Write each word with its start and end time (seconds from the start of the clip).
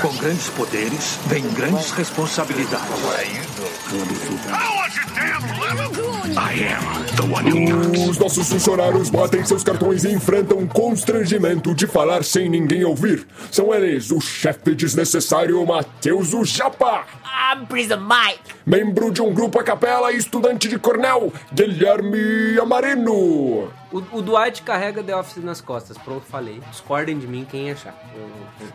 Com 0.00 0.12
grandes 0.16 0.48
poderes, 0.50 1.18
vem 1.26 1.46
grandes 1.50 1.92
responsabilidades. 1.92 2.88
Os 8.08 8.18
nossos 8.18 8.48
funcionários 8.48 9.10
batem 9.10 9.44
seus 9.44 9.62
cartões 9.62 10.02
e 10.02 10.10
enfrentam 10.10 10.58
um 10.58 10.66
constrangimento 10.66 11.74
de 11.74 11.86
falar 11.86 12.24
sem 12.24 12.48
ninguém 12.48 12.84
ouvir. 12.84 13.24
São 13.52 13.72
eles 13.72 14.10
o 14.10 14.20
chefe 14.20 14.74
desnecessário 14.74 15.64
Matheus 15.64 16.34
o 16.34 16.44
Japa. 16.44 17.06
I'm 17.52 17.66
Prison 17.66 18.00
Mike. 18.00 18.52
Membro 18.66 19.12
de 19.12 19.22
um 19.22 19.32
grupo 19.32 19.60
a 19.60 19.62
capela 19.62 20.12
e 20.12 20.16
estudante 20.16 20.68
de 20.68 20.76
Cornell, 20.76 21.32
Guilherme 21.52 22.58
Amarino. 22.60 23.70
O, 23.94 24.18
o 24.18 24.20
Dwight 24.20 24.62
carrega 24.62 25.04
The 25.04 25.14
Office 25.14 25.44
nas 25.44 25.60
costas. 25.60 25.96
Pronto, 25.96 26.26
falei. 26.26 26.60
Discordem 26.68 27.16
de 27.16 27.28
mim 27.28 27.46
quem 27.48 27.70
achar. 27.70 27.94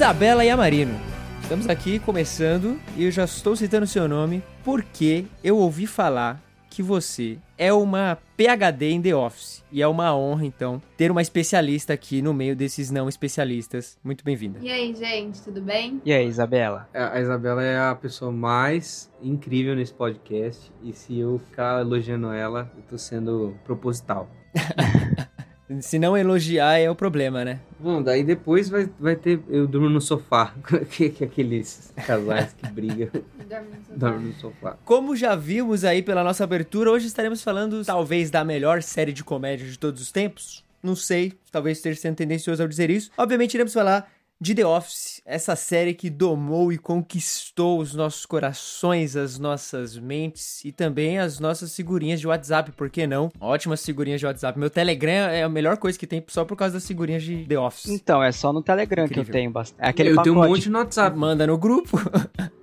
Isabela 0.00 0.42
Yamarino. 0.42 0.98
Estamos 1.42 1.68
aqui 1.68 1.98
começando 1.98 2.80
e 2.96 3.04
eu 3.04 3.10
já 3.10 3.24
estou 3.24 3.54
citando 3.54 3.86
seu 3.86 4.08
nome 4.08 4.42
porque 4.64 5.26
eu 5.44 5.58
ouvi 5.58 5.86
falar 5.86 6.40
que 6.70 6.82
você 6.82 7.36
é 7.58 7.70
uma 7.70 8.16
PhD 8.34 8.92
em 8.92 9.02
The 9.02 9.14
Office. 9.14 9.62
E 9.70 9.82
é 9.82 9.86
uma 9.86 10.16
honra, 10.16 10.46
então, 10.46 10.80
ter 10.96 11.10
uma 11.10 11.20
especialista 11.20 11.92
aqui 11.92 12.22
no 12.22 12.32
meio 12.32 12.56
desses 12.56 12.90
não 12.90 13.10
especialistas. 13.10 13.98
Muito 14.02 14.24
bem-vinda. 14.24 14.58
E 14.62 14.70
aí, 14.70 14.94
gente, 14.94 15.42
tudo 15.42 15.60
bem? 15.60 16.00
E 16.02 16.14
aí, 16.14 16.26
Isabela? 16.26 16.88
A 16.94 17.18
a 17.18 17.20
Isabela 17.20 17.62
é 17.62 17.78
a 17.78 17.94
pessoa 17.94 18.32
mais 18.32 19.12
incrível 19.22 19.76
nesse 19.76 19.92
podcast. 19.92 20.72
E 20.82 20.94
se 20.94 21.18
eu 21.18 21.38
ficar 21.40 21.82
elogiando 21.82 22.32
ela, 22.32 22.72
eu 22.74 22.82
tô 22.84 22.96
sendo 22.96 23.54
proposital. 23.66 24.30
Se 25.80 25.98
não 25.98 26.16
elogiar 26.16 26.78
é 26.78 26.90
o 26.90 26.96
problema, 26.96 27.44
né? 27.44 27.60
Bom, 27.78 28.02
daí 28.02 28.24
depois 28.24 28.68
vai, 28.68 28.88
vai 28.98 29.14
ter. 29.14 29.40
Eu 29.48 29.68
durmo 29.68 29.88
no 29.88 30.00
sofá. 30.00 30.52
que, 30.90 31.10
que 31.10 31.22
aqueles 31.22 31.92
casais 32.06 32.52
que 32.52 32.66
brigam 32.68 33.08
dormem 33.96 34.28
no 34.28 34.34
sofá. 34.34 34.76
Como 34.84 35.14
já 35.14 35.36
vimos 35.36 35.84
aí 35.84 36.02
pela 36.02 36.24
nossa 36.24 36.42
abertura, 36.42 36.90
hoje 36.90 37.06
estaremos 37.06 37.42
falando 37.42 37.84
talvez 37.84 38.30
da 38.30 38.44
melhor 38.44 38.82
série 38.82 39.12
de 39.12 39.22
comédia 39.22 39.66
de 39.66 39.78
todos 39.78 40.02
os 40.02 40.10
tempos. 40.10 40.64
Não 40.82 40.96
sei, 40.96 41.34
talvez 41.52 41.78
esteja 41.78 42.00
sendo 42.00 42.16
tendencioso 42.16 42.62
ao 42.62 42.68
dizer 42.68 42.90
isso. 42.90 43.10
Obviamente 43.16 43.54
iremos 43.54 43.72
falar 43.72 44.10
de 44.40 44.54
The 44.54 44.66
Office, 44.66 45.19
essa 45.30 45.54
série 45.54 45.94
que 45.94 46.10
domou 46.10 46.72
e 46.72 46.76
conquistou 46.78 47.78
os 47.78 47.94
nossos 47.94 48.26
corações, 48.26 49.14
as 49.14 49.38
nossas 49.38 49.96
mentes 49.96 50.64
e 50.64 50.72
também 50.72 51.18
as 51.20 51.38
nossas 51.38 51.74
figurinhas 51.74 52.18
de 52.18 52.26
WhatsApp, 52.26 52.72
por 52.72 52.90
que 52.90 53.06
não? 53.06 53.30
Ótimas 53.40 53.84
figurinhas 53.84 54.18
de 54.18 54.26
WhatsApp. 54.26 54.58
Meu 54.58 54.68
Telegram 54.68 55.28
é 55.28 55.44
a 55.44 55.48
melhor 55.48 55.76
coisa 55.76 55.96
que 55.96 56.06
tem 56.06 56.22
só 56.26 56.44
por 56.44 56.56
causa 56.56 56.74
das 56.74 56.86
figurinhas 56.86 57.22
de 57.22 57.44
The 57.46 57.58
Office. 57.58 57.88
Então, 57.88 58.20
é 58.22 58.32
só 58.32 58.52
no 58.52 58.60
Telegram 58.60 59.06
que 59.06 59.12
eu 59.14 59.22
Incrível. 59.22 59.32
tenho 59.32 59.50
bastante. 59.52 59.84
É 59.86 59.88
aquele 59.90 60.10
eu 60.10 60.16
pacote. 60.16 60.30
tenho 60.34 60.44
um 60.44 60.48
monte 60.48 60.68
no 60.68 60.78
WhatsApp. 60.78 61.16
Manda 61.16 61.46
no 61.46 61.56
grupo. 61.56 61.96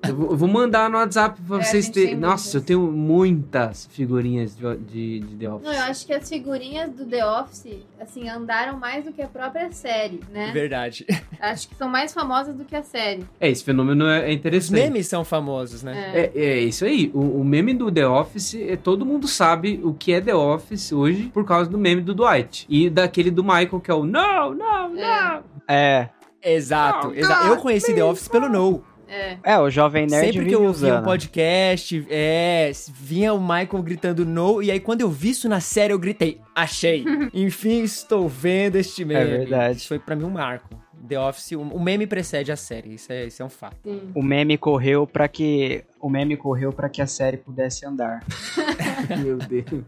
Eu 0.08 0.36
vou, 0.38 0.48
mandar 0.48 0.90
no 0.90 0.98
WhatsApp 0.98 1.42
pra 1.42 1.60
É, 1.60 1.64
vocês 1.64 1.90
terem. 1.90 2.16
Nossa, 2.16 2.58
eu 2.58 2.62
tenho 2.62 2.80
muitas 2.92 3.88
figurinhas 3.92 4.56
de, 4.56 4.78
de, 4.78 5.20
de 5.20 5.36
The 5.38 5.50
Office. 5.50 5.66
Não, 5.66 5.74
eu 5.74 5.84
acho 5.84 6.06
que 6.06 6.14
as 6.14 6.28
figurinhas 6.30 6.92
do 6.92 7.06
The 7.06 7.26
Office, 7.26 7.78
assim, 8.00 8.30
andaram 8.30 8.78
mais 8.78 9.04
do 9.06 9.12
que 9.12 9.22
a 9.22 9.28
própria 9.28 9.72
série, 9.72 10.22
né? 10.32 10.52
Verdade. 10.54 11.06
Acho 11.40 11.68
que 11.70 11.76
são 11.76 11.90
mais 11.90 12.14
famosas 12.14 12.57
do 12.58 12.66
que 12.66 12.76
a 12.76 12.84
série. 12.84 13.24
É, 13.40 13.50
esse 13.50 13.64
fenômeno 13.64 14.06
é, 14.08 14.26
é 14.26 14.30
Os 14.30 14.36
interessante. 14.36 14.80
memes 14.82 15.08
são 15.08 15.24
famosos, 15.24 15.84
né? 15.84 16.12
É. 16.14 16.32
É, 16.36 16.46
é 16.46 16.60
isso 16.60 16.84
aí. 16.86 17.12
O, 17.14 17.42
o 17.42 17.46
meme 17.46 17.74
do 17.74 17.92
The 17.92 18.08
Office, 18.08 18.56
é, 18.56 18.76
todo 18.76 19.06
mundo 19.06 19.28
sabe 19.28 19.80
o 19.84 19.94
que 19.94 20.12
é 20.14 20.20
The 20.20 20.36
Office 20.36 20.92
hoje 20.92 21.30
por 21.34 21.46
causa 21.46 21.70
do 21.70 21.78
meme 21.78 22.02
do 22.02 22.14
Dwight. 22.14 22.66
E 22.70 22.90
daquele 22.90 23.32
do 23.32 23.44
Michael, 23.44 23.80
que 23.80 23.92
é 23.92 23.94
o 23.94 24.04
não, 24.06 24.54
não, 24.54 24.90
não. 24.90 25.44
É. 25.68 26.10
Exato. 26.44 27.10
Oh, 27.10 27.14
exa- 27.14 27.42
God, 27.44 27.48
eu 27.50 27.58
conheci 27.58 27.94
The 27.94 28.04
Office 28.04 28.28
pelo 28.28 28.50
No. 28.50 28.84
É. 29.10 29.38
É, 29.42 29.58
o 29.58 29.70
Jovem 29.70 30.06
Nerd 30.06 30.34
Sempre 30.34 30.50
que 30.50 30.56
eu 30.56 30.64
ouvia 30.64 31.00
um 31.00 31.04
podcast, 31.04 32.06
é, 32.10 32.72
vinha 32.94 33.34
o 33.34 33.40
Michael 33.40 33.82
gritando 33.82 34.26
no, 34.26 34.62
e 34.62 34.70
aí 34.70 34.82
quando 34.82 35.00
eu 35.00 35.10
vi 35.10 35.30
isso 35.30 35.48
na 35.48 35.62
série, 35.62 35.94
eu 35.94 36.00
gritei, 36.00 36.42
achei. 36.54 37.06
Enfim, 37.34 37.84
estou 37.84 38.28
vendo 38.28 38.76
este 38.76 39.06
meme. 39.06 39.22
É 39.22 39.38
verdade. 39.38 39.78
Isso 39.78 39.88
foi 39.88 39.98
pra 39.98 40.14
mim 40.14 40.26
um 40.26 40.30
marco. 40.30 40.68
The 41.08 41.20
Office, 41.20 41.52
o 41.54 41.80
meme 41.80 42.06
precede 42.06 42.52
a 42.52 42.56
série, 42.56 42.96
isso 42.96 43.12
é, 43.12 43.26
isso 43.26 43.42
é 43.42 43.46
um 43.46 43.50
fato. 43.50 43.78
Sim. 43.84 44.12
O 44.14 44.22
meme 44.22 44.58
correu 44.58 45.08
pra 45.08 45.28
que 45.28 45.84
o 46.08 46.10
meme 46.10 46.38
correu 46.38 46.72
para 46.72 46.88
que 46.88 47.02
a 47.02 47.06
série 47.06 47.36
pudesse 47.36 47.86
andar. 47.86 48.24
Meu 49.22 49.38
Deus. 49.38 49.84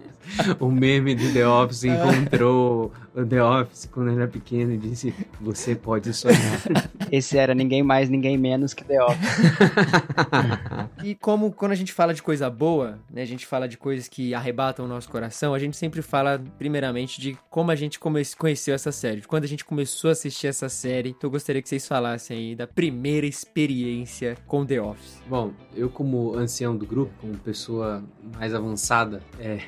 O 0.59 0.69
meme 0.69 1.15
do 1.15 1.31
The 1.33 1.47
Office 1.47 1.85
encontrou 1.85 2.91
o 3.15 3.25
The 3.25 3.41
Office 3.41 3.89
quando 3.91 4.09
ele 4.09 4.17
era 4.17 4.27
pequeno 4.27 4.73
e 4.73 4.77
disse: 4.77 5.13
Você 5.39 5.75
pode 5.75 6.13
sonhar. 6.13 6.61
Esse 7.11 7.37
era 7.37 7.55
ninguém 7.55 7.81
mais, 7.81 8.09
ninguém 8.09 8.37
menos 8.37 8.73
que 8.73 8.83
The 8.83 9.03
Office. 9.03 9.19
E 11.01 11.15
como 11.15 11.51
quando 11.53 11.71
a 11.71 11.75
gente 11.75 11.93
fala 11.93 12.13
de 12.13 12.21
coisa 12.21 12.49
boa, 12.49 12.99
né, 13.09 13.21
a 13.21 13.25
gente 13.25 13.45
fala 13.45 13.69
de 13.69 13.77
coisas 13.77 14.09
que 14.09 14.33
arrebatam 14.33 14.83
o 14.83 14.87
nosso 14.87 15.09
coração, 15.09 15.53
a 15.53 15.59
gente 15.59 15.77
sempre 15.77 16.01
fala 16.01 16.43
primeiramente 16.57 17.21
de 17.21 17.37
como 17.49 17.71
a 17.71 17.75
gente 17.75 17.97
conheceu 17.99 18.75
essa 18.75 18.91
série, 18.91 19.21
de 19.21 19.27
quando 19.27 19.45
a 19.45 19.47
gente 19.47 19.63
começou 19.63 20.09
a 20.09 20.11
assistir 20.11 20.47
essa 20.47 20.67
série. 20.67 21.09
Então 21.11 21.29
eu 21.29 21.31
gostaria 21.31 21.61
que 21.61 21.69
vocês 21.69 21.87
falassem 21.87 22.37
aí 22.37 22.55
da 22.55 22.67
primeira 22.67 23.25
experiência 23.25 24.35
com 24.45 24.65
The 24.65 24.81
Office. 24.81 25.21
Bom, 25.27 25.53
eu 25.73 25.89
como 25.89 26.08
ancião 26.35 26.75
do 26.75 26.85
grupo, 26.85 27.11
como 27.19 27.37
pessoa 27.37 28.03
mais 28.35 28.53
avançada, 28.53 29.21
é... 29.39 29.59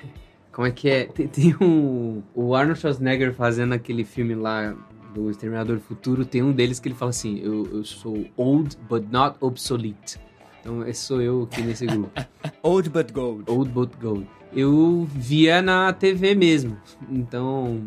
Como 0.51 0.67
é 0.67 0.71
que 0.71 0.89
é? 0.89 1.05
Tem, 1.05 1.27
tem 1.27 1.55
um... 1.61 2.21
O 2.35 2.53
Arnold 2.53 2.77
Schwarzenegger 2.79 3.33
fazendo 3.33 3.73
aquele 3.73 4.03
filme 4.03 4.35
lá 4.35 4.75
do 5.13 5.29
Exterminador 5.29 5.77
do 5.77 5.81
Futuro, 5.81 6.25
tem 6.25 6.43
um 6.43 6.51
deles 6.51 6.79
que 6.79 6.89
ele 6.89 6.95
fala 6.95 7.09
assim, 7.09 7.39
eu, 7.39 7.67
eu 7.71 7.83
sou 7.85 8.25
old 8.35 8.77
but 8.89 9.05
not 9.09 9.37
obsolete. 9.39 10.19
Então 10.59 10.87
esse 10.87 11.01
sou 11.01 11.21
eu 11.21 11.43
aqui 11.43 11.61
nesse 11.61 11.85
grupo. 11.85 12.11
Old 12.61 12.89
But 12.89 13.11
Gold. 13.11 13.43
Old 13.47 13.71
but 13.71 13.91
gold. 13.99 14.27
Eu 14.53 15.07
via 15.09 15.61
na 15.61 15.91
TV 15.91 16.35
mesmo. 16.35 16.77
Então, 17.09 17.81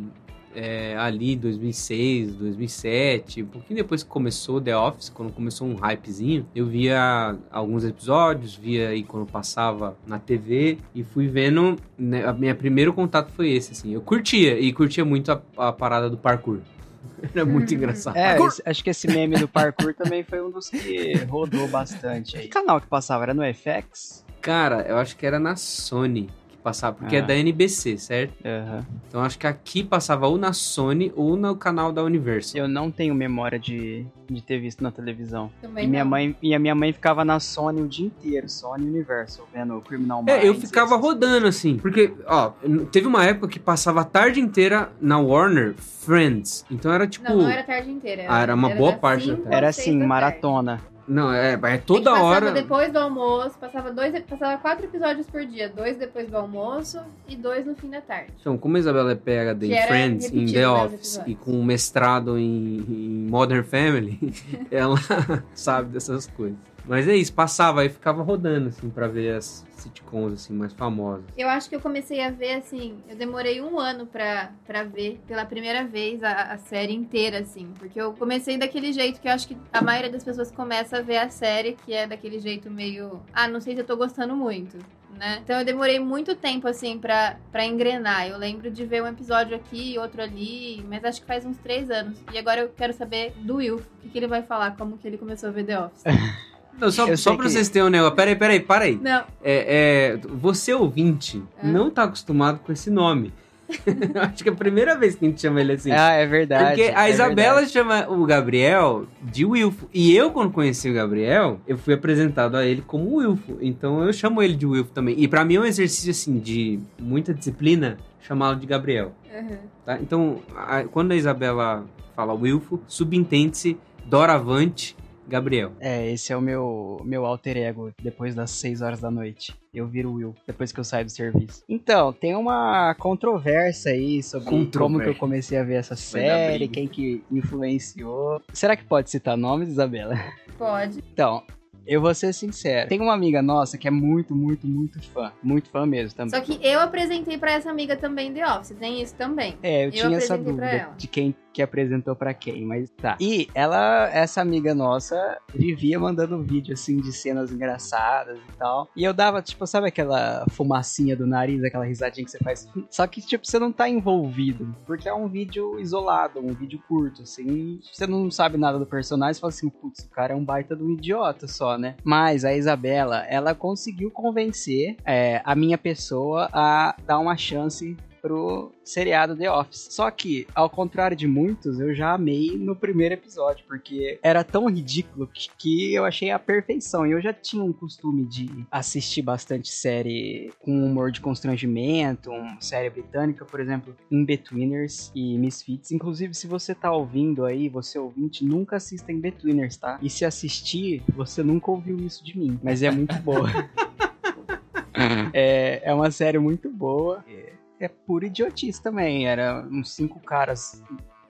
é, 0.55 0.97
ali 0.97 1.37
2006, 1.37 2.35
2007, 2.35 3.43
um 3.43 3.47
pouquinho 3.47 3.77
depois 3.79 4.03
que 4.03 4.09
começou 4.09 4.61
The 4.61 4.77
Office, 4.77 5.09
quando 5.09 5.33
começou 5.33 5.67
um 5.67 5.75
hypezinho, 5.75 6.47
eu 6.55 6.67
via 6.67 7.37
alguns 7.51 7.85
episódios, 7.85 8.55
via 8.55 8.89
aí 8.91 9.03
quando 9.03 9.27
passava 9.31 9.97
na 10.07 10.19
TV 10.19 10.79
e 10.95 11.03
fui 11.03 11.27
vendo, 11.29 11.77
né, 11.99 12.25
a 12.27 12.33
minha 12.33 12.55
primeiro 12.55 12.93
contato 12.93 13.33
foi 13.33 13.51
esse, 13.51 13.73
assim. 13.73 13.93
Eu 13.93 14.01
curtia 14.01 14.59
e 14.59 14.73
curtia 14.73 15.05
muito 15.05 15.33
a, 15.33 15.41
a 15.57 15.73
parada 15.73 16.09
do 16.09 16.17
parkour. 16.17 16.59
Era 17.35 17.45
muito 17.45 17.75
engraçado. 17.75 18.17
É, 18.17 18.39
esse- 18.39 18.63
acho 18.65 18.85
que 18.85 18.91
esse 18.91 19.07
meme 19.09 19.37
do 19.37 19.49
parkour 19.49 19.95
também 19.95 20.23
foi 20.23 20.43
um 20.43 20.51
dos 20.51 20.69
que 20.71 21.15
rodou 21.29 21.69
bastante 21.69 22.37
aí. 22.37 22.43
Que 22.45 22.49
canal 22.49 22.81
que 22.81 22.87
passava? 22.87 23.25
Era 23.25 23.35
no 23.35 23.43
FX? 23.43 24.25
Cara, 24.41 24.83
eu 24.83 24.97
acho 24.99 25.17
que 25.17 25.25
era 25.25 25.39
na 25.39 25.57
Sony 25.57 26.29
que 26.65 26.71
passava, 26.71 26.97
porque 26.97 27.17
é 27.17 27.19
Ah. 27.21 27.23
da 27.23 27.35
NBC, 27.37 27.99
certo? 27.99 28.33
Aham. 28.45 28.87
Então 29.09 29.21
acho 29.23 29.39
que 29.39 29.47
aqui 29.47 29.85
passava 29.85 30.27
ou 30.27 30.39
na 30.39 30.53
Sony 30.55 31.13
ou 31.15 31.37
no 31.37 31.55
canal 31.55 31.93
da 31.93 32.03
Universal. 32.03 32.63
Eu 32.63 32.69
não 32.69 32.91
tenho 32.91 33.15
memória 33.15 33.59
de, 33.59 34.07
de 34.29 34.43
ter 34.43 34.59
visto 34.59 34.83
na 34.83 34.91
televisão. 34.91 35.51
Também 35.61 35.85
E 35.85 35.89
minha, 35.89 36.03
não. 36.05 36.11
mãe, 36.11 36.35
e 36.43 36.55
a 36.55 36.59
minha 36.59 36.75
mãe 36.75 36.93
ficava 36.93 37.25
na 37.25 37.39
Sony 37.39 37.83
o 37.83 37.87
dia 37.89 38.07
inteiro, 38.07 38.49
Sony 38.49 38.87
Universal, 38.87 39.47
vendo 39.53 39.81
Criminal 39.83 40.23
Minds. 40.23 40.43
É, 40.43 40.49
eu 40.49 40.55
ficava 40.55 40.97
rodando 40.97 41.47
assim. 41.47 41.77
Porque, 41.77 42.13
ó, 42.27 42.53
teve 42.91 43.07
uma 43.07 43.25
época 43.25 43.49
que 43.49 43.59
passava 43.61 44.01
a 44.01 44.05
tarde 44.05 44.41
inteira 44.41 44.91
na 45.01 45.19
Warner 45.19 45.75
Friends. 45.77 46.65
Então 46.71 46.93
era 46.93 47.07
tipo. 47.07 47.29
Não, 47.29 47.37
não 47.43 47.51
era 47.51 47.61
a 47.61 47.65
tarde 47.65 47.91
inteira. 47.91 48.25
Ah, 48.29 48.41
era 48.43 48.55
uma 48.55 48.71
boa 48.71 48.93
das 48.93 49.01
parte 49.01 49.29
da 49.29 49.37
tarde. 49.37 49.55
Era 49.55 49.69
assim, 49.69 49.97
maratona. 49.99 50.81
Não, 51.07 51.33
é, 51.33 51.53
é 51.53 51.79
toda 51.79 52.11
É 52.11 52.15
que 52.15 52.21
hora. 52.21 52.41
Passava 52.41 52.63
depois 52.63 52.93
do 52.93 52.99
almoço, 52.99 53.59
passava, 53.59 53.93
dois, 53.93 54.23
passava 54.23 54.59
quatro 54.59 54.87
episódios 54.87 55.27
por 55.27 55.45
dia. 55.45 55.69
Dois 55.69 55.97
depois 55.97 56.29
do 56.29 56.37
almoço 56.37 56.99
e 57.29 57.37
dois 57.37 57.67
no 57.67 57.75
fim 57.75 57.91
da 57.91 58.01
tarde. 58.01 58.33
Então, 58.41 58.57
como 58.57 58.77
a 58.77 58.81
Isabela 58.81 59.13
é 59.13 59.15
PhD 59.15 59.73
em 59.73 59.87
Friends, 59.87 60.33
em 60.33 60.47
The 60.47 60.69
Office 60.69 61.21
e 61.27 61.35
com 61.35 61.63
mestrado 61.63 62.39
em, 62.39 62.79
em 62.89 63.29
Modern 63.31 63.65
Family, 63.65 64.19
ela 64.71 64.97
sabe 65.55 65.91
dessas 65.91 66.27
coisas. 66.27 66.74
Mas 66.87 67.09
é 67.09 67.17
isso, 67.17 67.33
passava 67.33 67.81
aí 67.81 67.89
ficava 67.89 68.23
rodando, 68.23 68.69
assim, 68.69 68.91
pra 68.91 69.09
ver 69.09 69.37
as 69.37 69.67
sitcoms, 69.73 70.35
assim, 70.35 70.53
mais 70.53 70.73
famosas. 70.73 71.25
Eu 71.37 71.49
acho 71.49 71.69
que 71.69 71.75
eu 71.75 71.81
comecei 71.81 72.23
a 72.23 72.31
ver, 72.31 72.55
assim, 72.55 72.99
eu 73.09 73.17
demorei 73.17 73.61
um 73.61 73.79
ano 73.79 74.07
pra, 74.07 74.53
pra 74.67 74.83
ver 74.85 75.21
pela 75.27 75.45
primeira 75.45 75.85
vez 75.85 76.23
a, 76.23 76.53
a 76.53 76.59
série 76.59 76.95
inteira, 76.95 77.39
assim. 77.39 77.73
Porque 77.79 78.01
eu 78.01 78.13
comecei 78.13 78.59
daquele 78.59 78.93
jeito 78.93 79.21
que 79.21 79.29
eu 79.29 79.33
acho 79.33 79.49
que 79.49 79.57
a 79.73 79.83
maioria 79.83 80.11
das 80.11 80.23
pessoas 80.23 80.51
começa 80.51 80.99
a 80.99 81.03
ver 81.03 81.19
a 81.19 81.29
série, 81.29 81.77
que 81.85 81.93
é 81.95 82.07
daquele 82.07 82.39
jeito 82.39 82.71
meio. 82.71 83.23
Ah, 83.33 83.49
não 83.49 83.61
sei 83.61 83.75
se 83.75 83.81
eu 83.81 83.87
tô 83.87 83.97
gostando 83.97 84.37
muito. 84.37 84.77
Né? 85.19 85.39
Então 85.45 85.59
eu 85.61 85.65
demorei 85.65 86.01
muito 86.01 86.35
tempo, 86.35 86.67
assim, 86.67 86.99
pra, 86.99 87.37
pra 87.53 87.65
engrenar. 87.65 88.27
Eu 88.27 88.37
lembro 88.37 88.71
de 88.71 88.85
ver 88.85 89.03
um 89.03 89.07
episódio 89.07 89.57
aqui, 89.57 89.97
outro 89.97 90.21
ali, 90.21 90.85
mas 90.89 91.05
acho 91.05 91.21
que 91.21 91.27
faz 91.27 91.47
uns 91.47 91.57
três 91.59 91.91
anos. 91.91 92.19
E 92.33 92.39
agora 92.39 92.63
eu 92.63 92.69
quero 92.69 92.93
saber 92.93 93.33
do 93.37 93.57
Will, 93.57 93.77
o 93.77 94.01
que, 94.03 94.09
que 94.09 94.19
ele 94.19 94.27
vai 94.27 94.43
falar, 94.43 94.77
como 94.77 94.99
que 94.99 95.07
ele 95.07 95.17
começou 95.17 95.49
a 95.49 95.53
ver 95.53 95.65
The 95.65 95.81
Office. 95.81 96.03
Não, 96.81 96.91
só, 96.91 97.07
Eu 97.09 97.17
só 97.17 97.35
pra 97.37 97.45
que- 97.47 97.53
vocês 97.53 97.69
terem 97.69 97.87
um 97.89 97.91
negócio. 97.91 98.17
Peraí, 98.17 98.35
peraí, 98.37 98.61
para 98.61 98.85
aí. 98.85 98.99
Não, 99.01 99.25
É, 99.43 100.15
é, 100.15 100.21
você 100.29 100.73
ouvinte 100.75 101.43
É. 101.63 101.67
não 101.67 101.91
tá 101.91 102.05
acostumado 102.05 102.59
com 102.61 102.73
esse 102.73 102.91
nome. 102.91 103.33
Acho 104.15 104.43
que 104.43 104.49
é 104.51 104.53
a 104.53 104.55
primeira 104.55 104.95
vez 104.97 105.15
que 105.15 105.25
a 105.25 105.29
gente 105.29 105.41
chama 105.41 105.61
ele 105.61 105.73
assim. 105.73 105.91
Ah, 105.91 106.11
é 106.13 106.27
verdade. 106.27 106.77
Porque 106.77 106.93
a 106.95 107.09
é 107.09 107.13
Isabela 107.13 107.55
verdade. 107.61 107.73
chama 107.73 108.07
o 108.11 108.25
Gabriel 108.27 109.07
de 109.23 109.45
Wilfo. 109.47 109.89
E 109.93 110.15
eu, 110.15 110.31
quando 110.31 110.53
conheci 110.53 110.91
o 110.91 110.95
Gabriel, 110.95 111.59
eu 111.67 111.79
fui 111.79 111.95
apresentado 111.95 112.57
a 112.57 112.65
ele 112.67 112.83
como 112.87 113.17
Wilfo. 113.17 113.57
Então 113.63 114.03
eu 114.05 114.13
chamo 114.13 114.43
ele 114.43 114.55
de 114.55 114.67
Wilfo 114.67 114.91
também. 114.93 115.15
E 115.19 115.27
pra 115.27 115.45
mim 115.45 115.57
é 115.57 115.61
um 115.61 115.65
exercício, 115.65 116.11
assim, 116.11 116.39
de 116.39 116.79
muita 117.01 117.33
disciplina 117.33 117.97
chamá-lo 118.21 118.57
de 118.57 118.67
Gabriel. 118.67 119.13
Uhum. 119.35 119.57
tá? 119.85 119.99
Então, 120.01 120.41
a- 120.57 120.85
quando 120.85 121.13
a 121.13 121.17
Isabela 121.17 121.85
fala 122.15 122.33
Wilfo, 122.35 122.81
subentende-se 122.87 123.77
doravante 124.07 124.95
Gabriel. 125.27 125.73
É, 125.81 126.11
esse 126.13 126.33
é 126.33 126.37
o 126.37 126.41
meu, 126.41 127.01
meu 127.05 127.25
alter 127.25 127.57
ego 127.57 127.91
depois 128.03 128.35
das 128.35 128.51
6 128.53 128.83
horas 128.83 129.01
da 129.01 129.11
noite. 129.11 129.55
Eu 129.73 129.87
viro 129.87 130.13
Will 130.13 130.35
depois 130.47 130.71
que 130.71 130.79
eu 130.79 130.85
saio 130.85 131.05
do 131.05 131.11
serviço. 131.11 131.65
Então, 131.69 132.13
tem 132.13 132.35
uma 132.37 132.95
controvérsia 132.95 133.93
aí 133.93 134.23
sobre 134.23 134.49
como 134.49 134.65
Controvérsia. 134.65 135.05
que 135.05 135.11
eu 135.11 135.21
comecei 135.21 135.59
a 135.59 135.65
ver 135.65 135.75
essa 135.75 135.97
série, 135.97 136.69
quem 136.69 136.87
que 136.87 137.23
influenciou. 137.31 138.41
Será 138.53 138.77
que 138.77 138.85
pode 138.85 139.11
citar 139.11 139.37
nomes, 139.37 139.69
Isabela? 139.69 140.15
pode. 140.59 141.03
Então, 141.13 141.43
eu 141.87 142.01
vou 142.01 142.15
ser 142.15 142.33
sincero. 142.33 142.89
Tem 142.89 143.01
uma 143.01 143.13
amiga 143.13 143.43
nossa 143.43 143.77
que 143.77 143.87
é 143.89 143.91
muito, 143.91 144.35
muito, 144.35 144.67
muito 144.67 145.03
fã. 145.03 145.33
Muito 145.43 145.69
fã 145.71 145.85
mesmo 145.85 146.17
também. 146.17 146.31
Só 146.31 146.41
que 146.41 146.59
eu 146.67 146.81
apresentei 146.81 147.37
pra 147.37 147.53
essa 147.53 147.71
amiga 147.71 147.97
também 147.97 148.33
The 148.33 148.47
Office, 148.47 148.77
tem 148.79 149.03
isso 149.03 149.15
também. 149.15 149.57
É, 149.63 149.83
eu, 149.83 149.87
Eu 149.87 149.91
tinha 149.93 150.17
essa 150.17 150.39
dúvida 150.39 150.67
ela. 150.67 150.95
de 150.97 151.07
quem 151.09 151.35
que 151.55 151.63
apresentou 151.63 152.17
pra 152.17 152.35
quem, 152.35 152.67
mas 152.67 152.91
tá. 152.91 153.17
E 153.21 153.49
ela, 153.55 154.11
essa 154.13 154.41
amiga 154.41 154.75
nossa, 154.75 155.39
vivia 155.55 155.99
mandando 156.01 156.43
vídeo 156.43 156.75
assim 156.75 156.97
de 156.97 157.13
cenas 157.13 157.53
engraçadas 157.53 158.37
e 158.37 158.57
tal. 158.59 158.89
E 158.97 159.05
eu 159.05 159.15
dava, 159.15 159.41
tipo, 159.41 159.65
sabe 159.65 159.87
aquela 159.87 160.45
fumacinha 160.51 161.17
do 161.17 161.27
nariz, 161.27 161.63
aquela 161.63 161.85
risadinha 161.85 162.25
que 162.25 162.31
você 162.33 162.39
faz? 162.39 162.69
Só 162.91 163.07
que, 163.07 163.21
tipo, 163.21 163.47
você 163.47 163.59
não 163.59 163.71
tá 163.71 163.89
envolvido, 163.89 164.75
porque 164.85 165.09
é 165.09 165.15
um 165.15 165.29
vídeo 165.29 165.79
isolado, 165.79 166.41
um 166.41 166.53
vídeo 166.53 166.83
curto, 166.89 167.23
assim. 167.23 167.79
Você 167.93 168.07
não 168.07 168.29
sabe 168.31 168.59
nada 168.59 168.79
do 168.79 168.87
personagem, 168.87 169.35
você 169.35 169.41
fala 169.41 169.53
assim, 169.53 169.69
putz, 169.69 170.05
o 170.05 170.11
cara 170.11 170.33
é 170.33 170.37
um 170.37 170.45
baita 170.45 170.75
de 170.75 170.83
um 170.83 170.91
idiota 170.91 171.47
só, 171.47 171.79
né? 171.79 171.95
Mas 172.03 172.45
a 172.45 172.53
Isabela, 172.53 173.25
ela 173.29 173.55
conseguiu 173.55 174.11
convencer 174.11 174.97
é, 175.05 175.41
a 175.45 175.55
minha 175.55 175.79
pessoa 175.79 176.49
a 176.53 176.97
dar 177.07 177.21
uma 177.21 177.37
chance 177.37 177.97
pro 178.25 178.73
seriado 178.83 179.37
The 179.37 179.51
Office. 179.51 179.89
Só 179.91 180.11
que, 180.11 180.47
ao 180.55 180.71
contrário 180.71 181.15
de 181.15 181.27
muitos, 181.27 181.79
eu 181.79 181.95
já 181.95 182.15
amei 182.15 182.57
no 182.57 182.75
primeiro 182.75 183.13
episódio, 183.13 183.67
porque 183.69 184.19
era 184.23 184.43
tão 184.43 184.67
ridículo 184.67 185.29
que, 185.59 185.93
eu 185.93 186.07
achei 186.07 186.31
a 186.31 186.39
perfeição. 186.39 187.07
E 187.07 187.13
eu 187.13 187.21
já 187.21 187.35
tinha 187.35 187.63
um 187.63 187.71
costume 187.71 188.25
de 188.25 188.49
assistir 188.71 189.21
bastante 189.21 189.71
série 189.71 190.51
com 190.59 190.87
humor 190.87 191.13
de 191.13 191.21
constrangimento, 191.21 192.31
uma 192.31 192.59
série 192.63 192.89
britânica, 192.89 193.45
por 193.45 193.61
exemplo, 193.61 193.95
In-Betweeners 194.11 195.13
e 195.15 195.37
Misfits. 195.37 195.93
Inclusive, 195.93 196.33
se 196.33 196.47
você 196.47 196.75
tá 196.75 196.91
ouvindo 196.91 197.45
aí, 197.45 197.69
você 197.69 197.99
ouvinte, 197.99 198.43
nunca 198.43 198.77
assista 198.77 199.13
In-Betweeners, 199.13 199.77
tá? 199.77 199.99
E 200.01 200.09
se 200.09 200.25
assistir, 200.25 201.03
você 201.15 201.43
nunca 201.43 201.71
ouviu 201.71 201.99
isso 201.99 202.25
de 202.25 202.39
mim, 202.39 202.59
mas 202.63 202.83
é 202.83 202.91
muito 202.91 203.17
boa. 203.17 203.51
é, 205.35 205.83
é 205.85 205.93
uma 205.93 206.11
série 206.11 206.39
muito 206.39 206.71
boa. 206.71 207.23
É, 207.29 207.53
é 207.85 207.89
pura 207.89 208.27
idiotice 208.27 208.83
também. 208.83 209.27
Era 209.27 209.67
uns 209.71 209.95
cinco 209.95 210.21
caras 210.21 210.83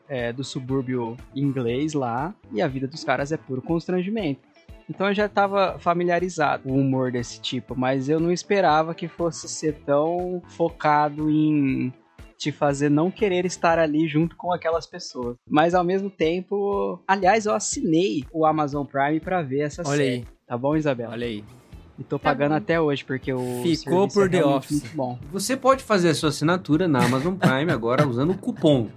é, 0.08 0.32
do 0.32 0.44
subúrbio 0.44 1.16
inglês 1.34 1.92
lá, 1.94 2.34
e 2.52 2.60
a 2.62 2.68
vida 2.68 2.86
dos 2.86 3.04
caras 3.04 3.32
é 3.32 3.36
puro 3.36 3.62
constrangimento. 3.62 4.40
Então 4.88 5.08
eu 5.08 5.14
já 5.14 5.26
estava 5.26 5.78
familiarizado 5.78 6.64
com 6.64 6.72
o 6.72 6.80
humor 6.80 7.10
desse 7.10 7.40
tipo, 7.40 7.74
mas 7.74 8.08
eu 8.08 8.20
não 8.20 8.30
esperava 8.30 8.94
que 8.94 9.08
fosse 9.08 9.48
ser 9.48 9.74
tão 9.86 10.42
focado 10.48 11.30
em 11.30 11.92
te 12.36 12.52
fazer 12.52 12.90
não 12.90 13.10
querer 13.10 13.46
estar 13.46 13.78
ali 13.78 14.06
junto 14.06 14.36
com 14.36 14.52
aquelas 14.52 14.86
pessoas. 14.86 15.36
Mas 15.48 15.74
ao 15.74 15.84
mesmo 15.84 16.10
tempo, 16.10 17.02
aliás, 17.08 17.46
eu 17.46 17.54
assinei 17.54 18.24
o 18.32 18.44
Amazon 18.44 18.84
Prime 18.84 19.20
para 19.20 19.40
ver 19.40 19.60
essa 19.60 19.82
Olha 19.86 19.96
série. 19.96 20.10
aí, 20.10 20.26
Tá 20.46 20.58
bom, 20.58 20.76
Isabela? 20.76 21.12
olha 21.12 21.26
aí. 21.26 21.42
E 21.98 22.02
tô 22.02 22.18
Tá 22.18 22.30
pagando 22.30 22.50
bom. 22.50 22.56
até 22.56 22.80
hoje 22.80 23.04
porque 23.04 23.32
o 23.32 23.62
Ficou 23.62 24.08
serviço 24.10 24.14
por 24.14 24.26
é 24.26 24.28
The 24.28 24.44
Office. 24.44 24.70
muito 24.82 24.96
bom. 24.96 25.18
Você 25.32 25.56
pode 25.56 25.82
fazer 25.84 26.08
a 26.10 26.14
sua 26.14 26.30
assinatura 26.30 26.88
na 26.88 27.04
Amazon 27.04 27.34
Prime 27.36 27.70
agora 27.70 28.06
usando 28.06 28.30
o 28.30 28.38
cupom 28.38 28.88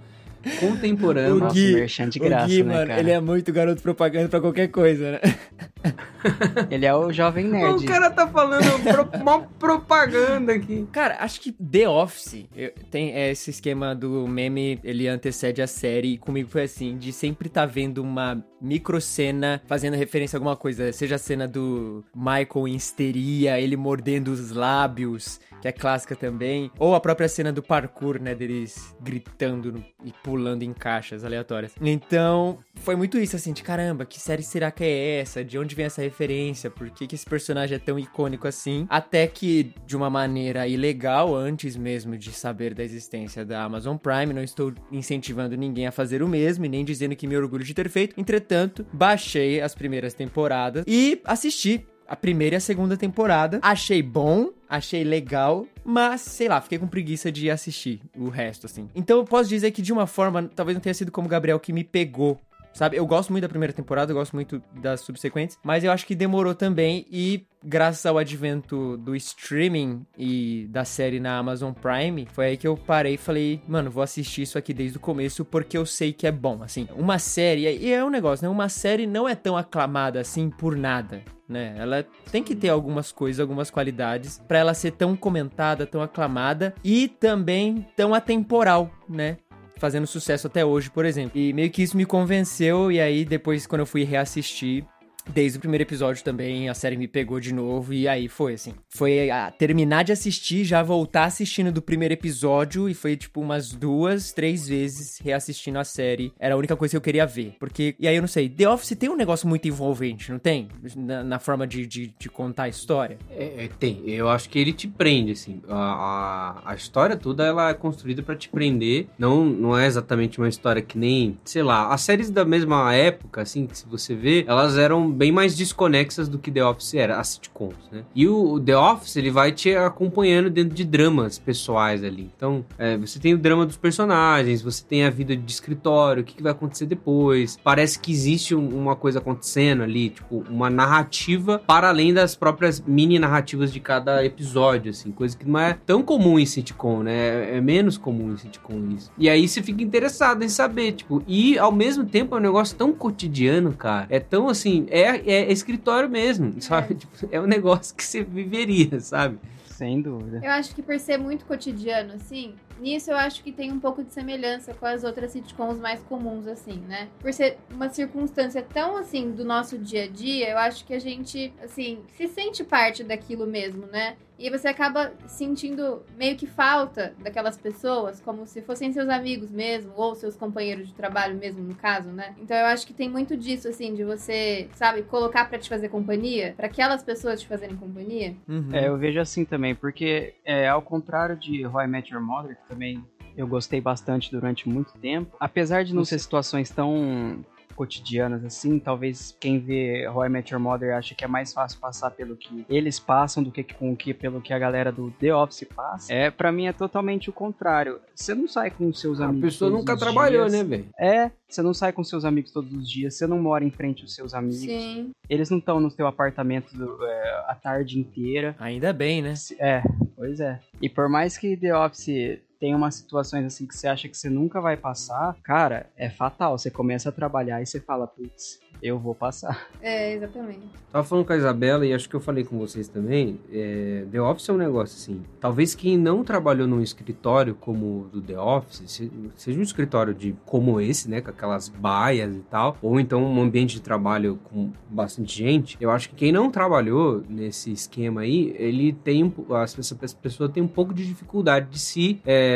contemporâneo. 0.60 1.44
O 1.46 1.52
Gui- 1.52 1.74
merchan 1.74 2.08
de 2.08 2.18
o 2.18 2.22
graça, 2.22 2.46
Gui, 2.46 2.62
né, 2.62 2.74
mano, 2.74 2.86
cara? 2.88 3.00
ele 3.00 3.10
é 3.10 3.20
muito 3.20 3.52
garoto 3.52 3.82
propaganda 3.82 4.28
pra 4.28 4.40
qualquer 4.40 4.68
coisa, 4.68 5.12
né? 5.12 5.20
Ele 6.70 6.84
é 6.84 6.94
o 6.94 7.12
jovem 7.12 7.46
O 7.46 7.50
nerd. 7.50 7.84
cara 7.84 8.10
tá 8.10 8.26
falando 8.26 8.64
pro, 8.82 9.22
mó 9.24 9.42
propaganda 9.58 10.52
aqui. 10.52 10.86
Cara, 10.92 11.16
acho 11.20 11.40
que 11.40 11.52
The 11.52 11.88
Office 11.88 12.46
eu- 12.56 12.72
tem 12.90 13.12
é, 13.12 13.30
esse 13.30 13.50
esquema 13.50 13.94
do 13.94 14.26
meme, 14.26 14.80
ele 14.82 15.06
antecede 15.08 15.62
a 15.62 15.66
série. 15.66 16.14
E 16.14 16.18
comigo 16.18 16.48
foi 16.48 16.62
assim, 16.64 16.96
de 16.98 17.12
sempre 17.12 17.48
tá 17.48 17.64
vendo 17.64 17.98
uma 18.02 18.44
microcena 18.60 19.62
fazendo 19.66 19.94
referência 19.94 20.36
a 20.36 20.38
alguma 20.38 20.56
coisa. 20.56 20.92
Seja 20.92 21.16
a 21.16 21.18
cena 21.18 21.46
do 21.46 22.04
Michael 22.14 22.68
em 22.68 22.74
histeria, 22.74 23.60
ele 23.60 23.76
mordendo 23.76 24.28
os 24.28 24.50
lábios, 24.50 25.40
que 25.60 25.68
é 25.68 25.72
clássica 25.72 26.16
também. 26.16 26.70
Ou 26.78 26.94
a 26.94 27.00
própria 27.00 27.28
cena 27.28 27.52
do 27.52 27.62
parkour, 27.62 28.20
né, 28.20 28.34
deles 28.34 28.94
gritando 29.00 29.84
e 30.04 30.12
pulando 30.22 30.62
em 30.62 30.72
caixas 30.72 31.24
aleatórias. 31.24 31.72
Então, 31.80 32.58
foi 32.76 32.96
muito 32.96 33.18
isso, 33.18 33.36
assim, 33.36 33.52
de 33.52 33.62
caramba, 33.62 34.04
que 34.04 34.20
série 34.20 34.42
será 34.42 34.70
que 34.70 34.84
é 34.84 35.20
essa? 35.20 35.44
De 35.44 35.58
onde 35.58 35.74
vem 35.74 35.86
essa 35.86 36.02
referência? 36.02 36.70
Por 36.70 36.90
que, 36.90 37.06
que 37.06 37.14
esse 37.14 37.26
personagem 37.26 37.76
é 37.76 37.78
tão 37.78 37.98
icônico 37.98 38.46
assim? 38.46 38.86
Até 38.88 39.26
que, 39.26 39.72
de 39.86 39.96
uma 39.96 40.10
maneira 40.10 40.66
ilegal, 40.66 41.34
antes 41.34 41.76
mesmo 41.76 42.16
de 42.16 42.32
saber 42.32 42.74
da 42.74 42.82
existência 42.82 43.44
da 43.44 43.62
Amazon 43.62 43.96
Prime, 43.96 44.32
não 44.32 44.42
estou 44.42 44.72
incentivando 44.90 45.56
ninguém 45.56 45.86
a 45.86 45.92
fazer 45.92 46.22
o 46.22 46.28
mesmo 46.28 46.64
e 46.64 46.68
nem 46.68 46.84
dizendo 46.84 47.16
que 47.16 47.26
me 47.26 47.36
orgulho 47.36 47.64
de 47.64 47.74
ter 47.74 47.88
feito. 47.88 48.18
Entretanto, 48.18 48.47
baixei 48.92 49.60
as 49.60 49.74
primeiras 49.74 50.14
temporadas 50.14 50.84
e 50.86 51.20
assisti 51.24 51.86
a 52.08 52.16
primeira 52.16 52.56
e 52.56 52.58
a 52.58 52.60
segunda 52.60 52.96
temporada. 52.96 53.58
Achei 53.60 54.02
bom, 54.02 54.50
achei 54.68 55.04
legal, 55.04 55.66
mas 55.84 56.22
sei 56.22 56.48
lá, 56.48 56.60
fiquei 56.60 56.78
com 56.78 56.88
preguiça 56.88 57.30
de 57.30 57.50
assistir 57.50 58.00
o 58.16 58.30
resto, 58.30 58.64
assim. 58.64 58.88
Então 58.94 59.18
eu 59.18 59.24
posso 59.24 59.48
dizer 59.48 59.70
que 59.72 59.82
de 59.82 59.92
uma 59.92 60.06
forma, 60.06 60.50
talvez 60.54 60.74
não 60.74 60.80
tenha 60.80 60.94
sido 60.94 61.12
como 61.12 61.26
o 61.26 61.30
Gabriel 61.30 61.60
que 61.60 61.72
me 61.72 61.84
pegou. 61.84 62.40
Sabe, 62.72 62.96
eu 62.96 63.06
gosto 63.06 63.30
muito 63.30 63.42
da 63.42 63.48
primeira 63.48 63.72
temporada, 63.72 64.12
eu 64.12 64.16
gosto 64.16 64.34
muito 64.34 64.62
das 64.74 65.00
subsequentes, 65.00 65.58
mas 65.64 65.82
eu 65.82 65.90
acho 65.90 66.06
que 66.06 66.14
demorou 66.14 66.54
também 66.54 67.06
e 67.10 67.44
graças 67.64 68.06
ao 68.06 68.18
advento 68.18 68.96
do 68.98 69.16
streaming 69.16 70.06
e 70.16 70.66
da 70.70 70.84
série 70.84 71.18
na 71.18 71.38
Amazon 71.38 71.72
Prime, 71.72 72.26
foi 72.32 72.46
aí 72.46 72.56
que 72.56 72.68
eu 72.68 72.76
parei 72.76 73.14
e 73.14 73.18
falei, 73.18 73.60
mano, 73.66 73.90
vou 73.90 74.02
assistir 74.02 74.42
isso 74.42 74.56
aqui 74.56 74.72
desde 74.72 74.96
o 74.96 75.00
começo 75.00 75.44
porque 75.44 75.76
eu 75.76 75.84
sei 75.84 76.12
que 76.12 76.26
é 76.26 76.32
bom, 76.32 76.62
assim. 76.62 76.86
Uma 76.94 77.18
série, 77.18 77.62
e 77.62 77.92
é 77.92 78.04
um 78.04 78.10
negócio, 78.10 78.44
né? 78.44 78.48
Uma 78.48 78.68
série 78.68 79.06
não 79.06 79.28
é 79.28 79.34
tão 79.34 79.56
aclamada 79.56 80.20
assim 80.20 80.50
por 80.50 80.76
nada. 80.76 81.22
Né? 81.48 81.74
Ela 81.78 82.06
tem 82.30 82.42
que 82.42 82.54
ter 82.54 82.68
algumas 82.68 83.10
coisas, 83.10 83.40
algumas 83.40 83.70
qualidades 83.70 84.38
pra 84.46 84.58
ela 84.58 84.74
ser 84.74 84.90
tão 84.90 85.16
comentada, 85.16 85.86
tão 85.86 86.02
aclamada 86.02 86.74
e 86.84 87.08
também 87.08 87.86
tão 87.96 88.12
atemporal, 88.12 88.90
né? 89.08 89.38
Fazendo 89.78 90.06
sucesso 90.06 90.46
até 90.46 90.64
hoje, 90.64 90.90
por 90.90 91.04
exemplo. 91.04 91.38
E 91.38 91.52
meio 91.52 91.70
que 91.70 91.82
isso 91.82 91.96
me 91.96 92.04
convenceu 92.04 92.90
e 92.90 93.00
aí 93.00 93.24
depois 93.24 93.66
quando 93.66 93.80
eu 93.80 93.86
fui 93.86 94.04
reassistir, 94.04 94.84
Desde 95.32 95.58
o 95.58 95.60
primeiro 95.60 95.82
episódio 95.82 96.24
também, 96.24 96.68
a 96.68 96.74
série 96.74 96.96
me 96.96 97.06
pegou 97.06 97.38
de 97.38 97.52
novo 97.52 97.92
e 97.92 98.08
aí 98.08 98.28
foi 98.28 98.54
assim. 98.54 98.74
Foi 98.88 99.30
a, 99.30 99.50
terminar 99.50 100.04
de 100.04 100.12
assistir, 100.12 100.64
já 100.64 100.82
voltar 100.82 101.24
assistindo 101.24 101.70
do 101.70 101.82
primeiro 101.82 102.14
episódio 102.14 102.88
e 102.88 102.94
foi 102.94 103.16
tipo 103.16 103.40
umas 103.40 103.72
duas, 103.72 104.32
três 104.32 104.66
vezes 104.66 105.18
reassistindo 105.22 105.78
a 105.78 105.84
série. 105.84 106.32
Era 106.38 106.54
a 106.54 106.58
única 106.58 106.76
coisa 106.76 106.92
que 106.92 106.96
eu 106.96 107.00
queria 107.00 107.26
ver. 107.26 107.56
Porque, 107.58 107.94
e 107.98 108.08
aí 108.08 108.16
eu 108.16 108.22
não 108.22 108.28
sei, 108.28 108.48
The 108.48 108.68
Office 108.68 108.96
tem 108.96 109.08
um 109.08 109.16
negócio 109.16 109.48
muito 109.48 109.68
envolvente, 109.68 110.30
não 110.30 110.38
tem? 110.38 110.68
Na, 110.96 111.22
na 111.22 111.38
forma 111.38 111.66
de, 111.66 111.86
de, 111.86 112.14
de, 112.18 112.28
contar 112.28 112.64
a 112.64 112.68
história. 112.68 113.18
É, 113.30 113.64
é, 113.64 113.70
tem. 113.78 114.02
Eu 114.06 114.28
acho 114.28 114.48
que 114.48 114.58
ele 114.58 114.72
te 114.72 114.88
prende, 114.88 115.32
assim. 115.32 115.60
A, 115.68 116.62
a, 116.64 116.72
a 116.72 116.74
história 116.74 117.16
toda 117.16 117.44
ela 117.44 117.70
é 117.70 117.74
construída 117.74 118.22
para 118.22 118.36
te 118.36 118.48
prender. 118.48 119.06
Não, 119.18 119.44
não 119.44 119.78
é 119.78 119.86
exatamente 119.86 120.38
uma 120.38 120.48
história 120.48 120.80
que 120.80 120.98
nem, 120.98 121.38
sei 121.44 121.62
lá, 121.62 121.92
as 121.92 122.00
séries 122.00 122.30
da 122.30 122.44
mesma 122.44 122.94
época, 122.94 123.42
assim, 123.42 123.66
que 123.66 123.76
se 123.76 123.86
você 123.86 124.14
vê, 124.14 124.44
elas 124.46 124.78
eram 124.78 125.10
bem 125.18 125.32
mais 125.32 125.56
desconexas 125.56 126.28
do 126.28 126.38
que 126.38 126.50
The 126.50 126.64
Office 126.64 126.94
era, 126.94 127.18
as 127.18 127.28
sitcoms, 127.28 127.76
né? 127.90 128.04
E 128.14 128.28
o 128.28 128.60
The 128.60 128.76
Office, 128.76 129.16
ele 129.16 129.30
vai 129.30 129.50
te 129.50 129.74
acompanhando 129.74 130.48
dentro 130.48 130.74
de 130.74 130.84
dramas 130.84 131.38
pessoais 131.38 132.04
ali. 132.04 132.30
Então, 132.36 132.64
é, 132.78 132.96
você 132.96 133.18
tem 133.18 133.34
o 133.34 133.38
drama 133.38 133.66
dos 133.66 133.76
personagens, 133.76 134.62
você 134.62 134.84
tem 134.84 135.04
a 135.04 135.10
vida 135.10 135.36
de 135.36 135.50
escritório, 135.50 136.22
o 136.22 136.24
que, 136.24 136.36
que 136.36 136.42
vai 136.42 136.52
acontecer 136.52 136.86
depois. 136.86 137.58
Parece 137.64 137.98
que 137.98 138.12
existe 138.12 138.54
um, 138.54 138.68
uma 138.68 138.94
coisa 138.94 139.18
acontecendo 139.18 139.82
ali, 139.82 140.10
tipo, 140.10 140.44
uma 140.48 140.70
narrativa 140.70 141.60
para 141.66 141.88
além 141.88 142.14
das 142.14 142.36
próprias 142.36 142.80
mini 142.86 143.18
narrativas 143.18 143.72
de 143.72 143.80
cada 143.80 144.24
episódio, 144.24 144.90
assim, 144.90 145.10
coisa 145.10 145.36
que 145.36 145.48
não 145.48 145.58
é 145.58 145.76
tão 145.84 146.00
comum 146.00 146.38
em 146.38 146.46
sitcom, 146.46 147.02
né? 147.02 147.56
É 147.56 147.60
menos 147.60 147.98
comum 147.98 148.32
em 148.32 148.36
sitcom 148.36 148.88
isso. 148.96 149.10
E 149.18 149.28
aí 149.28 149.48
você 149.48 149.62
fica 149.62 149.82
interessado 149.82 150.44
em 150.44 150.48
saber, 150.48 150.92
tipo, 150.92 151.22
e 151.26 151.58
ao 151.58 151.72
mesmo 151.72 152.04
tempo 152.04 152.36
é 152.36 152.38
um 152.38 152.42
negócio 152.42 152.76
tão 152.76 152.92
cotidiano, 152.92 153.72
cara. 153.72 154.06
É 154.10 154.20
tão 154.20 154.48
assim, 154.48 154.86
é, 154.90 155.07
é 155.16 155.52
escritório 155.52 156.08
mesmo, 156.08 156.60
sabe? 156.60 156.94
É. 156.94 156.96
Tipo, 156.98 157.28
é 157.30 157.40
um 157.40 157.46
negócio 157.46 157.94
que 157.94 158.04
você 158.04 158.22
viveria, 158.22 159.00
sabe? 159.00 159.38
Sem 159.66 160.00
dúvida. 160.02 160.40
Eu 160.42 160.50
acho 160.50 160.74
que 160.74 160.82
por 160.82 160.98
ser 160.98 161.18
muito 161.18 161.44
cotidiano, 161.44 162.14
assim, 162.14 162.54
nisso 162.80 163.10
eu 163.10 163.16
acho 163.16 163.42
que 163.42 163.52
tem 163.52 163.72
um 163.72 163.80
pouco 163.80 164.02
de 164.02 164.12
semelhança 164.12 164.74
com 164.74 164.86
as 164.86 165.04
outras 165.04 165.32
sitcoms 165.32 165.78
mais 165.78 166.00
comuns, 166.02 166.46
assim, 166.46 166.80
né? 166.88 167.08
Por 167.20 167.32
ser 167.32 167.58
uma 167.70 167.88
circunstância 167.88 168.62
tão, 168.62 168.96
assim, 168.96 169.30
do 169.30 169.44
nosso 169.44 169.78
dia 169.78 170.04
a 170.04 170.08
dia, 170.08 170.50
eu 170.50 170.58
acho 170.58 170.84
que 170.84 170.94
a 170.94 170.98
gente, 170.98 171.52
assim, 171.62 172.02
se 172.16 172.26
sente 172.28 172.64
parte 172.64 173.04
daquilo 173.04 173.46
mesmo, 173.46 173.86
né? 173.86 174.16
E 174.38 174.48
você 174.50 174.68
acaba 174.68 175.12
sentindo 175.26 176.02
meio 176.16 176.36
que 176.36 176.46
falta 176.46 177.12
daquelas 177.18 177.56
pessoas, 177.56 178.20
como 178.20 178.46
se 178.46 178.62
fossem 178.62 178.92
seus 178.92 179.08
amigos 179.08 179.50
mesmo, 179.50 179.92
ou 179.96 180.14
seus 180.14 180.36
companheiros 180.36 180.86
de 180.86 180.94
trabalho 180.94 181.36
mesmo, 181.36 181.60
no 181.60 181.74
caso, 181.74 182.10
né? 182.10 182.34
Então 182.38 182.56
eu 182.56 182.66
acho 182.66 182.86
que 182.86 182.92
tem 182.92 183.08
muito 183.08 183.36
disso, 183.36 183.68
assim, 183.68 183.94
de 183.94 184.04
você, 184.04 184.68
sabe, 184.74 185.02
colocar 185.02 185.48
para 185.48 185.58
te 185.58 185.68
fazer 185.68 185.88
companhia, 185.88 186.54
para 186.56 186.66
aquelas 186.66 187.02
pessoas 187.02 187.40
te 187.40 187.48
fazerem 187.48 187.76
companhia. 187.76 188.36
Uhum. 188.48 188.68
É, 188.72 188.86
eu 188.86 188.96
vejo 188.96 189.18
assim 189.18 189.44
também, 189.44 189.74
porque 189.74 190.34
é, 190.44 190.68
ao 190.68 190.82
contrário 190.82 191.36
de 191.36 191.64
Roy 191.64 191.88
Met 191.88 192.12
Your 192.12 192.22
Mother, 192.22 192.56
que 192.56 192.67
também 192.68 193.04
eu 193.36 193.46
gostei 193.46 193.80
bastante 193.80 194.30
durante 194.30 194.68
muito 194.68 194.92
tempo, 194.98 195.36
apesar 195.38 195.84
de 195.84 195.94
não 195.94 196.04
ser 196.04 196.18
situações 196.18 196.70
tão 196.70 197.44
cotidianas 197.78 198.44
assim, 198.44 198.80
talvez 198.80 199.36
quem 199.38 199.60
vê 199.60 200.04
Roy 200.08 200.28
Met 200.28 200.52
Your 200.52 200.60
Mother 200.60 200.96
acha 200.96 201.14
que 201.14 201.24
é 201.24 201.28
mais 201.28 201.52
fácil 201.52 201.78
passar 201.78 202.10
pelo 202.10 202.36
que 202.36 202.66
eles 202.68 202.98
passam 202.98 203.40
do 203.40 203.52
que 203.52 203.62
com 203.62 203.96
que 203.96 204.12
pelo 204.12 204.40
que 204.40 204.52
a 204.52 204.58
galera 204.58 204.90
do 204.90 205.12
The 205.12 205.32
Office 205.32 205.68
passa. 205.72 206.12
É, 206.12 206.28
para 206.28 206.50
mim 206.50 206.66
é 206.66 206.72
totalmente 206.72 207.30
o 207.30 207.32
contrário. 207.32 208.00
Você 208.12 208.34
não 208.34 208.48
sai 208.48 208.72
com 208.72 208.92
seus 208.92 209.20
amigos. 209.20 209.44
A 209.44 209.46
pessoa 209.46 209.70
nunca 209.70 209.96
trabalhou, 209.96 210.48
dias. 210.48 210.52
né, 210.52 210.64
velho? 210.64 210.88
É, 210.98 211.30
você 211.48 211.62
não 211.62 211.72
sai 211.72 211.92
com 211.92 212.02
seus 212.02 212.24
amigos 212.24 212.50
todos 212.50 212.72
os 212.72 212.90
dias, 212.90 213.14
você 213.14 213.28
não 213.28 213.40
mora 213.40 213.64
em 213.64 213.70
frente 213.70 214.02
aos 214.02 214.12
seus 214.12 214.34
amigos. 214.34 214.58
Sim. 214.58 215.12
Eles 215.30 215.48
não 215.48 215.58
estão 215.58 215.78
no 215.78 215.88
seu 215.88 216.08
apartamento 216.08 216.74
é, 217.04 217.44
a 217.46 217.54
tarde 217.54 217.96
inteira. 217.96 218.56
Ainda 218.58 218.92
bem, 218.92 219.22
né? 219.22 219.34
É, 219.60 219.84
pois 220.16 220.40
é. 220.40 220.58
E 220.82 220.88
por 220.88 221.08
mais 221.08 221.38
que 221.38 221.56
The 221.56 221.76
Office 221.76 222.40
tem 222.58 222.74
umas 222.74 222.96
situações 222.96 223.44
assim 223.44 223.66
que 223.66 223.76
você 223.76 223.86
acha 223.86 224.08
que 224.08 224.16
você 224.16 224.28
nunca 224.28 224.60
vai 224.60 224.76
passar, 224.76 225.36
cara, 225.42 225.90
é 225.96 226.10
fatal. 226.10 226.58
Você 226.58 226.70
começa 226.70 227.08
a 227.08 227.12
trabalhar 227.12 227.62
e 227.62 227.66
você 227.66 227.80
fala, 227.80 228.06
putz, 228.06 228.60
eu 228.82 228.98
vou 228.98 229.14
passar. 229.14 229.68
É, 229.80 230.12
exatamente. 230.12 230.66
Tava 230.90 231.04
falando 231.04 231.24
com 231.24 231.32
a 231.32 231.36
Isabela 231.36 231.86
e 231.86 231.94
acho 231.94 232.08
que 232.08 232.16
eu 232.16 232.20
falei 232.20 232.42
com 232.42 232.58
vocês 232.58 232.88
também. 232.88 233.38
É, 233.50 234.04
The 234.10 234.20
Office 234.20 234.48
é 234.48 234.52
um 234.52 234.56
negócio 234.56 234.96
assim. 234.96 235.22
Talvez 235.40 235.74
quem 235.74 235.96
não 235.96 236.24
trabalhou 236.24 236.66
num 236.66 236.82
escritório 236.82 237.54
como 237.54 238.02
o 238.02 238.08
do 238.08 238.20
The 238.20 238.38
Office, 238.38 239.00
seja 239.36 239.58
um 239.58 239.62
escritório 239.62 240.12
de 240.12 240.34
como 240.44 240.80
esse, 240.80 241.08
né, 241.08 241.20
com 241.20 241.30
aquelas 241.30 241.68
baias 241.68 242.34
e 242.34 242.40
tal, 242.40 242.76
ou 242.82 242.98
então 242.98 243.22
um 243.22 243.40
ambiente 243.40 243.76
de 243.76 243.82
trabalho 243.82 244.38
com 244.44 244.72
bastante 244.90 245.36
gente. 245.36 245.76
Eu 245.80 245.90
acho 245.90 246.10
que 246.10 246.16
quem 246.16 246.32
não 246.32 246.50
trabalhou 246.50 247.22
nesse 247.28 247.70
esquema 247.70 248.22
aí, 248.22 248.54
ele 248.58 248.92
tem 248.92 249.32
as 249.62 249.74
pessoas, 249.74 250.02
as 250.02 250.14
pessoas 250.14 250.50
têm 250.50 250.62
um 250.62 250.68
pouco 250.68 250.92
de 250.92 251.06
dificuldade 251.06 251.70
de 251.70 251.78
se 251.78 252.20
é, 252.26 252.47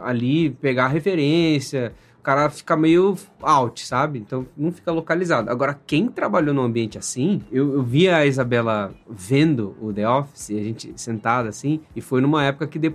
ali 0.00 0.50
pegar 0.50 0.88
referência 0.88 1.92
cara 2.24 2.48
fica 2.48 2.74
meio 2.74 3.16
out, 3.42 3.86
sabe? 3.86 4.18
Então 4.18 4.46
não 4.56 4.72
fica 4.72 4.90
localizado. 4.90 5.50
Agora, 5.50 5.78
quem 5.86 6.08
trabalhou 6.08 6.54
num 6.54 6.62
ambiente 6.62 6.96
assim, 6.96 7.42
eu, 7.52 7.74
eu 7.74 7.82
vi 7.82 8.08
a 8.08 8.24
Isabela 8.24 8.94
vendo 9.08 9.76
o 9.78 9.92
The 9.92 10.08
Office, 10.08 10.50
a 10.50 10.62
gente 10.62 10.92
sentada 10.96 11.50
assim, 11.50 11.80
e 11.94 12.00
foi 12.00 12.22
numa 12.22 12.42
época 12.42 12.66
que 12.66 12.78
de, 12.78 12.94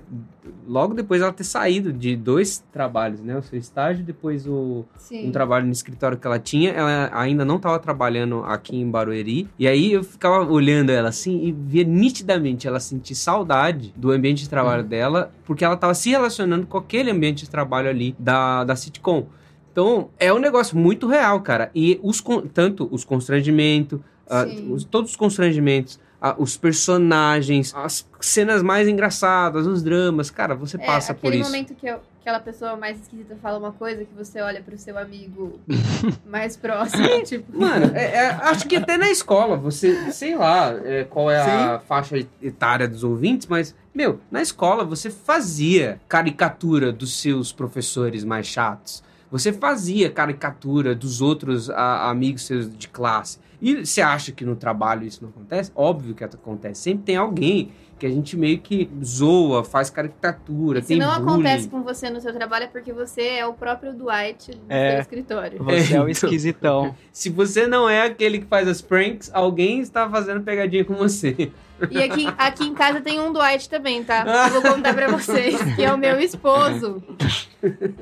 logo 0.67 0.93
depois 0.93 1.21
ela 1.21 1.31
ter 1.31 1.43
saído 1.43 1.91
de 1.91 2.15
dois 2.15 2.63
trabalhos, 2.71 3.21
né? 3.21 3.37
O 3.37 3.41
seu 3.41 3.57
estágio, 3.57 4.03
depois 4.03 4.47
o, 4.47 4.85
um 5.11 5.31
trabalho 5.31 5.65
no 5.65 5.71
escritório 5.71 6.17
que 6.17 6.25
ela 6.25 6.39
tinha. 6.39 6.71
Ela 6.71 7.09
ainda 7.13 7.43
não 7.43 7.57
estava 7.57 7.77
trabalhando 7.79 8.43
aqui 8.45 8.75
em 8.75 8.89
Barueri. 8.89 9.47
E 9.57 9.67
aí 9.67 9.91
eu 9.91 10.03
ficava 10.03 10.43
olhando 10.45 10.91
ela 10.91 11.09
assim 11.09 11.43
e 11.43 11.51
via 11.51 11.83
nitidamente 11.83 12.67
ela 12.67 12.79
sentir 12.79 13.15
saudade 13.15 13.93
do 13.95 14.11
ambiente 14.11 14.43
de 14.43 14.49
trabalho 14.49 14.83
uhum. 14.83 14.89
dela, 14.89 15.31
porque 15.45 15.65
ela 15.65 15.75
estava 15.75 15.93
se 15.93 16.09
relacionando 16.09 16.67
com 16.67 16.77
aquele 16.77 17.11
ambiente 17.11 17.43
de 17.43 17.49
trabalho 17.49 17.89
ali 17.89 18.15
da, 18.17 18.63
da 18.63 18.75
sitcom. 18.75 19.27
Então, 19.71 20.09
é 20.19 20.33
um 20.33 20.39
negócio 20.39 20.77
muito 20.77 21.07
real, 21.07 21.41
cara. 21.41 21.69
E 21.73 21.99
os, 22.01 22.23
tanto 22.53 22.87
os 22.91 23.05
constrangimentos, 23.05 23.99
uh, 23.99 24.73
os, 24.73 24.83
todos 24.83 25.11
os 25.11 25.15
constrangimentos, 25.15 25.99
os 26.37 26.57
personagens, 26.57 27.73
as 27.73 28.05
cenas 28.19 28.61
mais 28.61 28.87
engraçadas, 28.87 29.65
os 29.65 29.81
dramas, 29.81 30.29
cara, 30.29 30.53
você 30.53 30.77
é, 30.77 30.85
passa 30.85 31.13
por 31.13 31.33
isso. 31.33 31.43
Aquele 31.43 31.63
momento 31.63 31.75
que 31.75 31.87
eu, 31.87 31.99
aquela 32.19 32.39
pessoa 32.39 32.75
mais 32.75 32.99
esquisita 32.99 33.37
fala 33.41 33.57
uma 33.57 33.71
coisa 33.71 34.03
que 34.03 34.13
você 34.13 34.41
olha 34.41 34.61
pro 34.61 34.77
seu 34.77 34.97
amigo 34.97 35.59
mais 36.29 36.57
próximo, 36.57 37.23
tipo... 37.23 37.57
Mano, 37.57 37.91
é, 37.95 38.15
é, 38.15 38.29
acho 38.29 38.67
que 38.67 38.75
até 38.75 38.97
na 38.97 39.09
escola, 39.09 39.55
você, 39.55 40.11
sei 40.11 40.35
lá 40.35 40.73
é, 40.83 41.05
qual 41.05 41.31
é 41.31 41.43
Sim. 41.43 41.49
a 41.51 41.79
faixa 41.79 42.17
etária 42.41 42.87
dos 42.87 43.03
ouvintes, 43.03 43.47
mas, 43.47 43.73
meu, 43.93 44.19
na 44.29 44.41
escola 44.41 44.83
você 44.83 45.09
fazia 45.09 46.01
caricatura 46.07 46.91
dos 46.91 47.19
seus 47.19 47.53
professores 47.53 48.25
mais 48.25 48.45
chatos. 48.45 49.01
Você 49.31 49.53
fazia 49.53 50.09
caricatura 50.09 50.95
dos 50.95 51.21
outros 51.21 51.69
a, 51.69 52.09
amigos 52.09 52.45
seus 52.45 52.75
de 52.77 52.87
classe. 52.87 53.37
E 53.61 53.85
você 53.85 54.01
acha 54.01 54.31
que 54.31 54.45
no 54.45 54.55
trabalho 54.55 55.05
isso 55.05 55.21
não 55.21 55.29
acontece? 55.29 55.71
Óbvio 55.75 56.15
que 56.15 56.23
acontece. 56.23 56.81
Sempre 56.81 57.03
tem 57.03 57.15
alguém 57.17 57.71
que 57.99 58.05
a 58.05 58.09
gente 58.09 58.37
meio 58.37 58.59
que 58.59 58.89
zoa, 59.03 59.63
faz 59.63 59.89
caricatura, 59.89 60.79
e 60.79 60.81
tem 60.81 60.95
Se 60.97 61.05
não 61.05 61.13
bullying. 61.19 61.31
acontece 61.31 61.67
com 61.67 61.83
você 61.83 62.09
no 62.09 62.21
seu 62.21 62.33
trabalho 62.33 62.63
é 62.63 62.67
porque 62.67 62.93
você 62.93 63.21
é 63.21 63.45
o 63.45 63.53
próprio 63.53 63.93
Dwight 63.93 64.51
do 64.51 64.65
é, 64.69 64.91
seu 64.91 65.01
escritório. 65.01 65.61
Você 65.61 65.93
é, 65.93 65.97
é 65.97 66.01
o 66.01 66.07
esquisitão. 66.07 66.95
Se 67.11 67.29
você 67.29 67.67
não 67.67 67.89
é 67.89 68.03
aquele 68.03 68.39
que 68.39 68.45
faz 68.45 68.67
as 68.67 68.81
pranks, 68.81 69.29
alguém 69.33 69.81
está 69.81 70.09
fazendo 70.09 70.41
pegadinha 70.41 70.85
com 70.85 70.93
você. 70.93 71.51
E 71.89 72.03
aqui, 72.03 72.27
aqui 72.37 72.65
em 72.65 72.73
casa 72.73 73.01
tem 73.01 73.19
um 73.19 73.31
Dwight 73.31 73.69
também, 73.69 74.03
tá? 74.03 74.25
Eu 74.53 74.61
vou 74.61 74.73
contar 74.73 74.93
pra 74.93 75.07
vocês, 75.07 75.59
que 75.75 75.83
é 75.83 75.93
o 75.93 75.97
meu 75.97 76.19
esposo. 76.19 77.03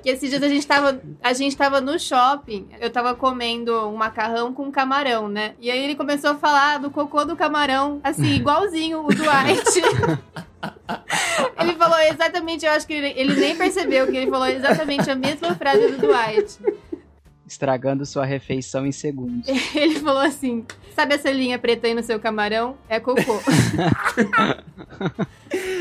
Que 0.03 0.09
esses 0.09 0.29
dias 0.29 0.43
a 0.43 0.47
gente 0.47 0.65
tava, 0.65 1.01
a 1.21 1.33
gente 1.33 1.55
tava 1.57 1.81
no 1.81 1.99
shopping, 1.99 2.67
eu 2.79 2.89
tava 2.89 3.15
comendo 3.15 3.87
um 3.87 3.95
macarrão 3.95 4.53
com 4.53 4.71
camarão, 4.71 5.27
né? 5.27 5.55
E 5.59 5.71
aí 5.71 5.83
ele 5.83 5.95
começou 5.95 6.31
a 6.31 6.35
falar 6.35 6.79
do 6.79 6.91
cocô 6.91 7.25
do 7.25 7.35
camarão, 7.35 7.99
assim, 8.03 8.33
igualzinho 8.35 9.05
o 9.05 9.07
Dwight. 9.07 9.81
ele 11.59 11.73
falou 11.75 11.99
exatamente, 11.99 12.65
eu 12.65 12.71
acho 12.71 12.87
que 12.87 12.93
ele, 12.93 13.13
ele 13.15 13.35
nem 13.35 13.55
percebeu 13.55 14.07
que 14.07 14.17
ele 14.17 14.29
falou 14.29 14.47
exatamente 14.47 15.09
a 15.09 15.15
mesma 15.15 15.55
frase 15.55 15.87
do 15.87 15.97
Dwight 15.97 16.59
estragando 17.47 18.05
sua 18.05 18.25
refeição 18.25 18.85
em 18.85 18.91
segundos. 18.91 19.47
Ele 19.73 19.99
falou 19.99 20.21
assim: 20.21 20.65
sabe 20.95 21.15
essa 21.15 21.31
linha 21.31 21.57
preta 21.57 21.87
aí 21.87 21.93
no 21.93 22.03
seu 22.03 22.19
camarão? 22.19 22.77
É 22.89 22.99
cocô. 22.99 23.39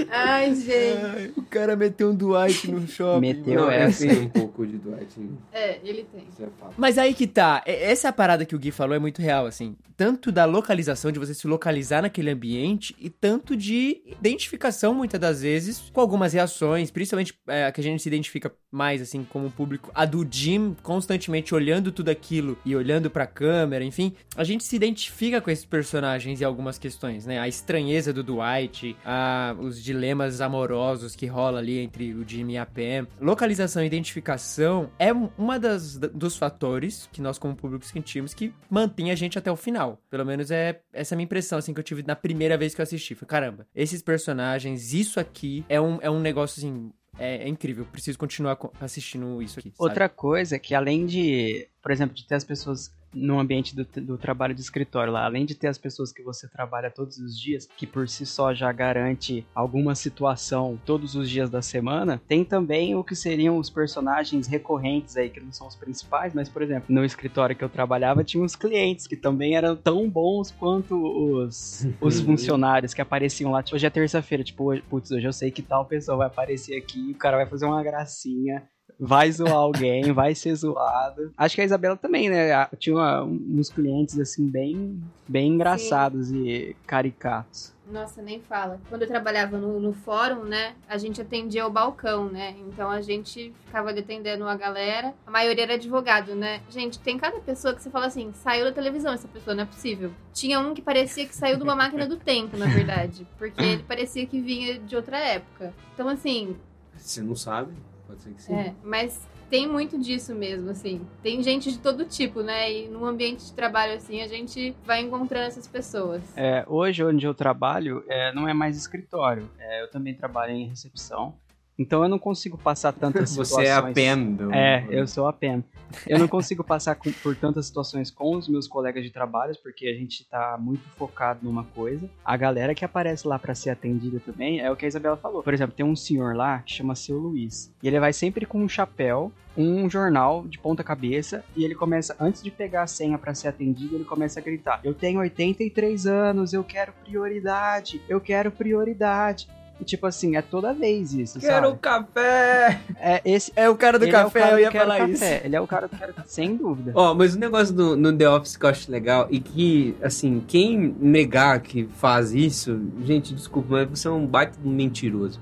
Ai, 0.08 0.54
gente. 0.54 1.04
Ai, 1.04 1.32
o 1.37 1.42
cara 1.42 1.75
meteu 1.76 2.11
um 2.11 2.14
Dwight 2.14 2.70
no 2.70 2.87
shopping. 2.87 3.20
Meteu 3.20 3.54
Não, 3.62 3.70
essa. 3.70 4.06
assim 4.06 4.20
um 4.23 4.28
pouco 4.28 4.66
de 4.66 4.76
Dwight. 4.78 5.18
mim. 5.18 5.37
É, 5.52 5.78
ele 5.82 6.04
tem. 6.04 6.25
É. 6.40 6.46
Mas 6.76 6.99
aí 6.99 7.12
que 7.14 7.26
tá, 7.26 7.62
essa 7.66 8.08
é 8.08 8.11
a 8.11 8.12
parada 8.12 8.44
que 8.44 8.54
o 8.54 8.58
Gui 8.58 8.70
falou 8.70 8.94
é 8.94 8.99
muito 8.99 9.20
real, 9.20 9.46
assim. 9.46 9.76
Tanto 9.96 10.30
da 10.30 10.44
localização, 10.44 11.11
de 11.11 11.18
você 11.18 11.35
se 11.35 11.46
localizar 11.46 12.02
naquele 12.02 12.30
ambiente, 12.30 12.94
e 13.00 13.08
tanto 13.08 13.56
de 13.56 14.02
identificação, 14.06 14.94
muitas 14.94 15.18
das 15.18 15.40
vezes, 15.42 15.90
com 15.92 16.00
algumas 16.00 16.32
reações, 16.35 16.90
principalmente 16.90 17.35
é, 17.49 17.64
a 17.66 17.73
que 17.73 17.80
a 17.80 17.85
gente 17.85 18.02
se 18.02 18.08
identifica 18.08 18.52
mais, 18.70 19.00
assim, 19.00 19.25
como 19.25 19.50
público. 19.50 19.90
A 19.94 20.04
do 20.04 20.26
Jim, 20.30 20.76
constantemente 20.82 21.54
olhando 21.56 21.90
tudo 21.90 22.08
aquilo 22.08 22.56
e 22.64 22.76
olhando 22.76 23.10
pra 23.10 23.26
câmera, 23.26 23.84
enfim. 23.84 24.12
A 24.36 24.44
gente 24.44 24.64
se 24.64 24.76
identifica 24.76 25.40
com 25.40 25.50
esses 25.50 25.64
personagens 25.64 26.40
em 26.40 26.44
algumas 26.44 26.78
questões, 26.78 27.26
né? 27.26 27.38
A 27.38 27.48
estranheza 27.48 28.12
do 28.12 28.22
Dwight, 28.22 28.96
a, 29.04 29.56
os 29.58 29.82
dilemas 29.82 30.40
amorosos 30.40 31.16
que 31.16 31.26
rola 31.26 31.58
ali 31.58 31.78
entre 31.78 32.14
o 32.14 32.26
Jimmy 32.26 32.54
e 32.54 32.58
a 32.58 32.66
Pam. 32.66 33.06
Localização 33.20 33.82
e 33.82 33.86
identificação 33.86 34.90
é 34.98 35.12
uma 35.12 35.58
das 35.58 35.96
dos 35.96 36.36
fatores 36.36 37.08
que 37.12 37.20
nós 37.20 37.38
como 37.38 37.56
público 37.56 37.84
sentimos 37.84 38.34
que 38.34 38.52
mantém 38.70 39.10
a 39.10 39.14
gente 39.14 39.38
até 39.38 39.50
o 39.50 39.56
final. 39.56 40.00
Pelo 40.10 40.25
menos 40.25 40.50
é 40.50 40.80
essa 40.92 41.14
a 41.14 41.16
minha 41.16 41.25
impressão 41.25 41.58
assim 41.58 41.72
que 41.72 41.80
eu 41.80 41.84
tive 41.84 42.02
na 42.02 42.16
primeira 42.16 42.56
vez 42.56 42.75
que 42.75 42.80
eu 42.80 42.84
assisti. 42.84 43.14
Foi 43.14 43.26
caramba, 43.26 43.66
esses 43.75 44.02
personagens, 44.02 44.92
isso 44.92 45.18
aqui 45.18 45.64
é 45.68 45.80
um, 45.80 45.98
é 46.00 46.10
um 46.10 46.20
negócio 46.20 46.60
assim 46.60 46.90
é, 47.18 47.44
é 47.44 47.49
incrível, 47.49 47.85
preciso 47.87 48.18
continuar 48.18 48.56
co- 48.56 48.73
assistindo 48.80 49.40
isso 49.42 49.58
aqui. 49.58 49.70
sabe? 49.70 49.80
Outra 49.88 50.08
coisa 50.08 50.56
é 50.56 50.58
que 50.58 50.75
além 50.75 51.06
de, 51.06 51.68
por 51.82 51.90
exemplo, 51.90 52.14
de 52.14 52.26
ter 52.26 52.35
as 52.35 52.44
pessoas 52.44 52.92
no 53.16 53.40
ambiente 53.40 53.75
do, 53.75 53.85
do 53.85 54.18
trabalho 54.18 54.54
de 54.54 54.61
escritório 54.61 55.12
lá, 55.12 55.25
além 55.25 55.46
de 55.46 55.54
ter 55.54 55.68
as 55.68 55.78
pessoas 55.78 56.12
que 56.12 56.23
você 56.23 56.46
trabalha 56.46 56.90
todos 56.90 57.18
os 57.18 57.38
dias, 57.38 57.68
que 57.76 57.87
por 57.87 58.08
si 58.08 58.26
só 58.26 58.54
já 58.54 58.70
garante 58.70 59.46
alguma 59.54 59.94
situação 59.94 60.78
todos 60.85 61.14
os 61.14 61.28
dias 61.30 61.49
da 61.49 61.62
semana, 61.62 62.20
tem 62.28 62.44
também 62.44 62.94
o 62.94 63.02
que 63.02 63.16
seriam 63.16 63.58
os 63.58 63.70
personagens 63.70 64.46
recorrentes 64.46 65.16
aí, 65.16 65.30
que 65.30 65.40
não 65.40 65.52
são 65.52 65.66
os 65.66 65.75
principais, 65.75 66.35
mas, 66.35 66.49
por 66.49 66.62
exemplo, 66.62 66.87
no 66.88 67.04
escritório 67.04 67.56
que 67.56 67.64
eu 67.64 67.68
trabalhava, 67.68 68.23
tinha 68.23 68.42
uns 68.42 68.54
clientes 68.54 69.06
que 69.06 69.16
também 69.16 69.56
eram 69.56 69.75
tão 69.75 70.08
bons 70.08 70.50
quanto 70.50 70.94
os, 70.94 71.87
os 72.00 72.20
funcionários 72.20 72.92
que 72.92 73.00
apareciam 73.00 73.50
lá. 73.50 73.62
Tipo, 73.62 73.76
hoje 73.76 73.87
é 73.87 73.90
terça-feira, 73.90 74.44
tipo, 74.44 74.78
putz, 74.82 75.11
hoje 75.11 75.26
eu 75.26 75.32
sei 75.32 75.50
que 75.50 75.62
tal 75.62 75.87
pessoa 75.87 76.18
vai 76.18 76.26
aparecer 76.26 76.76
aqui, 76.76 77.12
o 77.12 77.18
cara 77.18 77.37
vai 77.37 77.46
fazer 77.46 77.64
uma 77.64 77.82
gracinha 77.82 78.62
vai 78.98 79.30
zoar 79.30 79.52
alguém, 79.52 80.12
vai 80.12 80.34
ser 80.34 80.54
zoado. 80.54 81.32
Acho 81.36 81.54
que 81.54 81.60
a 81.60 81.64
Isabela 81.64 81.96
também, 81.96 82.28
né? 82.30 82.66
Tinha 82.78 82.96
uma- 82.96 83.22
uns 83.24 83.68
clientes, 83.70 84.18
assim, 84.18 84.46
bem, 84.48 85.00
bem 85.28 85.52
engraçados 85.52 86.30
e 86.32 86.74
caricatos. 86.86 87.74
Nossa, 87.88 88.20
nem 88.20 88.40
fala. 88.40 88.80
Quando 88.88 89.02
eu 89.02 89.08
trabalhava 89.08 89.58
no, 89.58 89.78
no 89.78 89.92
fórum, 89.92 90.42
né, 90.42 90.74
a 90.88 90.98
gente 90.98 91.20
atendia 91.20 91.64
o 91.64 91.70
balcão, 91.70 92.28
né? 92.28 92.56
Então 92.66 92.90
a 92.90 93.00
gente 93.00 93.52
ficava 93.64 93.90
atendendo 93.90 94.44
a 94.48 94.56
galera. 94.56 95.14
A 95.24 95.30
maioria 95.30 95.62
era 95.62 95.74
advogado, 95.74 96.34
né? 96.34 96.60
Gente, 96.68 96.98
tem 96.98 97.16
cada 97.16 97.38
pessoa 97.38 97.72
que 97.74 97.80
você 97.82 97.88
fala 97.88 98.06
assim, 98.06 98.32
saiu 98.32 98.64
da 98.64 98.72
televisão 98.72 99.12
essa 99.12 99.28
pessoa, 99.28 99.54
não 99.54 99.62
é 99.62 99.66
possível. 99.66 100.10
Tinha 100.32 100.58
um 100.58 100.74
que 100.74 100.82
parecia 100.82 101.24
que 101.26 101.36
saiu 101.36 101.56
de 101.56 101.62
uma 101.62 101.76
máquina 101.76 102.08
do 102.08 102.16
tempo, 102.16 102.56
na 102.56 102.66
verdade. 102.66 103.24
Porque 103.38 103.62
ele 103.62 103.82
parecia 103.84 104.26
que 104.26 104.40
vinha 104.40 104.80
de 104.80 104.96
outra 104.96 105.18
época. 105.18 105.72
Então, 105.94 106.08
assim, 106.08 106.56
Você 106.96 107.22
não 107.22 107.36
sabe? 107.36 107.72
Pode 108.06 108.22
ser 108.22 108.32
que 108.32 108.42
sim. 108.42 108.54
é, 108.54 108.75
mas 108.82 109.20
tem 109.48 109.66
muito 109.68 109.98
disso 109.98 110.34
mesmo, 110.34 110.70
assim. 110.70 111.00
Tem 111.22 111.42
gente 111.42 111.70
de 111.70 111.78
todo 111.78 112.04
tipo, 112.04 112.42
né? 112.42 112.72
E 112.72 112.88
num 112.88 113.04
ambiente 113.04 113.44
de 113.46 113.52
trabalho 113.52 113.94
assim, 113.94 114.20
a 114.22 114.26
gente 114.28 114.75
vai 114.84 115.00
encontrando 115.00 115.46
essas 115.46 115.66
pessoas. 115.66 116.22
É, 116.36 116.64
hoje, 116.66 117.04
onde 117.04 117.26
eu 117.26 117.34
trabalho, 117.34 118.04
é, 118.08 118.32
não 118.32 118.48
é 118.48 118.54
mais 118.54 118.76
escritório. 118.76 119.48
É, 119.58 119.82
eu 119.82 119.90
também 119.90 120.14
trabalho 120.14 120.52
em 120.52 120.68
recepção. 120.68 121.34
Então 121.78 122.02
eu 122.02 122.09
não 122.09 122.18
consigo 122.18 122.56
passar 122.56 122.92
tantas 122.92 123.30
situações... 123.30 123.56
Você 123.66 123.68
é 123.68 123.73
a 123.73 123.83
Pam. 123.83 124.54
É, 124.54 124.87
eu 124.90 125.06
sou 125.06 125.26
a 125.26 125.33
Pam. 125.33 125.62
Eu 126.06 126.18
não 126.18 126.26
consigo 126.26 126.64
passar 126.64 126.95
com- 126.97 127.12
por 127.12 127.37
tantas 127.37 127.66
situações 127.66 128.11
com 128.11 128.37
os 128.37 128.49
meus 128.49 128.66
colegas 128.66 129.04
de 129.04 129.11
trabalho, 129.11 129.54
porque 129.62 129.87
a 129.87 129.95
gente 129.95 130.25
tá 130.28 130.56
muito 130.59 130.83
focado 130.97 131.40
numa 131.42 131.64
coisa. 131.64 132.09
A 132.25 132.37
galera 132.37 132.75
que 132.75 132.85
aparece 132.85 133.26
lá 133.28 133.38
pra 133.38 133.54
ser 133.54 133.71
atendida 133.71 134.18
também 134.21 134.61
é 134.61 134.71
o 134.71 134.75
que 134.76 134.85
a 134.85 134.88
Isabela 134.88 135.16
falou. 135.16 135.42
Por 135.42 135.54
exemplo, 135.54 135.76
tem 135.76 135.87
um 135.87 135.95
senhor 135.95 136.35
lá 136.35 136.59
que 136.61 136.73
chama 136.73 136.95
Seu 136.97 137.16
Luiz. 137.18 137.73
E 137.83 137.87
ele 137.87 138.00
vai 138.00 138.12
sempre 138.12 138.45
com 138.47 138.59
um 138.59 138.68
chapéu, 138.68 139.30
um 139.56 139.88
jornal 139.88 140.45
de 140.49 140.59
ponta 140.59 140.83
cabeça, 140.83 141.45
e 141.56 141.64
ele 141.64 141.75
começa, 141.75 142.16
antes 142.18 142.42
de 142.42 142.50
pegar 142.50 142.83
a 142.83 142.87
senha 142.87 143.16
pra 143.16 143.33
ser 143.35 143.49
atendido, 143.49 143.95
ele 143.95 144.04
começa 144.04 144.40
a 144.40 144.42
gritar: 144.42 144.80
Eu 144.83 144.92
tenho 144.92 145.21
83 145.21 146.06
anos, 146.06 146.52
eu 146.52 146.64
quero 146.64 146.92
prioridade, 147.04 148.00
eu 148.09 148.21
quero 148.21 148.50
prioridade. 148.50 149.49
E 149.78 149.85
tipo 149.85 150.06
assim, 150.06 150.37
é 150.37 150.42
toda 150.42 150.73
vez 150.73 151.12
isso, 151.12 151.38
Quero 151.38 151.66
sabe? 151.68 151.78
café! 151.80 152.80
É 152.99 153.21
esse 153.25 153.52
É 153.54 153.68
o 153.68 153.76
cara 153.76 153.99
do 153.99 154.06
ele 154.06 154.16
é 154.16 154.21
o 154.21 154.25
café, 154.25 154.40
cara 154.40 154.52
eu 154.52 154.56
do 154.56 154.61
ia 154.62 154.71
falar 154.73 154.99
Café. 154.99 155.12
isso. 155.12 155.47
Ele 155.47 155.56
é 155.56 155.61
o 155.61 155.66
cara 155.66 155.87
do 155.87 155.99
Café, 155.99 156.12
sem 156.26 156.56
dúvida. 156.56 156.92
Ó, 156.95 157.14
mas 157.14 157.35
o 157.35 157.38
negócio 157.38 157.75
do, 157.75 157.95
no 157.97 158.11
The 158.16 158.28
Office 158.28 158.56
que 158.56 158.64
eu 158.64 158.71
acho 158.71 158.90
legal 158.90 159.26
e 159.30 159.38
que, 159.38 159.95
assim, 160.02 160.42
quem 160.47 160.97
negar 160.99 161.61
que 161.61 161.87
faz 161.97 162.33
isso, 162.33 162.80
gente, 163.04 163.34
desculpa, 163.34 163.69
mas 163.86 164.00
você 164.00 164.08
é 164.08 164.10
um 164.10 164.26
baita 164.26 164.58
um 164.65 164.71
mentiroso. 164.71 165.41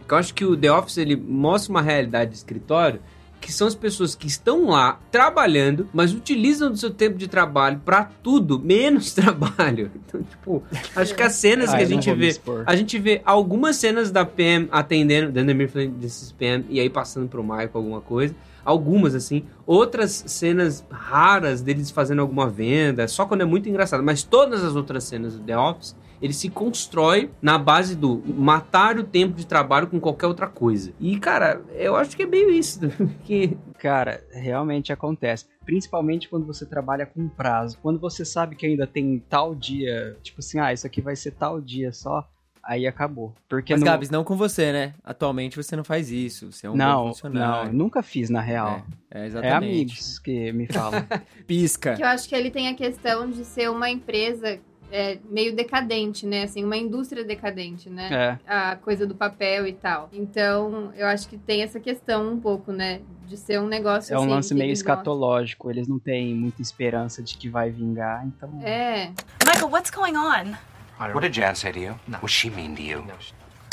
Porque 0.00 0.14
eu 0.14 0.18
acho 0.18 0.32
que 0.32 0.44
o 0.46 0.56
The 0.56 0.72
Office, 0.72 0.96
ele 0.96 1.14
mostra 1.16 1.70
uma 1.70 1.82
realidade 1.82 2.30
de 2.30 2.36
escritório 2.38 3.00
que 3.40 3.52
são 3.52 3.66
as 3.66 3.74
pessoas 3.74 4.14
que 4.14 4.26
estão 4.26 4.68
lá 4.68 4.98
trabalhando, 5.10 5.88
mas 5.92 6.12
utilizam 6.12 6.70
do 6.70 6.76
seu 6.76 6.90
tempo 6.90 7.16
de 7.16 7.28
trabalho 7.28 7.80
pra 7.84 8.04
tudo, 8.22 8.58
menos 8.58 9.12
trabalho. 9.14 9.90
Então, 9.94 10.22
tipo, 10.22 10.62
acho 10.94 11.14
que 11.14 11.22
as 11.22 11.34
cenas 11.34 11.70
que 11.70 11.82
a 11.82 11.84
gente 11.84 12.12
vê 12.12 12.38
a 12.66 12.76
gente 12.76 12.98
vê 12.98 13.22
algumas 13.24 13.76
cenas 13.76 14.10
da 14.10 14.24
PM 14.24 14.68
atendendo, 14.70 15.32
dando 15.32 15.54
Mifflin 15.54 15.90
desses 15.90 16.32
PM 16.32 16.64
e 16.68 16.80
aí 16.80 16.90
passando 16.90 17.28
pro 17.28 17.42
Michael 17.42 17.70
alguma 17.74 18.00
coisa. 18.00 18.34
Algumas, 18.64 19.14
assim. 19.14 19.44
Outras 19.66 20.24
cenas 20.26 20.84
raras 20.90 21.62
deles 21.62 21.90
fazendo 21.90 22.20
alguma 22.20 22.50
venda, 22.50 23.08
só 23.08 23.24
quando 23.24 23.40
é 23.40 23.44
muito 23.46 23.68
engraçado. 23.68 24.02
Mas 24.02 24.22
todas 24.22 24.62
as 24.62 24.76
outras 24.76 25.04
cenas 25.04 25.34
do 25.34 25.42
The 25.42 25.56
Office, 25.56 25.96
ele 26.20 26.32
se 26.32 26.48
constrói 26.48 27.30
na 27.40 27.58
base 27.58 27.96
do 27.96 28.22
matar 28.26 28.98
o 28.98 29.04
tempo 29.04 29.34
de 29.34 29.46
trabalho 29.46 29.86
com 29.86 30.00
qualquer 30.00 30.26
outra 30.26 30.46
coisa. 30.46 30.92
E, 31.00 31.18
cara, 31.18 31.62
eu 31.74 31.96
acho 31.96 32.16
que 32.16 32.22
é 32.22 32.26
meio 32.26 32.50
isso. 32.50 32.80
Que 33.24 33.56
Cara, 33.78 34.24
realmente 34.32 34.92
acontece. 34.92 35.46
Principalmente 35.64 36.28
quando 36.28 36.46
você 36.46 36.66
trabalha 36.66 37.06
com 37.06 37.28
prazo. 37.28 37.78
Quando 37.80 37.98
você 37.98 38.24
sabe 38.24 38.56
que 38.56 38.66
ainda 38.66 38.86
tem 38.86 39.22
tal 39.28 39.54
dia, 39.54 40.16
tipo 40.22 40.40
assim, 40.40 40.58
ah, 40.58 40.72
isso 40.72 40.86
aqui 40.86 41.00
vai 41.00 41.14
ser 41.14 41.32
tal 41.32 41.60
dia 41.60 41.92
só, 41.92 42.28
aí 42.64 42.86
acabou. 42.86 43.32
Porque 43.48 43.72
Mas, 43.72 43.80
não, 43.80 43.86
Gabs, 43.86 44.10
não 44.10 44.24
com 44.24 44.36
você, 44.36 44.72
né? 44.72 44.94
Atualmente 45.04 45.56
você 45.56 45.76
não 45.76 45.84
faz 45.84 46.10
isso. 46.10 46.50
Você 46.50 46.66
é 46.66 46.70
um 46.70 46.72
bom 46.72 46.78
não, 46.78 47.04
não, 47.04 47.08
funcionário. 47.08 47.72
nunca 47.72 48.02
fiz 48.02 48.28
na 48.28 48.40
real. 48.40 48.82
É, 49.10 49.22
É, 49.22 49.26
exatamente. 49.26 49.54
amigos 49.56 50.18
que 50.18 50.52
me 50.52 50.66
falam. 50.66 51.06
Pisca. 51.46 51.94
Que 51.94 52.02
eu 52.02 52.08
acho 52.08 52.28
que 52.28 52.34
ele 52.34 52.50
tem 52.50 52.68
a 52.68 52.74
questão 52.74 53.30
de 53.30 53.44
ser 53.44 53.70
uma 53.70 53.88
empresa 53.88 54.58
é, 54.90 55.18
meio 55.28 55.54
decadente, 55.54 56.26
né? 56.26 56.44
Assim, 56.44 56.64
uma 56.64 56.76
indústria 56.76 57.24
decadente, 57.24 57.90
né? 57.90 58.38
é. 58.46 58.52
A 58.52 58.76
coisa 58.76 59.06
do 59.06 59.14
papel 59.14 59.66
e 59.66 59.72
tal. 59.72 60.08
Então, 60.12 60.92
eu 60.96 61.06
acho 61.06 61.28
que 61.28 61.36
tem 61.36 61.62
essa 61.62 61.78
questão 61.78 62.32
um 62.32 62.40
pouco, 62.40 62.72
né? 62.72 63.00
De 63.26 63.36
ser 63.36 63.60
um 63.60 63.66
negócio 63.66 64.14
É 64.14 64.18
um 64.18 64.22
assim, 64.22 64.30
lance 64.30 64.54
meio 64.54 64.68
eles 64.68 64.78
escatológico. 64.78 65.70
Eles 65.70 65.86
não 65.86 65.98
têm 65.98 66.34
muita 66.34 66.62
esperança 66.62 67.22
de 67.22 67.36
que 67.36 67.48
vai 67.48 67.70
vingar, 67.70 68.26
então. 68.26 68.48
gostam. 68.50 68.68
É. 68.68 69.12
Michael, 69.44 69.70
what's 69.70 69.90
going 69.90 70.16
on? 70.16 70.56
What 70.98 71.20
did 71.20 71.32
Jan 71.32 71.54
say 71.54 71.72
to 71.72 71.78
you? 71.78 71.94
Was 72.22 72.32
she 72.32 72.50
mean 72.50 72.74
to 72.74 72.82
you? 72.82 73.04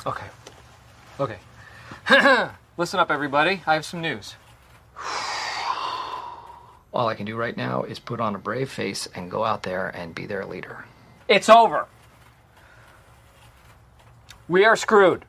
Okay. 0.05 0.27
Okay. 1.19 1.37
Listen 2.77 2.99
up, 2.99 3.09
everybody. 3.09 3.61
I 3.65 3.73
have 3.73 3.85
some 3.85 4.01
news. 4.01 4.35
All 6.93 7.09
I 7.09 7.15
can 7.15 7.25
do 7.25 7.35
right 7.35 7.57
now 7.57 7.83
is 7.83 7.99
put 7.99 8.21
on 8.21 8.35
a 8.35 8.37
brave 8.37 8.69
face 8.69 9.07
and 9.15 9.31
go 9.31 9.43
out 9.43 9.63
there 9.63 9.89
and 9.89 10.13
be 10.13 10.25
their 10.25 10.45
leader. 10.45 10.85
It's 11.27 11.49
over. 11.49 11.87
We 14.47 14.63
are 14.63 14.75
screwed. 14.75 15.25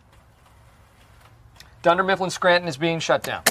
Dunder 1.83 2.05
Mifflin 2.05 2.31
Scranton 2.31 2.69
is 2.69 2.77
being 2.77 2.99
shut 2.99 3.23
down. 3.23 3.43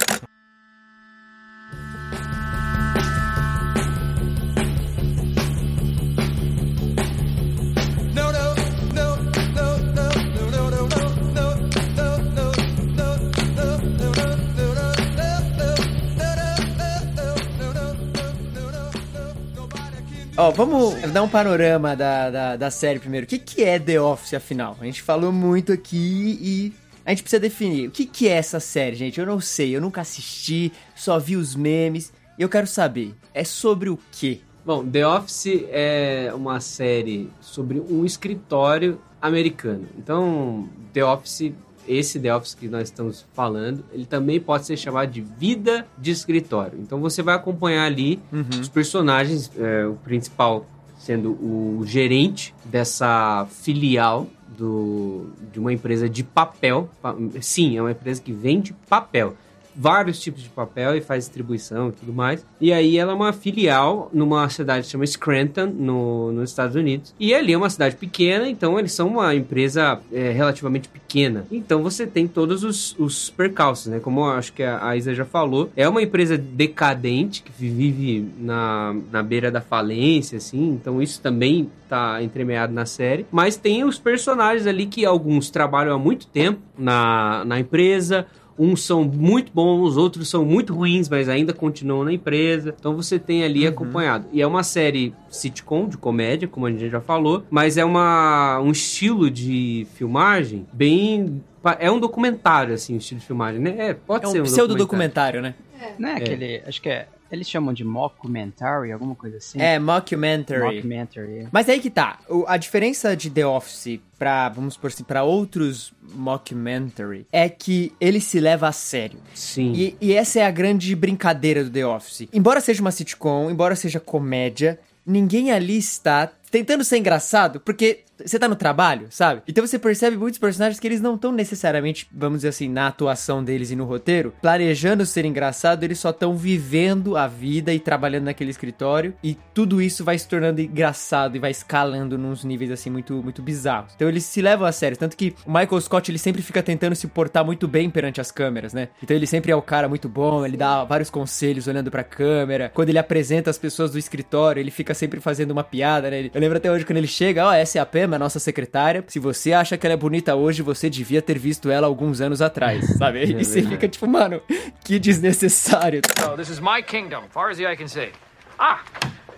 Ó, 20.37 20.51
vamos 20.51 20.95
dar 21.13 21.23
um 21.23 21.29
panorama 21.29 21.95
da, 21.95 22.29
da, 22.29 22.55
da 22.57 22.69
série 22.69 22.99
primeiro. 22.99 23.25
O 23.25 23.29
que, 23.29 23.39
que 23.39 23.63
é 23.63 23.79
The 23.79 24.01
Office, 24.01 24.33
afinal? 24.33 24.75
A 24.81 24.83
gente 24.83 25.01
falou 25.01 25.31
muito 25.31 25.71
aqui 25.71 26.37
e 26.41 26.73
a 27.05 27.11
gente 27.11 27.23
precisa 27.23 27.39
definir. 27.39 27.87
O 27.87 27.91
que, 27.91 28.05
que 28.05 28.27
é 28.27 28.33
essa 28.33 28.59
série, 28.59 28.97
gente? 28.97 29.17
Eu 29.17 29.25
não 29.25 29.39
sei, 29.39 29.73
eu 29.73 29.79
nunca 29.79 30.01
assisti, 30.01 30.73
só 30.93 31.17
vi 31.17 31.37
os 31.37 31.55
memes. 31.55 32.11
E 32.37 32.41
eu 32.41 32.49
quero 32.49 32.67
saber, 32.67 33.15
é 33.33 33.45
sobre 33.45 33.89
o 33.89 33.97
quê? 34.11 34.41
Bom, 34.65 34.85
The 34.85 35.07
Office 35.07 35.63
é 35.69 36.33
uma 36.35 36.59
série 36.59 37.31
sobre 37.39 37.79
um 37.79 38.03
escritório 38.03 38.99
americano. 39.21 39.87
Então, 39.97 40.67
The 40.91 41.05
Office 41.05 41.53
esse 41.87 42.19
The 42.19 42.35
Office 42.35 42.53
que 42.55 42.67
nós 42.67 42.83
estamos 42.89 43.25
falando, 43.33 43.83
ele 43.93 44.05
também 44.05 44.39
pode 44.39 44.65
ser 44.65 44.77
chamado 44.77 45.11
de 45.11 45.21
vida 45.21 45.85
de 45.97 46.11
escritório. 46.11 46.77
Então 46.81 46.99
você 46.99 47.21
vai 47.21 47.35
acompanhar 47.35 47.85
ali 47.85 48.19
Uhum. 48.31 48.61
os 48.61 48.69
personagens, 48.69 49.51
é, 49.57 49.85
o 49.85 49.93
principal 49.95 50.65
sendo 50.97 51.31
o 51.31 51.83
gerente 51.85 52.53
dessa 52.65 53.45
filial 53.51 54.27
do, 54.57 55.29
de 55.51 55.59
uma 55.59 55.71
empresa 55.71 56.09
de 56.09 56.23
papel. 56.23 56.89
Pa- 57.01 57.15
Sim, 57.41 57.77
é 57.77 57.81
uma 57.81 57.91
empresa 57.91 58.21
que 58.21 58.31
vende 58.31 58.73
papel. 58.89 59.35
Vários 59.75 60.19
tipos 60.19 60.41
de 60.41 60.49
papel 60.49 60.95
e 60.95 61.01
faz 61.01 61.25
distribuição 61.25 61.89
e 61.89 61.91
tudo 61.91 62.13
mais. 62.13 62.45
E 62.59 62.71
aí 62.71 62.97
ela 62.97 63.11
é 63.11 63.15
uma 63.15 63.33
filial 63.33 64.09
numa 64.13 64.47
cidade 64.49 64.85
que 64.85 64.91
chama 64.91 65.05
Scranton, 65.05 65.67
no, 65.67 66.31
nos 66.31 66.49
Estados 66.49 66.75
Unidos. 66.75 67.13
E 67.19 67.33
ali 67.33 67.53
é 67.53 67.57
uma 67.57 67.69
cidade 67.69 67.95
pequena, 67.95 68.47
então 68.47 68.79
eles 68.79 68.93
são 68.93 69.07
uma 69.07 69.35
empresa 69.35 69.99
é, 70.11 70.31
relativamente 70.31 70.87
pequena. 70.87 71.45
Então 71.51 71.83
você 71.83 72.07
tem 72.07 72.27
todos 72.27 72.63
os, 72.63 72.95
os 72.97 73.29
percalços, 73.29 73.87
né? 73.87 73.99
Como 73.99 74.25
acho 74.25 74.53
que 74.53 74.63
a, 74.63 74.87
a 74.87 74.95
Isa 74.95 75.13
já 75.13 75.25
falou, 75.25 75.69
é 75.75 75.87
uma 75.87 76.01
empresa 76.01 76.37
decadente 76.37 77.43
que 77.43 77.51
vive 77.51 78.27
na, 78.37 78.95
na 79.11 79.23
beira 79.23 79.51
da 79.51 79.61
falência, 79.61 80.37
assim. 80.37 80.69
Então 80.69 81.01
isso 81.01 81.21
também 81.21 81.69
tá 81.87 82.21
entremeado 82.21 82.73
na 82.73 82.85
série. 82.85 83.25
Mas 83.31 83.57
tem 83.57 83.83
os 83.83 83.99
personagens 83.99 84.67
ali 84.67 84.85
que 84.85 85.05
alguns 85.05 85.49
trabalham 85.49 85.95
há 85.95 85.99
muito 85.99 86.27
tempo 86.27 86.59
na, 86.77 87.43
na 87.45 87.59
empresa. 87.59 88.25
Uns 88.57 88.83
são 88.83 89.03
muito 89.03 89.51
bons, 89.53 89.97
outros 89.97 90.29
são 90.29 90.45
muito 90.45 90.73
ruins, 90.73 91.09
mas 91.09 91.27
ainda 91.27 91.53
continuam 91.53 92.05
na 92.05 92.13
empresa. 92.13 92.73
Então 92.79 92.95
você 92.95 93.19
tem 93.19 93.43
ali 93.43 93.67
acompanhado. 93.67 94.27
E 94.31 94.41
é 94.41 94.47
uma 94.47 94.63
série 94.63 95.13
sitcom, 95.29 95.87
de 95.87 95.97
comédia, 95.97 96.47
como 96.47 96.65
a 96.65 96.71
gente 96.71 96.89
já 96.89 97.01
falou, 97.01 97.43
mas 97.49 97.77
é 97.77 97.83
uma, 97.83 98.59
um 98.61 98.71
estilo 98.71 99.29
de 99.29 99.85
filmagem 99.95 100.65
bem. 100.71 101.43
É 101.79 101.89
um 101.91 101.99
documentário, 101.99 102.73
assim, 102.73 102.95
o 102.95 102.97
estilo 102.97 103.19
de 103.19 103.25
filmagem, 103.25 103.59
né? 103.59 103.75
É, 103.77 103.93
pode 103.93 104.25
É 104.25 104.29
ser 104.29 104.39
um 104.39 104.43
um 104.43 104.45
pseudo-documentário, 104.45 105.41
né? 105.41 105.55
Não 105.99 106.09
é 106.09 106.13
aquele. 106.13 106.61
Acho 106.65 106.81
que 106.81 106.89
é. 106.89 107.07
Eles 107.31 107.49
chamam 107.49 107.73
de 107.73 107.83
mockumentary, 107.83 108.91
alguma 108.91 109.15
coisa 109.15 109.37
assim? 109.37 109.59
É, 109.61 109.79
mockumentary. 109.79 110.75
Mockumentary. 110.75 111.39
é. 111.39 111.47
Mas 111.51 111.67
aí 111.67 111.79
que 111.79 111.89
tá. 111.89 112.19
O- 112.29 112.45
a 112.47 112.55
diferença 112.57 113.15
de 113.15 113.29
The 113.29 113.45
Office 113.45 113.99
pra, 114.17 114.49
vamos 114.49 114.77
por 114.77 114.87
assim, 114.87 115.03
pra 115.03 115.23
outros 115.23 115.91
mockumentary 116.13 117.25
é 117.31 117.49
que 117.49 117.91
ele 117.99 118.19
se 118.21 118.39
leva 118.39 118.67
a 118.67 118.71
sério. 118.71 119.19
Sim. 119.33 119.73
E, 119.73 119.97
e 119.99 120.13
essa 120.13 120.39
é 120.39 120.45
a 120.45 120.51
grande 120.51 120.95
brincadeira 120.95 121.63
do 121.63 121.69
The 121.69 121.85
Office. 121.85 122.27
Embora 122.31 122.61
seja 122.61 122.81
uma 122.81 122.91
sitcom, 122.91 123.49
embora 123.49 123.75
seja 123.75 123.99
comédia, 123.99 124.79
ninguém 125.05 125.51
ali 125.51 125.77
está 125.77 126.31
tentando 126.51 126.83
ser 126.83 126.97
engraçado, 126.97 127.59
porque 127.59 127.99
você 128.23 128.39
tá 128.39 128.47
no 128.47 128.55
trabalho, 128.55 129.07
sabe? 129.09 129.41
Então 129.47 129.65
você 129.65 129.77
percebe 129.79 130.17
muitos 130.17 130.39
personagens 130.39 130.79
que 130.79 130.87
eles 130.87 131.01
não 131.01 131.15
estão 131.15 131.31
necessariamente, 131.31 132.07
vamos 132.11 132.39
dizer 132.39 132.49
assim, 132.49 132.69
na 132.69 132.87
atuação 132.87 133.43
deles 133.43 133.71
e 133.71 133.75
no 133.75 133.85
roteiro, 133.85 134.33
planejando 134.41 135.05
ser 135.05 135.25
engraçado, 135.25 135.83
eles 135.83 135.99
só 135.99 136.09
estão 136.09 136.35
vivendo 136.35 137.17
a 137.17 137.27
vida 137.27 137.73
e 137.73 137.79
trabalhando 137.79 138.25
naquele 138.25 138.51
escritório, 138.51 139.13
e 139.23 139.37
tudo 139.53 139.81
isso 139.81 140.03
vai 140.03 140.17
se 140.17 140.27
tornando 140.27 140.61
engraçado 140.61 141.35
e 141.35 141.39
vai 141.39 141.51
escalando 141.51 142.17
nos 142.17 142.43
níveis 142.43 142.71
assim 142.71 142.89
muito 142.89 143.21
muito 143.21 143.41
bizarros. 143.41 143.93
Então 143.95 144.07
eles 144.07 144.23
se 144.23 144.41
levam 144.41 144.67
a 144.67 144.71
sério, 144.71 144.97
tanto 144.97 145.17
que 145.17 145.35
o 145.45 145.51
Michael 145.51 145.81
Scott 145.81 146.11
ele 146.11 146.17
sempre 146.17 146.41
fica 146.41 146.61
tentando 146.61 146.95
se 146.95 147.07
portar 147.07 147.43
muito 147.43 147.67
bem 147.67 147.89
perante 147.89 148.21
as 148.21 148.31
câmeras, 148.31 148.73
né? 148.73 148.89
Então 149.01 149.15
ele 149.15 149.27
sempre 149.27 149.51
é 149.51 149.55
o 149.55 149.61
cara 149.61 149.87
muito 149.87 150.07
bom, 150.07 150.45
ele 150.45 150.57
dá 150.57 150.83
vários 150.83 151.09
conselhos 151.09 151.67
olhando 151.67 151.91
pra 151.91 152.03
câmera. 152.03 152.71
Quando 152.73 152.89
ele 152.89 152.99
apresenta 152.99 153.49
as 153.49 153.57
pessoas 153.57 153.91
do 153.91 153.99
escritório, 153.99 154.59
ele 154.59 154.71
fica 154.71 154.93
sempre 154.93 155.19
fazendo 155.19 155.51
uma 155.51 155.63
piada, 155.63 156.09
né? 156.09 156.29
Eu 156.33 156.41
lembro 156.41 156.57
até 156.57 156.71
hoje 156.71 156.85
quando 156.85 156.97
ele 156.97 157.07
chega, 157.07 157.47
ó, 157.47 157.53
essa 157.53 157.77
é 157.77 157.81
a 157.81 157.85
Pema, 157.85 158.04
a 158.13 158.19
nossa 158.19 158.39
secretária. 158.39 159.03
Se 159.07 159.17
você 159.17 159.53
acha 159.53 159.77
que 159.77 159.87
ela 159.87 159.93
é 159.93 159.97
bonita 159.97 160.35
hoje, 160.35 160.61
você 160.61 160.89
devia 160.89 161.21
ter 161.21 161.39
visto 161.39 161.71
ela 161.71 161.87
alguns 161.87 162.21
anos 162.21 162.41
atrás, 162.41 162.85
sabe? 162.97 163.23
E 163.23 163.43
você 163.43 163.63
fica 163.63 163.87
tipo, 163.87 164.07
mano, 164.07 164.41
que 164.83 164.99
desnecessário. 164.99 166.01
So 166.19 166.35
this 166.35 166.49
is 166.49 166.59
my 166.59 166.83
kingdom, 166.83 167.23
far 167.29 167.49
as 167.49 167.57
the 167.57 167.65
eye 167.65 167.75
can 167.75 167.87
see. 167.87 168.11
Ah, 168.59 168.83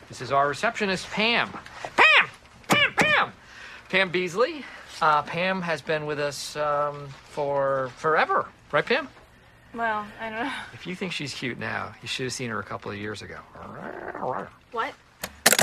this 0.10 0.22
is 0.22 0.32
our 0.32 0.48
receptionist, 0.50 1.08
Pam. 1.12 1.50
Pam! 1.96 2.30
Pam! 2.68 2.94
Pam! 2.96 3.32
Pam 3.90 4.10
Beasley. 4.10 4.66
Uh, 5.02 5.22
Pam 5.24 5.62
has 5.62 5.82
been 5.82 6.06
with 6.06 6.20
us 6.20 6.56
um, 6.56 7.08
for 7.30 7.92
forever, 7.98 8.48
right, 8.72 8.86
Pam? 8.86 9.08
Well, 9.74 10.06
I 10.20 10.30
don't 10.30 10.44
know. 10.46 10.52
If 10.74 10.88
you 10.88 10.96
think 10.96 11.12
she's 11.12 11.34
cute 11.34 11.60
now, 11.60 11.94
you 12.02 12.08
should 12.08 12.24
have 12.24 12.34
seen 12.34 12.50
her 12.50 12.60
a 12.60 12.64
couple 12.64 12.90
of 12.92 12.98
years 12.98 13.22
ago. 13.22 13.38
What? 14.72 14.94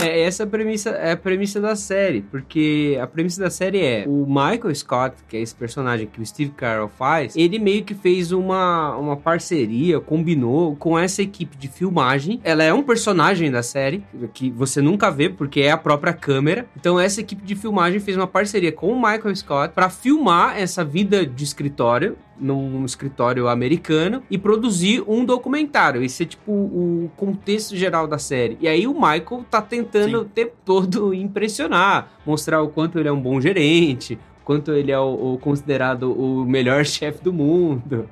É, 0.00 0.22
essa 0.22 0.42
é 0.42 0.44
a 0.44 0.46
premissa, 0.46 0.90
é 0.90 1.12
a 1.12 1.16
premissa 1.16 1.60
da 1.60 1.76
série, 1.76 2.22
porque 2.22 2.98
a 3.00 3.06
premissa 3.06 3.40
da 3.40 3.50
série 3.50 3.80
é 3.80 4.04
o 4.06 4.26
Michael 4.26 4.74
Scott, 4.74 5.16
que 5.28 5.36
é 5.36 5.40
esse 5.40 5.54
personagem 5.54 6.06
que 6.06 6.20
o 6.20 6.26
Steve 6.26 6.50
Carell 6.50 6.88
faz, 6.88 7.36
ele 7.36 7.58
meio 7.58 7.84
que 7.84 7.94
fez 7.94 8.32
uma, 8.32 8.96
uma 8.96 9.16
parceria, 9.16 10.00
combinou 10.00 10.76
com 10.76 10.98
essa 10.98 11.22
equipe 11.22 11.56
de 11.56 11.68
filmagem. 11.68 12.40
Ela 12.42 12.64
é 12.64 12.72
um 12.72 12.82
personagem 12.82 13.50
da 13.50 13.62
série, 13.62 14.04
que 14.32 14.50
você 14.50 14.80
nunca 14.80 15.10
vê, 15.10 15.28
porque 15.28 15.60
é 15.60 15.70
a 15.70 15.76
própria 15.76 16.12
câmera. 16.12 16.66
Então 16.76 16.98
essa 16.98 17.20
equipe 17.20 17.44
de 17.44 17.54
filmagem 17.54 18.00
fez 18.00 18.16
uma 18.16 18.26
parceria 18.26 18.72
com 18.72 18.92
o 18.92 18.96
Michael 18.96 19.34
Scott 19.34 19.74
para 19.74 19.88
filmar 19.88 20.58
essa 20.58 20.84
vida 20.84 21.24
de 21.24 21.44
escritório 21.44 22.16
num 22.38 22.84
escritório 22.84 23.48
americano 23.48 24.22
e 24.30 24.38
produzir 24.38 25.02
um 25.06 25.24
documentário. 25.24 26.02
Esse 26.02 26.24
é 26.24 26.26
tipo 26.26 26.52
o 26.52 27.10
contexto 27.16 27.76
geral 27.76 28.06
da 28.06 28.18
série. 28.18 28.56
E 28.60 28.68
aí 28.68 28.86
o 28.86 28.94
Michael 28.94 29.44
tá 29.50 29.60
tentando 29.60 30.20
o 30.20 30.24
tempo 30.24 30.54
todo 30.64 31.14
impressionar, 31.14 32.12
mostrar 32.26 32.62
o 32.62 32.68
quanto 32.68 32.98
ele 32.98 33.08
é 33.08 33.12
um 33.12 33.20
bom 33.20 33.40
gerente, 33.40 34.14
o 34.42 34.44
quanto 34.44 34.72
ele 34.72 34.92
é 34.92 34.98
o, 34.98 35.34
o 35.34 35.38
considerado 35.38 36.12
o 36.12 36.44
melhor 36.44 36.84
chefe 36.86 37.22
do 37.22 37.32
mundo. 37.32 38.08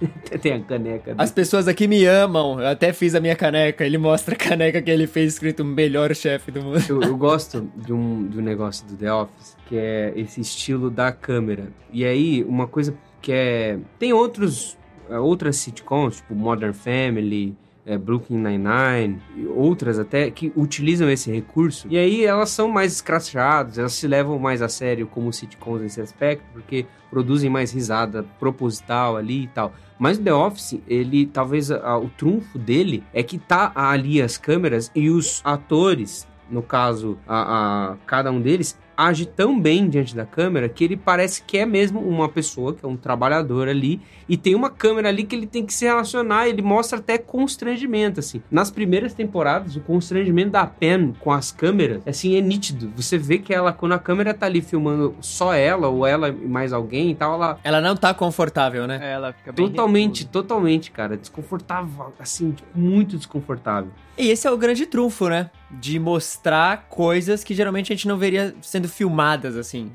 Tem 0.40 0.52
a 0.52 0.60
caneca. 0.60 1.14
As 1.16 1.30
dele. 1.30 1.34
pessoas 1.34 1.68
aqui 1.68 1.86
me 1.86 2.04
amam. 2.04 2.60
Eu 2.60 2.68
até 2.68 2.92
fiz 2.92 3.14
a 3.14 3.20
minha 3.20 3.36
caneca. 3.36 3.84
Ele 3.84 3.98
mostra 3.98 4.34
a 4.34 4.38
caneca 4.38 4.82
que 4.82 4.90
ele 4.90 5.06
fez 5.06 5.34
escrito 5.34 5.64
melhor 5.64 6.14
chefe 6.14 6.50
do 6.50 6.62
mundo. 6.62 6.84
Eu, 6.88 7.02
eu 7.02 7.16
gosto 7.16 7.68
de 7.76 7.92
um, 7.92 8.26
de 8.26 8.38
um 8.38 8.42
negócio 8.42 8.86
do 8.86 8.96
The 8.96 9.12
Office, 9.12 9.56
que 9.66 9.76
é 9.76 10.12
esse 10.16 10.40
estilo 10.40 10.90
da 10.90 11.12
câmera. 11.12 11.68
E 11.92 12.04
aí, 12.04 12.44
uma 12.44 12.66
coisa 12.66 12.94
que 13.24 13.32
é. 13.32 13.78
Tem 13.98 14.12
outros. 14.12 14.76
é, 15.08 15.18
Outras 15.18 15.56
sitcoms, 15.56 16.16
tipo 16.16 16.34
Modern 16.34 16.72
Family, 16.72 17.54
é, 17.86 17.96
Brooklyn 17.98 18.38
Nine-Nine, 18.38 19.20
e 19.36 19.46
outras 19.46 19.98
até, 19.98 20.30
que 20.30 20.50
utilizam 20.56 21.10
esse 21.10 21.30
recurso. 21.30 21.86
E 21.90 21.96
aí 21.98 22.24
elas 22.24 22.48
são 22.50 22.68
mais 22.68 22.92
escrachadas, 22.92 23.78
elas 23.78 23.92
se 23.92 24.06
levam 24.08 24.38
mais 24.38 24.62
a 24.62 24.68
sério 24.68 25.06
como 25.06 25.32
sitcoms 25.32 25.82
nesse 25.82 26.00
aspecto, 26.00 26.44
porque 26.52 26.86
produzem 27.10 27.50
mais 27.50 27.72
risada 27.72 28.24
proposital 28.40 29.16
ali 29.16 29.44
e 29.44 29.48
tal. 29.48 29.72
Mas 29.98 30.18
The 30.18 30.32
Office, 30.32 30.80
ele 30.88 31.26
talvez 31.26 31.70
a- 31.70 31.98
o 31.98 32.08
trunfo 32.08 32.58
dele 32.58 33.02
é 33.12 33.22
que 33.22 33.38
tá 33.38 33.70
ali 33.74 34.20
as 34.22 34.36
câmeras 34.38 34.90
e 34.94 35.08
os 35.10 35.40
atores, 35.44 36.26
no 36.50 36.62
caso, 36.62 37.16
a, 37.28 37.92
a- 37.92 37.96
cada 38.06 38.30
um 38.32 38.40
deles, 38.40 38.76
age 38.96 39.26
tão 39.26 39.60
bem 39.60 39.88
diante 39.88 40.14
da 40.14 40.24
câmera 40.24 40.68
que 40.68 40.84
ele 40.84 40.96
parece 40.96 41.42
que 41.42 41.58
é 41.58 41.66
mesmo 41.66 42.00
uma 42.00 42.28
pessoa, 42.28 42.74
que 42.74 42.84
é 42.84 42.88
um 42.88 42.96
trabalhador 42.96 43.68
ali, 43.68 44.00
e 44.28 44.36
tem 44.36 44.54
uma 44.54 44.70
câmera 44.70 45.08
ali 45.08 45.24
que 45.24 45.34
ele 45.34 45.46
tem 45.46 45.64
que 45.64 45.72
se 45.72 45.84
relacionar, 45.84 46.48
ele 46.48 46.62
mostra 46.62 46.98
até 46.98 47.18
constrangimento, 47.18 48.20
assim. 48.20 48.42
Nas 48.50 48.70
primeiras 48.70 49.14
temporadas, 49.14 49.76
o 49.76 49.80
constrangimento 49.80 50.50
da 50.50 50.66
Pen 50.66 51.14
com 51.20 51.32
as 51.32 51.50
câmeras, 51.50 52.02
assim, 52.06 52.36
é 52.36 52.40
nítido. 52.40 52.92
Você 52.96 53.18
vê 53.18 53.38
que 53.38 53.52
ela, 53.52 53.72
quando 53.72 53.92
a 53.92 53.98
câmera 53.98 54.34
tá 54.34 54.46
ali 54.46 54.60
filmando 54.60 55.14
só 55.20 55.54
ela, 55.54 55.88
ou 55.88 56.06
ela 56.06 56.28
e 56.28 56.32
mais 56.32 56.72
alguém 56.72 57.10
e 57.10 57.14
tal, 57.14 57.34
ela 57.34 57.58
Ela 57.64 57.80
não 57.80 57.96
tá 57.96 58.14
confortável, 58.14 58.86
né? 58.86 59.00
Ela 59.12 59.32
fica 59.32 59.52
bem 59.52 59.68
totalmente, 59.68 60.26
totalmente, 60.26 60.90
cara, 60.90 61.16
desconfortável, 61.16 62.12
assim, 62.18 62.52
tipo, 62.52 62.68
muito 62.78 63.16
desconfortável. 63.16 63.90
E 64.16 64.30
esse 64.30 64.46
é 64.46 64.50
o 64.50 64.56
grande 64.56 64.86
trunfo, 64.86 65.28
né? 65.28 65.50
De 65.68 65.98
mostrar 65.98 66.86
coisas 66.88 67.42
que 67.42 67.52
geralmente 67.52 67.92
a 67.92 67.96
gente 67.96 68.06
não 68.06 68.16
veria 68.16 68.54
sendo 68.62 68.88
filmadas, 68.88 69.56
assim. 69.56 69.90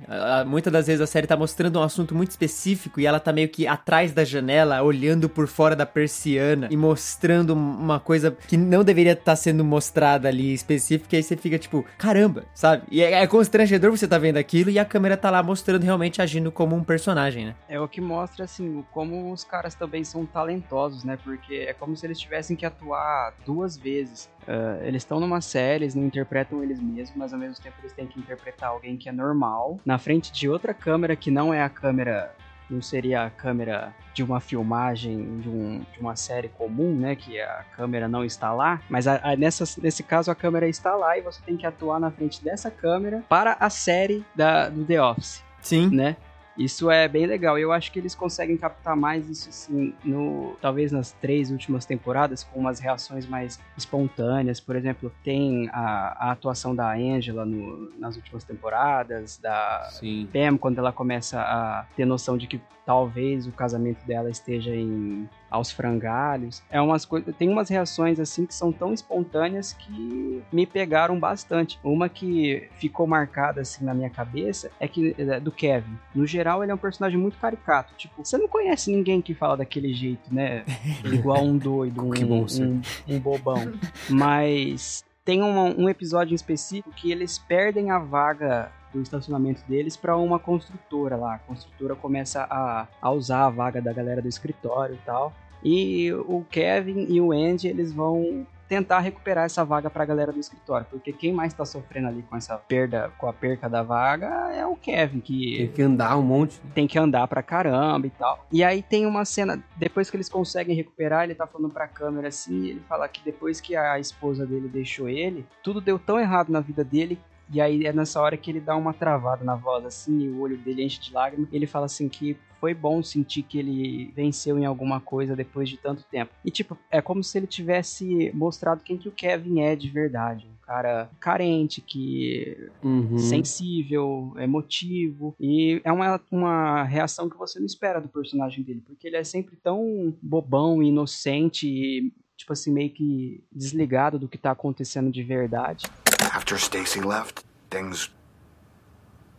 Muitas 0.45 0.73
das 0.73 0.87
vezes 0.87 0.99
a 0.99 1.07
série 1.07 1.25
tá 1.25 1.37
mostrando 1.37 1.79
um 1.79 1.83
assunto 1.83 2.13
muito 2.13 2.31
específico 2.31 2.99
e 2.99 3.05
ela 3.05 3.17
tá 3.17 3.31
meio 3.31 3.47
que 3.47 3.65
atrás 3.65 4.11
da 4.11 4.18
janela, 4.25 4.81
olhando 4.83 5.27
por 5.29 5.47
fora 5.47 5.75
da 5.75 5.85
persiana 5.85 6.67
e 6.71 6.77
mostrando 6.77 7.53
um- 7.55 7.75
uma 7.79 7.99
coisa 7.99 8.31
que 8.47 8.57
não 8.57 8.83
deveria 8.83 9.13
estar 9.13 9.35
sendo 9.35 9.63
mostrada 9.63 10.27
ali 10.27 10.53
específica. 10.53 11.15
E 11.15 11.17
aí 11.17 11.23
você 11.23 11.35
fica 11.37 11.57
tipo, 11.57 11.85
caramba, 11.97 12.45
sabe? 12.53 12.83
E 12.91 13.01
é, 13.01 13.13
é 13.23 13.27
constrangedor 13.27 13.91
você 13.91 14.07
tá 14.07 14.17
vendo 14.17 14.37
aquilo 14.37 14.69
e 14.69 14.79
a 14.79 14.85
câmera 14.85 15.15
tá 15.17 15.29
lá 15.29 15.41
mostrando 15.43 15.83
realmente 15.83 16.21
agindo 16.21 16.51
como 16.51 16.75
um 16.75 16.83
personagem, 16.83 17.45
né? 17.47 17.55
É 17.67 17.79
o 17.79 17.87
que 17.87 18.01
mostra, 18.01 18.45
assim, 18.45 18.83
como 18.91 19.31
os 19.31 19.43
caras 19.43 19.75
também 19.75 20.03
são 20.03 20.25
talentosos, 20.25 21.03
né? 21.03 21.17
Porque 21.23 21.65
é 21.67 21.73
como 21.73 21.95
se 21.95 22.05
eles 22.05 22.19
tivessem 22.19 22.55
que 22.55 22.65
atuar 22.65 23.33
duas 23.45 23.77
vezes. 23.77 24.29
Ah, 24.47 24.79
eles 24.83 25.03
estão 25.03 25.19
numa 25.19 25.41
série, 25.41 25.83
eles 25.83 25.95
não 25.95 26.05
interpretam 26.05 26.63
eles 26.63 26.79
mesmos, 26.81 27.15
mas 27.15 27.33
ao 27.33 27.39
mesmo 27.39 27.61
tempo 27.61 27.75
eles 27.81 27.93
têm 27.93 28.07
que 28.07 28.19
interpretar 28.19 28.69
alguém 28.69 28.97
que 28.97 29.07
é 29.07 29.11
normal, 29.11 29.79
na 29.85 29.97
frente 29.97 30.31
de 30.31 30.49
outra 30.49 30.73
câmera 30.73 31.15
que 31.15 31.29
não 31.29 31.53
é 31.53 31.61
a 31.61 31.69
câmera. 31.69 32.33
Não 32.69 32.81
seria 32.81 33.23
a 33.25 33.29
câmera 33.29 33.93
de 34.13 34.23
uma 34.23 34.39
filmagem 34.39 35.39
de, 35.39 35.49
um- 35.49 35.79
de 35.93 35.99
uma 35.99 36.15
série 36.15 36.49
comum, 36.49 36.93
né? 36.95 37.15
Que 37.15 37.39
a 37.41 37.63
câmera 37.75 38.07
não 38.07 38.23
está 38.23 38.51
lá. 38.53 38.81
Mas 38.89 39.07
a- 39.07 39.19
a- 39.23 39.35
nessa, 39.35 39.63
nesse 39.81 40.03
caso 40.03 40.29
a 40.29 40.35
câmera 40.35 40.67
está 40.67 40.95
lá 40.95 41.17
e 41.17 41.21
você 41.21 41.41
tem 41.45 41.57
que 41.57 41.65
atuar 41.65 41.99
na 41.99 42.11
frente 42.11 42.43
dessa 42.43 42.69
câmera 42.69 43.23
para 43.29 43.57
a 43.59 43.69
série 43.69 44.23
da, 44.35 44.69
do 44.69 44.85
The 44.85 45.01
Office. 45.01 45.43
Sim. 45.61 45.89
né? 45.93 46.15
Isso 46.59 46.91
é 46.91 47.07
bem 47.07 47.25
legal. 47.25 47.57
Eu 47.57 47.71
acho 47.71 47.89
que 47.89 47.97
eles 47.97 48.13
conseguem 48.13 48.57
captar 48.57 48.95
mais 48.95 49.29
isso 49.29 49.47
assim, 49.47 49.95
no, 50.03 50.57
talvez 50.61 50.91
nas 50.91 51.13
três 51.13 51.51
últimas 51.51 51.85
temporadas, 51.85 52.43
com 52.43 52.59
umas 52.59 52.81
reações 52.81 53.25
mais 53.25 53.57
espontâneas. 53.77 54.59
Por 54.59 54.75
exemplo, 54.75 55.09
tem 55.23 55.69
a, 55.71 56.27
a 56.27 56.31
atuação 56.31 56.75
da 56.75 56.93
Angela 56.93 57.45
no- 57.45 57.89
nas 57.97 58.17
últimas 58.17 58.43
temporadas, 58.43 59.37
da 59.37 59.87
Sim. 59.89 60.27
Pam, 60.33 60.57
quando 60.57 60.79
ela 60.79 60.91
começa 60.91 61.39
a 61.39 61.85
ter 61.95 62.03
noção 62.05 62.37
de 62.37 62.45
que 62.45 62.59
talvez 62.85 63.47
o 63.47 63.51
casamento 63.53 64.05
dela 64.05 64.29
esteja 64.29 64.75
em 64.75 65.29
aos 65.49 65.71
frangalhos. 65.71 66.61
É 66.69 66.79
umas 66.81 67.05
coisas, 67.05 67.35
tem 67.35 67.49
umas 67.49 67.69
reações 67.69 68.19
assim 68.19 68.45
que 68.45 68.53
são 68.53 68.71
tão 68.71 68.93
espontâneas 68.93 69.73
que 69.73 70.43
me 70.51 70.65
pegaram 70.65 71.19
bastante. 71.19 71.79
Uma 71.83 72.09
que 72.09 72.67
ficou 72.77 73.07
marcada 73.07 73.61
assim 73.61 73.83
na 73.83 73.93
minha 73.93 74.09
cabeça 74.09 74.71
é 74.79 74.87
que 74.87 75.15
é 75.17 75.39
do 75.39 75.51
Kevin. 75.51 75.97
No 76.13 76.25
geral, 76.25 76.63
ele 76.63 76.71
é 76.71 76.75
um 76.75 76.79
personagem 76.79 77.19
muito 77.19 77.37
caricato. 77.37 77.93
Tipo, 77.97 78.23
você 78.23 78.37
não 78.37 78.47
conhece 78.47 78.91
ninguém 78.91 79.21
que 79.21 79.33
fala 79.33 79.57
daquele 79.57 79.93
jeito, 79.93 80.33
né? 80.33 80.63
Igual 81.03 81.43
um 81.43 81.57
doido, 81.57 82.01
um, 82.01 82.09
bom 82.27 82.45
um, 82.45 82.81
um 83.07 83.19
bobão. 83.19 83.73
Mas 84.09 85.03
tem 85.25 85.43
um, 85.43 85.83
um 85.83 85.89
episódio 85.89 86.31
em 86.31 86.35
específico 86.35 86.91
que 86.91 87.11
eles 87.11 87.37
perdem 87.37 87.91
a 87.91 87.99
vaga 87.99 88.71
do 88.93 89.01
estacionamento 89.01 89.61
deles 89.67 89.95
para 89.95 90.15
uma 90.17 90.39
construtora 90.39 91.15
lá. 91.15 91.35
A 91.35 91.39
construtora 91.39 91.95
começa 91.95 92.45
a, 92.49 92.87
a 93.01 93.11
usar 93.11 93.45
a 93.45 93.49
vaga 93.49 93.81
da 93.81 93.93
galera 93.93 94.21
do 94.21 94.27
escritório 94.27 94.95
e 94.95 95.05
tal. 95.05 95.33
E 95.63 96.11
o 96.13 96.45
Kevin 96.49 97.05
e 97.09 97.19
o 97.19 97.31
Andy, 97.31 97.67
eles 97.67 97.91
vão 97.91 98.45
tentar 98.69 98.99
recuperar 98.99 99.45
essa 99.45 99.65
vaga 99.65 99.89
para 99.89 100.03
a 100.03 100.05
galera 100.05 100.31
do 100.31 100.39
escritório, 100.39 100.85
porque 100.91 101.11
quem 101.11 101.33
mais 101.33 101.51
tá 101.51 101.65
sofrendo 101.65 102.07
ali 102.07 102.21
com 102.21 102.35
essa 102.37 102.55
perda, 102.55 103.11
com 103.17 103.27
a 103.27 103.33
perca 103.33 103.67
da 103.67 103.81
vaga 103.81 104.27
é 104.53 104.63
o 104.63 104.75
Kevin, 104.75 105.19
que 105.21 105.57
Tem 105.57 105.67
que 105.69 105.81
andar 105.81 106.15
um 106.15 106.21
monte. 106.21 106.61
tem 106.75 106.85
que 106.87 106.99
andar 106.99 107.27
pra 107.27 107.41
caramba 107.41 108.05
e 108.05 108.11
tal. 108.11 108.45
E 108.51 108.63
aí 108.63 108.83
tem 108.83 109.07
uma 109.07 109.25
cena, 109.25 109.59
depois 109.75 110.11
que 110.11 110.15
eles 110.15 110.29
conseguem 110.29 110.75
recuperar, 110.75 111.23
ele 111.23 111.33
tá 111.33 111.47
falando 111.47 111.73
pra 111.73 111.87
câmera 111.87 112.27
assim, 112.27 112.67
ele 112.67 112.81
fala 112.87 113.07
que 113.09 113.21
depois 113.25 113.59
que 113.59 113.75
a 113.75 113.97
esposa 113.99 114.45
dele 114.45 114.69
deixou 114.69 115.09
ele, 115.09 115.47
tudo 115.63 115.81
deu 115.81 115.97
tão 115.97 116.19
errado 116.19 116.51
na 116.51 116.59
vida 116.59 116.83
dele. 116.83 117.19
E 117.51 117.59
aí 117.59 117.85
é 117.85 117.93
nessa 117.93 118.21
hora 118.21 118.37
que 118.37 118.51
ele 118.51 118.59
dá 118.59 118.75
uma 118.75 118.93
travada 118.93 119.43
na 119.43 119.55
voz 119.55 119.85
assim, 119.85 120.19
e 120.21 120.29
o 120.29 120.39
olho 120.39 120.57
dele 120.57 120.83
enche 120.83 120.99
de 121.01 121.13
lágrimas. 121.13 121.49
Ele 121.51 121.65
fala 121.65 121.85
assim 121.85 122.07
que 122.07 122.37
foi 122.59 122.73
bom 122.73 123.01
sentir 123.01 123.43
que 123.43 123.57
ele 123.57 124.11
venceu 124.15 124.59
em 124.59 124.65
alguma 124.65 124.99
coisa 124.99 125.35
depois 125.35 125.69
de 125.69 125.77
tanto 125.77 126.03
tempo. 126.03 126.31
E 126.43 126.51
tipo, 126.51 126.77
é 126.91 127.01
como 127.01 127.23
se 127.23 127.37
ele 127.37 127.47
tivesse 127.47 128.31
mostrado 128.33 128.83
quem 128.83 128.97
que 128.97 129.07
o 129.07 129.13
Kevin 129.13 129.61
é 129.61 129.75
de 129.75 129.89
verdade. 129.89 130.45
Um 130.45 130.65
cara 130.65 131.09
carente, 131.19 131.81
que 131.81 132.69
Uhum. 132.83 133.17
sensível, 133.17 134.33
emotivo. 134.37 135.35
E 135.39 135.81
é 135.83 135.91
uma, 135.91 136.21
uma 136.31 136.83
reação 136.83 137.29
que 137.29 137.37
você 137.37 137.59
não 137.59 137.65
espera 137.65 137.99
do 137.99 138.07
personagem 138.09 138.63
dele, 138.63 138.83
porque 138.85 139.07
ele 139.07 139.15
é 139.17 139.23
sempre 139.23 139.55
tão 139.55 140.13
bobão 140.21 140.83
e 140.83 140.89
inocente 140.89 141.67
e, 141.67 142.13
tipo 142.37 142.53
assim, 142.53 142.71
meio 142.71 142.89
que 142.89 143.43
desligado 143.51 144.19
do 144.19 144.27
que 144.27 144.37
tá 144.37 144.51
acontecendo 144.51 145.09
de 145.11 145.23
verdade. 145.23 145.85
After 146.33 146.57
Stacy 146.57 147.01
left, 147.01 147.43
things 147.69 148.09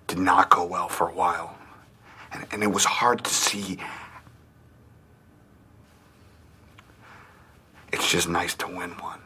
did 0.07 0.18
not 0.18 0.50
go 0.50 0.64
well 0.64 0.88
for 0.88 1.09
a 1.09 1.12
while. 1.12 1.57
And, 2.33 2.44
and 2.53 2.62
it 2.62 2.72
was 2.72 2.85
hard 2.85 3.22
to 3.24 3.31
see. 3.31 3.79
It's 7.92 8.09
just 8.11 8.29
nice 8.29 8.55
to 8.57 8.66
win 8.66 8.90
one. 9.00 9.20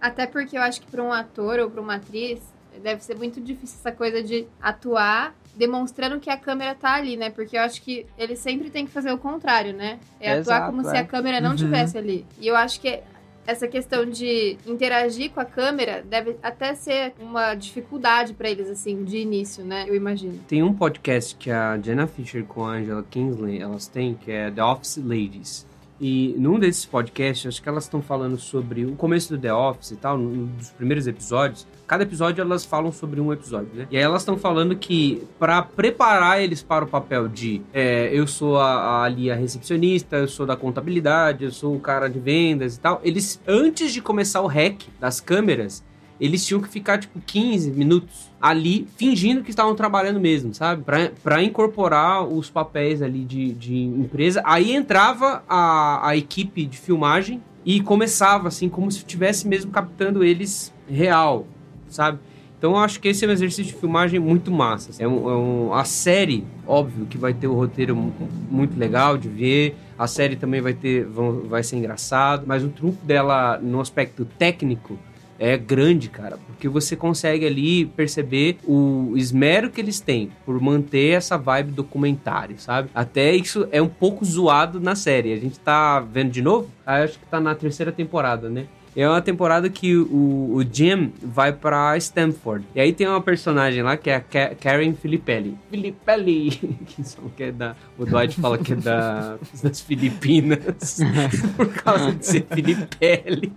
Até 0.00 0.26
porque 0.26 0.56
eu 0.56 0.62
acho 0.62 0.80
que 0.82 0.86
para 0.86 1.02
um 1.02 1.12
ator 1.12 1.58
ou 1.60 1.70
para 1.70 1.80
uma 1.80 1.94
atriz 1.94 2.40
deve 2.82 3.02
ser 3.02 3.16
muito 3.16 3.40
difícil 3.40 3.78
essa 3.80 3.90
coisa 3.92 4.22
de 4.22 4.46
atuar 4.60 5.34
demonstrando 5.56 6.18
que 6.20 6.28
a 6.28 6.36
câmera 6.36 6.74
tá 6.74 6.94
ali, 6.94 7.16
né? 7.16 7.30
Porque 7.30 7.56
eu 7.56 7.62
acho 7.62 7.80
que 7.80 8.06
ele 8.18 8.36
sempre 8.36 8.68
tem 8.70 8.84
que 8.84 8.92
fazer 8.92 9.12
o 9.12 9.18
contrário, 9.18 9.72
né? 9.72 9.98
É 10.20 10.32
atuar 10.32 10.56
Exato, 10.56 10.66
como 10.72 10.86
é. 10.86 10.90
se 10.90 10.96
a 10.96 11.06
câmera 11.06 11.40
não 11.40 11.50
Uhum. 11.50 11.54
estivesse 11.54 11.96
ali. 11.96 12.26
E 12.38 12.46
eu 12.48 12.56
acho 12.56 12.80
que 12.80 13.00
essa 13.46 13.68
questão 13.68 14.04
de 14.04 14.56
interagir 14.66 15.30
com 15.30 15.40
a 15.40 15.44
câmera 15.44 16.02
deve 16.02 16.36
até 16.42 16.74
ser 16.74 17.12
uma 17.18 17.54
dificuldade 17.54 18.34
para 18.34 18.50
eles, 18.50 18.68
assim, 18.68 19.04
de 19.04 19.18
início, 19.18 19.64
né? 19.64 19.84
Eu 19.86 19.94
imagino. 19.94 20.38
Tem 20.48 20.62
um 20.62 20.72
podcast 20.72 21.34
que 21.36 21.50
a 21.50 21.78
Jenna 21.78 22.06
Fisher 22.06 22.44
com 22.44 22.64
a 22.64 22.74
Angela 22.74 23.04
Kingsley, 23.10 23.60
elas 23.60 23.86
têm, 23.86 24.14
que 24.14 24.30
é 24.30 24.50
The 24.50 24.64
Office 24.64 24.96
Ladies. 24.96 25.66
E 26.00 26.34
num 26.38 26.58
desses 26.58 26.84
podcasts, 26.84 27.46
acho 27.46 27.62
que 27.62 27.68
elas 27.68 27.84
estão 27.84 28.02
falando 28.02 28.36
sobre 28.36 28.84
o 28.84 28.96
começo 28.96 29.34
do 29.34 29.40
The 29.40 29.54
Office 29.54 29.92
e 29.92 29.96
tal, 29.96 30.18
num 30.18 30.46
dos 30.46 30.70
primeiros 30.70 31.06
episódios. 31.06 31.66
Cada 31.86 32.02
episódio 32.02 32.42
elas 32.42 32.64
falam 32.64 32.90
sobre 32.90 33.20
um 33.20 33.32
episódio, 33.32 33.68
né? 33.74 33.86
E 33.90 33.96
aí 33.96 34.02
elas 34.02 34.22
estão 34.22 34.36
falando 34.36 34.74
que 34.74 35.22
pra 35.38 35.62
preparar 35.62 36.42
eles 36.42 36.62
para 36.62 36.84
o 36.84 36.88
papel 36.88 37.28
de 37.28 37.62
é, 37.72 38.10
eu 38.12 38.26
sou 38.26 38.58
a, 38.58 38.72
a- 38.74 39.02
ali 39.04 39.30
a 39.30 39.34
recepcionista, 39.36 40.16
eu 40.16 40.26
sou 40.28 40.44
da 40.44 40.56
contabilidade, 40.56 41.44
eu 41.44 41.52
sou 41.52 41.76
o 41.76 41.80
cara 41.80 42.08
de 42.08 42.18
vendas 42.18 42.76
e 42.76 42.80
tal, 42.80 43.00
eles, 43.04 43.40
antes 43.46 43.92
de 43.92 44.00
começar 44.02 44.40
o 44.42 44.46
hack 44.46 44.82
das 44.98 45.20
câmeras, 45.20 45.84
eles 46.20 46.44
tinham 46.46 46.60
que 46.60 46.68
ficar, 46.68 46.98
tipo, 46.98 47.20
15 47.26 47.70
minutos 47.72 48.30
ali, 48.40 48.86
fingindo 48.96 49.42
que 49.42 49.50
estavam 49.50 49.74
trabalhando 49.74 50.20
mesmo, 50.20 50.54
sabe? 50.54 50.82
Pra, 50.82 51.10
pra 51.22 51.42
incorporar 51.42 52.24
os 52.26 52.48
papéis 52.50 53.02
ali 53.02 53.24
de, 53.24 53.52
de 53.52 53.76
empresa. 53.76 54.40
Aí 54.44 54.72
entrava 54.74 55.42
a, 55.48 56.08
a 56.08 56.16
equipe 56.16 56.64
de 56.66 56.78
filmagem 56.78 57.42
e 57.64 57.80
começava, 57.80 58.48
assim, 58.48 58.68
como 58.68 58.90
se 58.92 58.98
estivesse 58.98 59.48
mesmo 59.48 59.70
captando 59.70 60.22
eles 60.22 60.72
real, 60.88 61.46
sabe? 61.88 62.18
Então 62.58 62.72
eu 62.72 62.78
acho 62.78 62.98
que 63.00 63.08
esse 63.08 63.24
é 63.24 63.28
um 63.28 63.32
exercício 63.32 63.72
de 63.74 63.78
filmagem 63.78 64.18
muito 64.20 64.50
massa. 64.50 64.90
É, 65.02 65.06
um, 65.06 65.28
é 65.30 65.36
um- 65.36 65.74
a 65.74 65.84
série, 65.84 66.44
óbvio, 66.66 67.04
que 67.04 67.18
vai 67.18 67.34
ter 67.34 67.46
o 67.46 67.54
roteiro 67.54 67.94
mu- 67.94 68.12
muito 68.50 68.78
legal 68.78 69.18
de 69.18 69.28
ver. 69.28 69.76
A 69.98 70.06
série 70.06 70.34
também 70.36 70.62
vai 70.62 70.72
ter, 70.72 71.04
vão- 71.04 71.40
vai 71.42 71.62
ser 71.62 71.76
engraçado. 71.76 72.44
Mas 72.46 72.64
o 72.64 72.68
trunfo 72.68 73.04
dela 73.04 73.58
no 73.62 73.80
aspecto 73.80 74.24
técnico 74.38 74.98
é 75.38 75.56
grande, 75.56 76.08
cara, 76.08 76.38
porque 76.46 76.68
você 76.68 76.94
consegue 76.96 77.46
ali 77.46 77.86
perceber 77.86 78.58
o 78.64 79.12
esmero 79.16 79.70
que 79.70 79.80
eles 79.80 80.00
têm 80.00 80.30
por 80.46 80.60
manter 80.60 81.10
essa 81.14 81.36
vibe 81.36 81.72
documentário, 81.72 82.58
sabe? 82.58 82.88
Até 82.94 83.34
isso 83.34 83.66
é 83.72 83.80
um 83.82 83.88
pouco 83.88 84.24
zoado 84.24 84.78
na 84.80 84.94
série. 84.94 85.32
A 85.32 85.36
gente 85.36 85.58
tá 85.58 86.00
vendo 86.00 86.30
de 86.30 86.42
novo? 86.42 86.68
Ah, 86.86 87.02
acho 87.02 87.18
que 87.18 87.26
tá 87.26 87.40
na 87.40 87.54
terceira 87.54 87.90
temporada, 87.90 88.48
né? 88.48 88.66
É 88.96 89.08
uma 89.08 89.20
temporada 89.20 89.68
que 89.68 89.96
o, 89.96 90.52
o 90.54 90.62
Jim 90.72 91.12
vai 91.20 91.52
pra 91.52 91.96
Stanford. 91.96 92.64
E 92.76 92.80
aí 92.80 92.92
tem 92.92 93.08
uma 93.08 93.20
personagem 93.20 93.82
lá 93.82 93.96
que 93.96 94.08
é 94.08 94.14
a 94.14 94.20
Ka- 94.20 94.54
Karen 94.54 94.92
Filippelli. 94.94 95.58
Filippelli! 95.68 96.78
Que 97.36 97.42
é 97.44 97.52
da, 97.52 97.74
o 97.98 98.04
Dwight 98.06 98.40
fala 98.40 98.56
que 98.56 98.72
é 98.72 98.76
da, 98.76 99.36
das 99.60 99.80
Filipinas. 99.80 100.98
por 101.56 101.66
causa 101.72 102.12
de 102.12 102.24
ser 102.24 102.46
Filippelli. 102.48 103.52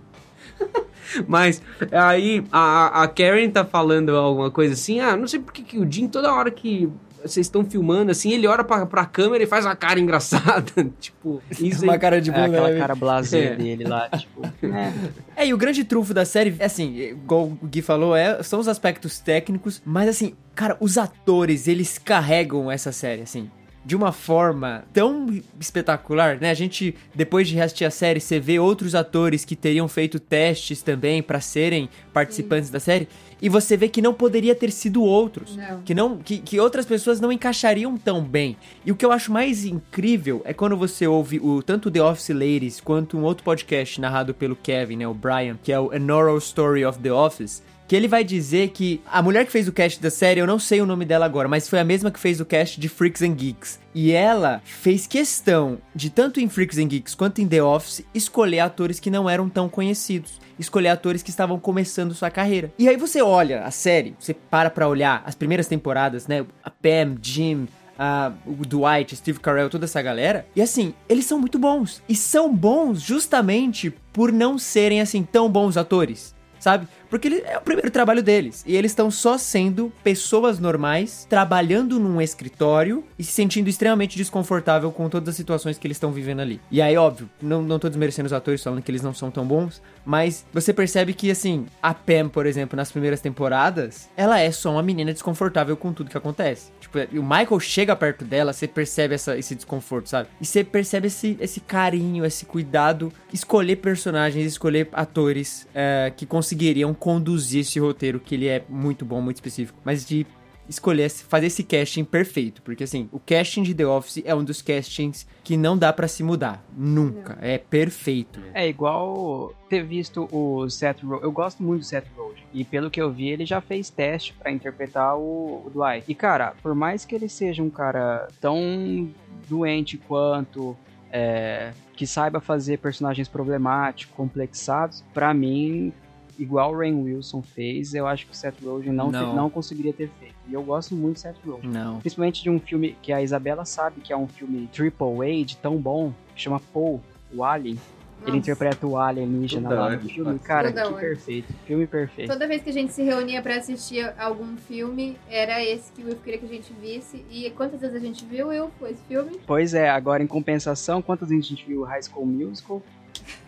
Mas 1.26 1.62
aí 1.92 2.44
a, 2.52 3.02
a 3.02 3.08
Karen 3.08 3.50
tá 3.50 3.64
falando 3.64 4.14
alguma 4.16 4.50
coisa 4.50 4.74
assim, 4.74 5.00
ah, 5.00 5.16
não 5.16 5.26
sei 5.26 5.40
por 5.40 5.52
que 5.52 5.78
o 5.78 5.90
Jim 5.90 6.08
toda 6.08 6.32
hora 6.32 6.50
que 6.50 6.88
vocês 7.20 7.46
estão 7.46 7.64
filmando 7.64 8.12
assim, 8.12 8.30
ele 8.32 8.46
olha 8.46 8.62
pra, 8.62 8.86
pra 8.86 9.04
câmera 9.04 9.42
e 9.42 9.46
faz 9.46 9.64
uma 9.66 9.74
cara 9.74 9.98
engraçada, 9.98 10.70
tipo, 11.00 11.42
isso 11.60 11.82
Uma 11.82 11.94
aí- 11.94 11.98
cara 11.98 12.20
de 12.20 12.30
É 12.30 12.32
aquela 12.32 12.46
bunda, 12.68 12.70
né? 12.74 12.78
cara 12.78 12.94
blasé 12.94 13.44
É. 13.46 13.56
dele 13.56 13.84
lá, 13.84 14.08
tipo. 14.10 14.42
é. 14.64 14.92
É, 15.36 15.46
e 15.48 15.52
o 15.52 15.58
grande 15.58 15.82
trunfo 15.82 16.14
da 16.14 16.24
série, 16.24 16.54
é 16.60 16.64
assim, 16.66 16.96
igual 16.96 17.46
o 17.46 17.58
Gui 17.66 17.82
falou, 17.82 18.14
é, 18.14 18.40
são 18.44 18.60
os 18.60 18.68
aspectos 18.68 19.18
técnicos, 19.18 19.82
mas 19.84 20.08
assim, 20.08 20.34
cara, 20.54 20.76
os 20.78 20.96
atores, 20.96 21.66
eles 21.66 21.98
carregam 21.98 22.70
essa 22.70 22.92
série, 22.92 23.22
assim, 23.22 23.50
de 23.84 23.96
uma 23.96 24.12
forma 24.12 24.84
tão 24.92 25.40
espetacular, 25.58 26.38
né? 26.40 26.50
A 26.50 26.54
gente, 26.54 26.94
depois 27.14 27.48
de 27.48 27.54
reassistir 27.54 27.86
a 27.86 27.90
série, 27.90 28.20
você 28.20 28.38
vê 28.38 28.58
outros 28.58 28.94
atores 28.94 29.44
que 29.44 29.56
teriam 29.56 29.88
feito 29.88 30.20
testes 30.20 30.82
também 30.82 31.22
pra 31.22 31.40
serem 31.40 31.88
participantes 32.12 32.70
da 32.70 32.80
série, 32.80 33.08
e 33.40 33.48
você 33.48 33.76
vê 33.76 33.88
que 33.88 34.02
não 34.02 34.12
poderia 34.12 34.54
ter 34.54 34.70
sido 34.70 35.02
outros. 35.02 35.56
Não. 35.56 35.82
Que, 35.82 35.94
não, 35.94 36.18
que, 36.18 36.38
que 36.38 36.58
outras 36.58 36.84
pessoas 36.84 37.20
não 37.20 37.30
encaixariam 37.30 37.96
tão 37.96 38.22
bem. 38.22 38.56
E 38.84 38.90
o 38.90 38.96
que 38.96 39.04
eu 39.04 39.12
acho 39.12 39.32
mais 39.32 39.64
incrível 39.64 40.42
é 40.44 40.52
quando 40.52 40.76
você 40.76 41.06
ouve 41.06 41.38
o, 41.38 41.62
tanto 41.62 41.90
The 41.90 42.02
Office 42.02 42.30
Ladies 42.30 42.80
quanto 42.80 43.16
um 43.16 43.22
outro 43.22 43.44
podcast 43.44 44.00
narrado 44.00 44.34
pelo 44.34 44.56
Kevin, 44.56 44.96
né, 44.96 45.08
o 45.08 45.14
Brian, 45.14 45.56
que 45.62 45.72
é 45.72 45.78
o 45.78 45.90
An 45.92 46.12
Oral 46.12 46.38
Story 46.38 46.84
of 46.84 46.98
the 46.98 47.12
Office. 47.12 47.62
Que 47.88 47.96
ele 47.96 48.06
vai 48.06 48.22
dizer 48.22 48.68
que 48.68 49.00
a 49.10 49.22
mulher 49.22 49.46
que 49.46 49.50
fez 49.50 49.66
o 49.66 49.72
cast 49.72 49.98
da 50.02 50.10
série, 50.10 50.38
eu 50.40 50.46
não 50.46 50.58
sei 50.58 50.80
o 50.82 50.86
nome 50.86 51.06
dela 51.06 51.24
agora, 51.24 51.48
mas 51.48 51.66
foi 51.68 51.78
a 51.80 51.84
mesma 51.84 52.10
que 52.10 52.20
fez 52.20 52.38
o 52.38 52.44
cast 52.44 52.78
de 52.78 52.86
Freaks 52.86 53.22
and 53.22 53.32
Geeks. 53.34 53.80
E 53.94 54.12
ela 54.12 54.60
fez 54.62 55.06
questão 55.06 55.78
de, 55.94 56.10
tanto 56.10 56.38
em 56.38 56.48
Freaks 56.50 56.76
and 56.76 56.86
Geeks 56.88 57.14
quanto 57.14 57.40
em 57.40 57.48
The 57.48 57.62
Office, 57.62 58.04
escolher 58.14 58.60
atores 58.60 59.00
que 59.00 59.10
não 59.10 59.28
eram 59.28 59.48
tão 59.48 59.70
conhecidos. 59.70 60.38
Escolher 60.58 60.88
atores 60.88 61.22
que 61.22 61.30
estavam 61.30 61.58
começando 61.58 62.12
sua 62.14 62.30
carreira. 62.30 62.70
E 62.78 62.88
aí 62.88 62.96
você 62.98 63.22
olha 63.22 63.62
a 63.64 63.70
série, 63.70 64.14
você 64.20 64.34
para 64.34 64.68
pra 64.68 64.86
olhar 64.86 65.22
as 65.24 65.34
primeiras 65.34 65.66
temporadas, 65.66 66.26
né? 66.26 66.44
A 66.62 66.68
Pam, 66.68 67.16
Jim, 67.22 67.66
a- 67.98 68.32
o 68.44 68.66
Dwight, 68.66 69.16
Steve 69.16 69.40
Carell, 69.40 69.70
toda 69.70 69.86
essa 69.86 70.02
galera. 70.02 70.46
E 70.54 70.60
assim, 70.60 70.92
eles 71.08 71.24
são 71.24 71.38
muito 71.40 71.58
bons. 71.58 72.02
E 72.08 72.14
são 72.14 72.54
bons 72.54 73.00
justamente 73.00 73.90
por 74.12 74.30
não 74.30 74.58
serem 74.58 75.00
assim 75.00 75.22
tão 75.22 75.48
bons 75.48 75.78
atores. 75.78 76.36
Sabe? 76.60 76.88
Porque 77.08 77.28
ele, 77.28 77.42
é 77.46 77.58
o 77.58 77.60
primeiro 77.60 77.90
trabalho 77.90 78.22
deles. 78.22 78.64
E 78.66 78.76
eles 78.76 78.92
estão 78.92 79.10
só 79.10 79.38
sendo 79.38 79.92
pessoas 80.02 80.58
normais, 80.58 81.26
trabalhando 81.28 81.98
num 81.98 82.20
escritório 82.20 83.04
e 83.18 83.24
se 83.24 83.32
sentindo 83.32 83.68
extremamente 83.68 84.16
desconfortável 84.16 84.90
com 84.92 85.08
todas 85.08 85.30
as 85.30 85.36
situações 85.36 85.78
que 85.78 85.86
eles 85.86 85.96
estão 85.96 86.12
vivendo 86.12 86.40
ali. 86.40 86.60
E 86.70 86.82
aí, 86.82 86.96
óbvio, 86.96 87.28
não, 87.40 87.62
não 87.62 87.78
tô 87.78 87.88
desmerecendo 87.88 88.26
os 88.26 88.32
atores 88.32 88.62
falando 88.62 88.82
que 88.82 88.90
eles 88.90 89.02
não 89.02 89.14
são 89.14 89.30
tão 89.30 89.46
bons, 89.46 89.82
mas 90.04 90.44
você 90.52 90.72
percebe 90.72 91.14
que, 91.14 91.30
assim, 91.30 91.66
a 91.82 91.94
Pam, 91.94 92.28
por 92.28 92.46
exemplo, 92.46 92.76
nas 92.76 92.90
primeiras 92.90 93.20
temporadas, 93.20 94.08
ela 94.16 94.40
é 94.40 94.50
só 94.50 94.72
uma 94.72 94.82
menina 94.82 95.12
desconfortável 95.12 95.76
com 95.76 95.92
tudo 95.92 96.10
que 96.10 96.18
acontece. 96.18 96.70
Tipo, 96.80 96.98
o 97.18 97.22
Michael 97.22 97.60
chega 97.60 97.94
perto 97.94 98.24
dela, 98.24 98.52
você 98.52 98.66
percebe 98.66 99.14
essa, 99.14 99.36
esse 99.36 99.54
desconforto, 99.54 100.08
sabe? 100.08 100.28
E 100.40 100.46
você 100.46 100.64
percebe 100.64 101.08
esse, 101.08 101.36
esse 101.40 101.60
carinho, 101.60 102.24
esse 102.24 102.44
cuidado, 102.44 103.12
escolher 103.32 103.76
personagens, 103.76 104.46
escolher 104.46 104.88
atores 104.92 105.66
é, 105.74 106.12
que 106.16 106.26
conseguiriam 106.26 106.94
conduzir 106.98 107.60
esse 107.60 107.78
roteiro, 107.78 108.20
que 108.20 108.34
ele 108.34 108.46
é 108.46 108.64
muito 108.68 109.04
bom, 109.04 109.20
muito 109.20 109.36
específico, 109.36 109.78
mas 109.84 110.06
de 110.06 110.26
escolher 110.68 111.08
fazer 111.08 111.46
esse 111.46 111.64
casting 111.64 112.04
perfeito, 112.04 112.60
porque 112.62 112.84
assim, 112.84 113.08
o 113.10 113.18
casting 113.18 113.62
de 113.62 113.74
The 113.74 113.86
Office 113.86 114.22
é 114.24 114.34
um 114.34 114.44
dos 114.44 114.60
castings 114.60 115.26
que 115.42 115.56
não 115.56 115.78
dá 115.78 115.92
para 115.92 116.06
se 116.06 116.22
mudar, 116.22 116.62
nunca, 116.76 117.38
é 117.40 117.56
perfeito. 117.56 118.40
É 118.52 118.68
igual 118.68 119.54
ter 119.68 119.82
visto 119.82 120.28
o 120.30 120.68
Seth 120.68 121.02
Rogen, 121.02 121.24
eu 121.24 121.32
gosto 121.32 121.62
muito 121.62 121.80
do 121.80 121.86
Seth 121.86 122.06
Rogen, 122.14 122.44
e 122.52 122.64
pelo 122.64 122.90
que 122.90 123.00
eu 123.00 123.10
vi, 123.10 123.28
ele 123.28 123.46
já 123.46 123.60
fez 123.60 123.88
teste 123.88 124.34
para 124.34 124.50
interpretar 124.50 125.16
o, 125.16 125.64
o 125.66 125.70
Dwight. 125.70 126.04
E 126.06 126.14
cara, 126.14 126.54
por 126.62 126.74
mais 126.74 127.04
que 127.04 127.14
ele 127.14 127.28
seja 127.28 127.62
um 127.62 127.70
cara 127.70 128.28
tão 128.40 129.10
doente 129.48 129.96
quanto 129.96 130.76
é, 131.10 131.72
que 131.96 132.06
saiba 132.06 132.40
fazer 132.40 132.78
personagens 132.78 133.26
problemáticos, 133.26 134.14
complexados, 134.14 135.02
para 135.14 135.32
mim 135.32 135.92
igual 136.38 136.72
o 136.72 136.78
Rain 136.78 136.94
Wilson 136.94 137.42
fez, 137.42 137.94
eu 137.94 138.06
acho 138.06 138.26
que 138.26 138.32
o 138.32 138.34
Seth 138.34 138.54
Rogen 138.64 138.92
não, 138.92 139.10
não. 139.10 139.30
Te, 139.30 139.36
não 139.36 139.50
conseguiria 139.50 139.92
ter 139.92 140.08
feito. 140.18 140.34
E 140.48 140.54
eu 140.54 140.62
gosto 140.62 140.94
muito 140.94 141.16
do 141.16 141.20
Seth 141.20 141.36
Rogen. 141.44 141.70
Não. 141.70 142.00
Principalmente 142.00 142.42
de 142.42 142.48
um 142.48 142.60
filme 142.60 142.96
que 143.02 143.12
a 143.12 143.22
Isabela 143.22 143.64
sabe 143.64 144.00
que 144.00 144.12
é 144.12 144.16
um 144.16 144.28
filme 144.28 144.68
triple 144.72 145.06
A 145.22 145.44
de 145.44 145.56
tão 145.56 145.76
bom, 145.76 146.12
que 146.34 146.40
chama 146.40 146.60
Paul, 146.72 147.00
o 147.34 147.44
Alien. 147.44 147.78
Nossa. 148.18 148.30
Ele 148.30 148.38
interpreta 148.38 148.86
o 148.86 148.98
alienígena 148.98 149.70
lá 149.70 149.90
no 149.90 150.00
filme. 150.00 150.38
Cara, 150.40 150.70
Toda 150.70 150.82
que 150.82 150.88
hora. 150.88 151.00
perfeito. 151.00 151.52
Filme 151.66 151.86
perfeito. 151.86 152.32
Toda 152.32 152.48
vez 152.48 152.62
que 152.62 152.70
a 152.70 152.72
gente 152.72 152.92
se 152.92 153.02
reunia 153.02 153.40
para 153.40 153.56
assistir 153.56 154.12
algum 154.18 154.56
filme, 154.56 155.16
era 155.30 155.64
esse 155.64 155.92
que 155.92 156.02
o 156.02 156.06
Will 156.06 156.16
queria 156.16 156.38
que 156.38 156.46
a 156.46 156.48
gente 156.48 156.72
visse. 156.80 157.24
E 157.30 157.48
quantas 157.50 157.80
vezes 157.80 157.94
a 157.94 158.00
gente 158.00 158.24
viu, 158.24 158.48
Will, 158.48 158.70
esse 158.82 159.02
filme? 159.06 159.38
Pois 159.46 159.72
é, 159.72 159.88
agora 159.88 160.20
em 160.20 160.26
compensação, 160.26 161.00
quantas 161.00 161.28
vezes 161.28 161.46
a 161.46 161.48
gente 161.48 161.64
viu 161.64 161.84
High 161.84 162.02
School 162.02 162.26
Musical? 162.26 162.82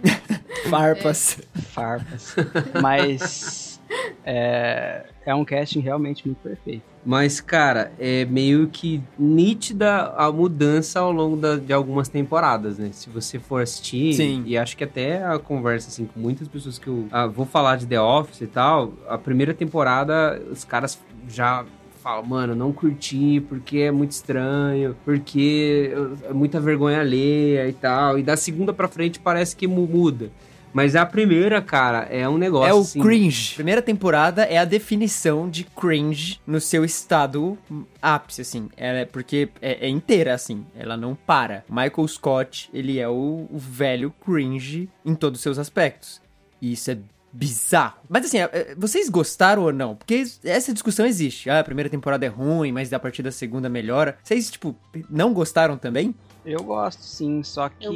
Farpas. 0.68 1.38
É. 1.38 1.60
Farpas. 1.60 2.36
Mas 2.80 3.80
é, 4.24 5.04
é 5.24 5.34
um 5.34 5.44
casting 5.44 5.80
realmente 5.80 6.26
muito 6.26 6.38
perfeito. 6.38 6.82
Mas, 7.04 7.40
cara, 7.40 7.92
é 7.98 8.24
meio 8.26 8.68
que 8.68 9.02
nítida 9.18 10.12
a 10.16 10.30
mudança 10.30 11.00
ao 11.00 11.10
longo 11.10 11.36
da, 11.36 11.56
de 11.56 11.72
algumas 11.72 12.08
temporadas, 12.08 12.78
né? 12.78 12.90
Se 12.92 13.08
você 13.08 13.38
for 13.38 13.62
assistir, 13.62 14.12
Sim. 14.14 14.42
e 14.46 14.56
acho 14.56 14.76
que 14.76 14.84
até 14.84 15.24
a 15.24 15.38
conversa, 15.38 15.88
assim, 15.88 16.04
com 16.04 16.20
muitas 16.20 16.46
pessoas 16.46 16.78
que 16.78 16.88
eu 16.88 17.06
ah, 17.10 17.26
vou 17.26 17.46
falar 17.46 17.76
de 17.76 17.86
The 17.86 18.00
Office 18.00 18.42
e 18.42 18.46
tal, 18.46 18.92
a 19.08 19.16
primeira 19.16 19.54
temporada, 19.54 20.40
os 20.50 20.62
caras 20.62 21.00
já 21.26 21.64
fala, 22.00 22.22
mano, 22.22 22.54
não 22.54 22.72
curti 22.72 23.40
porque 23.48 23.78
é 23.78 23.90
muito 23.90 24.12
estranho, 24.12 24.96
porque 25.04 25.92
é 26.28 26.32
muita 26.32 26.58
vergonha 26.58 27.00
alheia 27.00 27.68
e 27.68 27.72
tal. 27.72 28.18
E 28.18 28.22
da 28.22 28.36
segunda 28.36 28.72
pra 28.72 28.88
frente 28.88 29.20
parece 29.20 29.54
que 29.54 29.66
muda. 29.66 30.30
Mas 30.72 30.94
a 30.94 31.04
primeira, 31.04 31.60
cara, 31.60 32.06
é 32.10 32.28
um 32.28 32.38
negócio. 32.38 32.70
É 32.70 32.74
o 32.74 32.80
assim, 32.80 33.00
cringe. 33.00 33.54
Primeira 33.54 33.82
temporada 33.82 34.44
é 34.44 34.56
a 34.56 34.64
definição 34.64 35.50
de 35.50 35.64
cringe 35.64 36.40
no 36.46 36.60
seu 36.60 36.84
estado 36.84 37.58
ápice, 38.00 38.42
assim. 38.42 38.68
Ela 38.76 38.98
é 38.98 39.04
porque 39.04 39.48
é, 39.60 39.86
é 39.86 39.88
inteira, 39.88 40.32
assim. 40.32 40.64
Ela 40.76 40.96
não 40.96 41.14
para. 41.14 41.64
Michael 41.68 42.06
Scott, 42.06 42.70
ele 42.72 42.98
é 43.00 43.08
o, 43.08 43.48
o 43.50 43.58
velho 43.58 44.14
cringe 44.24 44.88
em 45.04 45.14
todos 45.14 45.40
os 45.40 45.42
seus 45.42 45.58
aspectos. 45.58 46.22
E 46.62 46.72
isso 46.72 46.90
é 46.90 46.98
bizarro. 47.32 48.00
Mas 48.08 48.26
assim, 48.26 48.38
é, 48.38 48.50
é, 48.52 48.74
vocês 48.76 49.08
gostaram 49.08 49.62
ou 49.62 49.72
não? 49.72 49.94
Porque 49.94 50.24
essa 50.44 50.72
discussão 50.72 51.06
existe. 51.06 51.48
Ah, 51.48 51.60
a 51.60 51.64
primeira 51.64 51.88
temporada 51.88 52.26
é 52.26 52.28
ruim, 52.28 52.72
mas 52.72 52.92
a 52.92 52.98
partir 52.98 53.22
da 53.22 53.32
segunda 53.32 53.68
melhora. 53.68 54.18
Vocês, 54.22 54.50
tipo, 54.50 54.76
não 55.08 55.32
gostaram 55.32 55.76
também? 55.76 56.14
Eu 56.44 56.62
gosto 56.62 57.02
sim, 57.02 57.42
só 57.42 57.68
que 57.68 57.84
eu, 57.84 57.94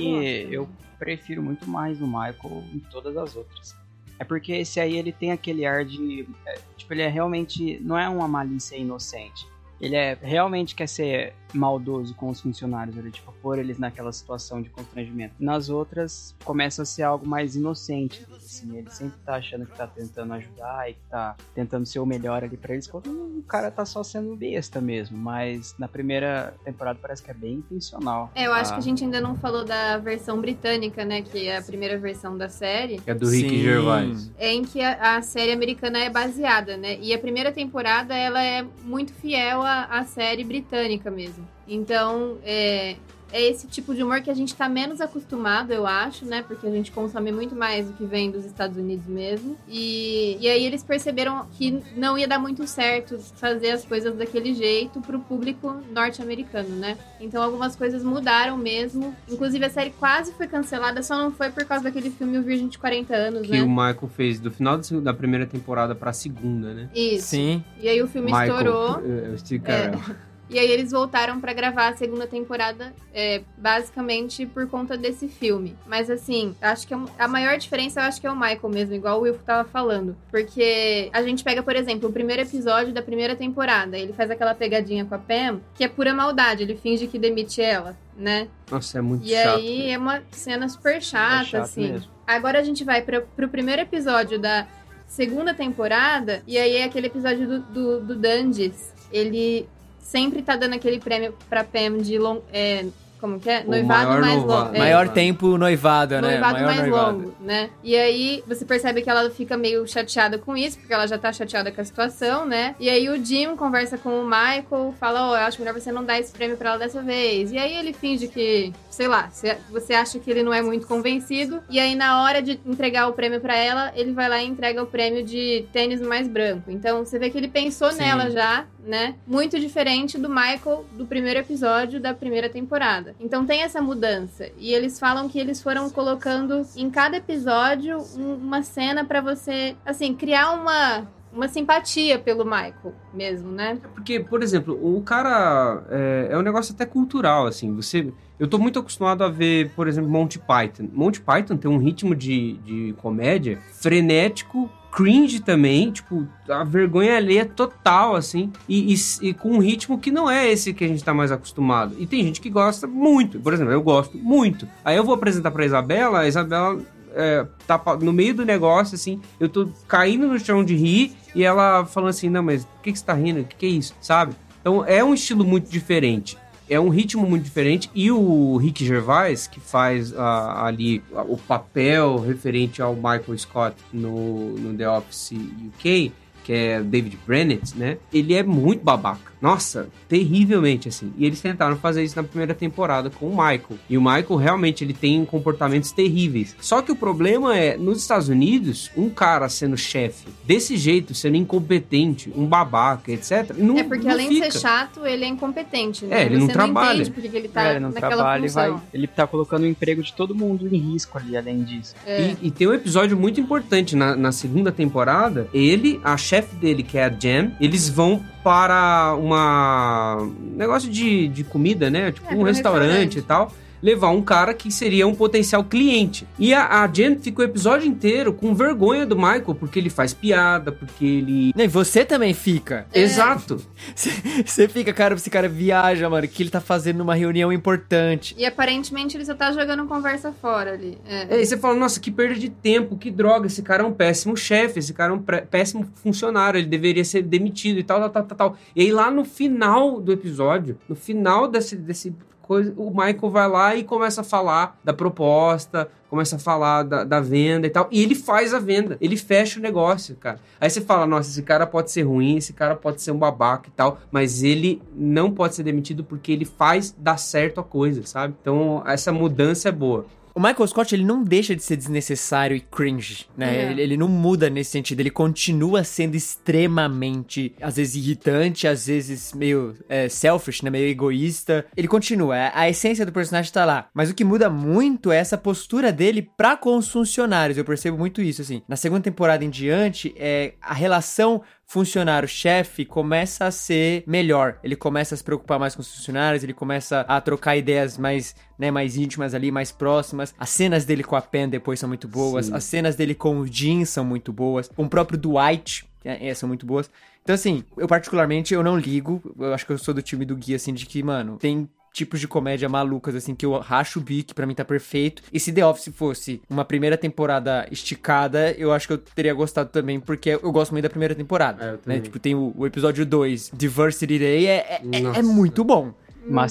eu 0.53 0.69
prefiro 0.99 1.43
muito 1.43 1.69
mais 1.69 2.01
o 2.01 2.07
Michael 2.07 2.65
em 2.73 2.79
todas 2.91 3.17
as 3.17 3.37
outras. 3.37 3.75
É 4.19 4.25
porque 4.25 4.53
esse 4.53 4.79
aí 4.79 4.97
ele 4.97 5.13
tem 5.13 5.33
aquele 5.33 5.67
ar 5.67 5.85
de. 5.85 6.27
É, 6.47 6.59
tipo, 6.77 6.93
ele 6.93 7.03
é 7.03 7.09
realmente. 7.09 7.81
Não 7.83 7.99
é 7.99 8.09
uma 8.09 8.29
malícia 8.29 8.77
inocente. 8.77 9.47
Ele 9.81 9.97
é 9.97 10.17
realmente 10.21 10.75
quer 10.75 10.87
ser 10.87 11.35
maldoso 11.55 12.15
com 12.15 12.29
os 12.29 12.41
funcionários, 12.41 12.97
ele, 12.97 13.11
tipo, 13.11 13.33
pôr 13.41 13.59
eles 13.59 13.79
naquela 13.79 14.13
situação 14.13 14.61
de 14.61 14.69
constrangimento. 14.69 15.35
Nas 15.39 15.69
outras, 15.69 16.35
começa 16.45 16.83
a 16.83 16.85
ser 16.85 17.03
algo 17.03 17.27
mais 17.27 17.57
inocente, 17.57 18.27
assim, 18.37 18.77
ele 18.77 18.91
sempre 18.91 19.19
tá 19.25 19.37
achando 19.37 19.67
que 19.67 19.77
tá 19.77 19.87
tentando 19.87 20.33
ajudar 20.35 20.91
e 20.91 20.95
que 20.95 21.01
tá 21.09 21.37
tentando 21.55 21.87
ser 21.87 22.01
o 22.01 22.07
melhor 22.07 22.43
ali 22.43 22.57
pra 22.57 22.75
eles, 22.75 22.87
quando 22.87 23.09
o 23.11 23.43
cara 23.43 23.71
tá 23.71 23.85
só 23.85 24.03
sendo 24.03 24.35
besta 24.37 24.81
mesmo, 24.81 25.17
mas 25.17 25.75
na 25.79 25.89
primeira 25.89 26.55
temporada 26.65 26.99
parece 27.01 27.23
que 27.23 27.31
é 27.31 27.35
bem 27.35 27.55
intencional. 27.55 28.31
É, 28.35 28.47
eu 28.47 28.53
acho 28.53 28.73
que 28.73 28.79
a 28.79 28.83
gente 28.83 29.05
ainda 29.05 29.21
não 29.21 29.37
falou 29.37 29.65
da 29.65 29.99
versão 29.99 30.41
britânica, 30.41 31.05
né, 31.05 31.23
que 31.23 31.47
é 31.47 31.59
a 31.59 31.63
primeira 31.63 31.99
versão 31.99 32.37
da 32.37 32.49
série. 32.49 33.01
É 33.07 33.15
do 33.15 33.29
Rick 33.29 33.63
Gervais. 33.63 34.31
É 34.39 34.53
em 34.53 34.65
que 34.65 34.81
a, 34.81 35.17
a, 35.17 35.23
série 35.23 35.53
americana 35.53 35.99
é 35.99 36.11
baseada, 36.11 36.77
né, 36.77 36.99
e 37.01 37.15
a 37.15 37.19
primeira 37.19 37.53
temporada, 37.53 38.15
ela 38.15 38.43
é 38.43 38.65
muito 38.85 39.13
fiel 39.13 39.63
à 39.65 40.05
série 40.05 40.45
britânica 40.45 41.11
mesmo. 41.11 41.47
Então, 41.67 42.39
é, 42.45 42.97
é 43.35 43.43
esse 43.43 43.67
tipo 43.67 43.93
de 43.93 44.01
humor 44.01 44.21
que 44.21 44.31
a 44.31 44.35
gente 44.35 44.55
tá 44.55 44.69
menos 44.69 45.01
acostumado, 45.01 45.73
eu 45.73 45.89
acho, 45.89 46.25
né? 46.25 46.45
Porque 46.47 46.69
a 46.69 46.71
gente 46.71 46.93
consome 46.93 47.33
muito 47.33 47.57
mais 47.57 47.89
do 47.89 47.93
que 47.93 48.05
vem 48.05 48.31
dos 48.31 48.45
Estados 48.45 48.77
Unidos 48.77 49.07
mesmo. 49.09 49.57
E, 49.69 50.39
e 50.41 50.49
aí 50.49 50.65
eles 50.65 50.85
perceberam 50.85 51.45
que 51.51 51.83
não 51.97 52.17
ia 52.17 52.29
dar 52.29 52.39
muito 52.39 52.65
certo 52.65 53.19
fazer 53.35 53.73
as 53.73 53.85
coisas 53.85 54.15
daquele 54.15 54.55
jeito 54.55 55.01
pro 55.01 55.19
público 55.19 55.83
norte-americano, 55.91 56.77
né? 56.77 56.97
Então 57.21 57.43
algumas 57.43 57.75
coisas 57.75 58.05
mudaram 58.05 58.57
mesmo. 58.57 59.13
Inclusive 59.29 59.65
a 59.65 59.71
série 59.71 59.91
quase 59.91 60.33
foi 60.35 60.47
cancelada, 60.47 61.03
só 61.03 61.19
não 61.19 61.33
foi 61.33 61.51
por 61.51 61.65
causa 61.65 61.83
daquele 61.83 62.11
filme 62.11 62.39
O 62.39 62.43
Virgem 62.43 62.69
de 62.69 62.79
40 62.79 63.17
Anos, 63.17 63.43
que 63.43 63.51
né? 63.51 63.57
Que 63.57 63.63
o 63.65 63.69
Michael 63.69 64.11
fez 64.15 64.39
do 64.39 64.53
final 64.53 64.79
da 64.79 65.13
primeira 65.13 65.45
temporada 65.45 65.93
pra 65.93 66.13
segunda, 66.13 66.73
né? 66.73 66.89
Isso. 66.95 67.27
Sim. 67.31 67.65
E 67.81 67.89
aí 67.89 68.01
o 68.01 68.07
filme 68.07 68.31
Michael, 68.31 68.49
estourou. 68.49 69.01
Eu, 69.01 69.09
eu, 69.11 69.35
eu, 69.35 70.34
e 70.49 70.59
aí 70.59 70.71
eles 70.71 70.91
voltaram 70.91 71.41
para 71.41 71.53
gravar 71.53 71.89
a 71.89 71.97
segunda 71.97 72.27
temporada, 72.27 72.95
é, 73.13 73.43
basicamente 73.57 74.47
por 74.47 74.69
conta 74.69 74.97
desse 74.97 75.27
filme. 75.27 75.77
Mas 75.87 76.11
assim, 76.11 76.55
acho 76.61 76.87
que 76.87 76.95
é 76.95 76.99
a 77.19 77.27
maior 77.27 77.57
diferença 77.57 78.01
eu 78.01 78.05
acho 78.05 78.21
que 78.21 78.27
é 78.27 78.31
o 78.31 78.37
Michael 78.37 78.69
mesmo, 78.69 78.95
igual 78.95 79.19
o 79.19 79.23
Will 79.23 79.39
tava 79.39 79.69
falando. 79.69 80.17
Porque 80.31 81.09
a 81.13 81.23
gente 81.23 81.43
pega, 81.43 81.63
por 81.63 81.75
exemplo, 81.75 82.09
o 82.09 82.13
primeiro 82.13 82.43
episódio 82.43 82.93
da 82.93 83.03
primeira 83.03 83.35
temporada. 83.35 83.97
Ele 83.97 84.13
faz 84.13 84.31
aquela 84.31 84.55
pegadinha 84.55 85.05
com 85.05 85.15
a 85.15 85.19
Pam, 85.19 85.61
que 85.75 85.85
é 85.85 85.89
pura 85.89 86.13
maldade. 86.13 86.63
Ele 86.63 86.77
finge 86.77 87.07
que 87.07 87.19
demite 87.19 87.63
ela, 87.63 87.97
né? 88.17 88.49
Nossa, 88.71 88.99
é 88.99 89.01
muito 89.01 89.25
e 89.25 89.31
chato. 89.31 89.61
E 89.61 89.63
aí 89.63 89.91
é 89.91 89.99
uma 89.99 90.23
cena 90.31 90.69
super 90.69 91.01
chata, 91.03 91.57
é 91.57 91.61
assim. 91.61 91.93
Mesmo. 91.93 92.11
Agora 92.27 92.59
a 92.59 92.63
gente 92.63 92.85
vai 92.85 93.03
pra, 93.03 93.21
pro 93.21 93.49
primeiro 93.49 93.83
episódio 93.83 94.39
da 94.39 94.67
segunda 95.07 95.55
temporada, 95.55 96.43
e 96.47 96.59
aí 96.59 96.77
é 96.77 96.85
aquele 96.85 97.07
episódio 97.07 97.47
do, 97.47 97.61
do, 97.61 98.01
do 98.01 98.17
Dunges. 98.17 98.93
Ele 99.13 99.69
sempre 100.05 100.43
tá 100.43 100.55
dando 100.55 100.75
aquele 100.75 101.01
prêmio 101.01 101.35
pra 101.49 101.65
Pam 101.65 101.99
de 101.99 102.19
long, 102.19 102.43
é, 102.53 102.85
como 103.25 103.41
que 103.41 103.49
é? 103.49 103.65
noivado 103.65 104.21
mais 104.21 104.43
longo. 104.43 104.75
É. 104.75 104.79
Maior 104.79 105.09
tempo 105.09 105.57
noivado, 105.57 106.17
né? 106.17 106.21
Noivado 106.21 106.53
Maior 106.53 106.67
mais 106.67 106.81
noivado. 106.81 107.19
longo, 107.19 107.35
né? 107.41 107.71
E 107.83 107.97
aí 107.97 108.45
você 108.47 108.67
percebe 108.67 109.01
que 109.01 109.09
ela 109.09 109.31
fica 109.31 109.57
meio 109.57 109.87
chateada 109.87 110.37
com 110.37 110.55
isso, 110.55 110.79
porque 110.79 110.93
ela 110.93 111.07
já 111.07 111.17
tá 111.17 111.33
chateada 111.33 111.73
com 111.73 111.81
a 111.81 111.85
situação, 111.85 112.45
né? 112.45 112.75
E 112.79 112.91
aí 112.91 113.09
o 113.09 113.25
Jim 113.25 113.57
conversa 113.57 113.97
com 113.97 114.21
o 114.21 114.25
Michael, 114.25 114.95
fala, 115.01 115.23
ó, 115.23 115.33
oh, 115.33 115.37
eu 115.37 115.43
acho 115.47 115.59
melhor 115.59 115.73
você 115.73 115.91
não 115.91 116.05
dar 116.05 116.21
esse 116.21 116.33
prêmio 116.33 116.59
pra 116.59 116.71
ela 116.71 116.79
dessa 116.79 117.01
vez. 117.01 117.51
E 117.51 117.57
aí 117.57 117.75
ele 117.79 117.95
finge 117.95 118.29
que, 118.29 118.75
sei 118.91 119.09
lá, 119.09 119.31
você 119.71 119.95
acha 119.95 120.19
que 120.19 120.31
ele 120.31 120.43
não 120.43 120.53
é 120.53 120.61
muito 120.61 120.87
convencido. 120.87 121.63
E 121.71 121.81
aí 121.81 121.95
na 121.95 122.23
hora 122.23 122.43
de 122.43 122.61
entregar 122.67 123.09
o 123.09 123.15
prêmio 123.15 123.41
pra 123.41 123.57
ela, 123.57 123.91
ele 123.97 124.13
vai 124.13 124.29
lá 124.29 124.43
e 124.43 124.47
entrega 124.47 124.83
o 124.83 124.87
prêmio 124.87 125.25
de 125.25 125.65
tênis 125.73 126.03
mais 126.03 126.29
branco. 126.29 126.71
Então 126.71 127.07
você 127.07 127.19
vê 127.19 127.31
que 127.31 127.39
ele 127.39 127.49
pensou 127.49 127.91
Sim. 127.91 128.01
nela 128.01 128.31
já, 128.31 128.67
né? 128.85 129.15
Muito 129.27 129.59
diferente 129.59 130.19
do 130.19 130.29
Michael 130.29 130.85
do 130.93 131.07
primeiro 131.07 131.41
episódio 131.41 131.99
da 131.99 132.13
primeira 132.13 132.51
temporada. 132.51 133.14
Então 133.19 133.47
tem 133.47 133.63
essa 133.63 133.81
mudança. 133.81 134.49
E 134.59 134.73
eles 134.73 134.99
falam 134.99 135.29
que 135.29 135.39
eles 135.39 135.63
foram 135.63 135.89
colocando 135.91 136.67
em 136.77 136.91
cada 136.91 137.17
episódio 137.17 137.99
uma 138.17 138.63
cena 138.63 139.05
para 139.05 139.21
você, 139.21 139.77
assim, 139.85 140.15
criar 140.15 140.53
uma 140.53 141.07
uma 141.35 141.49
simpatia 141.49 142.19
pelo 142.19 142.45
Michael 142.45 142.95
mesmo, 143.13 143.51
né? 143.51 143.79
É 143.83 143.89
porque, 143.89 144.21
por 144.21 144.43
exemplo, 144.43 144.79
o 144.81 145.03
cara 145.03 145.83
é, 145.91 146.29
é, 146.31 146.39
um 146.39 146.43
negócio 146.43 146.73
até 146.73 146.87
cultural, 146.87 147.47
assim. 147.47 147.75
Você, 147.75 148.13
eu 148.39 148.47
tô 148.47 148.57
muito 148.57 148.79
acostumado 148.79 149.25
a 149.25 149.29
ver, 149.29 149.71
por 149.75 149.89
exemplo, 149.89 150.09
Monty 150.09 150.39
Python. 150.39 150.89
Monty 150.93 151.21
Python 151.21 151.57
tem 151.57 151.71
um 151.71 151.79
ritmo 151.79 152.15
de, 152.15 152.55
de 152.59 152.95
comédia 152.99 153.59
frenético, 153.73 154.71
cringe 154.95 155.41
também, 155.41 155.91
tipo, 155.91 156.25
a 156.49 156.63
vergonha 156.63 157.17
alheia 157.17 157.45
total, 157.45 158.15
assim, 158.15 158.53
e, 158.69 158.95
e, 158.95 159.29
e, 159.29 159.35
com 159.35 159.51
um 159.51 159.59
ritmo 159.59 159.99
que 159.99 160.13
não 160.13 160.31
é 160.31 160.49
esse 160.49 160.73
que 160.73 160.85
a 160.85 160.89
gente 160.89 161.03
tá 161.03 161.13
mais 161.13 161.33
acostumado. 161.33 161.97
E 161.99 162.07
tem 162.07 162.23
gente 162.23 162.41
que 162.41 162.49
gosta 162.49 162.87
muito, 162.87 163.41
por 163.41 163.53
exemplo, 163.53 163.73
eu 163.73 163.83
gosto 163.83 164.17
muito. 164.17 164.69
Aí 164.85 164.97
eu 164.97 165.03
vou 165.03 165.17
apresentar 165.17 165.51
pra 165.51 165.67
Isabela, 165.67 166.21
a 166.21 166.29
Isabela 166.29 166.81
é, 167.13 167.45
tá 167.67 167.81
no 168.01 168.13
meio 168.13 168.35
do 168.35 168.45
negócio, 168.45 168.95
assim, 168.95 169.21
eu 169.41 169.49
tô 169.49 169.69
caindo 169.89 170.29
no 170.29 170.39
chão 170.39 170.65
de 170.65 170.77
rir, 170.77 171.13
e 171.35 171.43
ela 171.43 171.85
falando 171.85 172.11
assim, 172.11 172.31
não, 172.31 172.45
mas 172.45 172.65
por 172.65 172.83
que, 172.83 172.93
que 172.93 172.99
você 172.99 173.05
tá 173.05 173.15
rindo? 173.15 173.41
O 173.41 173.45
que, 173.45 173.57
que 173.57 173.67
é 173.67 173.71
isso? 173.71 173.97
Sabe? 174.01 174.37
Então 174.61 174.85
é 174.87 175.03
um 175.03 175.13
estilo 175.13 175.45
muito 175.45 175.69
diferente 175.69 176.39
é 176.69 176.81
um 176.81 176.89
ritmo 176.89 177.27
muito 177.27 177.45
diferente 177.45 177.91
e 177.95 178.11
o 178.11 178.57
Rick 178.57 178.85
Gervais, 178.85 179.47
que 179.47 179.61
faz 179.61 180.13
uh, 180.13 180.19
ali 180.19 181.03
o 181.29 181.37
papel 181.37 182.19
referente 182.19 182.81
ao 182.81 182.95
Michael 182.95 183.39
Scott 183.39 183.77
no, 183.93 184.51
no 184.57 184.77
The 184.77 184.89
Office 184.89 185.33
UK, 185.33 186.13
que 186.45 186.53
é 186.53 186.81
David 186.83 187.19
Brennett, 187.27 187.77
né? 187.77 187.97
Ele 188.13 188.35
é 188.35 188.43
muito 188.43 188.85
babaca. 188.85 189.33
Nossa, 189.41 189.89
terrivelmente, 190.09 190.89
assim. 190.89 191.13
E 191.19 191.27
eles 191.27 191.41
tentaram 191.41 191.77
fazer 191.77 192.03
isso 192.03 192.17
na 192.17 192.23
primeira 192.23 192.55
temporada 192.55 193.11
com 193.11 193.27
o 193.27 193.31
Michael. 193.31 193.79
E 193.91 193.99
o 193.99 194.01
Michael 194.01 194.37
realmente 194.37 194.83
ele 194.83 194.95
tem 194.95 195.23
comportamentos 195.25 195.93
terríveis. 195.93 196.57
Só 196.61 196.81
que 196.81 196.91
o 196.91 196.97
problema 196.97 197.55
é, 197.57 197.77
nos 197.77 198.01
Estados 198.01 198.29
Unidos, 198.29 198.91
um 198.97 199.11
cara 199.11 199.49
sendo 199.51 199.77
chefe 199.77 200.29
desse 200.47 200.77
jeito, 200.79 201.15
sendo 201.15 201.37
incompetente, 201.37 202.33
um 202.35 202.47
babaca, 202.47 203.13
etc. 203.13 203.55
Não, 203.57 203.77
é 203.79 203.83
porque 203.85 204.05
não 204.05 204.13
além 204.13 204.29
fica. 204.29 204.47
de 204.47 204.53
ser 204.55 204.61
chato, 204.61 205.05
ele 205.07 205.25
é 205.25 205.29
incompetente. 205.29 206.07
Né? 206.07 206.23
É, 206.23 206.27
ele 206.27 206.37
Você 206.37 206.41
não 206.41 206.49
trabalha. 206.49 207.05
porque 207.11 207.29
que 207.29 207.37
ele 207.37 207.49
tá 207.49 207.65
É, 207.65 207.71
ele 207.73 207.81
não 207.81 207.91
naquela 207.91 208.17
trabalha, 208.17 208.41
ele, 208.41 208.49
função. 208.49 208.73
vai, 208.77 208.83
ele 208.95 209.07
tá 209.07 209.27
colocando 209.27 209.63
o 209.65 209.67
emprego 209.67 210.03
de 210.03 210.13
todo 210.15 210.35
mundo 210.35 210.67
em 210.75 210.79
risco 210.79 211.19
ali, 211.19 211.37
além 211.37 211.63
disso. 211.63 211.95
É. 212.07 212.35
E, 212.43 212.47
e 212.49 212.51
tem 212.51 212.67
um 212.67 212.73
episódio 212.75 213.17
muito 213.17 213.41
importante 213.41 213.95
na, 213.95 214.17
na 214.17 214.33
segunda 214.33 214.73
temporada. 214.73 215.49
Ele, 215.53 216.01
a 216.03 216.17
chefe 216.17 216.34
dele, 216.43 216.83
que 216.83 216.97
é 216.99 217.05
a 217.05 217.09
Jam, 217.11 217.53
eles 217.61 217.89
vão 217.89 218.23
para 218.43 219.15
uma 219.19 220.17
um 220.21 220.57
negócio 220.57 220.91
de, 220.91 221.29
de 221.29 221.45
comida, 221.45 221.89
né? 221.91 222.13
Tipo 222.13 222.33
É, 222.33 222.37
um 222.37 222.41
um 222.41 222.43
restaurante, 222.43 223.17
restaurante. 223.17 223.19
e 223.19 223.23
tal. 223.23 223.53
Levar 223.85 224.09
um 224.09 224.23
cara 224.23 224.55
que 224.55 224.73
seria 224.73 225.07
um 225.07 225.15
potencial 225.15 225.63
cliente. 225.63 226.27
E 226.39 226.55
a, 226.55 226.83
a 226.83 226.87
Jen 226.91 227.19
fica 227.19 227.43
o 227.43 227.45
episódio 227.45 227.87
inteiro 227.87 228.33
com 228.33 228.55
vergonha 228.55 229.05
do 229.05 229.15
Michael, 229.15 229.55
porque 229.55 229.79
ele 229.79 229.91
faz 229.91 230.15
piada, 230.15 230.73
porque 230.73 231.05
ele. 231.05 231.53
Não, 231.55 231.65
e 231.65 231.69
você 231.69 232.03
também 232.03 232.33
fica. 232.33 232.87
Exato. 232.95 233.61
Você 233.95 234.67
fica, 234.69 234.93
cara, 234.93 235.15
esse 235.15 235.29
cara 235.29 235.49
viaja, 235.49 236.09
mano, 236.09 236.27
que 236.27 236.43
ele 236.43 236.51
tá 236.51 236.61
fazendo 236.61 236.97
numa 236.97 237.15
reunião 237.15 237.53
importante. 237.53 238.35
E 238.39 238.47
aparentemente 238.47 239.17
ele 239.17 239.25
só 239.27 239.35
tá 239.35 239.53
jogando 239.53 239.87
conversa 239.87 240.33
fora 240.33 240.73
ali. 240.73 240.97
É. 241.07 241.37
É, 241.37 241.43
e 241.43 241.47
você 241.47 241.59
fala, 241.59 241.75
nossa, 241.75 242.01
que 242.01 242.11
perda 242.11 242.35
de 242.35 242.49
tempo, 242.49 242.97
que 242.97 243.11
droga, 243.11 243.47
esse 243.47 243.63
cara 243.63 243.83
é 243.83 243.87
um 243.87 243.93
péssimo 243.93 244.37
chefe, 244.37 244.79
esse 244.79 244.95
cara 244.95 245.13
é 245.13 245.17
um 245.17 245.23
péssimo 245.23 245.87
funcionário, 245.97 246.59
ele 246.59 246.67
deveria 246.67 247.05
ser 247.05 247.23
demitido 247.23 247.79
e 247.79 247.83
tal, 247.83 248.01
tal, 248.01 248.11
tal, 248.11 248.25
tal, 248.25 248.37
tal. 248.37 248.59
E 248.75 248.83
aí 248.83 248.93
lá 248.93 249.11
no 249.11 249.25
final 249.25 250.01
do 250.01 250.13
episódio, 250.13 250.79
no 250.89 250.97
final 250.97 251.49
desse, 251.49 251.77
desse 251.77 252.15
coisa, 252.45 252.73
o 252.77 252.91
Michael 252.91 253.31
vai 253.31 253.49
lá 253.49 253.75
e 253.75 253.85
começa 253.85 254.21
a 254.21 254.25
falar 254.25 254.79
da 254.85 254.93
proposta, 254.93 255.89
começa 256.09 256.37
a 256.37 256.39
falar 256.39 256.85
da, 256.85 257.03
da 257.03 257.21
venda 257.21 257.67
e 257.67 257.71
tal, 257.71 257.89
e 257.91 258.03
ele 258.03 258.15
faz 258.15 258.55
a 258.55 258.59
venda, 258.59 258.97
ele 259.01 259.17
fecha 259.17 259.59
o 259.59 259.63
negócio, 259.63 260.15
cara. 260.17 260.39
Aí 260.61 260.71
você 260.71 260.81
fala, 260.81 261.07
nossa, 261.07 261.31
esse 261.31 261.43
cara 261.43 261.67
pode 261.67 261.91
ser 261.91 262.03
ruim, 262.03 262.37
esse 262.37 262.53
cara 262.53 262.77
pode 262.77 263.03
ser 263.03 263.11
um 263.11 263.19
babaca 263.19 263.69
e 263.69 263.73
tal, 263.73 263.99
mas 264.13 264.43
ele 264.43 264.81
não 264.95 265.31
pode 265.31 265.55
ser 265.55 265.63
demitido 265.63 266.05
porque 266.05 266.31
ele 266.31 266.45
faz 266.45 266.95
dar 266.97 267.17
certo 267.17 267.61
a 267.61 267.65
coisa, 267.65 268.05
sabe? 268.05 268.35
Então 268.41 268.83
essa 268.87 269.13
mudança 269.13 269.69
é 269.69 269.73
boa. 269.73 270.07
O 270.35 270.41
Michael 270.41 270.67
Scott, 270.67 270.93
ele 270.93 271.05
não 271.05 271.23
deixa 271.23 271.55
de 271.55 271.63
ser 271.63 271.77
desnecessário 271.77 272.57
e 272.57 272.61
cringe, 272.61 273.27
né? 273.37 273.57
É. 273.57 273.71
Ele, 273.71 273.83
ele 273.83 273.97
não 273.97 274.09
muda 274.09 274.51
nesse 274.51 274.73
sentido. 274.73 274.99
Ele 274.99 275.11
continua 275.11 275.85
sendo 275.85 276.17
extremamente, 276.17 277.55
às 277.61 277.77
vezes, 277.77 277.95
irritante, 277.95 278.67
às 278.67 278.87
vezes 278.87 279.33
meio 279.33 279.77
é, 279.89 280.09
selfish, 280.09 280.63
né? 280.63 280.71
Meio 280.71 280.89
egoísta. 280.89 281.65
Ele 281.77 281.87
continua. 281.87 282.35
A, 282.37 282.63
a 282.63 282.69
essência 282.69 283.07
do 283.07 283.13
personagem 283.13 283.53
tá 283.53 283.65
lá. 283.65 283.89
Mas 283.95 284.11
o 284.11 284.15
que 284.15 284.25
muda 284.25 284.51
muito 284.51 285.13
é 285.13 285.19
essa 285.19 285.39
postura 285.39 285.93
dele 285.93 286.29
pra 286.37 286.57
com 286.57 286.77
os 286.77 286.89
funcionários. 286.89 287.57
Eu 287.57 287.65
percebo 287.65 287.97
muito 287.97 288.21
isso, 288.21 288.43
assim. 288.43 288.61
Na 288.67 288.77
segunda 288.77 289.03
temporada 289.03 289.45
em 289.45 289.51
diante, 289.51 290.13
é 290.17 290.55
a 290.61 290.75
relação 290.75 291.43
funcionário-chefe 291.75 292.85
começa 292.85 293.47
a 293.47 293.51
ser 293.51 294.05
melhor. 294.07 294.61
Ele 294.63 294.77
começa 294.77 295.13
a 295.13 295.19
se 295.19 295.25
preocupar 295.25 295.59
mais 295.59 295.75
com 295.75 295.81
os 295.81 295.93
funcionários, 295.93 296.45
ele 296.45 296.55
começa 296.55 297.01
a 297.01 297.21
trocar 297.21 297.57
ideias 297.57 297.99
mais, 297.99 298.37
né, 298.57 298.71
mais 298.71 298.97
íntimas 298.97 299.35
ali, 299.35 299.51
mais 299.51 299.73
próximas. 299.73 300.33
As 300.39 300.51
cenas 300.51 300.85
dele 300.85 301.03
com 301.03 301.17
a 301.17 301.21
Pen 301.21 301.49
depois 301.49 301.81
são 301.81 301.89
muito 301.89 302.07
boas, 302.07 302.47
Sim. 302.47 302.55
as 302.55 302.63
cenas 302.63 302.95
dele 302.95 303.13
com 303.13 303.41
o 303.41 303.47
Jim 303.47 303.85
são 303.85 304.05
muito 304.05 304.33
boas, 304.33 304.69
com 304.69 304.85
o 304.85 304.89
próprio 304.89 305.19
Dwight 305.19 305.85
é, 306.05 306.29
é, 306.29 306.35
são 306.35 306.49
muito 306.49 306.65
boas. 306.65 306.89
Então, 307.25 307.35
assim, 307.35 307.65
eu 307.77 307.89
particularmente 307.89 308.55
eu 308.55 308.63
não 308.63 308.79
ligo. 308.79 309.35
Eu 309.37 309.53
acho 309.55 309.67
que 309.67 309.73
eu 309.73 309.79
sou 309.79 309.95
do 309.95 310.03
time 310.03 310.25
do 310.25 310.37
Gui, 310.37 310.55
assim, 310.55 310.75
de 310.75 310.85
que, 310.87 311.03
mano, 311.03 311.39
tem 311.39 311.69
tipos 311.95 312.19
de 312.21 312.27
comédia 312.27 312.69
malucas, 312.69 313.15
assim, 313.15 313.35
que 313.37 313.47
eu 313.47 313.57
racho 313.61 314.01
o 314.01 314.03
bico, 314.03 314.35
pra 314.35 314.45
mim 314.47 314.55
tá 314.55 314.65
perfeito. 314.65 315.23
E 315.33 315.39
se 315.39 315.53
The 315.53 315.65
Office 315.65 315.95
fosse 315.95 316.43
uma 316.51 316.65
primeira 316.65 316.99
temporada 316.99 317.67
esticada, 317.71 318.51
eu 318.59 318.73
acho 318.73 318.89
que 318.89 318.93
eu 318.93 318.99
teria 318.99 319.33
gostado 319.33 319.71
também, 319.71 320.01
porque 320.01 320.31
eu 320.31 320.53
gosto 320.53 320.73
muito 320.73 320.83
da 320.83 320.91
primeira 320.91 321.15
temporada. 321.15 321.65
É, 321.65 321.75
eu 321.75 321.79
né? 321.87 322.01
Tipo, 322.01 322.19
tem 322.19 322.35
o, 322.35 322.53
o 322.57 322.67
episódio 322.67 323.07
2, 323.07 323.53
Diversity 323.55 324.19
Day, 324.19 324.47
é, 324.47 324.51
é, 324.53 324.81
é- 324.93 325.19
é 325.19 325.23
muito 325.23 325.63
bom. 325.63 325.95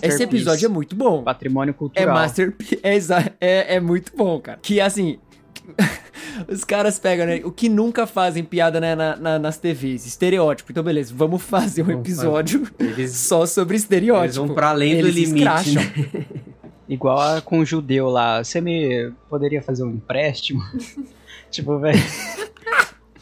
Esse 0.04 0.24
episódio 0.24 0.66
é 0.68 0.70
muito 0.70 0.96
bom. 0.96 1.24
Patrimônio 1.24 1.72
É 1.72 1.74
cultural. 1.74 2.16
Masterpiece. 2.16 2.80
É, 2.84 2.96
é, 3.42 3.76
é 3.76 3.80
muito 3.80 4.16
bom, 4.16 4.40
cara. 4.40 4.60
Que 4.62 4.80
assim. 4.80 5.18
Os 6.48 6.64
caras 6.64 6.98
pegam, 7.00 7.26
né? 7.26 7.42
O 7.44 7.52
que 7.52 7.70
nunca 7.70 8.06
fazem 8.08 8.44
piada 8.44 8.80
né, 8.82 8.96
na, 8.96 9.16
na- 9.16 9.40
nas 9.40 9.58
TVs. 9.58 10.06
Estereótipo. 10.06 10.72
Então, 10.72 10.84
beleza, 10.84 11.14
vamos 11.16 11.42
fazer 11.44 11.84
um 11.84 11.92
episódio 11.92 12.68
Eles, 12.80 13.12
só 13.18 13.46
sobre 13.46 13.78
estereótipo. 13.78 14.26
eles 14.26 14.36
vão 14.36 14.50
pra 14.54 14.70
além 14.70 14.94
do 15.00 15.08
Eles 15.08 15.16
limite. 15.30 15.38
escracham. 15.38 15.74
né? 15.84 16.26
Igual 16.90 17.20
a 17.20 17.42
com 17.42 17.60
o 17.60 17.66
judeu 17.66 18.10
lá. 18.10 18.44
Você 18.44 18.60
me 18.60 19.12
poderia 19.30 19.62
fazer 19.62 19.84
um 19.84 19.92
empréstimo? 19.92 20.62
tipo, 21.50 21.80
velho. 21.80 22.00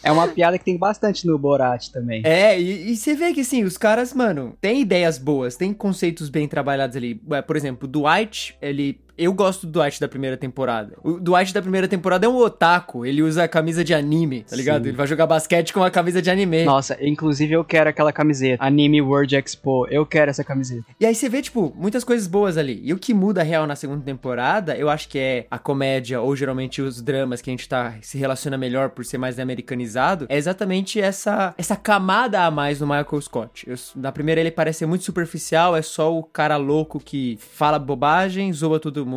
É 0.04 0.12
uma 0.12 0.28
piada 0.28 0.58
que 0.58 0.66
tem 0.66 0.78
bastante 0.78 1.28
no 1.28 1.38
Borat 1.38 1.90
também. 1.90 2.24
É, 2.26 2.60
e, 2.60 2.92
e 2.92 2.96
você 2.98 3.14
vê 3.14 3.32
que 3.34 3.42
assim, 3.42 3.64
os 3.64 3.78
caras, 3.78 4.16
mano, 4.16 4.58
tem 4.60 4.82
ideias 4.82 5.20
boas, 5.20 5.56
tem 5.56 5.72
conceitos 5.74 6.28
bem 6.28 6.48
trabalhados 6.48 6.96
ali. 6.98 7.22
Ué, 7.30 7.40
Por 7.44 7.56
exemplo, 7.56 7.88
o 7.88 7.92
Dwight, 7.92 8.58
ele. 8.62 9.00
Eu 9.24 9.34
gosto 9.34 9.68
do 9.68 9.72
Dwight 9.80 10.00
da 10.02 10.08
primeira 10.08 10.36
temporada. 10.36 10.98
O 11.04 11.20
Dwight 11.20 11.54
da 11.54 11.62
primeira 11.62 11.88
temporada 11.88 12.26
é 12.26 12.30
um 12.30 12.38
otaku. 12.38 13.06
Ele 13.06 13.22
usa 13.22 13.44
a 13.44 13.48
camisa 13.48 13.84
de 13.84 13.94
anime, 13.94 14.42
tá 14.50 14.56
ligado? 14.56 14.82
Sim. 14.84 14.90
Ele 14.90 14.98
vai 14.98 15.06
jogar 15.06 15.28
basquete 15.28 15.72
com 15.74 15.84
a 15.84 15.92
camisa 15.92 16.22
de 16.24 16.32
anime. 16.32 16.64
Nossa, 16.64 16.98
inclusive 17.00 17.54
eu 17.54 17.64
quero 17.64 17.88
aquela 17.88 18.12
camiseta. 18.12 18.64
Anime 18.64 19.00
World 19.00 19.36
Expo. 19.36 19.86
Eu 19.92 20.08
quero 20.08 20.32
essa 20.32 20.44
camiseta. 20.44 20.84
E 21.00 21.06
aí 21.06 21.14
você 21.14 21.30
vê, 21.30 21.40
tipo, 21.42 21.72
muitas 21.78 22.04
coisas 22.04 22.26
boas 22.26 22.58
ali. 22.58 22.82
E 22.84 22.92
o 22.94 22.98
que 22.98 23.14
muda 23.14 23.44
real 23.44 23.68
na 23.68 23.76
segunda 23.76 24.04
temporada, 24.04 24.76
eu 24.76 24.90
acho 24.90 25.08
que 25.08 25.20
é 25.20 25.46
a 25.52 25.60
comédia, 25.60 26.20
ou 26.20 26.36
geralmente 26.36 26.82
os 26.82 27.00
dramas 27.00 27.44
que 27.44 27.52
a 27.52 27.54
gente 27.54 27.70
tá 27.70 27.94
se 28.02 28.18
relaciona 28.18 28.58
melhor 28.58 28.90
por 28.90 29.06
ser 29.06 29.20
mais 29.20 29.38
americanizado, 29.38 30.26
é 30.30 30.36
exatamente 30.38 31.00
essa 31.00 31.54
essa 31.58 31.76
camada 31.76 32.42
a 32.44 32.50
mais 32.50 32.80
no 32.80 32.88
Michael 32.88 33.22
Scott. 33.22 33.70
Eu- 33.70 33.76
na 33.96 34.12
primeira 34.12 34.42
ele 34.42 34.50
parece 34.50 34.80
ser 34.80 34.88
muito 34.88 35.06
superficial, 35.06 35.76
é 35.78 35.84
só 35.84 36.12
o 36.12 36.24
cara 36.24 36.58
louco 36.58 37.00
que 37.00 37.38
fala 37.40 37.78
bobagem, 37.78 38.52
zoa 38.52 38.80
todo 38.80 39.06
mundo 39.06 39.11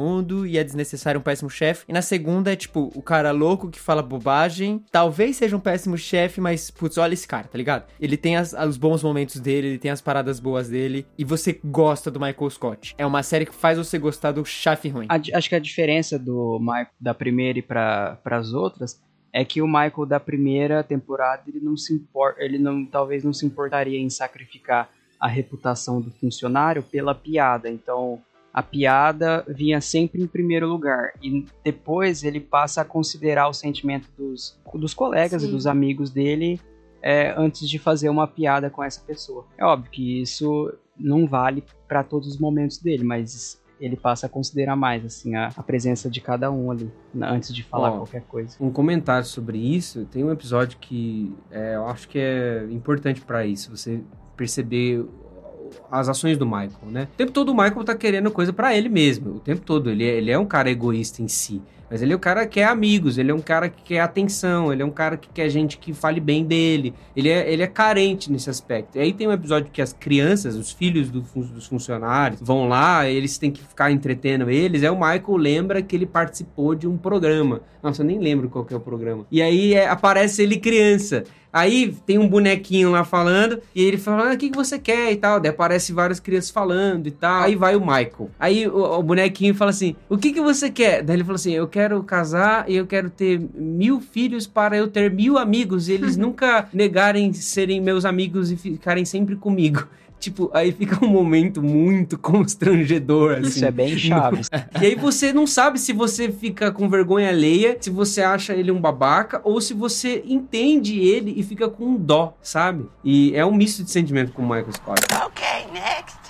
e 0.46 0.58
é 0.58 0.64
desnecessário 0.64 1.20
um 1.20 1.22
péssimo 1.22 1.48
chefe. 1.50 1.84
E 1.88 1.92
na 1.92 2.02
segunda 2.02 2.52
é 2.52 2.56
tipo 2.56 2.90
o 2.94 3.02
cara 3.02 3.30
louco 3.30 3.70
que 3.70 3.78
fala 3.78 4.02
bobagem, 4.02 4.82
talvez 4.90 5.36
seja 5.36 5.56
um 5.56 5.60
péssimo 5.60 5.96
chefe, 5.96 6.40
mas 6.40 6.70
putz, 6.70 6.98
olha 6.98 7.14
esse 7.14 7.26
cara, 7.28 7.46
tá 7.46 7.56
ligado? 7.58 7.84
Ele 8.00 8.16
tem 8.16 8.36
as- 8.36 8.52
os 8.52 8.76
bons 8.76 9.02
momentos 9.02 9.38
dele, 9.40 9.68
ele 9.68 9.78
tem 9.78 9.90
as 9.90 10.00
paradas 10.00 10.40
boas 10.40 10.68
dele 10.68 11.06
e 11.18 11.24
você 11.24 11.58
gosta 11.64 12.10
do 12.10 12.18
Michael 12.20 12.50
Scott. 12.50 12.94
É 12.98 13.06
uma 13.06 13.22
série 13.22 13.46
que 13.46 13.54
faz 13.54 13.78
você 13.78 13.98
gostar 13.98 14.32
do 14.32 14.44
chefe 14.44 14.88
ruim. 14.88 15.06
A 15.08 15.14
acho 15.36 15.48
que 15.48 15.54
a 15.54 15.58
diferença 15.60 16.18
do 16.18 16.60
da 17.00 17.14
primeira 17.14 17.58
e 17.58 17.62
para 17.62 18.18
as 18.24 18.52
outras 18.52 19.00
é 19.32 19.44
que 19.44 19.60
o 19.60 19.66
Michael 19.66 20.06
da 20.06 20.20
primeira 20.20 20.82
temporada 20.82 21.42
ele 21.48 21.60
não 21.60 21.76
se 21.76 21.92
importa, 21.92 22.42
ele 22.42 22.58
não 22.58 22.84
talvez 22.86 23.24
não 23.24 23.32
se 23.32 23.44
importaria 23.44 23.98
em 23.98 24.08
sacrificar 24.08 24.88
a 25.18 25.26
reputação 25.28 26.00
do 26.00 26.10
funcionário 26.10 26.82
pela 26.82 27.14
piada. 27.14 27.68
Então 27.70 28.20
a 28.54 28.62
piada 28.62 29.44
vinha 29.48 29.80
sempre 29.80 30.22
em 30.22 30.26
primeiro 30.28 30.68
lugar 30.68 31.12
e 31.20 31.44
depois 31.64 32.22
ele 32.22 32.38
passa 32.38 32.82
a 32.82 32.84
considerar 32.84 33.48
o 33.48 33.52
sentimento 33.52 34.08
dos, 34.16 34.56
dos 34.74 34.94
colegas 34.94 35.42
e 35.42 35.46
Sim. 35.46 35.50
dos 35.52 35.66
amigos 35.66 36.08
dele 36.10 36.60
é, 37.02 37.34
antes 37.36 37.68
de 37.68 37.78
fazer 37.80 38.08
uma 38.08 38.28
piada 38.28 38.70
com 38.70 38.82
essa 38.82 39.00
pessoa. 39.00 39.44
É 39.58 39.64
óbvio 39.64 39.90
que 39.90 40.22
isso 40.22 40.72
não 40.96 41.26
vale 41.26 41.64
para 41.88 42.04
todos 42.04 42.28
os 42.28 42.38
momentos 42.38 42.78
dele, 42.78 43.02
mas 43.02 43.60
ele 43.80 43.96
passa 43.96 44.26
a 44.26 44.28
considerar 44.28 44.76
mais 44.76 45.04
assim 45.04 45.34
a, 45.34 45.48
a 45.56 45.62
presença 45.62 46.08
de 46.08 46.20
cada 46.20 46.48
um 46.50 46.70
ali 46.70 46.88
na- 47.12 47.32
antes 47.32 47.52
de 47.52 47.64
falar 47.64 47.90
Ó, 47.90 47.96
qualquer 47.96 48.22
coisa. 48.22 48.56
Um 48.60 48.70
comentário 48.70 49.26
sobre 49.26 49.58
isso, 49.58 50.06
tem 50.06 50.22
um 50.22 50.30
episódio 50.30 50.78
que 50.78 51.34
é, 51.50 51.74
eu 51.74 51.88
acho 51.88 52.08
que 52.08 52.18
é 52.20 52.64
importante 52.70 53.20
pra 53.20 53.44
isso, 53.44 53.76
você 53.76 54.00
perceber 54.36 55.04
as 55.90 56.08
ações 56.08 56.36
do 56.36 56.46
Michael, 56.46 56.70
né? 56.90 57.08
O 57.14 57.16
tempo 57.16 57.32
todo 57.32 57.50
o 57.50 57.54
Michael 57.54 57.84
tá 57.84 57.94
querendo 57.94 58.30
coisa 58.30 58.52
pra 58.52 58.76
ele 58.76 58.88
mesmo, 58.88 59.36
o 59.36 59.40
tempo 59.40 59.62
todo. 59.62 59.90
Ele 59.90 60.04
é, 60.04 60.16
ele 60.16 60.30
é 60.30 60.38
um 60.38 60.46
cara 60.46 60.70
egoísta 60.70 61.22
em 61.22 61.28
si. 61.28 61.62
Mas 61.94 62.02
ele 62.02 62.12
é 62.12 62.16
o 62.16 62.18
cara 62.18 62.44
que 62.44 62.54
quer 62.54 62.64
amigos, 62.64 63.18
ele 63.18 63.30
é 63.30 63.34
um 63.34 63.40
cara 63.40 63.68
que 63.68 63.80
quer 63.80 64.00
atenção, 64.00 64.72
ele 64.72 64.82
é 64.82 64.84
um 64.84 64.90
cara 64.90 65.16
que 65.16 65.28
quer 65.28 65.48
gente 65.48 65.78
que 65.78 65.92
fale 65.92 66.18
bem 66.18 66.44
dele. 66.44 66.92
Ele 67.14 67.28
é, 67.28 67.48
ele 67.48 67.62
é 67.62 67.68
carente 67.68 68.32
nesse 68.32 68.50
aspecto. 68.50 68.98
E 68.98 69.00
aí 69.00 69.12
tem 69.12 69.28
um 69.28 69.32
episódio 69.32 69.70
que 69.70 69.80
as 69.80 69.92
crianças, 69.92 70.56
os 70.56 70.72
filhos 70.72 71.08
do 71.08 71.20
dos 71.20 71.66
funcionários, 71.68 72.40
vão 72.42 72.66
lá, 72.66 73.08
eles 73.08 73.38
têm 73.38 73.52
que 73.52 73.62
ficar 73.62 73.92
entretendo 73.92 74.50
eles. 74.50 74.82
Aí 74.82 74.90
o 74.90 74.96
Michael 74.96 75.36
lembra 75.36 75.82
que 75.82 75.94
ele 75.94 76.04
participou 76.04 76.74
de 76.74 76.88
um 76.88 76.96
programa. 76.96 77.60
Nossa, 77.80 78.02
eu 78.02 78.06
nem 78.06 78.18
lembro 78.18 78.48
qual 78.48 78.64
que 78.64 78.74
é 78.74 78.76
o 78.76 78.80
programa. 78.80 79.24
E 79.30 79.40
aí 79.40 79.74
é, 79.74 79.88
aparece 79.88 80.42
ele 80.42 80.58
criança. 80.58 81.22
Aí 81.54 81.94
tem 82.04 82.18
um 82.18 82.26
bonequinho 82.28 82.90
lá 82.90 83.04
falando, 83.04 83.60
e 83.72 83.80
ele 83.84 83.96
fala, 83.96 84.30
ah, 84.30 84.34
o 84.34 84.36
que, 84.36 84.50
que 84.50 84.56
você 84.56 84.76
quer 84.76 85.12
e 85.12 85.16
tal. 85.16 85.38
Daí 85.38 85.50
aparece 85.50 85.92
várias 85.92 86.18
crianças 86.18 86.50
falando 86.50 87.06
e 87.06 87.12
tal. 87.12 87.42
Aí 87.42 87.54
vai 87.54 87.76
o 87.76 87.80
Michael. 87.80 88.28
Aí 88.40 88.66
o, 88.66 88.98
o 88.98 89.02
bonequinho 89.04 89.54
fala 89.54 89.70
assim, 89.70 89.94
o 90.08 90.18
que, 90.18 90.32
que 90.32 90.40
você 90.40 90.68
quer? 90.68 91.04
Daí 91.04 91.14
ele 91.14 91.22
fala 91.22 91.36
assim, 91.36 91.52
eu 91.52 91.68
quero 91.68 91.83
casar 92.02 92.68
e 92.68 92.76
eu 92.76 92.86
quero 92.86 93.10
ter 93.10 93.40
mil 93.54 94.00
filhos 94.00 94.46
para 94.46 94.76
eu 94.76 94.88
ter 94.88 95.10
mil 95.10 95.38
amigos. 95.38 95.88
E 95.88 95.92
eles 95.92 96.16
nunca 96.18 96.68
negarem 96.72 97.32
serem 97.32 97.80
meus 97.80 98.04
amigos 98.04 98.50
e 98.50 98.56
ficarem 98.56 99.04
sempre 99.04 99.36
comigo. 99.36 99.86
Tipo, 100.24 100.50
aí 100.54 100.72
fica 100.72 101.04
um 101.04 101.08
momento 101.08 101.62
muito 101.62 102.16
constrangedor, 102.16 103.32
assim. 103.32 103.48
Isso 103.48 103.64
é 103.66 103.70
bem 103.70 103.98
Chaves. 103.98 104.48
E 104.80 104.86
aí 104.86 104.94
você 104.94 105.34
não 105.34 105.46
sabe 105.46 105.78
se 105.78 105.92
você 105.92 106.32
fica 106.32 106.72
com 106.72 106.88
vergonha 106.88 107.28
alheia, 107.28 107.76
se 107.78 107.90
você 107.90 108.22
acha 108.22 108.54
ele 108.54 108.70
um 108.70 108.80
babaca, 108.80 109.42
ou 109.44 109.60
se 109.60 109.74
você 109.74 110.24
entende 110.26 110.98
ele 110.98 111.34
e 111.36 111.42
fica 111.42 111.68
com 111.68 111.94
dó, 111.96 112.34
sabe? 112.40 112.88
E 113.04 113.36
é 113.36 113.44
um 113.44 113.52
misto 113.52 113.84
de 113.84 113.90
sentimento 113.90 114.32
com 114.32 114.40
o 114.40 114.48
Michael 114.48 114.72
Scott. 114.72 115.02
Okay, 115.26 115.66
next. 115.74 116.24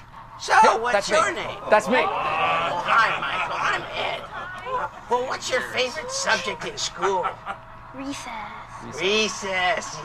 So, 0.44 0.52
what's 0.80 0.92
that's 0.92 1.08
your 1.08 1.24
me. 1.26 1.40
name? 1.40 1.58
That's 1.70 1.88
me. 1.88 1.96
Oh, 1.96 2.82
hi, 2.84 3.18
Michael. 3.20 3.43
Well, 5.10 5.26
what's 5.26 5.50
your 5.50 5.60
favorite 5.60 6.10
subject 6.10 6.64
in 6.64 6.78
school? 6.78 7.26
Recess. 7.94 8.30
Recess. 9.00 9.98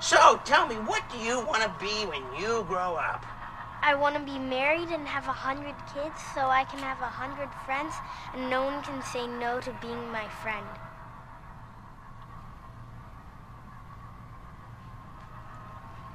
So, 0.00 0.40
tell 0.44 0.66
me, 0.66 0.76
what 0.76 1.02
do 1.12 1.18
you 1.18 1.44
want 1.44 1.62
to 1.62 1.72
be 1.78 2.06
when 2.06 2.22
you 2.40 2.64
grow 2.68 2.96
up? 2.96 3.24
I 3.82 3.94
want 3.94 4.16
to 4.16 4.22
be 4.22 4.38
married 4.38 4.88
and 4.88 5.06
have 5.06 5.28
a 5.28 5.32
hundred 5.32 5.74
kids 5.94 6.20
so 6.34 6.48
I 6.48 6.64
can 6.64 6.80
have 6.80 7.00
a 7.00 7.06
hundred 7.06 7.50
friends 7.64 7.94
and 8.34 8.50
no 8.50 8.64
one 8.64 8.82
can 8.82 9.02
say 9.02 9.26
no 9.26 9.60
to 9.60 9.72
being 9.80 10.10
my 10.10 10.26
friend. 10.42 10.66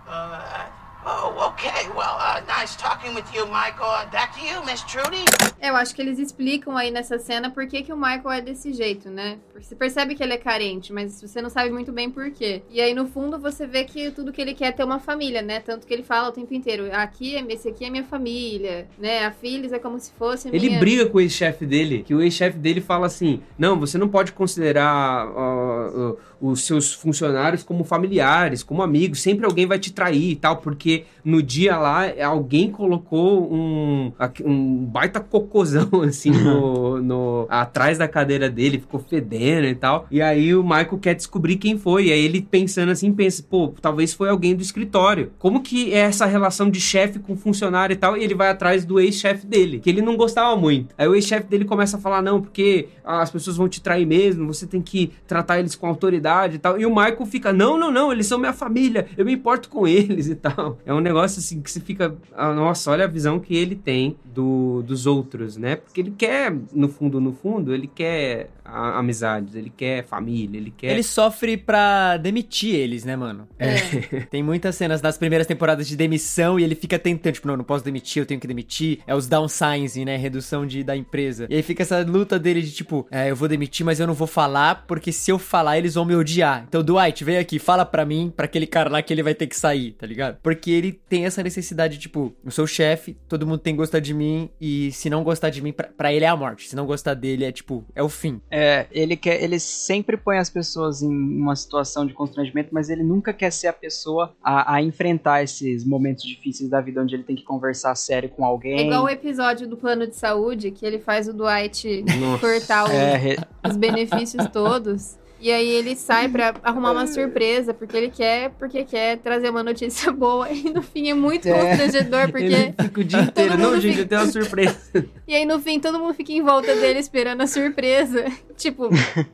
Uh, 0.07 0.65
oh, 1.05 1.47
okay. 1.49 1.87
Well, 1.95 2.17
uh, 2.19 2.41
nice 2.47 2.75
talking 2.75 3.13
with 3.15 3.25
you, 3.33 3.45
Michael. 3.45 3.89
Uh, 3.89 4.05
back 4.11 4.33
to 4.37 4.45
you, 4.45 4.63
Miss 4.65 4.81
Trudy. 4.83 5.25
Eu 5.61 5.75
acho 5.75 5.93
que 5.93 6.01
eles 6.01 6.17
explicam 6.19 6.75
aí 6.75 6.91
nessa 6.91 7.19
cena 7.19 7.49
por 7.49 7.67
que, 7.67 7.83
que 7.83 7.93
o 7.93 7.97
Michael 7.97 8.31
é 8.31 8.41
desse 8.41 8.73
jeito, 8.73 9.09
né? 9.09 9.37
Porque 9.51 9.65
Você 9.65 9.75
percebe 9.75 10.15
que 10.15 10.23
ele 10.23 10.33
é 10.33 10.37
carente, 10.37 10.91
mas 10.91 11.21
você 11.21 11.41
não 11.41 11.49
sabe 11.49 11.69
muito 11.69 11.91
bem 11.91 12.09
por 12.09 12.31
quê. 12.31 12.63
E 12.69 12.81
aí, 12.81 12.93
no 12.93 13.05
fundo, 13.07 13.37
você 13.37 13.67
vê 13.67 13.83
que 13.83 14.11
tudo 14.11 14.31
que 14.31 14.41
ele 14.41 14.53
quer 14.53 14.65
é 14.67 14.71
ter 14.71 14.83
uma 14.83 14.99
família, 14.99 15.41
né? 15.41 15.59
Tanto 15.59 15.85
que 15.85 15.93
ele 15.93 16.03
fala 16.03 16.29
o 16.29 16.31
tempo 16.31 16.53
inteiro, 16.53 16.89
aqui, 16.93 17.35
é- 17.35 17.45
esse 17.53 17.69
aqui 17.69 17.85
é 17.85 17.89
minha 17.89 18.03
família, 18.03 18.87
né? 18.97 19.25
A 19.25 19.31
Phyllis 19.31 19.71
é 19.71 19.79
como 19.79 19.99
se 19.99 20.11
fosse 20.13 20.49
minha... 20.49 20.63
Ele 20.63 20.77
briga 20.79 21.05
com 21.07 21.17
o 21.17 21.21
ex-chefe 21.21 21.65
dele, 21.65 22.03
que 22.03 22.13
o 22.13 22.21
ex-chefe 22.21 22.57
dele 22.57 22.81
fala 22.81 23.05
assim: 23.07 23.41
não, 23.57 23.79
você 23.79 23.97
não 23.97 24.07
pode 24.07 24.31
considerar 24.31 25.27
ó, 25.27 25.89
ó, 25.95 26.15
os 26.41 26.65
seus 26.65 26.93
funcionários 26.93 27.63
como 27.63 27.83
familiares, 27.83 28.63
como 28.63 28.81
amigos, 28.81 29.21
sempre 29.21 29.45
alguém 29.45 29.65
vai 29.65 29.77
te 29.79 29.93
trair 29.93 30.31
e 30.31 30.35
tal, 30.35 30.57
porque 30.57 31.03
no 31.23 31.41
dia 31.43 31.77
lá 31.77 32.05
alguém 32.25 32.71
colocou 32.71 33.51
um, 33.53 34.11
um 34.43 34.85
baita 34.85 35.19
cocôzão 35.19 35.87
assim 36.03 36.31
no, 36.31 36.99
no- 37.01 37.45
atrás 37.49 37.97
da 37.97 38.07
cadeira 38.07 38.49
dele, 38.49 38.79
ficou 38.79 38.99
fedendo 38.99 39.67
e 39.67 39.75
tal. 39.75 40.07
E 40.09 40.21
aí 40.21 40.55
o 40.55 40.63
Michael 40.63 40.97
quer 40.99 41.13
descobrir 41.15 41.57
quem 41.57 41.77
foi. 41.77 42.07
E 42.07 42.11
aí 42.11 42.23
ele 42.25 42.41
pensando 42.41 42.91
assim, 42.91 43.11
pensa, 43.13 43.43
pô, 43.47 43.73
talvez 43.81 44.13
foi 44.13 44.29
alguém 44.29 44.55
do 44.55 44.61
escritório. 44.61 45.31
Como 45.37 45.61
que 45.61 45.93
é 45.93 45.99
essa 45.99 46.25
relação 46.25 46.69
de 46.69 46.79
chefe 46.81 47.19
com 47.19 47.35
funcionário 47.37 47.93
e 47.93 47.97
tal? 47.97 48.17
E 48.17 48.23
ele 48.23 48.33
vai 48.33 48.49
atrás 48.49 48.83
do 48.83 48.99
ex-chefe 48.99 49.45
dele, 49.45 49.79
que 49.79 49.89
ele 49.89 50.01
não 50.01 50.17
gostava 50.17 50.55
muito. 50.55 50.95
Aí 50.97 51.07
o 51.07 51.13
ex-chefe 51.13 51.47
dele 51.47 51.65
começa 51.65 51.97
a 51.97 51.99
falar, 51.99 52.21
não, 52.21 52.41
porque 52.41 52.87
as 53.03 53.29
pessoas 53.29 53.57
vão 53.57 53.69
te 53.69 53.79
trair 53.81 54.05
mesmo, 54.07 54.47
você 54.51 54.65
tem 54.65 54.81
que 54.81 55.11
tratar 55.27 55.59
eles 55.59 55.75
com 55.75 55.85
autoridade 55.87 56.30
e 56.55 56.59
tal. 56.59 56.79
E 56.79 56.85
o 56.85 56.89
Michael 56.89 57.25
fica, 57.25 57.53
não, 57.53 57.77
não, 57.77 57.91
não, 57.91 58.11
eles 58.11 58.27
são 58.27 58.37
minha 58.37 58.53
família, 58.53 59.07
eu 59.17 59.25
me 59.25 59.33
importo 59.33 59.69
com 59.69 59.87
eles 59.87 60.27
e 60.27 60.35
tal. 60.35 60.77
É 60.85 60.93
um 60.93 60.99
negócio 60.99 61.39
assim 61.39 61.61
que 61.61 61.71
você 61.71 61.79
fica, 61.79 62.15
ah, 62.33 62.53
nossa, 62.53 62.91
olha 62.91 63.05
a 63.05 63.07
visão 63.07 63.39
que 63.39 63.55
ele 63.55 63.75
tem 63.75 64.17
do, 64.25 64.81
dos 64.81 65.05
outros, 65.05 65.55
né? 65.55 65.75
Porque 65.75 66.01
ele 66.01 66.11
quer, 66.11 66.53
no 66.73 66.89
fundo, 66.89 67.21
no 67.21 67.31
fundo, 67.31 67.73
ele 67.73 67.87
quer 67.87 68.49
amizades, 68.71 69.55
ele 69.55 69.71
quer 69.75 70.03
família, 70.05 70.57
ele 70.57 70.71
quer... 70.71 70.91
Ele 70.91 71.03
sofre 71.03 71.57
pra 71.57 72.17
demitir 72.17 72.75
eles, 72.75 73.03
né, 73.03 73.15
mano? 73.15 73.47
É. 73.59 73.75
Tem 74.29 74.43
muitas 74.43 74.75
cenas 74.75 75.01
nas 75.01 75.17
primeiras 75.17 75.47
temporadas 75.47 75.87
de 75.87 75.95
demissão 75.95 76.59
e 76.59 76.63
ele 76.63 76.75
fica 76.75 76.97
tentando, 76.97 77.33
tipo, 77.33 77.47
não, 77.47 77.57
não 77.57 77.63
posso 77.63 77.83
demitir, 77.83 78.21
eu 78.21 78.25
tenho 78.25 78.39
que 78.39 78.47
demitir. 78.47 78.99
É 79.05 79.15
os 79.15 79.27
downsizing, 79.27 80.05
né? 80.05 80.17
Redução 80.17 80.65
de, 80.65 80.83
da 80.83 80.95
empresa. 80.95 81.47
E 81.49 81.55
aí 81.55 81.63
fica 81.63 81.83
essa 81.83 82.01
luta 82.01 82.39
dele 82.39 82.61
de, 82.61 82.71
tipo, 82.71 83.07
é, 83.11 83.29
eu 83.29 83.35
vou 83.35 83.47
demitir, 83.47 83.85
mas 83.85 83.99
eu 83.99 84.07
não 84.07 84.13
vou 84.13 84.27
falar, 84.27 84.85
porque 84.87 85.11
se 85.11 85.31
eu 85.31 85.39
falar, 85.39 85.77
eles 85.77 85.95
vão 85.95 86.05
me 86.05 86.15
odiar. 86.15 86.65
Então, 86.67 86.83
Dwight, 86.83 87.23
vem 87.23 87.37
aqui, 87.37 87.59
fala 87.59 87.85
pra 87.85 88.05
mim, 88.05 88.31
pra 88.35 88.45
aquele 88.45 88.67
cara 88.67 88.89
lá 88.89 89.01
que 89.01 89.13
ele 89.13 89.23
vai 89.23 89.33
ter 89.33 89.47
que 89.47 89.55
sair, 89.55 89.93
tá 89.93 90.05
ligado? 90.05 90.37
Porque 90.41 90.71
ele 90.71 90.91
tem 90.91 91.25
essa 91.25 91.43
necessidade, 91.43 91.97
tipo, 91.97 92.33
eu 92.43 92.51
sou 92.51 92.65
o 92.65 92.67
chefe, 92.67 93.17
todo 93.27 93.45
mundo 93.45 93.59
tem 93.59 93.73
que 93.73 93.77
gostar 93.77 93.99
de 93.99 94.13
mim, 94.13 94.49
e 94.59 94.91
se 94.91 95.09
não 95.09 95.23
gostar 95.23 95.49
de 95.49 95.61
mim, 95.61 95.71
pra, 95.71 95.87
pra 95.89 96.13
ele 96.13 96.25
é 96.25 96.27
a 96.27 96.35
morte. 96.35 96.69
Se 96.69 96.75
não 96.75 96.85
gostar 96.85 97.13
dele, 97.13 97.45
é 97.45 97.51
tipo, 97.51 97.85
é 97.95 98.03
o 98.03 98.09
fim. 98.09 98.41
É, 98.49 98.60
ele 98.91 99.15
quer, 99.15 99.41
ele 99.43 99.59
sempre 99.59 100.17
põe 100.17 100.37
as 100.37 100.49
pessoas 100.49 101.01
em 101.01 101.09
uma 101.09 101.55
situação 101.55 102.05
de 102.05 102.13
constrangimento, 102.13 102.69
mas 102.71 102.89
ele 102.89 103.03
nunca 103.03 103.31
quer 103.33 103.51
ser 103.51 103.67
a 103.67 103.73
pessoa 103.73 104.33
a, 104.43 104.75
a 104.75 104.81
enfrentar 104.81 105.43
esses 105.43 105.85
momentos 105.85 106.23
difíceis 106.23 106.69
da 106.69 106.81
vida 106.81 107.01
onde 107.01 107.15
ele 107.15 107.23
tem 107.23 107.35
que 107.35 107.43
conversar 107.43 107.95
sério 107.95 108.29
com 108.29 108.43
É 108.43 108.47
alguém. 108.47 108.85
igual 108.87 109.03
o 109.05 109.09
episódio 109.09 109.67
do 109.67 109.77
plano 109.77 110.05
de 110.07 110.15
saúde, 110.15 110.71
que 110.71 110.85
ele 110.85 110.99
faz 110.99 111.27
o 111.27 111.33
Dwight 111.33 112.03
Nossa. 112.19 112.39
cortar 112.39 112.85
os, 112.85 112.91
É, 112.91 113.15
re- 113.17 113.37
os 113.67 113.77
benefícios 113.77 114.45
todos. 114.51 115.17
E 115.41 115.51
aí 115.51 115.67
ele 115.69 115.95
sai 115.95 116.29
pra 116.29 116.53
arrumar 116.61 116.91
uma 116.91 117.07
surpresa, 117.07 117.73
porque 117.73 117.97
ele 117.97 118.09
quer, 118.09 118.51
porque 118.59 118.83
quer 118.83 119.17
trazer 119.17 119.49
uma 119.49 119.63
notícia 119.63 120.11
boa. 120.13 120.49
E 120.51 120.69
no 120.69 120.81
fim 120.83 121.09
é 121.09 121.13
muito 121.15 121.47
É. 121.47 121.51
constrangedor, 121.53 122.29
porque. 122.31 122.45
Ele 122.45 122.73
fica 122.79 123.01
o 123.01 123.03
dia 123.03 123.21
inteiro, 123.21 123.57
não, 123.57 123.73
gente, 123.79 123.91
fica- 123.97 124.01
eu 124.03 124.07
tenho 124.07 124.21
uma 124.21 124.31
surpresa. 124.31 124.77
E 125.31 125.35
aí 125.35 125.45
no 125.45 125.59
fim 125.61 125.79
todo 125.79 125.97
mundo 125.97 126.13
fica 126.13 126.33
em 126.33 126.41
volta 126.41 126.75
dele 126.75 126.99
esperando 126.99 127.39
a 127.39 127.47
surpresa. 127.47 128.25
Tipo, 128.57 128.89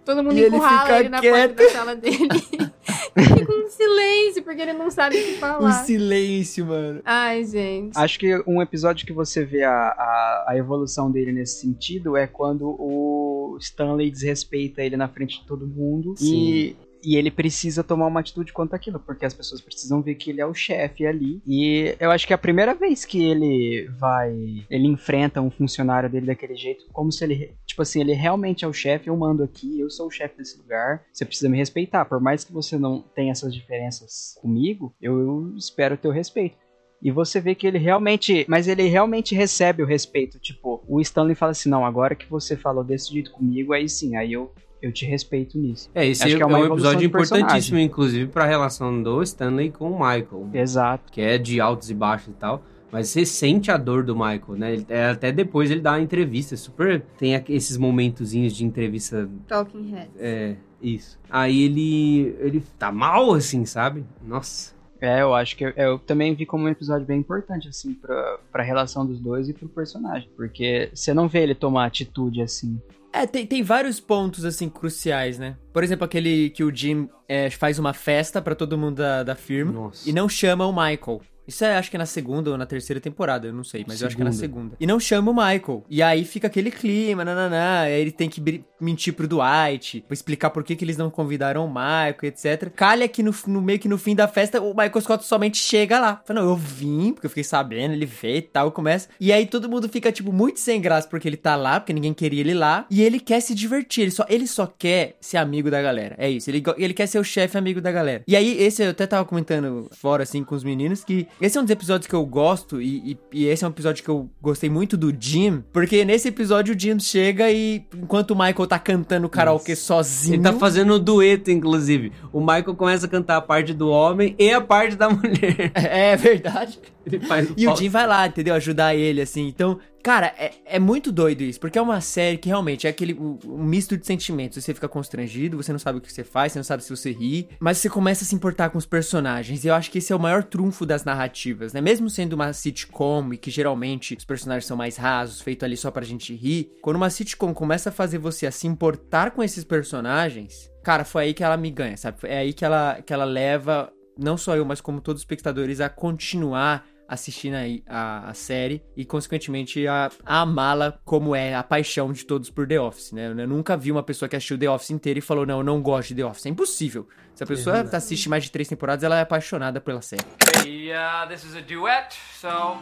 todo 0.05 0.23
mundo 0.23 0.35
E 0.37 0.41
ele 0.43 0.55
encurrala 0.55 0.99
ele 0.99 1.09
na 1.09 1.19
quieto. 1.19 1.55
porta 1.55 1.63
da 1.63 1.69
sala 1.71 1.95
dele. 1.95 2.27
fica 3.17 3.51
um 3.51 3.67
silêncio, 3.67 4.43
porque 4.43 4.61
ele 4.61 4.73
não 4.73 4.91
sabe 4.91 5.17
o 5.17 5.23
que 5.23 5.33
falar. 5.37 5.71
silêncio, 5.85 6.67
mano. 6.67 7.01
Ai, 7.03 7.43
gente. 7.45 7.97
Acho 7.97 8.19
que 8.19 8.43
um 8.45 8.61
episódio 8.61 9.07
que 9.07 9.11
você 9.13 9.43
vê 9.43 9.63
a, 9.63 9.71
a, 9.71 10.45
a 10.49 10.53
evolução 10.57 11.09
dele 11.11 11.31
nesse 11.31 11.61
sentido 11.61 12.15
é 12.15 12.27
quando 12.27 12.67
o 12.79 13.36
Stanley 13.57 14.11
desrespeita 14.11 14.83
ele 14.83 14.97
na 14.97 15.07
frente 15.07 15.39
de 15.39 15.45
todo 15.45 15.65
mundo 15.65 16.15
e, 16.19 16.75
e 17.03 17.15
ele 17.15 17.31
precisa 17.31 17.83
tomar 17.83 18.07
uma 18.07 18.19
atitude 18.19 18.51
quanto 18.51 18.73
àquilo, 18.73 18.99
porque 18.99 19.25
as 19.25 19.33
pessoas 19.33 19.61
precisam 19.61 20.01
ver 20.01 20.15
que 20.15 20.29
ele 20.29 20.41
é 20.41 20.45
o 20.45 20.53
chefe 20.53 21.05
ali. 21.05 21.41
E 21.45 21.95
eu 21.99 22.11
acho 22.11 22.27
que 22.27 22.33
é 22.33 22.35
a 22.35 22.39
primeira 22.39 22.73
vez 22.73 23.05
que 23.05 23.23
ele 23.23 23.87
vai. 23.97 24.33
Ele 24.69 24.87
enfrenta 24.87 25.41
um 25.41 25.49
funcionário 25.49 26.09
dele 26.09 26.25
daquele 26.25 26.55
jeito, 26.55 26.85
como 26.91 27.11
se 27.11 27.23
ele. 27.23 27.55
Tipo 27.65 27.81
assim, 27.81 28.01
ele 28.01 28.13
realmente 28.13 28.65
é 28.65 28.67
o 28.67 28.73
chefe, 28.73 29.07
eu 29.07 29.15
mando 29.15 29.43
aqui, 29.43 29.79
eu 29.79 29.89
sou 29.89 30.07
o 30.07 30.11
chefe 30.11 30.37
desse 30.37 30.57
lugar, 30.57 31.05
você 31.11 31.23
precisa 31.23 31.49
me 31.49 31.57
respeitar. 31.57 32.05
Por 32.05 32.19
mais 32.19 32.43
que 32.43 32.51
você 32.51 32.77
não 32.77 33.01
tenha 33.15 33.31
essas 33.31 33.53
diferenças 33.53 34.35
comigo, 34.41 34.93
eu, 35.01 35.19
eu 35.19 35.53
espero 35.55 35.95
o 35.95 35.97
teu 35.97 36.11
respeito. 36.11 36.66
E 37.01 37.11
você 37.11 37.39
vê 37.39 37.53
que 37.53 37.67
ele 37.67 37.77
realmente. 37.77 38.45
Mas 38.47 38.67
ele 38.67 38.83
realmente 38.87 39.35
recebe 39.35 39.83
o 39.83 39.85
respeito. 39.85 40.39
Tipo, 40.39 40.83
o 40.87 40.99
Stanley 41.01 41.35
fala 41.35 41.51
assim: 41.51 41.69
não, 41.69 41.85
agora 41.85 42.15
que 42.15 42.29
você 42.29 42.55
falou 42.55 42.83
desse 42.83 43.13
jeito 43.13 43.31
comigo, 43.31 43.73
aí 43.73 43.87
sim, 43.87 44.15
aí 44.15 44.33
eu, 44.33 44.51
eu 44.81 44.91
te 44.91 45.05
respeito 45.05 45.57
nisso. 45.57 45.89
É, 45.93 46.05
esse 46.07 46.23
Acho 46.23 46.33
é, 46.33 46.37
que 46.37 46.43
é 46.43 46.45
uma 46.45 46.59
um 46.59 46.65
episódio 46.65 47.05
importantíssimo, 47.05 47.77
inclusive, 47.77 48.27
pra 48.27 48.45
relação 48.45 49.01
do 49.01 49.21
Stanley 49.21 49.71
com 49.71 49.91
o 49.91 49.93
Michael. 49.93 50.49
Exato. 50.53 51.11
Que 51.11 51.21
é 51.21 51.37
de 51.37 51.59
altos 51.61 51.89
e 51.89 51.93
baixos 51.93 52.29
e 52.29 52.37
tal. 52.37 52.63
Mas 52.91 53.09
você 53.09 53.25
sente 53.25 53.69
a 53.69 53.75
dor 53.77 54.03
do 54.03 54.15
Michael, 54.15 54.55
né? 54.57 54.73
Ele- 54.73 54.85
é, 54.87 55.09
até 55.09 55.31
depois 55.31 55.69
ele 55.69 55.81
dá 55.81 55.91
uma 55.91 56.01
entrevista. 56.01 56.55
Super. 56.55 57.01
Tem 57.17 57.33
esses 57.49 57.77
momentozinhos 57.77 58.53
de 58.53 58.65
entrevista. 58.65 59.29
Talking 59.47 59.91
Heads. 59.91 60.11
É, 60.17 60.55
isso. 60.81 61.19
Aí 61.29 61.63
ele. 61.63 62.35
Ele 62.39 62.63
tá 62.79 62.91
mal, 62.91 63.33
assim, 63.33 63.65
sabe? 63.65 64.05
Nossa. 64.25 64.76
É, 65.01 65.21
eu 65.21 65.33
acho 65.33 65.55
que 65.55 65.65
eu, 65.65 65.69
eu 65.75 65.99
também 65.99 66.33
vi 66.33 66.45
como 66.45 66.65
um 66.65 66.69
episódio 66.69 67.05
bem 67.05 67.19
importante, 67.19 67.67
assim, 67.67 67.93
pra, 67.93 68.39
pra 68.51 68.63
relação 68.63 69.05
dos 69.05 69.19
dois 69.19 69.49
e 69.49 69.53
pro 69.53 69.69
personagem. 69.69 70.29
Porque 70.35 70.89
você 70.93 71.13
não 71.13 71.27
vê 71.27 71.43
ele 71.43 71.55
tomar 71.55 71.85
atitude 71.85 72.41
assim. 72.41 72.81
É, 73.13 73.25
tem, 73.25 73.45
tem 73.45 73.63
vários 73.63 73.99
pontos, 73.99 74.45
assim, 74.45 74.69
cruciais, 74.69 75.39
né? 75.39 75.55
Por 75.73 75.83
exemplo, 75.83 76.05
aquele 76.05 76.49
que 76.49 76.63
o 76.63 76.75
Jim 76.75 77.09
é, 77.27 77.49
faz 77.49 77.79
uma 77.79 77.93
festa 77.93 78.41
pra 78.41 78.53
todo 78.53 78.77
mundo 78.77 78.97
da, 78.97 79.23
da 79.23 79.35
firma 79.35 79.71
Nossa. 79.71 80.07
e 80.07 80.13
não 80.13 80.27
chama 80.29 80.65
o 80.65 80.71
Michael. 80.71 81.21
Isso 81.47 81.63
é, 81.63 81.77
acho 81.77 81.89
que 81.89 81.95
é 81.95 81.99
na 81.99 82.05
segunda 82.05 82.51
ou 82.51 82.57
na 82.57 82.65
terceira 82.65 82.99
temporada, 82.99 83.47
eu 83.47 83.53
não 83.53 83.63
sei, 83.63 83.85
mas 83.87 84.01
eu 84.01 84.07
acho 84.07 84.15
que 84.15 84.21
é 84.21 84.25
na 84.25 84.31
Segunda. 84.31 84.47
segunda. 84.57 84.77
E 84.79 84.85
não 84.85 84.99
chama 84.99 85.31
o 85.31 85.33
Michael. 85.33 85.83
E 85.89 86.01
aí 86.01 86.25
fica 86.25 86.47
aquele 86.47 86.69
clima, 86.71 87.23
nananã, 87.23 87.81
aí 87.81 88.01
ele 88.01 88.11
tem 88.11 88.29
que 88.29 88.63
mentir 88.79 89.13
pro 89.13 89.27
Dwight, 89.27 90.03
explicar 90.11 90.49
por 90.49 90.63
que, 90.63 90.75
que 90.75 90.83
eles 90.85 90.97
não 90.97 91.09
convidaram 91.09 91.65
o 91.65 91.67
Michael, 91.67 92.17
etc. 92.23 92.69
Calha 92.75 93.07
que 93.07 93.23
no, 93.23 93.33
no 93.47 93.61
meio 93.61 93.79
que 93.79 93.87
no 93.87 93.97
fim 93.97 94.15
da 94.15 94.27
festa, 94.27 94.61
o 94.61 94.69
Michael 94.69 95.01
Scott 95.01 95.25
somente 95.25 95.57
chega 95.57 95.99
lá. 95.99 96.21
Fala, 96.25 96.41
não, 96.41 96.49
eu 96.49 96.55
vim, 96.55 97.13
porque 97.13 97.25
eu 97.25 97.29
fiquei 97.29 97.43
sabendo, 97.43 97.93
ele 97.93 98.05
veio 98.05 98.37
e 98.37 98.41
tal, 98.41 98.71
começa. 98.71 99.09
E 99.19 99.31
aí 99.31 99.45
todo 99.45 99.69
mundo 99.69 99.87
fica, 99.89 100.11
tipo, 100.11 100.31
muito 100.31 100.59
sem 100.59 100.81
graça 100.81 101.07
porque 101.07 101.27
ele 101.27 101.37
tá 101.37 101.55
lá, 101.55 101.79
porque 101.79 101.93
ninguém 101.93 102.13
queria 102.13 102.41
ele 102.41 102.53
lá. 102.53 102.85
E 102.89 103.01
ele 103.01 103.19
quer 103.19 103.39
se 103.39 103.55
divertir, 103.55 104.03
ele 104.03 104.11
só, 104.11 104.25
ele 104.29 104.47
só 104.47 104.67
quer 104.67 105.15
ser 105.21 105.37
amigo 105.37 105.71
da 105.71 105.81
galera. 105.81 106.15
É 106.17 106.29
isso, 106.29 106.49
ele, 106.49 106.63
ele 106.77 106.93
quer 106.93 107.07
ser 107.07 107.19
o 107.19 107.23
chefe 107.23 107.57
amigo 107.57 107.81
da 107.81 107.91
galera. 107.91 108.23
E 108.27 108.35
aí, 108.35 108.61
esse 108.61 108.83
eu 108.83 108.91
até 108.91 109.07
tava 109.07 109.25
comentando 109.25 109.89
fora, 109.91 110.23
assim, 110.23 110.43
com 110.43 110.55
os 110.55 110.63
meninos, 110.63 111.03
que 111.03 111.27
esse 111.39 111.57
é 111.57 111.61
um 111.61 111.63
dos 111.63 111.71
episódios 111.71 112.07
que 112.07 112.15
eu 112.15 112.25
gosto, 112.25 112.81
e, 112.81 113.11
e- 113.11 113.17
e 113.33 113.45
esse 113.45 113.63
é 113.63 113.67
um 113.67 113.71
episódio 113.71 114.03
que 114.03 114.09
eu 114.09 114.29
gostei 114.41 114.69
muito 114.69 114.97
do 114.97 115.13
Jim, 115.17 115.63
porque 115.71 116.03
nesse 116.05 116.27
episódio 116.29 116.75
o 116.75 116.79
Jim 116.79 116.99
chega 116.99 117.51
e, 117.51 117.83
enquanto 117.95 118.31
o 118.31 118.35
Michael 118.35 118.67
tá 118.67 118.79
cantando 118.79 119.29
karaokê 119.29 119.75
sozinho... 119.75 120.35
Ele 120.35 120.43
tá 120.43 120.53
fazendo 120.53 120.95
um 120.95 120.99
dueto, 120.99 121.51
inclusive. 121.51 122.11
O 122.33 122.39
Michael 122.39 122.75
começa 122.75 123.05
a 123.05 123.09
cantar 123.09 123.37
a 123.37 123.41
parte 123.41 123.73
do 123.73 123.89
homem 123.89 124.35
e 124.39 124.51
a 124.51 124.61
parte 124.61 124.95
da 124.95 125.09
mulher. 125.09 125.71
É 125.75 126.15
verdade. 126.15 126.79
Ele 127.07 127.25
faz 127.25 127.49
E 127.55 127.67
o 127.67 127.75
Jim 127.75 127.89
vai 127.89 128.05
lá, 128.05 128.27
entendeu? 128.27 128.53
Ajudar 128.55 128.93
ele, 128.93 129.21
assim. 129.21 129.47
Então, 129.47 129.79
cara, 130.03 130.33
é, 130.37 130.51
é 130.65 130.79
muito 130.79 131.11
doido 131.11 131.41
isso. 131.41 131.59
Porque 131.59 131.79
é 131.79 131.81
uma 131.81 132.01
série 132.01 132.37
que 132.37 132.49
realmente 132.49 132.85
é 132.85 132.89
aquele 132.89 133.13
um, 133.13 133.39
um 133.45 133.63
misto 133.63 133.97
de 133.97 134.05
sentimentos. 134.05 134.63
Você 134.63 134.73
fica 134.73 134.87
constrangido, 134.87 135.57
você 135.57 135.71
não 135.71 135.79
sabe 135.79 135.97
o 135.97 136.01
que 136.01 136.11
você 136.11 136.23
faz, 136.23 136.51
você 136.51 136.59
não 136.59 136.63
sabe 136.63 136.83
se 136.83 136.89
você 136.89 137.11
ri. 137.11 137.47
Mas 137.59 137.77
você 137.77 137.89
começa 137.89 138.23
a 138.23 138.27
se 138.27 138.35
importar 138.35 138.69
com 138.69 138.77
os 138.77 138.85
personagens. 138.85 139.63
E 139.63 139.67
eu 139.67 139.75
acho 139.75 139.89
que 139.89 139.99
esse 139.99 140.11
é 140.11 140.15
o 140.15 140.19
maior 140.19 140.43
trunfo 140.43 140.85
das 140.85 141.03
narrativas, 141.03 141.73
né? 141.73 141.81
Mesmo 141.81 142.09
sendo 142.09 142.33
uma 142.33 142.53
sitcom 142.53 143.33
e 143.33 143.37
que 143.37 143.49
geralmente 143.49 144.15
os 144.15 144.25
personagens 144.25 144.65
são 144.65 144.77
mais 144.77 144.97
rasos, 144.97 145.41
feito 145.41 145.63
ali 145.63 145.77
só 145.77 145.89
pra 145.89 146.03
gente 146.03 146.35
rir. 146.35 146.71
Quando 146.81 146.97
uma 146.97 147.09
sitcom 147.09 147.53
começa 147.53 147.89
a 147.89 147.91
fazer 147.91 148.17
você 148.17 148.45
a 148.45 148.51
se 148.51 148.67
importar 148.67 149.31
com 149.31 149.43
esses 149.43 149.63
personagens... 149.63 150.69
Cara, 150.83 151.03
foi 151.03 151.25
aí 151.25 151.33
que 151.33 151.43
ela 151.43 151.57
me 151.57 151.69
ganha, 151.69 151.97
sabe? 151.97 152.17
É 152.23 152.37
aí 152.37 152.53
que 152.53 152.63
ela, 152.63 153.01
que 153.05 153.11
ela 153.11 153.25
leva 153.25 153.91
não 154.17 154.37
só 154.37 154.55
eu, 154.55 154.65
mas 154.65 154.81
como 154.81 155.01
todos 155.01 155.19
os 155.19 155.23
espectadores, 155.23 155.79
a 155.79 155.89
continuar 155.89 156.85
assistindo 157.07 157.55
aí 157.55 157.83
a, 157.87 158.29
a 158.29 158.33
série 158.33 158.83
e, 158.95 159.05
consequentemente, 159.05 159.87
a, 159.87 160.11
a 160.25 160.41
amá-la 160.41 160.99
como 161.05 161.35
é 161.35 161.55
a 161.55 161.63
paixão 161.63 162.11
de 162.11 162.25
todos 162.25 162.49
por 162.49 162.67
The 162.67 162.79
Office, 162.79 163.11
né? 163.11 163.29
Eu 163.29 163.47
nunca 163.47 163.77
vi 163.77 163.91
uma 163.91 164.03
pessoa 164.03 164.27
que 164.27 164.35
assistiu 164.35 164.57
The 164.57 164.69
Office 164.69 164.91
inteira 164.91 165.19
e 165.19 165.21
falou, 165.21 165.45
não, 165.45 165.59
eu 165.59 165.63
não 165.63 165.81
gosto 165.81 166.09
de 166.09 166.15
The 166.15 166.25
Office. 166.25 166.45
É 166.45 166.49
impossível. 166.49 167.07
Se 167.33 167.43
a 167.43 167.47
pessoa 167.47 167.75
verdade. 167.75 167.95
assiste 167.95 168.27
mais 168.27 168.43
de 168.43 168.51
três 168.51 168.67
temporadas, 168.67 169.03
ela 169.03 169.17
é 169.17 169.21
apaixonada 169.21 169.79
pela 169.79 170.01
série. 170.01 170.25
Hey, 170.65 170.91
uh, 170.91 171.27
this 171.29 171.43
is 171.43 171.55
a 171.55 171.61
duet, 171.61 172.15
so 172.39 172.77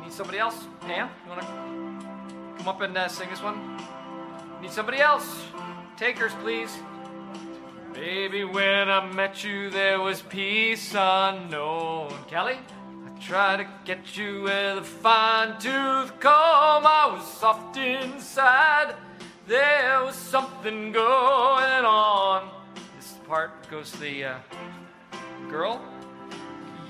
need 0.00 0.12
somebody 0.12 0.38
else. 0.38 0.56
Pam, 0.80 1.08
you 1.24 1.30
wanna 1.30 1.42
come 2.58 2.68
up 2.68 2.82
and 2.82 2.96
uh, 2.96 3.08
sing 3.08 3.28
this 3.30 3.42
one? 3.42 3.56
Need 4.60 4.72
somebody 4.72 5.00
else? 5.00 5.26
Takers, 5.96 6.34
please. 6.42 6.70
Baby, 7.94 8.44
when 8.44 8.88
I 8.88 9.10
met 9.12 9.42
you, 9.42 9.68
there 9.70 10.00
was 10.00 10.22
peace 10.22 10.94
unknown. 10.94 12.12
Kelly, 12.28 12.58
Tried 13.20 13.58
to 13.58 13.68
get 13.84 14.16
you 14.16 14.42
with 14.42 14.78
a 14.78 14.82
fine 14.82 15.52
tooth 15.60 16.18
comb. 16.20 16.86
I 16.86 17.14
was 17.14 17.24
soft 17.38 17.76
inside. 17.76 18.94
There 19.46 20.02
was 20.02 20.14
something 20.14 20.90
going 20.90 21.84
on. 21.84 22.48
This 22.96 23.18
part 23.28 23.68
goes 23.70 23.92
to 23.92 23.98
the 23.98 24.24
uh, 24.24 24.38
girl. 25.50 25.82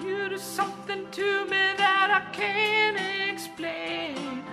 You 0.00 0.28
do 0.28 0.38
something 0.38 1.10
to 1.10 1.44
me 1.46 1.74
that 1.76 2.10
I 2.10 2.32
can't 2.32 2.96
explain. 3.28 4.44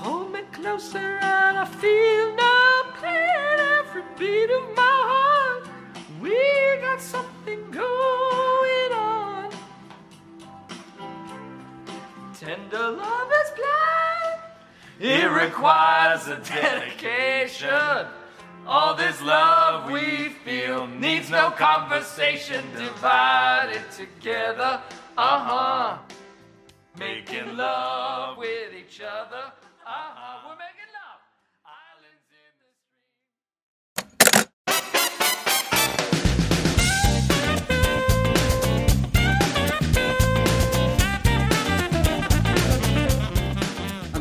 Hold 0.00 0.32
me 0.32 0.40
closer 0.52 1.18
and 1.22 1.58
I 1.58 1.64
feel 1.64 2.34
no 2.34 2.82
pain. 3.00 3.60
Every 3.78 4.02
beat 4.18 4.50
of 4.50 4.64
my 4.76 4.82
heart, 5.12 5.68
we 6.20 6.36
got 6.82 7.00
something 7.00 7.70
going 7.70 8.92
on. 8.92 9.17
Tender 12.48 12.92
love 12.92 13.30
is 13.44 13.50
blind. 13.60 14.40
It 15.00 15.30
requires 15.30 16.28
a 16.28 16.36
dedication. 16.36 18.06
All 18.66 18.94
this 18.94 19.20
love 19.20 19.90
we 19.90 20.30
feel 20.46 20.86
needs 20.86 21.28
no 21.28 21.50
conversation. 21.50 22.64
Divided 22.74 23.82
together, 23.90 24.80
uh 25.18 25.38
huh. 25.44 25.98
Making 26.98 27.54
love 27.54 28.38
with 28.38 28.72
each 28.72 29.02
other, 29.02 29.52
uh 29.86 30.08
huh. 30.16 30.48
We're 30.48 30.56
making 30.56 30.77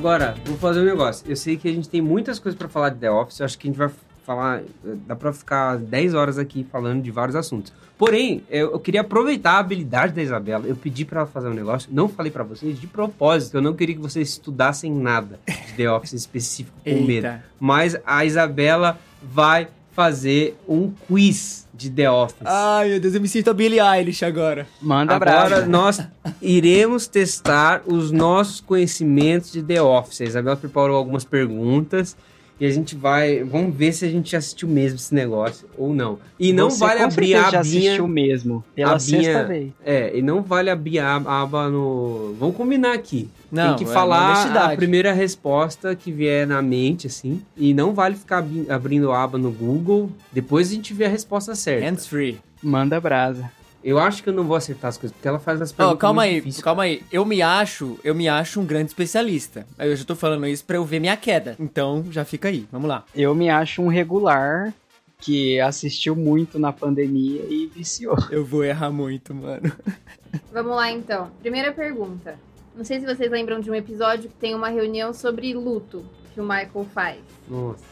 Agora, 0.08 0.36
vou 0.45 0.55
fazer 0.58 0.80
um 0.80 0.86
negócio. 0.86 1.30
Eu 1.30 1.36
sei 1.36 1.58
que 1.58 1.68
a 1.68 1.72
gente 1.74 1.89
tem 1.89 1.99
muitas 1.99 2.39
coisas 2.39 2.58
pra 2.58 2.70
falar 2.70 2.91
de 2.91 2.99
The 2.99 3.12
Office. 3.12 3.41
Eu 3.41 3.45
acho 3.45 3.60
que 3.60 3.68
a 3.68 3.70
gente 3.70 3.78
vai 3.78 3.89
falar. 4.26 4.62
Dá 5.05 5.18
pra 5.18 5.34
ficar 5.34 5.78
10 5.78 6.14
horas 6.14 6.38
aqui 6.38 6.66
falando 6.72 7.03
de 7.03 7.12
vários 7.12 7.36
assuntos. 7.36 7.74
Porém, 7.97 8.41
eu, 8.49 8.72
eu 8.72 8.80
queria 8.80 9.01
aproveitar 9.01 9.55
a 9.55 9.60
habilidade 9.60 10.14
da 10.14 10.22
Isabela. 10.22 10.66
Eu 10.66 10.78
pedi 10.78 11.03
pra 11.03 11.20
ela 11.20 11.30
fazer 11.30 11.49
um 11.49 11.53
negócio. 11.53 11.89
Não 11.91 12.08
falei 12.08 12.32
pra 12.32 12.45
vocês 12.45 12.80
de 12.80 12.88
propósito. 12.88 13.58
Eu 13.58 13.62
não 13.62 13.74
queria 13.74 13.95
que 13.95 14.01
vocês 14.01 14.30
estudassem 14.30 14.93
nada 14.93 15.41
de 15.45 15.74
The 15.74 15.91
Office 15.91 16.14
específico 16.14 16.78
com 16.86 17.01
medo. 17.03 17.28
Mas 17.60 17.97
a 18.05 18.24
Isabela 18.24 18.97
vai 19.22 19.68
fazer 19.98 20.56
um 20.70 20.91
quiz 21.08 21.66
de 21.74 21.89
The 21.89 22.08
Office. 22.08 22.45
Ai, 22.45 22.89
meu 22.89 23.00
Deus, 23.00 23.16
eu 23.16 23.20
me 23.20 23.28
sinto 23.28 23.50
a 23.50 23.54
Billie 23.54 23.80
Eilish 23.80 24.24
agora. 24.24 24.68
Manda 24.80 25.16
Agora 25.16 25.66
nós 25.66 26.00
iremos 26.39 27.08
testar 27.08 27.82
os 27.84 28.12
nossos 28.12 28.62
conhecimentos 28.62 29.52
de 29.52 29.64
The 29.64 29.82
Office. 29.82 30.22
A 30.22 30.26
Isabela 30.26 30.56
preparou 30.56 30.95
algumas 30.95 31.26
perguntas 31.26 32.16
e 32.60 32.66
a 32.66 32.70
gente 32.70 32.95
vai. 32.95 33.43
Vamos 33.43 33.76
ver 33.76 33.93
se 33.93 34.05
a 34.05 34.10
gente 34.10 34.36
assistiu 34.36 34.68
mesmo 34.68 34.97
esse 34.97 35.14
negócio 35.14 35.68
ou 35.78 35.93
não. 35.93 36.18
E 36.39 36.51
não 36.51 36.70
Você 36.70 36.80
vale 36.80 37.01
abrir 37.03 37.36
a 37.36 37.49
já 37.51 37.60
abinha. 37.60 37.60
assistiu 37.60 38.08
mesmo. 38.08 38.64
Pela 38.76 38.99
sexta 38.99 39.45
vez. 39.45 39.72
É, 39.86 40.18
e 40.18 40.22
não 40.22 40.41
vale 40.41 40.70
abrir 40.70 40.99
a 40.99 41.16
aba 41.16 41.70
no. 41.70 42.36
Vamos 42.39 42.55
combinar 42.55 42.93
aqui. 42.93 43.30
Não, 43.51 43.76
Tem 43.76 43.86
que 43.86 43.91
é 43.91 43.93
falar 43.93 44.72
a 44.72 44.76
primeira 44.76 45.14
resposta 45.14 45.95
que 45.95 46.12
vier 46.12 46.45
na 46.45 46.62
mente, 46.62 47.08
assim. 47.08 47.41
E 47.55 47.74
não 47.74 47.93
vale 47.93 48.16
ficar 48.16 48.43
abrindo 48.70 49.12
a 49.12 49.24
aba 49.24 49.38
no 49.38 49.51
Google. 49.51 50.12
Depois 50.32 50.70
a 50.70 50.74
gente 50.74 50.93
vê 50.93 51.05
a 51.05 51.10
resposta 51.10 51.55
certa. 51.55 51.86
Hands 51.86 52.05
free. 52.08 52.39
Manda 52.62 52.99
brasa. 52.99 53.49
Eu 53.88 53.99
acho 53.99 54.21
que 54.21 54.27
eu 54.27 54.33
não 54.33 54.43
vou 54.43 54.57
acertar 54.57 54.89
as 54.89 54.97
coisas, 54.97 55.15
porque 55.15 55.25
ela 55.25 55.39
faz 55.39 55.61
as 55.61 55.71
perguntas. 55.71 56.01
calma 56.01 56.23
muito 56.23 56.33
aí, 56.33 56.35
difíceis. 56.41 56.61
calma 56.61 56.83
aí. 56.83 57.01
Eu 57.09 57.23
me 57.23 57.41
acho, 57.41 57.97
eu 58.03 58.13
me 58.13 58.27
acho 58.27 58.59
um 58.59 58.65
grande 58.65 58.88
especialista. 58.88 59.65
Eu 59.79 59.95
já 59.95 60.03
tô 60.03 60.13
falando 60.13 60.45
isso 60.45 60.65
pra 60.65 60.75
eu 60.75 60.83
ver 60.83 60.99
minha 60.99 61.15
queda. 61.15 61.55
Então, 61.57 62.03
já 62.11 62.25
fica 62.25 62.49
aí. 62.49 62.67
Vamos 62.69 62.89
lá. 62.89 63.05
Eu 63.15 63.33
me 63.33 63.49
acho 63.49 63.81
um 63.81 63.88
regular 63.88 64.73
que 65.21 65.57
assistiu 65.61 66.17
muito 66.17 66.59
na 66.59 66.73
pandemia 66.73 67.41
e 67.47 67.67
viciou. 67.67 68.17
Eu 68.29 68.43
vou 68.43 68.65
errar 68.65 68.91
muito, 68.91 69.33
mano. 69.33 69.71
Vamos 70.51 70.75
lá 70.75 70.91
então. 70.91 71.31
Primeira 71.39 71.71
pergunta. 71.71 72.38
Não 72.75 72.83
sei 72.83 72.99
se 72.99 73.05
vocês 73.05 73.31
lembram 73.31 73.61
de 73.61 73.71
um 73.71 73.75
episódio 73.75 74.29
que 74.29 74.35
tem 74.35 74.53
uma 74.53 74.67
reunião 74.67 75.13
sobre 75.13 75.53
luto 75.53 76.03
que 76.33 76.41
o 76.41 76.43
Michael 76.43 76.85
faz. 76.93 77.21
Nossa. 77.47 77.85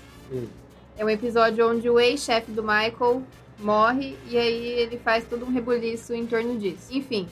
É 0.98 1.06
um 1.06 1.10
episódio 1.10 1.66
onde 1.72 1.90
o 1.90 1.98
ex-chefe 1.98 2.52
do 2.52 2.62
Michael 2.62 3.24
morre 3.60 4.16
e 4.30 4.38
aí 4.38 4.66
ele 4.66 4.98
faz 4.98 5.26
todo 5.26 5.46
um 5.46 5.52
rebuliço 5.52 6.14
em 6.14 6.26
torno 6.26 6.58
disso. 6.58 6.88
Enfim, 6.92 7.28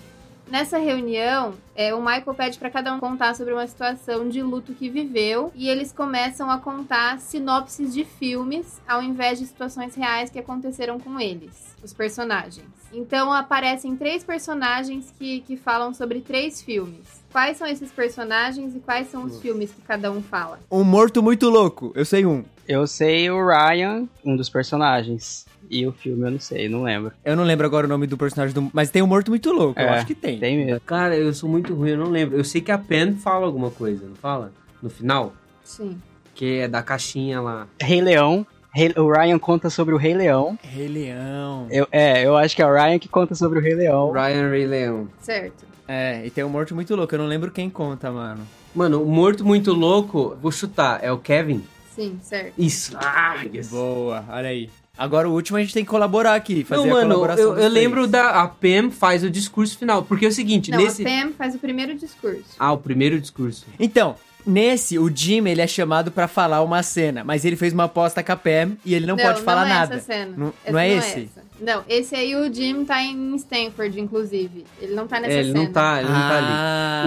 nessa 0.49 0.77
reunião, 0.77 1.53
é, 1.75 1.93
o 1.93 1.99
Michael 1.99 2.33
pede 2.35 2.57
para 2.57 2.69
cada 2.69 2.93
um 2.93 2.99
contar 2.99 3.35
sobre 3.35 3.53
uma 3.53 3.67
situação 3.67 4.27
de 4.29 4.41
luto 4.41 4.73
que 4.73 4.89
viveu 4.89 5.51
e 5.55 5.69
eles 5.69 5.91
começam 5.91 6.49
a 6.49 6.57
contar 6.57 7.19
sinopses 7.19 7.93
de 7.93 8.03
filmes 8.03 8.81
ao 8.87 9.01
invés 9.01 9.39
de 9.39 9.45
situações 9.45 9.95
reais 9.95 10.29
que 10.29 10.39
aconteceram 10.39 10.99
com 10.99 11.19
eles, 11.19 11.75
os 11.83 11.93
personagens. 11.93 12.67
Então 12.91 13.33
aparecem 13.33 13.95
três 13.95 14.23
personagens 14.23 15.11
que, 15.17 15.41
que 15.41 15.57
falam 15.57 15.93
sobre 15.93 16.21
três 16.21 16.61
filmes. 16.61 17.23
Quais 17.31 17.57
são 17.57 17.65
esses 17.65 17.91
personagens 17.91 18.75
e 18.75 18.79
quais 18.79 19.09
são 19.09 19.23
os 19.23 19.41
filmes 19.41 19.71
que 19.71 19.81
cada 19.81 20.11
um 20.11 20.21
fala? 20.21 20.59
Um 20.69 20.83
morto 20.83 21.23
muito 21.23 21.49
louco. 21.49 21.91
Eu 21.95 22.05
sei 22.05 22.23
um. 22.27 22.43
Eu 22.67 22.85
sei 22.85 23.29
o 23.31 23.43
Ryan, 23.43 24.07
um 24.23 24.35
dos 24.35 24.49
personagens. 24.49 25.45
E 25.73 25.87
o 25.87 25.91
filme 25.91 26.25
eu 26.27 26.31
não 26.31 26.39
sei, 26.39 26.69
não 26.69 26.83
lembro. 26.83 27.11
Eu 27.25 27.35
não 27.35 27.43
lembro 27.43 27.65
agora 27.65 27.85
o 27.85 27.89
nome 27.89 28.05
do 28.07 28.17
personagem 28.17 28.53
do. 28.53 28.69
Mas 28.73 28.89
tem 28.89 29.01
um 29.01 29.07
morto 29.07 29.29
muito 29.29 29.51
louco. 29.51 29.79
Eu 29.79 29.85
É, 29.87 29.89
acho 29.89 30.05
que 30.05 30.13
tem. 30.15 30.39
Tem 30.39 30.65
mesmo. 30.65 30.79
Cara, 30.81 31.15
eu 31.17 31.33
sou 31.33 31.49
muito 31.49 31.73
ruim, 31.73 31.91
eu 31.91 31.97
não 31.97 32.09
lembro. 32.09 32.37
Eu 32.37 32.43
sei 32.43 32.61
que 32.61 32.71
a 32.71 32.77
Pen 32.77 33.15
fala 33.15 33.45
alguma 33.45 33.71
coisa, 33.71 34.05
não 34.07 34.15
fala? 34.15 34.51
No 34.81 34.89
final? 34.89 35.33
Sim. 35.63 35.97
Que 36.35 36.59
é 36.59 36.67
da 36.67 36.81
caixinha 36.83 37.39
lá. 37.41 37.67
Rei 37.81 38.01
Leão. 38.01 38.45
Rei- 38.75 38.93
o 38.97 39.11
Ryan 39.11 39.37
conta 39.37 39.69
sobre 39.69 39.93
o 39.93 39.97
Rei 39.97 40.13
Leão. 40.15 40.57
Rei 40.63 40.87
Leão. 40.87 41.67
Eu, 41.69 41.87
é, 41.91 42.25
eu 42.25 42.35
acho 42.35 42.55
que 42.55 42.61
é 42.61 42.65
o 42.65 42.73
Ryan 42.73 42.97
que 42.99 43.07
conta 43.07 43.35
sobre 43.35 43.59
o 43.59 43.61
Rei 43.61 43.75
Leão. 43.75 44.11
Ryan 44.11 44.49
Ray 44.49 44.65
Leão. 44.65 45.07
Certo. 45.19 45.63
É, 45.87 46.25
e 46.25 46.29
tem 46.31 46.43
um 46.43 46.49
morto 46.49 46.73
muito 46.73 46.95
louco. 46.95 47.13
Eu 47.13 47.19
não 47.19 47.27
lembro 47.27 47.51
quem 47.51 47.69
conta, 47.69 48.11
mano. 48.11 48.41
Mano, 48.73 49.03
o 49.03 49.05
morto 49.11 49.45
muito 49.45 49.71
louco, 49.73 50.35
vou 50.41 50.51
chutar, 50.51 50.99
é 51.03 51.11
o 51.11 51.19
Kevin? 51.19 51.63
Sim, 51.95 52.17
certo. 52.23 52.53
Isso. 52.57 52.97
Ah, 52.99 53.43
yes. 53.53 53.69
Boa, 53.69 54.25
olha 54.29 54.49
aí. 54.49 54.69
Agora 55.03 55.27
o 55.27 55.33
último 55.33 55.57
a 55.57 55.61
gente 55.61 55.73
tem 55.73 55.83
que 55.83 55.89
colaborar 55.89 56.33
aqui, 56.33 56.63
fazer 56.63 56.87
Não, 56.87 56.91
a 56.91 56.93
mano, 57.01 57.07
colaboração 57.15 57.43
eu, 57.43 57.57
eu 57.57 57.67
lembro 57.69 58.07
da. 58.07 58.41
A 58.41 58.47
Pam 58.47 58.89
faz 58.89 59.21
o 59.21 59.29
discurso 59.29 59.77
final. 59.77 60.01
Porque 60.03 60.25
é 60.25 60.29
o 60.29 60.31
seguinte, 60.31 60.71
Não, 60.71 60.77
nesse. 60.77 61.05
a 61.05 61.05
Pam 61.05 61.33
faz 61.37 61.53
o 61.53 61.59
primeiro 61.59 61.93
discurso. 61.93 62.45
Ah, 62.57 62.71
o 62.71 62.77
primeiro 62.77 63.19
discurso. 63.19 63.65
Então, 63.77 64.15
nesse, 64.47 64.97
o 64.97 65.13
Jim, 65.13 65.45
ele 65.45 65.59
é 65.61 65.67
chamado 65.67 66.09
pra 66.09 66.25
falar 66.25 66.61
uma 66.61 66.81
cena, 66.81 67.21
mas 67.21 67.43
ele 67.43 67.57
fez 67.57 67.73
uma 67.73 67.83
aposta 67.83 68.23
com 68.23 68.31
a 68.31 68.35
Pam 68.37 68.77
e 68.85 68.95
ele 68.95 69.05
não, 69.05 69.17
pode 69.17 69.41
falar 69.41 69.63
não 69.63 69.75
nada. 69.75 69.95
É 69.95 69.97
essa 69.97 70.05
cena. 70.05 70.33
Não, 70.37 70.53
Essa 70.63 70.71
não 70.71 70.79
é 70.79 70.89
esse? 70.93 71.29
essa. 71.35 71.43
Não, 71.63 71.83
esse 71.87 72.15
aí 72.15 72.35
o 72.35 72.53
Jim 72.53 72.83
tá 72.85 73.01
em 73.01 73.35
Stanford, 73.35 73.99
inclusive. 73.99 74.65
Ele 74.81 74.93
não 74.93 75.07
tá 75.07 75.19
nessa 75.19 75.33
É, 75.33 75.39
ele 75.39 75.51
cena. 75.51 75.63
não 75.63 75.71
tá, 75.71 75.99
ele 75.99 76.09
não 76.09 76.19
tá 76.19 76.37
ali. 76.37 76.47
Ah, 76.49 77.03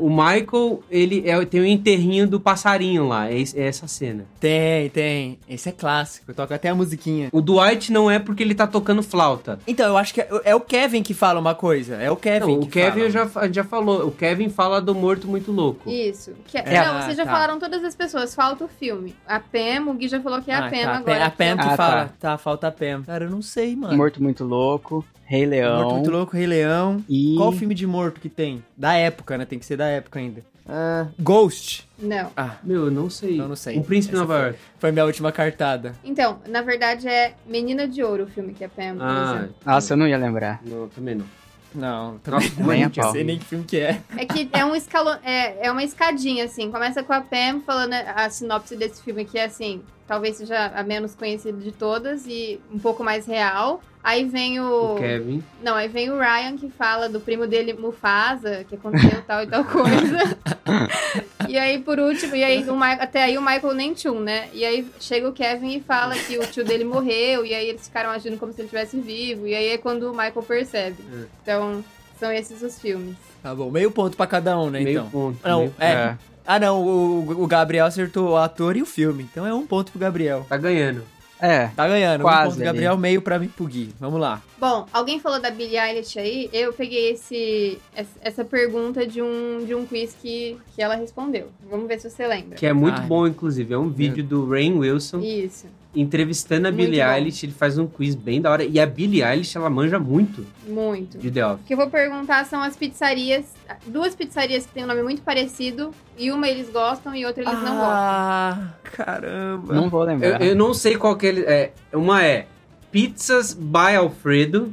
O, 0.00 0.06
o 0.06 0.10
Michael, 0.10 0.82
ele 0.90 1.22
é, 1.28 1.44
tem 1.44 1.60
o 1.60 1.64
enterrinho 1.66 2.26
do 2.26 2.40
passarinho 2.40 3.06
lá. 3.06 3.30
É, 3.30 3.36
é 3.40 3.66
essa 3.66 3.86
cena. 3.86 4.24
tem, 4.40 4.88
tem. 4.90 5.38
Esse 5.48 5.68
é 5.68 5.72
clássico, 5.72 6.32
toca 6.34 6.54
até 6.54 6.68
a 6.68 6.74
musiquinha. 6.74 7.28
O 7.32 7.40
Dwight 7.40 7.92
não 7.92 8.10
é 8.10 8.18
porque 8.18 8.42
ele 8.42 8.54
tá 8.54 8.66
tocando 8.66 9.02
flauta. 9.02 9.58
Então, 9.66 9.86
eu 9.86 9.96
acho 9.96 10.12
que 10.12 10.20
é, 10.20 10.28
é 10.44 10.54
o 10.54 10.60
Kevin 10.60 11.02
que 11.02 11.14
fala 11.14 11.38
uma 11.40 11.54
coisa. 11.54 11.94
É 11.96 12.10
o 12.10 12.16
Kevin 12.16 12.52
Não, 12.54 12.60
que 12.60 12.66
o 12.66 12.70
Kevin 12.70 13.10
fala. 13.10 13.10
já, 13.10 13.40
a 13.40 13.44
gente 13.46 13.54
já 13.54 13.64
falou. 13.64 14.08
O 14.08 14.10
Kevin 14.12 14.48
fala 14.48 14.80
do 14.80 14.94
morto 14.94 15.28
muito 15.28 15.52
louco. 15.52 15.88
Isso. 15.90 16.32
Que- 16.46 16.58
É, 16.58 16.84
não, 16.84 17.00
vocês 17.02 17.16
já 17.16 17.24
tá. 17.24 17.30
falaram 17.32 17.58
todas 17.58 17.84
as 17.84 17.94
pessoas, 17.94 18.34
falta 18.34 18.64
o 18.64 18.68
filme. 18.68 19.14
A 19.26 19.38
Pam, 19.38 19.88
o 19.90 19.94
Gui 19.94 20.08
já 20.08 20.20
falou 20.20 20.40
que 20.42 20.50
é 20.50 20.54
a 20.54 20.66
Ah, 20.66 20.70
Pam 20.70 20.82
tá, 20.82 20.96
agora. 20.96 21.24
A 21.26 21.30
Pam 21.30 21.56
que 21.56 21.68
Ah, 21.68 21.76
fala. 21.76 22.04
tá. 22.18 22.30
Tá. 22.30 22.38
falta 22.38 22.68
a 22.68 22.72
Pam. 22.72 23.02
Cara, 23.04 23.24
eu 23.24 23.30
não 23.30 23.42
sei, 23.42 23.76
mano. 23.76 23.83
Morto 23.92 24.22
Muito 24.22 24.44
Louco, 24.44 25.04
Rei 25.24 25.44
Leão. 25.46 25.76
Morto 25.82 25.94
Muito 25.94 26.10
Louco, 26.10 26.36
Rei 26.36 26.46
Leão. 26.46 27.02
E... 27.08 27.34
Qual 27.36 27.52
filme 27.52 27.74
de 27.74 27.86
morto 27.86 28.20
que 28.20 28.28
tem? 28.28 28.62
Da 28.76 28.94
época, 28.94 29.36
né? 29.38 29.44
Tem 29.44 29.58
que 29.58 29.66
ser 29.66 29.76
da 29.76 29.86
época 29.86 30.18
ainda. 30.18 30.42
Ah, 30.66 31.08
Ghost. 31.20 31.86
Não. 31.98 32.30
Ah, 32.36 32.56
Meu, 32.64 32.86
eu 32.86 32.90
não 32.90 33.10
sei. 33.10 33.38
Eu 33.38 33.46
não 33.48 33.56
sei. 33.56 33.78
O 33.78 33.84
Príncipe 33.84 34.14
Essa 34.14 34.22
Nova 34.22 34.34
foi- 34.38 34.44
York. 34.46 34.58
foi 34.78 34.92
minha 34.92 35.04
última 35.04 35.30
cartada. 35.30 35.94
Então, 36.02 36.38
na 36.48 36.62
verdade 36.62 37.06
é 37.06 37.34
Menina 37.46 37.86
de 37.86 38.02
Ouro 38.02 38.24
o 38.24 38.26
filme 38.26 38.54
que 38.54 38.64
é 38.64 38.68
Pam. 38.68 38.94
por 38.96 39.02
Ah, 39.02 39.34
exemplo. 39.36 39.54
Nossa, 39.66 39.92
eu 39.92 39.96
não 39.98 40.08
ia 40.08 40.16
lembrar. 40.16 40.60
não, 40.64 40.88
também 40.88 41.14
não. 41.16 41.26
Não, 41.74 42.20
Nossa, 42.26 42.48
nem 42.62 42.88
não 42.88 43.12
sei 43.12 43.24
nem 43.24 43.38
que 43.38 43.44
filme 43.44 43.64
que 43.64 43.78
é. 43.78 44.00
É 44.16 44.24
que 44.24 44.48
é 44.52 44.64
um 44.64 44.74
escalão, 44.74 45.18
é, 45.24 45.66
é 45.66 45.70
uma 45.70 45.82
escadinha, 45.82 46.44
assim. 46.44 46.70
Começa 46.70 47.02
com 47.02 47.12
a 47.12 47.20
Pam 47.20 47.60
falando 47.66 47.94
a 47.94 48.30
sinopse 48.30 48.76
desse 48.76 49.02
filme, 49.02 49.24
que 49.24 49.38
é 49.38 49.44
assim, 49.44 49.82
talvez 50.06 50.36
seja 50.36 50.66
a 50.66 50.82
menos 50.82 51.14
conhecida 51.14 51.58
de 51.58 51.72
todas 51.72 52.26
e 52.26 52.60
um 52.72 52.78
pouco 52.78 53.02
mais 53.02 53.26
real. 53.26 53.82
Aí 54.04 54.26
vem 54.26 54.60
o. 54.60 54.92
O 54.92 54.96
Kevin. 54.96 55.42
Não, 55.62 55.74
aí 55.74 55.88
vem 55.88 56.10
o 56.10 56.18
Ryan 56.18 56.58
que 56.58 56.68
fala 56.68 57.08
do 57.08 57.18
primo 57.18 57.46
dele, 57.46 57.72
Mufasa, 57.72 58.62
que 58.68 58.74
aconteceu 58.74 59.22
tal 59.26 59.42
e 59.42 59.46
tal 59.46 59.64
coisa. 59.64 60.36
e 61.48 61.56
aí, 61.58 61.78
por 61.78 61.98
último, 61.98 62.36
e 62.36 62.44
aí 62.44 62.68
o 62.68 62.76
Ma- 62.76 62.92
até 62.92 63.22
aí 63.24 63.38
o 63.38 63.40
Michael 63.40 63.72
nem 63.74 63.94
tchum, 63.94 64.20
né? 64.20 64.48
E 64.52 64.62
aí 64.64 64.86
chega 65.00 65.26
o 65.28 65.32
Kevin 65.32 65.76
e 65.76 65.80
fala 65.80 66.14
que 66.14 66.36
o 66.38 66.46
tio 66.46 66.64
dele 66.64 66.84
morreu, 66.84 67.46
e 67.46 67.54
aí 67.54 67.66
eles 67.68 67.86
ficaram 67.88 68.10
agindo 68.10 68.36
como 68.36 68.52
se 68.52 68.60
ele 68.60 68.66
estivesse 68.66 68.98
vivo, 69.00 69.46
e 69.46 69.54
aí 69.54 69.68
é 69.68 69.78
quando 69.78 70.02
o 70.04 70.10
Michael 70.12 70.42
percebe. 70.46 70.96
É. 71.12 71.24
Então, 71.42 71.82
são 72.20 72.30
esses 72.30 72.60
os 72.62 72.78
filmes. 72.78 73.16
Tá 73.42 73.54
bom, 73.54 73.70
meio 73.70 73.90
ponto 73.90 74.16
pra 74.18 74.26
cada 74.26 74.58
um, 74.60 74.68
né, 74.68 74.80
Meio 74.80 74.98
então? 75.00 75.10
ponto. 75.10 75.38
Não, 75.42 75.60
meio- 75.60 75.74
é. 75.80 76.14
Ah, 76.46 76.58
não, 76.58 76.82
o, 76.82 77.42
o 77.42 77.46
Gabriel 77.46 77.86
acertou 77.86 78.32
o 78.32 78.36
ator 78.36 78.76
e 78.76 78.82
o 78.82 78.86
filme. 78.86 79.22
Então 79.32 79.46
é 79.46 79.54
um 79.54 79.66
ponto 79.66 79.90
pro 79.90 79.98
Gabriel. 79.98 80.44
Tá 80.46 80.58
ganhando. 80.58 81.02
É, 81.40 81.66
Tá 81.68 81.86
ganhando. 81.88 82.20
um 82.20 82.24
Quase 82.24 82.42
ponto 82.44 82.52
pro 82.54 82.62
ali. 82.62 82.64
Gabriel, 82.64 82.96
meio 82.96 83.20
pra 83.20 83.38
mim 83.38 83.48
pro 83.48 83.66
Gui. 83.66 83.90
Vamos 84.00 84.20
lá. 84.20 84.40
Bom, 84.58 84.86
alguém 84.92 85.18
falou 85.20 85.40
da 85.40 85.50
Billie 85.50 85.76
Eilish 85.78 86.18
aí, 86.18 86.48
eu 86.52 86.72
peguei 86.72 87.10
esse, 87.10 87.78
essa- 88.22 88.44
pergunta 88.44 89.06
de 89.06 89.20
um, 89.20 89.64
de 89.66 89.74
um 89.74 89.84
quiz 89.84 90.16
que, 90.20 90.56
que 90.74 90.82
ela 90.82 90.94
respondeu. 90.94 91.48
Vamos 91.68 91.86
ver 91.88 92.00
se 92.00 92.08
você 92.08 92.26
lembra. 92.26 92.56
Que 92.56 92.66
é 92.66 92.72
muito 92.72 93.00
Ai. 93.00 93.06
bom, 93.06 93.26
inclusive. 93.26 93.74
É 93.74 93.78
um 93.78 93.90
vídeo 93.90 94.22
do 94.24 94.48
Rain 94.48 94.78
Wilson 94.78 95.20
Isso, 95.20 95.66
entrevistando 95.94 96.68
a 96.68 96.70
Muito 96.72 96.84
Billie 96.86 97.02
bom. 97.04 97.10
Eilish. 97.12 97.44
Ele 97.46 97.52
faz 97.52 97.78
um 97.78 97.86
quiz 97.86 98.14
bem 98.14 98.40
da 98.40 98.50
hora. 98.50 98.64
E 98.64 98.80
a 98.80 98.86
Billie 98.86 99.22
Eilish, 99.22 99.56
ela 99.56 99.70
manja 99.70 99.98
muito 99.98 100.44
muito. 100.66 101.18
de 101.18 101.30
The 101.30 101.46
Office. 101.46 101.60
O 101.62 101.66
que 101.66 101.72
eu 101.74 101.78
vou 101.78 101.88
perguntar 101.90 102.44
são 102.46 102.62
as 102.62 102.76
pizzarias, 102.76 103.44
duas 103.86 104.14
pizzarias 104.14 104.66
que 104.66 104.72
têm 104.72 104.84
um 104.84 104.86
nome 104.88 105.02
muito 105.02 105.22
parecido, 105.22 105.92
e 106.18 106.30
uma 106.32 106.48
eles 106.48 106.68
gostam 106.70 107.14
e 107.14 107.24
outra 107.24 107.42
eles 107.42 107.54
não 107.54 107.60
gostam. 107.76 107.80
Ah, 107.82 108.68
caramba. 108.82 109.74
não 109.74 109.88
vou 109.88 110.02
Eu, 110.02 110.06
lembrar. 110.06 110.42
eu 110.42 110.54
não 110.56 110.74
sei 110.74 110.96
qual 110.96 111.16
que 111.16 111.26
ele 111.26 111.40
é. 111.42 111.72
Uma 111.92 112.24
é 112.24 112.46
Pizzas 112.90 113.52
by 113.54 113.96
Alfredo 113.96 114.72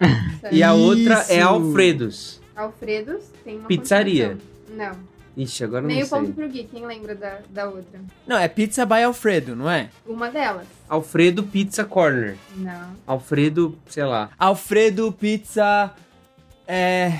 e 0.50 0.62
a 0.62 0.72
outra 0.72 1.24
é. 1.28 1.40
Alfredos. 1.40 2.40
Alfredos 2.56 3.24
tem 3.44 3.58
uma 3.58 3.68
Pizzaria. 3.68 4.36
Não. 4.74 4.92
Ixi, 5.38 5.62
agora 5.64 5.82
não 5.82 5.88
Meio 5.88 6.04
sei. 6.04 6.18
ponto 6.18 6.32
pro 6.32 6.48
Gui, 6.48 6.64
quem 6.64 6.84
lembra 6.84 7.14
da, 7.14 7.38
da 7.48 7.66
outra? 7.68 8.00
Não, 8.26 8.36
é 8.36 8.48
Pizza 8.48 8.84
by 8.84 9.04
Alfredo, 9.04 9.54
não 9.54 9.70
é? 9.70 9.88
Uma 10.04 10.28
delas. 10.30 10.66
Alfredo 10.88 11.44
Pizza 11.44 11.84
Corner. 11.84 12.36
Não. 12.56 12.90
Alfredo, 13.06 13.78
sei 13.88 14.04
lá. 14.04 14.30
Alfredo 14.36 15.12
Pizza. 15.12 15.92
É. 16.66 17.12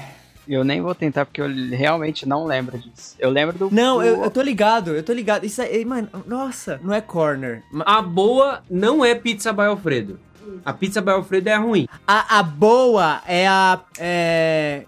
Eu 0.49 0.65
nem 0.65 0.81
vou 0.81 0.95
tentar 0.95 1.27
porque 1.27 1.41
eu 1.43 1.47
realmente 1.77 2.27
não 2.27 2.45
lembro 2.45 2.77
disso. 2.79 3.15
Eu 3.19 3.31
lembro 3.31 3.57
do. 3.57 3.71
Não, 3.71 3.99
do- 3.99 4.03
eu, 4.03 4.25
eu 4.25 4.31
tô 4.31 4.41
ligado, 4.43 4.95
eu 4.97 5.03
tô 5.03 5.13
ligado. 5.13 5.45
Isso 5.45 5.61
aí, 5.63 5.85
mano, 5.85 6.09
nossa, 6.27 6.81
não 6.83 6.93
é 6.95 7.01
corner. 7.03 7.63
A 7.85 8.01
boa 8.03 8.63
não 8.71 9.05
é 9.05 9.15
Pizza 9.15 9.53
by 9.53 9.63
Alfredo. 9.63 10.19
A 10.65 10.73
Pizza 10.73 11.01
by 11.03 11.11
Alfredo 11.11 11.49
é 11.51 11.57
ruim. 11.57 11.87
A, 12.07 12.39
a 12.39 12.43
boa 12.43 13.21
é 13.27 13.47
a. 13.47 13.79
É. 13.99 14.85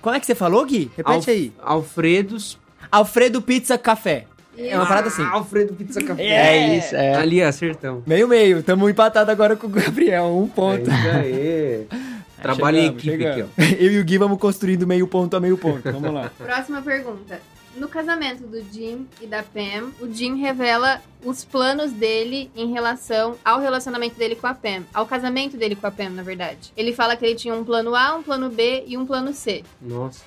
Como 0.00 0.14
é 0.16 0.20
que 0.20 0.26
você 0.26 0.34
falou, 0.34 0.64
Gui? 0.66 0.90
Repete 0.96 1.16
Alf- 1.16 1.28
aí. 1.28 1.52
Alfredos. 1.62 2.58
Alfredo 2.96 3.42
Pizza 3.42 3.76
Café. 3.78 4.26
É 4.56 4.76
uma 4.76 4.86
parada 4.86 5.08
assim. 5.08 5.22
Ah, 5.22 5.30
Alfredo 5.32 5.74
Pizza 5.74 6.00
Café. 6.02 6.22
É 6.22 6.76
isso, 6.78 6.94
é. 6.94 7.14
Ali, 7.14 7.42
acertão. 7.42 8.02
Meio 8.06 8.28
meio, 8.28 8.62
tamo 8.62 8.88
empatado 8.88 9.30
agora 9.30 9.56
com 9.56 9.66
o 9.66 9.70
Gabriel, 9.70 10.26
um 10.26 10.44
É 10.44 10.48
ponto. 10.48 10.82
isso 10.90 11.10
aí. 11.10 11.86
Trabalho 12.40 12.76
em 12.78 12.86
equipe 12.86 13.02
chegamos. 13.02 13.50
aqui, 13.58 13.76
Eu 13.84 13.90
e 13.92 13.98
o 13.98 14.04
Gui 14.04 14.18
vamos 14.18 14.38
construindo 14.38 14.86
meio 14.86 15.08
ponto 15.08 15.34
a 15.36 15.40
meio 15.40 15.56
ponto. 15.56 15.90
Vamos 15.90 16.12
lá. 16.12 16.30
Próxima 16.38 16.82
pergunta. 16.82 17.40
No 17.76 17.88
casamento 17.88 18.46
do 18.46 18.62
Jim 18.72 19.08
e 19.20 19.26
da 19.26 19.42
Pam, 19.42 19.90
o 20.00 20.12
Jim 20.12 20.36
revela 20.36 21.00
os 21.24 21.42
planos 21.44 21.90
dele 21.90 22.48
em 22.54 22.70
relação 22.72 23.34
ao 23.44 23.58
relacionamento 23.58 24.16
dele 24.16 24.36
com 24.36 24.46
a 24.46 24.54
Pam. 24.54 24.84
Ao 24.94 25.04
casamento 25.06 25.56
dele 25.56 25.74
com 25.74 25.86
a 25.86 25.90
Pam, 25.90 26.10
na 26.10 26.22
verdade. 26.22 26.70
Ele 26.76 26.92
fala 26.92 27.16
que 27.16 27.24
ele 27.24 27.34
tinha 27.34 27.54
um 27.54 27.64
plano 27.64 27.96
A, 27.96 28.14
um 28.14 28.22
plano 28.22 28.48
B 28.50 28.84
e 28.86 28.96
um 28.96 29.04
plano 29.04 29.32
C. 29.32 29.64
ó. 29.82 29.88
Nossa. 29.88 30.22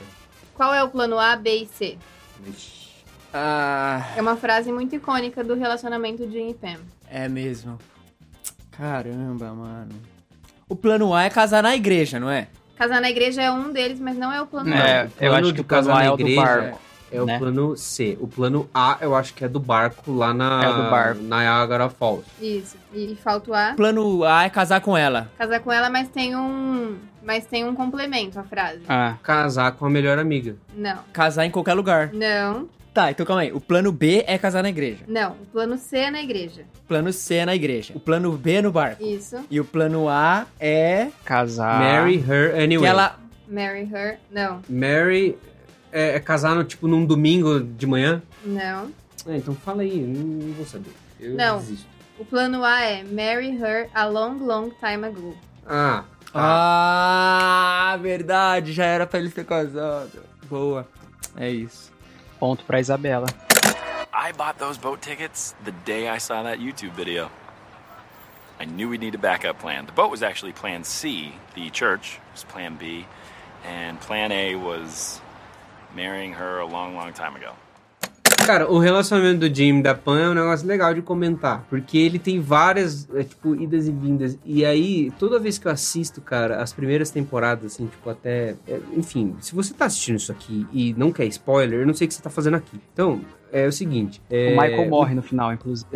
Qual 0.56 0.74
é 0.74 0.84
o 0.84 0.90
plano 0.90 1.18
A, 1.20 1.36
B 1.38 1.62
e 1.62 1.66
C? 1.68 1.98
Ah, 3.34 4.14
É 4.16 4.22
uma 4.22 4.36
frase 4.38 4.72
muito 4.72 4.96
icônica 4.96 5.44
do 5.44 5.54
relacionamento 5.56 6.26
de 6.26 6.34
Jim 6.34 6.50
e 6.50 6.54
Pam. 6.54 6.78
é 7.10 7.28
mesmo. 7.28 7.78
Caramba, 8.72 9.54
mano. 9.54 9.96
O 10.70 10.76
plano 10.76 11.14
A 11.14 11.24
é 11.24 11.30
casar 11.30 11.64
na 11.64 11.76
igreja, 11.76 12.20
não 12.20 12.30
é? 12.30 12.48
Casar 12.78 13.02
na 13.02 13.10
igreja 13.10 13.42
é 13.42 13.52
um 13.52 13.72
deles, 13.72 14.00
mas 14.00 14.16
não 14.18 14.32
é 14.32 14.42
o 14.42 14.46
plano 14.46 14.72
A. 14.74 14.78
É, 14.78 15.04
eu 15.20 15.32
plano 15.32 15.46
acho 15.48 15.54
que 15.56 15.62
o 15.62 15.64
plano 15.64 15.88
casar 15.88 15.98
A 16.00 16.04
é 16.04 16.08
na 16.08 16.14
o 16.14 16.18
do 16.18 16.22
igreja 16.22 16.42
barco. 16.42 16.80
É 17.12 17.22
o 17.22 17.26
né? 17.26 17.38
plano 17.40 17.76
C. 17.78 18.18
O 18.20 18.28
plano 18.28 18.70
A, 18.74 18.98
eu 19.02 19.16
acho 19.16 19.34
que 19.34 19.44
é 19.46 19.48
do 19.48 19.60
barco 19.60 20.12
lá 20.14 20.34
na 20.34 20.64
É 20.64 20.70
o 20.70 20.74
do 20.84 20.90
barco. 20.90 21.22
Niagara 21.22 21.90
Falls. 21.90 22.26
Isso. 22.42 22.76
E 22.94 23.16
falta 23.24 23.52
o 23.52 23.54
A. 23.54 23.74
Plano 23.76 24.24
A 24.24 24.44
é 24.44 24.50
casar 24.50 24.82
com 24.82 24.98
ela. 24.98 25.30
Casar 25.38 25.60
com 25.60 25.72
ela, 25.72 25.90
mas 25.90 26.10
tem 26.10 26.36
um. 26.36 26.98
Mas 27.24 27.46
tem 27.46 27.66
um 27.66 27.76
complemento 27.76 28.40
à 28.40 28.44
frase. 28.44 28.82
Ah, 28.88 29.16
Casar 29.22 29.74
com 29.74 29.86
a 29.86 29.90
melhor 29.90 30.18
amiga. 30.18 30.56
Não. 30.76 31.00
Casar 31.12 31.46
em 31.46 31.52
qualquer 31.52 31.74
lugar. 31.74 32.12
Não. 32.14 32.70
Tá, 32.94 33.12
então 33.12 33.26
calma 33.26 33.44
aí. 33.44 33.52
O 33.54 33.60
plano 33.62 33.92
B 33.92 34.24
é 34.26 34.38
casar 34.40 34.64
na 34.64 34.70
igreja. 34.70 35.04
Não. 35.08 35.34
O 35.34 35.46
plano 35.52 35.78
C 35.78 35.98
é 35.98 36.10
na 36.12 36.22
igreja. 36.22 36.64
Plano 36.88 37.14
C 37.14 37.36
é 37.36 37.46
na 37.46 37.54
igreja. 37.56 37.94
O 37.96 38.00
plano 38.00 38.32
B 38.32 38.54
é 38.54 38.62
no 38.62 38.72
barco. 38.72 39.04
Isso. 39.04 39.38
E 39.52 39.60
o 39.60 39.66
plano 39.66 40.10
A 40.10 40.48
é 40.60 41.10
casar. 41.24 41.80
Marry 41.80 42.16
her 42.18 42.56
anyway. 42.56 42.80
que 42.80 42.86
ela. 42.88 43.20
Marry 43.48 43.88
her. 43.94 44.18
Não. 44.32 44.62
Marry 44.68 45.38
é, 45.92 46.16
é 46.16 46.20
casar 46.20 46.56
no, 46.56 46.64
tipo 46.64 46.88
num 46.88 47.06
domingo 47.06 47.60
de 47.60 47.86
manhã? 47.88 48.22
Não. 48.46 48.92
É, 49.28 49.38
então 49.38 49.54
fala 49.56 49.82
aí, 49.82 50.00
não, 50.00 50.48
não 50.48 50.54
vou 50.54 50.66
saber. 50.66 50.92
Eu 51.20 51.34
Não. 51.36 51.58
desisto. 51.60 51.86
O 52.20 52.26
plano 52.26 52.64
A 52.64 52.82
é 52.82 53.04
marry 53.04 53.50
her 53.62 53.90
a 53.94 54.06
long, 54.06 54.38
long 54.38 54.70
time 54.80 55.06
ago. 55.06 55.38
Ah, 55.68 56.04
Ah, 56.34 57.98
verdade. 58.02 58.74
Já 58.74 58.86
era 58.86 59.06
pra 59.08 59.20
eles 59.20 59.34
ter 59.34 59.46
casado. 59.46 60.24
Boa. 60.50 60.88
É 61.36 61.50
isso. 61.50 61.92
Ponto 62.40 62.64
pra 62.66 62.80
Isabela. 62.80 63.28
I 64.14 64.32
bought 64.34 64.58
those 64.60 64.80
boat 64.80 65.00
tickets 65.02 65.56
the 65.64 65.72
day 65.86 66.08
I 66.10 66.20
saw 66.20 66.44
that 66.44 66.60
YouTube 66.60 66.94
video. 66.96 67.30
I 68.60 68.66
knew 68.66 68.90
we'd 68.90 69.00
need 69.02 69.14
a 69.16 69.20
backup 69.20 69.60
plan. 69.60 69.86
The 69.86 69.92
boat 69.92 70.10
was 70.10 70.24
actually 70.24 70.54
plan 70.54 70.84
C, 70.84 71.32
the 71.56 71.70
church 71.70 72.20
was 72.34 72.44
plan 72.44 72.76
B, 72.76 73.06
and 73.64 74.00
plan 74.00 74.32
A 74.32 74.56
was 74.56 75.22
marrying 75.96 76.34
her 76.34 76.60
a 76.60 76.66
long, 76.66 76.96
long 76.96 77.12
time 77.12 77.36
ago. 77.36 77.54
Cara, 78.46 78.72
o 78.72 78.80
relacionamento 78.80 79.40
do 79.40 79.54
Jim 79.54 79.82
da 79.82 79.94
Pan 79.94 80.20
é 80.22 80.30
um 80.30 80.34
negócio 80.34 80.66
legal 80.66 80.94
de 80.94 81.02
comentar. 81.02 81.66
Porque 81.70 81.98
ele 81.98 82.18
tem 82.18 82.40
várias, 82.40 83.06
é, 83.14 83.24
tipo, 83.24 83.54
idas 83.54 83.90
e 83.90 83.92
vindas. 83.92 84.40
E 84.46 84.64
aí, 84.64 85.12
toda 85.20 85.38
vez 85.38 85.58
que 85.58 85.68
eu 85.68 85.72
assisto, 85.72 86.22
cara, 86.22 86.62
as 86.62 86.72
primeiras 86.72 87.12
temporadas, 87.12 87.74
assim, 87.74 87.88
tipo, 87.88 88.10
até. 88.10 88.56
é, 88.66 88.80
enfim, 88.96 89.36
se 89.42 89.54
você 89.54 89.74
tá 89.74 89.84
assistindo 89.84 90.16
isso 90.16 90.32
aqui 90.32 90.66
e 90.72 90.94
não 90.94 91.12
quer 91.12 91.26
spoiler, 91.26 91.82
eu 91.82 91.86
não 91.86 91.94
sei 91.94 92.06
o 92.06 92.08
que 92.08 92.14
você 92.14 92.22
tá 92.22 92.30
fazendo 92.30 92.56
aqui. 92.56 92.80
Então, 92.94 93.20
é 93.52 93.66
o 93.68 93.72
seguinte. 93.72 94.22
é, 94.30 94.48
O 94.54 94.62
Michael 94.62 94.90
morre 94.90 95.16
no 95.16 95.22
final, 95.22 95.52
inclusive. 95.54 95.88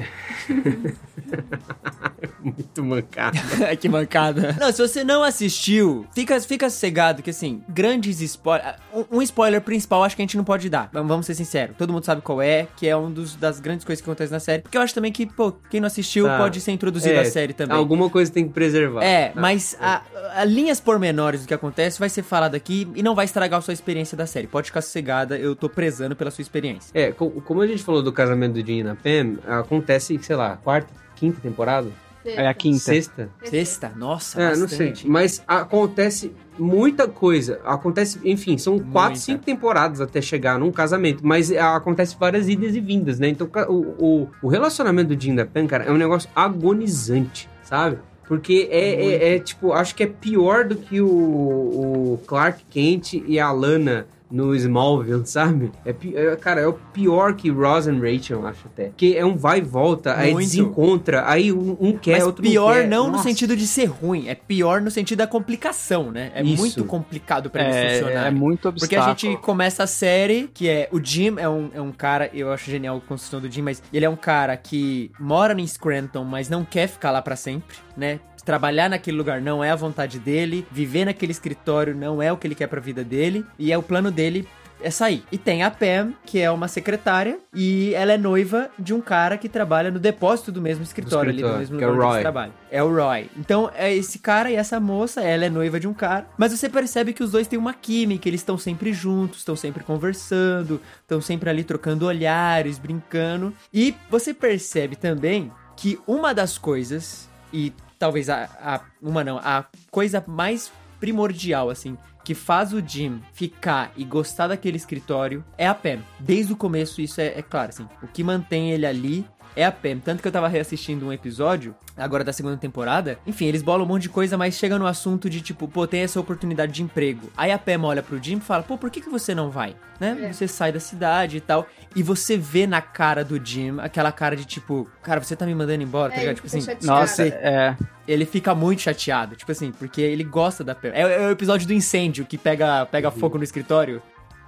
Muito 2.44 2.84
mancado. 2.84 3.38
que 3.80 3.88
mancada. 3.90 4.56
Não, 4.60 4.72
se 4.72 4.82
você 4.82 5.04
não 5.04 5.24
assistiu, 5.24 6.06
fica, 6.14 6.40
fica 6.42 6.70
sossegado 6.70 7.22
que, 7.22 7.30
assim, 7.30 7.64
grandes 7.70 8.20
spoilers... 8.22 8.76
Um, 8.94 9.18
um 9.18 9.22
spoiler 9.22 9.62
principal 9.62 10.04
acho 10.04 10.16
que 10.16 10.22
a 10.22 10.26
gente 10.26 10.38
não 10.38 10.44
pode 10.44 10.70
dar. 10.70 10.90
Vamos 10.92 11.08
vamos 11.10 11.26
ser 11.26 11.36
sinceros. 11.36 11.76
Todo 11.78 11.92
mundo 11.94 12.06
sabe 12.06 12.22
qual 12.22 12.42
é, 12.42 12.68
que 12.78 12.88
é 12.88 12.96
um 12.96 13.12
dos, 13.12 13.36
das 13.36 13.60
grandes 13.60 13.86
coisas 13.86 14.02
que 14.04 14.10
acontece 14.10 14.32
na 14.32 14.40
série. 14.40 14.62
Porque 14.62 14.78
eu 14.78 14.82
acho 14.82 14.94
também 14.94 15.12
que, 15.12 15.26
pô, 15.26 15.52
quem 15.70 15.80
não 15.80 15.88
assistiu 15.88 16.26
Tá. 16.26 16.38
pode 16.38 16.62
ser 16.62 16.72
introduzido 16.72 17.16
É, 17.16 17.20
à 17.22 17.26
série 17.26 17.54
também. 17.54 17.76
Alguma 17.76 18.10
coisa 18.10 18.32
tem 18.32 18.48
que 18.48 18.54
preservar. 18.54 19.04
É, 19.04 19.30
Tá. 19.30 19.40
mas 19.42 19.76
a, 19.80 20.02
a 20.36 20.44
linhas 20.46 20.80
pormenores 20.80 21.42
do 21.42 21.48
que 21.48 21.54
acontece 21.54 22.00
vai 22.00 22.10
ser 22.10 22.24
falado 22.24 22.56
aqui 22.56 22.88
e 22.96 23.04
não 23.04 23.14
vai 23.16 23.26
estragar 23.26 23.60
a 23.60 23.62
sua 23.62 23.74
experiência 23.74 24.16
da 24.18 24.26
série. 24.26 24.48
Pode 24.48 24.68
ficar 24.68 24.82
sossegada, 24.82 25.38
eu 25.38 25.56
tô 25.56 25.68
prezando 25.70 26.16
pela 26.16 26.32
sua 26.32 26.42
experiência. 26.42 26.92
É, 26.94 27.12
co- 27.12 27.41
como 27.46 27.62
a 27.62 27.68
gente 27.68 27.84
falou 27.84 28.02
do 28.02 28.12
casamento 28.12 28.54
do 28.54 28.66
Jim 28.66 28.80
e 28.80 28.84
da 28.84 28.96
Pam, 28.96 29.38
acontece, 29.48 30.18
sei 30.22 30.36
lá, 30.36 30.58
quarta, 30.64 30.90
quinta 31.16 31.40
temporada? 31.42 31.88
É 32.24 32.48
a 32.48 32.54
quinta. 32.54 32.78
Sexta? 32.78 33.30
Sexta? 33.44 33.92
Nossa, 33.96 34.40
É, 34.40 34.54
não 34.56 34.62
bastante. 34.68 35.02
sei. 35.02 35.10
Mas 35.10 35.44
acontece 35.48 36.32
muita 36.60 37.08
coisa. 37.08 37.60
Acontece, 37.66 38.20
enfim, 38.24 38.60
são 38.60 38.78
quatro, 38.78 39.12
Muita. 39.14 39.20
cinco 39.26 39.44
temporadas 39.44 40.00
até 40.00 40.22
chegar 40.22 40.60
num 40.60 40.72
casamento. 40.72 41.26
Mas 41.26 41.50
é, 41.50 41.60
acontece 41.60 42.16
várias 42.20 42.48
idas 42.48 42.76
e 42.76 42.80
vindas, 42.80 43.18
né? 43.18 43.28
Então 43.30 43.48
ca- 43.48 43.68
o, 43.68 43.96
o, 43.98 44.30
o 44.44 44.48
relacionamento 44.48 45.16
do 45.16 45.20
Jim 45.20 45.34
e 45.34 45.38
da 45.38 45.46
Pam, 45.48 45.66
cara, 45.66 45.86
é 45.86 45.92
um 45.92 45.98
negócio 45.98 46.30
agonizante, 46.36 47.50
sabe? 47.64 47.98
Porque 48.28 48.68
é, 48.72 49.04
é- 49.04 49.36
é, 49.36 49.40
tipo, 49.40 49.74
acho 49.74 49.96
que 49.96 50.04
é 50.04 50.08
pior 50.08 50.64
do 50.66 50.76
que 50.76 51.02
o, 51.02 51.08
o 51.08 52.20
Clark 52.28 52.64
Kent 52.70 53.14
e 53.14 53.40
a 53.40 53.52
Lana 53.52 54.06
no 54.32 54.56
Smallville, 54.56 55.26
sabe? 55.26 55.72
É, 55.86 55.94
é, 56.16 56.36
cara, 56.38 56.62
é 56.62 56.68
o 56.68 56.74
pior 56.74 57.34
que 57.36 57.50
Ross 57.50 57.88
and 57.88 58.00
Rachel, 58.00 58.46
acho 58.48 58.68
até. 58.68 58.86
Porque 58.86 59.14
é 59.18 59.26
um 59.26 59.36
vai 59.36 59.60
e 59.60 59.62
volta, 59.62 60.16
aí 60.18 60.32
Muito. 60.32 60.46
desencontra, 60.46 61.24
aí 61.28 61.52
um, 61.52 61.76
um 61.80 61.98
quer, 61.98 62.14
Mas 62.20 62.24
outro 62.26 62.42
pior 62.44 62.76
não 62.76 62.82
quer. 62.82 62.88
não 62.88 63.12
no 63.12 63.20
sentido 63.20 63.56
de 63.56 63.68
ser 63.68 63.86
ruim, 63.86 64.28
é 64.28 64.36
pior 64.36 64.82
no 64.82 64.90
sentido 64.90 65.20
da 65.20 65.28
complicação, 65.28 66.12
né? 66.12 66.32
É 66.34 66.42
Isso. 66.44 66.58
muito 66.58 66.84
complicado 66.86 67.50
pra 67.50 67.64
eles 67.64 67.76
É, 67.76 67.94
funcionarem. 68.00 68.28
é 68.28 68.32
muito 68.32 68.72
Porque 68.74 68.96
a 68.96 69.00
obstáculo. 69.00 69.18
gente 69.34 69.42
começa 69.42 69.84
a 69.84 69.88
série, 69.88 70.50
que 70.54 70.68
é 70.70 70.88
o 70.92 71.04
Jim 71.04 71.36
é 71.38 71.50
um, 71.50 71.70
é 71.74 71.82
um 71.82 71.92
cara, 71.92 72.30
eu 72.34 72.52
acho 72.52 72.70
genial 72.72 72.98
a 72.98 73.02
construção 73.02 73.40
do 73.42 73.50
Jim, 73.52 73.62
mas 73.62 73.82
ele 73.94 74.06
é 74.06 74.10
um 74.10 74.16
cara 74.16 74.56
que 74.58 75.12
mora 75.20 75.54
em 75.60 75.68
Scranton, 75.68 76.24
mas 76.24 76.50
não 76.50 76.64
quer 76.64 76.88
ficar 76.88 77.12
lá 77.12 77.22
pra 77.22 77.36
sempre, 77.36 77.76
né? 77.98 78.20
Trabalhar 78.44 78.90
naquele 78.90 79.18
lugar 79.18 79.42
não 79.42 79.64
é 79.64 79.72
a 79.72 79.76
vontade 79.76 80.20
dele, 80.20 80.66
viver 80.72 81.06
naquele 81.06 81.32
escritório 81.32 81.96
não 81.96 82.22
é 82.22 82.32
o 82.32 82.38
que 82.38 82.48
ele 82.48 82.56
quer 82.56 82.68
pra 82.68 82.80
vida 82.80 83.04
dele, 83.04 83.46
e 83.58 83.72
é 83.72 83.78
o 83.78 83.84
plano 83.84 84.12
dele 84.12 84.48
é 84.84 84.90
sair. 84.90 85.24
E 85.32 85.38
tem 85.38 85.64
a 85.64 85.72
Pam, 85.72 86.14
que 86.26 86.40
é 86.40 86.50
uma 86.50 86.68
secretária, 86.68 87.40
e 87.54 87.94
ela 87.94 88.14
é 88.14 88.18
noiva 88.18 88.70
de 88.78 88.94
um 88.94 89.02
cara 89.02 89.38
que 89.38 89.48
trabalha 89.48 89.92
no 89.92 90.00
depósito 90.00 90.52
do 90.52 90.62
mesmo 90.62 90.84
escritório, 90.84 91.30
ali, 91.30 91.42
do 91.42 91.48
escritório, 91.48 91.60
mesmo 91.60 91.78
que 91.78 91.84
é 91.84 91.88
lugar 91.88 92.04
Roy. 92.04 92.14
eles 92.14 92.22
trabalham. 92.24 92.54
É 92.70 92.84
o 92.84 92.94
Roy. 92.94 93.30
Então, 93.38 93.72
é 93.76 93.94
esse 93.94 94.20
cara 94.20 94.50
e 94.50 94.56
essa 94.56 94.80
moça, 94.80 95.22
ela 95.22 95.46
é 95.46 95.50
noiva 95.50 95.80
de 95.80 95.88
um 95.88 95.94
cara, 95.94 96.28
mas 96.38 96.52
você 96.52 96.68
percebe 96.68 97.14
que 97.14 97.24
os 97.24 97.32
dois 97.32 97.48
têm 97.48 97.60
uma 97.60 97.74
química, 97.74 98.28
eles 98.28 98.42
estão 98.42 98.58
sempre 98.58 98.92
juntos, 98.92 99.40
estão 99.40 99.56
sempre 99.56 99.84
conversando, 99.84 100.82
estão 101.02 101.22
sempre 101.22 101.50
ali 101.50 101.64
trocando 101.64 102.06
olhares, 102.06 102.80
brincando. 102.80 103.54
E 103.74 103.96
você 104.10 104.34
percebe 104.34 104.96
também 104.96 105.52
que 105.76 106.00
uma 106.08 106.34
das 106.34 106.58
coisas, 106.58 107.30
e 107.54 107.74
talvez 108.02 108.30
a, 108.30 108.50
a- 108.60 108.82
uma 109.02 109.24
não, 109.24 109.38
a 109.38 109.64
coisa 109.92 110.24
mais 110.28 110.72
primordial, 111.00 111.70
assim, 111.70 111.96
que 112.24 112.34
faz 112.34 112.74
o 112.74 112.82
Jim 112.86 113.22
ficar 113.32 113.92
e 113.96 114.04
gostar 114.04 114.48
daquele 114.48 114.78
escritório 114.78 115.44
é 115.58 115.68
a 115.68 115.74
Pam. 115.76 116.00
Desde 116.20 116.52
o 116.52 116.56
começo, 116.56 117.00
isso 117.00 117.22
é, 117.22 117.28
é 117.38 117.42
claro, 117.42 117.70
assim. 117.70 117.88
O 118.02 118.08
que 118.08 118.24
mantém 118.24 118.72
ele 118.72 118.86
ali 118.86 119.26
é 119.56 119.66
a 119.66 119.72
Pam. 119.72 120.00
Tanto 120.00 120.22
que 120.22 120.28
eu 120.28 120.32
tava 120.32 120.48
reassistindo 120.48 121.06
um 121.08 121.12
episódio, 121.14 121.76
agora 121.98 122.24
da 122.24 122.32
segunda 122.32 122.56
temporada. 122.58 123.20
Enfim, 123.28 123.46
eles 123.46 123.62
bolam 123.62 123.86
um 123.86 123.88
monte 123.88 124.04
de 124.04 124.10
coisa, 124.10 124.38
mas 124.38 124.56
chega 124.56 124.78
no 124.80 124.86
assunto 124.88 125.30
de 125.30 125.42
tipo, 125.42 125.68
pô, 125.68 125.86
tem 125.88 126.02
essa 126.02 126.20
oportunidade 126.20 126.72
de 126.72 126.82
emprego. 126.84 127.32
Aí 127.36 127.52
a 127.52 127.58
Pam 127.60 127.82
olha 127.84 128.02
pro 128.04 128.22
Jim 128.22 128.38
e 128.38 128.42
fala, 128.42 128.64
pô, 128.64 128.78
por 128.78 128.90
que, 128.90 129.02
que 129.02 129.10
você 129.10 129.34
não 129.36 129.50
vai? 129.50 129.76
Né? 130.00 130.32
Você 130.32 130.48
sai 130.48 130.72
da 130.72 130.80
cidade 130.80 131.38
e 131.38 131.42
tal. 131.42 131.68
E 131.96 132.02
você 132.02 132.38
vê 132.38 132.66
na 132.66 132.82
cara 132.82 133.24
do 133.24 133.44
Jim 133.44 133.80
aquela 133.80 134.12
cara 134.12 134.36
de 134.36 134.46
tipo, 134.46 134.90
cara, 135.04 135.22
você 135.22 135.36
tá 135.36 135.46
me 135.46 135.54
mandando 135.54 135.84
embora, 135.84 136.10
tá 136.12 136.18
É, 136.18 136.20
ligado? 136.22 136.32
ele 136.32 136.36
Tipo 136.36 136.48
fica 136.48 136.58
assim, 136.60 136.66
chateado. 136.72 136.88
nossa, 137.00 137.24
É. 137.28 137.76
ele 138.08 138.26
fica 138.26 138.56
muito 138.56 138.82
chateado, 138.82 139.36
tipo 139.36 139.52
assim, 139.52 139.72
porque 139.72 140.02
ele 140.02 140.24
gosta 140.24 140.64
da 140.64 140.74
Pam. 140.74 140.90
É, 140.94 141.02
é 141.02 141.28
o 141.28 141.32
episódio 141.32 141.68
do 141.68 141.74
incêndio 141.74 142.26
que 142.26 142.38
pega, 142.38 142.86
pega 142.86 143.12
fogo 143.12 143.38
no 143.38 143.44
escritório. 143.44 144.02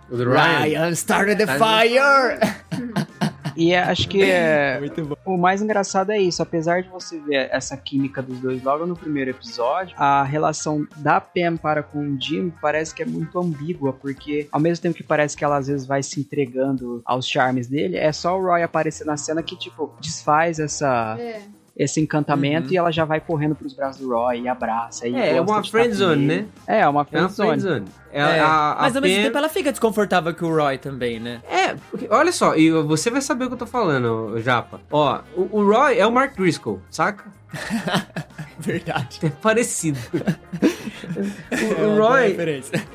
O 0.10 0.16
Ryan. 0.18 0.60
Ryan 0.60 0.92
started 0.92 1.38
the 1.38 1.58
fire! 1.58 2.40
E 3.56 3.72
é- 3.74 3.80
acho 3.84 4.08
que 4.08 4.22
é, 4.24 4.78
Muito 4.82 5.04
bom. 5.06 5.16
o 5.26 5.38
mais 5.38 5.62
engraçado 5.62 6.12
é 6.12 6.18
isso, 6.20 6.42
apesar 6.42 6.82
de 6.82 6.90
você 6.90 7.20
ver 7.20 7.50
essa 7.52 7.76
química 7.78 8.22
dos 8.22 8.40
dois 8.40 8.64
logo 8.64 8.86
no 8.86 8.96
primeiro 8.96 9.32
episódio, 9.32 9.96
a 9.98 10.24
relação 10.24 10.88
da 10.98 11.20
Pam 11.22 11.58
para 11.58 11.84
com 11.84 12.00
o 12.00 12.22
Jim 12.22 12.52
parece 12.62 12.94
que 12.94 13.04
é 13.04 13.06
muito 13.06 13.40
ambígua, 13.40 13.94
porque 13.94 14.48
ao 14.52 14.60
mesmo 14.60 14.82
tempo 14.82 14.96
que 14.98 15.04
parece 15.04 15.36
que 15.38 15.44
ela 15.44 15.58
às 15.58 15.68
vezes 15.68 15.86
vai 15.86 16.02
se 16.04 16.20
entregando 16.20 17.02
aos 17.06 17.28
charmes 17.28 17.68
dele, 17.68 17.98
é 17.98 18.12
só 18.12 18.38
o 18.38 18.42
Roy 18.42 18.64
aparecer 18.64 19.06
na 19.06 19.18
cena 19.18 19.42
que, 19.44 19.56
tipo, 19.58 19.94
desfaz 20.02 20.60
essa, 20.60 21.16
É. 21.20 21.42
esse 21.76 22.00
encantamento 22.00 22.68
Uhum. 22.68 22.74
e 22.74 22.78
ela 22.78 22.92
já 22.92 23.04
vai 23.04 23.20
correndo 23.20 23.56
pros 23.56 23.74
braços 23.74 24.00
do 24.02 24.10
Roy 24.14 24.42
e 24.42 24.48
abraça. 24.48 25.08
E 25.08 25.16
É, 25.16 25.38
é 25.38 25.42
uma 25.42 25.60
de 25.62 25.68
estar 25.68 25.72
friend 25.72 25.90
com 25.90 25.96
zone, 25.96 26.24
ele. 26.24 26.42
né? 26.42 26.46
É, 26.68 26.80
é 26.82 26.88
uma 26.88 26.88
É 26.88 26.90
uma 26.90 27.06
friend 27.06 27.34
zone. 27.34 27.48
friendzone. 27.62 27.86
É, 28.12 28.20
É, 28.22 28.40
a- 28.42 28.74
a 28.74 28.82
mas 28.84 28.96
ao 28.96 29.02
mesmo 29.02 29.18
Pam- 29.18 29.24
tempo 29.24 29.38
ela 29.40 29.50
fica 29.50 29.72
desconfortável 29.72 30.36
com 30.36 30.46
o 30.46 30.56
Roy 30.56 30.78
também, 30.78 31.20
né? 31.20 31.42
É, 31.50 31.76
olha 32.12 32.32
só, 32.32 32.56
e 32.56 32.70
você 32.70 33.10
vai 33.10 33.22
saber 33.22 33.46
o 33.46 33.48
que 33.48 33.54
eu 33.56 33.58
tô 33.58 33.66
falando, 33.66 34.40
Japa. 34.40 34.82
Ó, 34.92 35.20
o, 35.36 35.50
o 35.60 35.66
Roy 35.72 35.98
é 35.98 36.06
o 36.06 36.12
Mark 36.12 36.36
Driscoll, 36.38 36.80
saca? 36.92 37.26
Verdade. 38.60 39.20
É 39.24 39.30
parecido. 39.30 40.00
o, 40.14 41.82
É 41.82 41.88
o 41.88 41.98
Roy, 41.98 42.38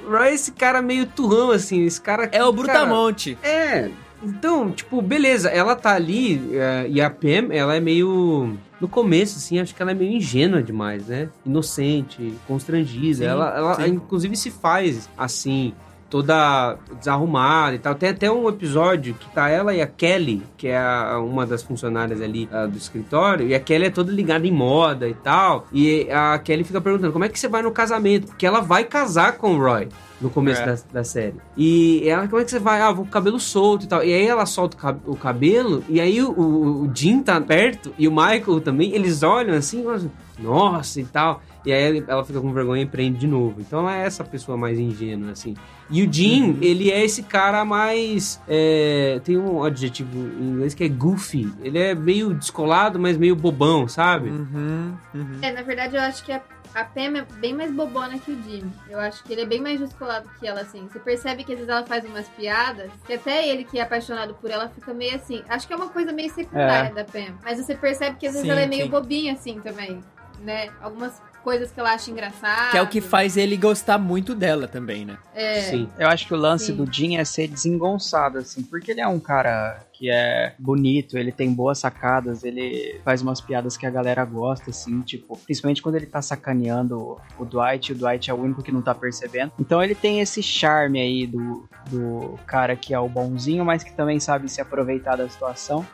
o 0.06 0.10
Roy 0.10 0.28
é 0.28 0.34
esse 0.34 0.52
cara 0.52 0.80
meio 0.80 1.06
turrão, 1.06 1.50
assim, 1.50 1.84
esse 1.84 2.00
cara... 2.00 2.24
É 2.32 2.44
o 2.44 2.52
cara, 2.52 2.52
Brutamonte. 2.52 3.36
É, 3.42 3.90
então, 4.22 4.70
tipo, 4.70 5.00
beleza, 5.02 5.48
ela 5.48 5.74
tá 5.76 5.94
ali 5.94 6.48
é, 6.54 6.86
e 6.88 7.00
a 7.00 7.10
Pam, 7.10 7.48
ela 7.52 7.74
é 7.74 7.80
meio... 7.80 8.56
No 8.80 8.86
começo, 8.88 9.38
assim, 9.38 9.58
acho 9.58 9.74
que 9.74 9.82
ela 9.82 9.90
é 9.90 9.94
meio 9.94 10.12
ingênua 10.12 10.62
demais, 10.62 11.06
né? 11.06 11.28
Inocente, 11.44 12.34
constrangida. 12.46 13.16
Sim, 13.18 13.24
ela, 13.24 13.56
ela 13.56 13.74
sim. 13.74 13.86
inclusive, 13.94 14.36
se 14.36 14.50
faz 14.50 15.08
assim, 15.18 15.72
toda 16.08 16.76
desarrumada 16.98 17.74
e 17.74 17.78
tal. 17.78 17.94
Tem 17.94 18.10
até 18.10 18.30
um 18.30 18.48
episódio 18.48 19.14
que 19.14 19.28
tá 19.30 19.48
ela 19.48 19.74
e 19.74 19.82
a 19.82 19.86
Kelly, 19.86 20.42
que 20.56 20.68
é 20.68 20.78
a- 20.78 21.18
uma 21.18 21.44
das 21.44 21.62
funcionárias 21.62 22.20
ali 22.22 22.48
ah, 22.52 22.66
do 22.66 22.78
escritório, 22.78 23.46
e 23.48 23.54
a 23.54 23.60
Kelly 23.60 23.86
é 23.86 23.90
toda 23.90 24.12
ligada 24.12 24.46
em 24.46 24.52
moda 24.52 25.08
e 25.08 25.14
tal. 25.14 25.66
E 25.72 26.08
a 26.10 26.38
Kelly 26.38 26.64
fica 26.64 26.80
perguntando 26.80 27.12
como 27.12 27.24
é 27.24 27.28
que 27.28 27.38
você 27.38 27.48
vai 27.48 27.62
no 27.62 27.70
casamento? 27.72 28.28
Porque 28.28 28.46
ela 28.46 28.60
vai 28.60 28.84
casar 28.84 29.32
com 29.38 29.54
o 29.56 29.58
Roy. 29.58 29.88
No 30.20 30.28
começo 30.30 30.60
É. 30.62 30.66
da, 30.66 30.76
da 30.94 31.04
série. 31.04 31.34
E 31.56 32.02
ela, 32.08 32.26
como 32.26 32.40
é 32.42 32.44
que 32.44 32.50
você 32.50 32.58
vai? 32.58 32.80
Ah, 32.80 32.90
vou 32.90 33.04
com 33.04 33.08
o 33.10 33.12
cabelo 33.12 33.38
solto 33.38 33.84
e 33.84 33.88
tal. 33.88 34.02
E 34.04 34.12
aí 34.12 34.26
ela 34.26 34.46
solta 34.46 34.76
o, 34.76 34.80
cab- 34.80 35.00
o 35.06 35.14
cabelo, 35.16 35.84
e 35.88 36.00
aí 36.00 36.20
o, 36.20 36.30
o, 36.32 36.82
o 36.86 36.90
Jim 36.94 37.22
tá 37.22 37.40
perto, 37.40 37.94
e 37.96 38.08
o 38.08 38.10
Michael 38.10 38.60
também, 38.60 38.92
eles 38.92 39.22
olham 39.22 39.54
assim, 39.54 39.82
mas, 39.84 40.04
nossa 40.38 41.00
e 41.00 41.04
tal. 41.04 41.40
E 41.66 41.72
aí 41.72 42.04
ela 42.06 42.24
fica 42.24 42.40
com 42.40 42.52
vergonha 42.52 42.82
e 42.82 42.86
prende 42.86 43.18
de 43.18 43.26
novo. 43.26 43.60
Então 43.60 43.80
ela 43.80 43.96
é 43.96 44.06
essa 44.06 44.24
pessoa 44.24 44.56
mais 44.56 44.78
ingênua, 44.78 45.32
assim. 45.32 45.54
E 45.90 46.02
o 46.02 46.12
Jim, 46.12 46.58
ele 46.62 46.90
é 46.90 47.04
esse 47.04 47.22
cara 47.22 47.64
mais. 47.64 48.40
é, 48.46 49.20
tem 49.24 49.36
um 49.38 49.62
adjetivo 49.62 50.16
em 50.18 50.50
inglês 50.50 50.74
que 50.74 50.84
é 50.84 50.88
goofy. 50.88 51.52
Ele 51.62 51.78
é 51.78 51.94
meio 51.94 52.32
descolado, 52.34 52.98
mas 52.98 53.16
meio 53.16 53.34
bobão, 53.36 53.88
sabe? 53.88 54.30
Uhum, 54.30 54.94
uhum. 55.14 55.38
É, 55.42 55.52
na 55.52 55.62
verdade, 55.62 55.96
eu 55.96 56.02
acho 56.02 56.24
que 56.24 56.30
a, 56.32 56.40
a 56.74 56.84
Pam 56.84 57.18
é 57.18 57.26
bem 57.40 57.54
mais 57.54 57.72
bobona 57.72 58.18
que 58.18 58.30
o 58.30 58.42
Jim. 58.42 58.70
Eu 58.88 58.98
acho 59.00 59.24
que 59.24 59.32
ele 59.32 59.42
é 59.42 59.46
bem 59.46 59.60
mais 59.60 59.80
descolado 59.80 60.28
que 60.38 60.46
ela, 60.46 60.60
assim. 60.60 60.86
Você 60.90 60.98
percebe 61.00 61.42
que 61.42 61.52
às 61.52 61.58
vezes 61.58 61.70
ela 61.70 61.84
faz 61.86 62.04
umas 62.04 62.28
piadas, 62.28 62.90
que 63.06 63.14
até 63.14 63.48
ele 63.48 63.64
que 63.64 63.78
é 63.78 63.82
apaixonado 63.82 64.34
por 64.34 64.50
ela 64.50 64.68
fica 64.68 64.92
meio 64.94 65.16
assim. 65.16 65.42
Acho 65.48 65.66
que 65.66 65.72
é 65.72 65.76
uma 65.76 65.88
coisa 65.88 66.12
meio 66.12 66.30
secundária 66.32 66.90
É. 66.90 66.94
da 66.94 67.04
Pam. 67.04 67.34
Mas 67.42 67.58
você 67.58 67.74
percebe 67.74 68.16
que 68.16 68.26
às 68.26 68.32
vezes 68.34 68.46
Sim, 68.46 68.52
ela 68.52 68.60
é 68.60 68.66
meio 68.66 68.84
sim. 68.84 68.90
bobinha, 68.90 69.32
assim, 69.32 69.58
também. 69.60 70.00
Né? 70.40 70.68
Algumas 70.80 71.20
coisas 71.48 71.72
que 71.72 71.80
ela 71.80 71.94
acha 71.94 72.10
engraçada. 72.10 72.72
Que 72.72 72.76
é 72.76 72.82
o 72.82 72.86
que 72.86 73.00
faz 73.00 73.38
ele 73.38 73.56
gostar 73.56 73.96
muito 73.96 74.34
dela 74.34 74.68
também, 74.68 75.06
né? 75.06 75.16
É. 75.34 75.74
Eu 75.98 76.06
acho 76.08 76.26
que 76.26 76.34
o 76.34 76.36
lance 76.36 76.66
Sim. 76.66 76.74
do 76.74 76.92
Jim 76.92 77.16
é 77.16 77.24
ser 77.24 77.48
desengonçado, 77.48 78.36
assim, 78.36 78.62
porque 78.62 78.90
ele 78.90 79.00
é 79.00 79.08
um 79.08 79.18
cara 79.18 79.80
que 79.90 80.10
é 80.10 80.52
bonito, 80.58 81.16
ele 81.16 81.32
tem 81.32 81.50
boas 81.50 81.78
sacadas, 81.78 82.44
ele 82.44 83.00
faz 83.02 83.22
umas 83.22 83.40
piadas 83.40 83.78
que 83.78 83.86
a 83.86 83.90
galera 83.90 84.26
gosta, 84.26 84.68
assim, 84.68 85.00
tipo, 85.00 85.38
principalmente 85.38 85.80
quando 85.80 85.94
ele 85.94 86.04
tá 86.04 86.20
sacaneando 86.20 87.18
o 87.38 87.44
Dwight, 87.46 87.92
o 87.92 87.94
Dwight 87.94 88.30
é 88.30 88.34
o 88.34 88.36
único 88.36 88.62
que 88.62 88.70
não 88.70 88.82
tá 88.82 88.94
percebendo. 88.94 89.50
Então 89.58 89.82
ele 89.82 89.94
tem 89.94 90.20
esse 90.20 90.42
charme 90.42 91.00
aí 91.00 91.26
do, 91.26 91.66
do 91.88 92.38
cara 92.46 92.76
que 92.76 92.92
é 92.92 93.00
o 93.00 93.08
bonzinho, 93.08 93.64
mas 93.64 93.82
que 93.82 93.94
também 93.94 94.20
sabe 94.20 94.50
se 94.50 94.60
aproveitar 94.60 95.16
da 95.16 95.26
situação. 95.26 95.84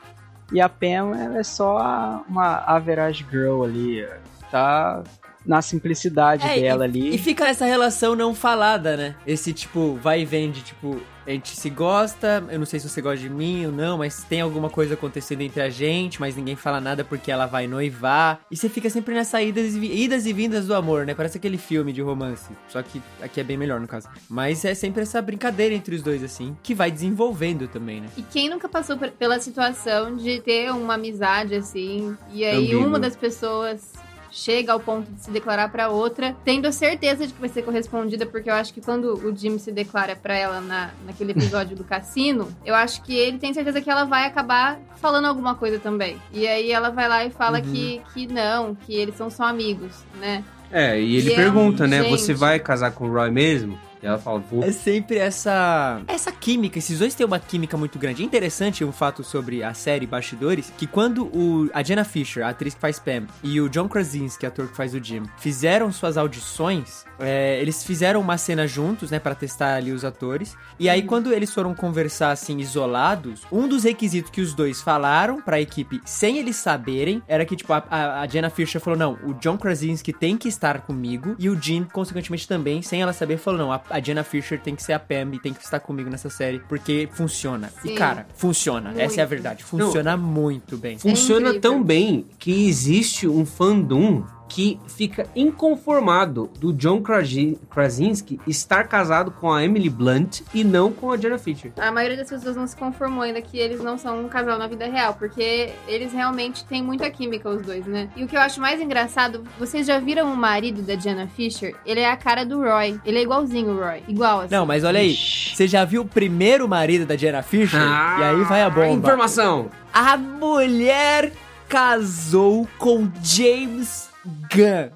E 0.52 0.60
a 0.60 0.68
Pam, 0.68 1.16
ela 1.16 1.38
é 1.38 1.44
só 1.44 2.24
uma 2.28 2.56
average 2.66 3.24
girl 3.30 3.62
ali, 3.62 4.04
tá 4.50 5.04
na 5.44 5.60
simplicidade 5.62 6.46
É, 6.46 6.60
dela 6.60 6.84
e, 6.84 6.88
ali. 6.88 7.14
E 7.14 7.18
fica 7.18 7.46
essa 7.48 7.64
relação 7.64 8.14
não 8.14 8.34
falada, 8.34 8.96
né? 8.96 9.14
Esse 9.26 9.52
tipo, 9.52 9.98
vai 10.02 10.22
e 10.22 10.24
vem 10.24 10.50
de 10.50 10.62
tipo, 10.62 11.00
a 11.26 11.30
gente 11.30 11.56
se 11.56 11.70
gosta, 11.70 12.44
eu 12.50 12.58
não 12.58 12.66
sei 12.66 12.78
se 12.78 12.88
você 12.88 13.00
gosta 13.00 13.18
de 13.18 13.30
mim 13.30 13.64
ou 13.66 13.72
não, 13.72 13.96
mas 13.98 14.24
tem 14.24 14.40
alguma 14.42 14.68
coisa 14.68 14.92
acontecendo 14.94 15.40
entre 15.40 15.60
a 15.62 15.70
gente, 15.70 16.20
mas 16.20 16.36
ninguém 16.36 16.54
fala 16.54 16.80
nada 16.80 17.02
porque 17.02 17.30
ela 17.30 17.46
vai 17.46 17.66
noivar. 17.66 18.40
E 18.50 18.56
você 18.56 18.68
fica 18.68 18.90
sempre 18.90 19.14
nessa 19.14 19.40
idas 19.42 19.74
e, 19.74 19.78
idas 20.04 20.26
e 20.26 20.32
vindas 20.34 20.66
do 20.66 20.74
amor, 20.74 21.06
né? 21.06 21.14
Parece 21.14 21.38
aquele 21.38 21.56
filme 21.58 21.92
de 21.92 22.02
romance. 22.02 22.50
Só 22.68 22.82
que 22.82 23.00
aqui 23.22 23.40
é 23.40 23.44
bem 23.44 23.56
melhor 23.56 23.80
no 23.80 23.88
caso. 23.88 24.08
Mas 24.28 24.64
é 24.64 24.74
sempre 24.74 25.02
essa 25.02 25.20
brincadeira 25.22 25.74
entre 25.74 25.94
os 25.94 26.02
dois, 26.02 26.22
assim, 26.22 26.56
que 26.62 26.74
vai 26.74 26.90
desenvolvendo 26.90 27.68
também, 27.68 28.00
né? 28.02 28.08
E 28.18 28.22
quem 28.22 28.48
nunca 28.50 28.68
passou 28.68 28.96
por- 28.98 29.10
pela 29.10 29.38
situação 29.40 30.16
de 30.16 30.40
ter 30.40 30.70
uma 30.72 30.94
amizade 30.94 31.54
assim, 31.54 32.16
e 32.32 32.44
aí 32.44 32.74
uma 32.76 32.98
das 32.98 33.16
pessoas 33.16 33.92
chega 34.36 34.72
ao 34.72 34.80
ponto 34.80 35.08
de 35.12 35.20
se 35.22 35.30
declarar 35.30 35.68
pra 35.70 35.88
outra, 35.88 36.34
tendo 36.44 36.66
a 36.66 36.72
certeza 36.72 37.24
de 37.24 37.32
que 37.32 37.40
vai 37.40 37.48
ser 37.48 37.62
correspondida, 37.62 38.26
porque 38.26 38.50
eu 38.50 38.54
acho 38.54 38.74
que 38.74 38.80
quando 38.80 39.14
o 39.24 39.34
Jim 39.36 39.56
se 39.58 39.70
declara 39.70 40.16
pra 40.16 40.34
ela 40.36 40.60
na, 40.60 40.90
naquele 41.06 41.30
episódio 41.30 41.76
do 41.76 41.84
cassino, 41.84 42.48
eu 42.66 42.74
acho 42.74 43.00
que 43.02 43.14
ele 43.14 43.38
tem 43.38 43.54
certeza 43.54 43.80
que 43.80 43.88
ela 43.88 44.04
vai 44.04 44.26
acabar 44.26 44.78
falando 44.96 45.26
alguma 45.26 45.54
coisa 45.54 45.78
também. 45.78 46.20
E 46.32 46.48
aí 46.48 46.72
ela 46.72 46.90
vai 46.90 47.08
lá 47.08 47.24
e 47.24 47.30
fala 47.30 47.58
Uhum. 47.58 47.72
que, 47.72 48.02
que 48.12 48.26
não, 48.26 48.74
que 48.74 48.92
eles 48.94 49.14
são 49.16 49.30
só 49.30 49.44
amigos, 49.44 49.92
né? 50.18 50.42
É, 50.72 51.00
e 51.00 51.16
ele 51.16 51.30
E 51.30 51.32
é 51.32 51.36
pergunta, 51.36 51.84
um- 51.84 51.86
né? 51.86 52.02
gente. 52.02 52.10
Você 52.10 52.34
vai 52.34 52.58
casar 52.58 52.90
com 52.90 53.06
o 53.08 53.12
Roy 53.12 53.30
mesmo? 53.30 53.78
E 54.04 54.06
ela 54.06 54.18
fala, 54.18 54.38
vou. 54.38 54.62
É 54.62 54.70
sempre 54.70 55.16
essa 55.16 56.02
essa 56.06 56.30
química, 56.30 56.78
esses 56.78 56.98
dois 56.98 57.14
têm 57.14 57.24
uma 57.24 57.40
química 57.40 57.74
muito 57.74 57.98
grande. 57.98 58.22
É 58.22 58.26
interessante 58.26 58.84
um 58.84 58.92
fato 58.92 59.24
sobre 59.24 59.62
a 59.62 59.72
série 59.72 60.06
Bastidores, 60.06 60.70
que 60.76 60.86
quando 60.86 61.24
o, 61.34 61.70
a 61.72 61.82
Jenna 61.82 62.04
Fisher, 62.04 62.44
a 62.44 62.50
atriz 62.50 62.74
que 62.74 62.80
faz 62.80 62.98
Pam, 62.98 63.26
e 63.42 63.58
o 63.62 63.68
John 63.70 63.88
Krasinski, 63.88 64.44
ator 64.44 64.68
que 64.68 64.76
faz 64.76 64.92
o 64.94 65.02
Jim, 65.02 65.22
fizeram 65.38 65.90
suas 65.90 66.18
audições, 66.18 67.06
é, 67.18 67.60
eles 67.60 67.84
fizeram 67.84 68.20
uma 68.20 68.38
cena 68.38 68.66
juntos, 68.66 69.10
né, 69.10 69.18
Pra 69.18 69.34
testar 69.34 69.76
ali 69.76 69.90
os 69.92 70.04
atores. 70.04 70.56
E 70.78 70.88
aí 70.88 71.02
quando 71.02 71.32
eles 71.32 71.52
foram 71.52 71.74
conversar 71.74 72.30
assim 72.30 72.58
isolados, 72.58 73.42
um 73.50 73.66
dos 73.66 73.84
requisitos 73.84 74.30
que 74.30 74.40
os 74.40 74.52
dois 74.52 74.82
falaram 74.82 75.40
pra 75.40 75.60
equipe 75.60 76.00
sem 76.04 76.38
eles 76.38 76.56
saberem 76.56 77.22
era 77.26 77.44
que 77.44 77.56
tipo 77.56 77.72
a, 77.72 77.82
a, 77.90 78.20
a 78.20 78.26
Jenna 78.26 78.50
Fisher 78.50 78.80
falou 78.80 78.98
não, 78.98 79.18
o 79.24 79.34
John 79.34 79.56
Krasinski 79.56 80.12
tem 80.12 80.36
que 80.36 80.48
estar 80.48 80.82
comigo 80.82 81.34
e 81.38 81.48
o 81.48 81.60
Jim 81.60 81.84
consequentemente 81.84 82.46
também, 82.46 82.82
sem 82.82 83.00
ela 83.00 83.12
saber, 83.12 83.38
falou 83.38 83.58
não, 83.58 83.72
a, 83.72 83.80
a 83.88 84.00
Jenna 84.00 84.24
Fisher 84.24 84.60
tem 84.60 84.74
que 84.74 84.82
ser 84.82 84.92
a 84.92 84.98
Pam 84.98 85.30
e 85.32 85.38
tem 85.38 85.52
que 85.52 85.62
estar 85.62 85.80
comigo 85.80 86.10
nessa 86.10 86.28
série 86.28 86.60
porque 86.68 87.08
funciona. 87.12 87.72
E 87.84 87.88
Sim. 87.88 87.94
cara, 87.94 88.26
funciona. 88.34 88.90
Essa 88.96 89.20
é 89.20 89.24
a 89.24 89.26
Muito. 89.26 89.28
verdade. 89.30 89.64
Funciona 89.64 90.16
muito 90.16 90.76
bem. 90.76 90.98
Funciona 90.98 91.48
incrível. 91.48 91.60
tão 91.60 91.82
bem 91.82 92.26
que 92.38 92.66
existe 92.66 93.26
um 93.26 93.46
fandom 93.46 94.24
que 94.48 94.78
fica 94.86 95.26
inconformado 95.34 96.50
do 96.60 96.72
John 96.72 97.00
Krasin- 97.02 97.58
Krasinski 97.70 98.38
estar 98.46 98.84
casado 98.84 99.30
com 99.30 99.52
a 99.52 99.64
Emily 99.64 99.88
Blunt 99.90 100.42
e 100.52 100.62
não 100.62 100.92
com 100.92 101.10
a 101.10 101.16
Jenna 101.16 101.38
Fisher. 101.38 101.72
A 101.78 101.90
maioria 101.90 102.16
das 102.18 102.28
pessoas 102.28 102.54
não 102.54 102.66
se 102.66 102.76
conformou 102.76 103.22
ainda 103.22 103.40
que 103.42 103.58
eles 103.58 103.82
não 103.82 103.96
são 103.98 104.20
um 104.24 104.28
casal 104.28 104.58
na 104.58 104.66
vida 104.66 104.86
real, 104.86 105.14
porque 105.14 105.70
eles 105.88 106.12
realmente 106.12 106.64
têm 106.66 106.82
muita 106.82 107.10
química, 107.10 107.48
os 107.48 107.62
dois, 107.62 107.86
né? 107.86 108.08
E 108.16 108.22
o 108.22 108.28
que 108.28 108.36
eu 108.36 108.40
acho 108.40 108.60
mais 108.60 108.80
engraçado, 108.80 109.42
vocês 109.58 109.86
já 109.86 109.98
viram 109.98 110.32
o 110.32 110.36
marido 110.36 110.82
da 110.82 110.94
Jenna 110.96 111.26
Fisher? 111.26 111.74
Ele 111.84 112.00
é 112.00 112.10
a 112.10 112.16
cara 112.16 112.44
do 112.44 112.58
Roy. 112.62 113.00
Ele 113.04 113.18
é 113.18 113.22
igualzinho 113.22 113.70
o 113.72 113.80
Roy. 113.80 114.02
Igual, 114.06 114.40
assim. 114.40 114.54
Não, 114.54 114.64
mas 114.66 114.84
olha 114.84 115.00
aí, 115.00 115.14
você 115.16 115.66
já 115.66 115.84
viu 115.84 116.02
o 116.02 116.06
primeiro 116.06 116.68
marido 116.68 117.06
da 117.06 117.16
Jenna 117.16 117.42
Fisher? 117.42 117.80
e 117.80 118.22
aí 118.22 118.42
vai 118.44 118.62
a 118.62 118.70
bomba. 118.70 119.08
Informação! 119.08 119.68
A 119.92 120.16
mulher 120.16 121.32
casou 121.68 122.68
com 122.78 123.08
James 123.22 124.08
Gunn. 124.24 124.90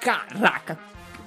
Caraca, 0.00 0.78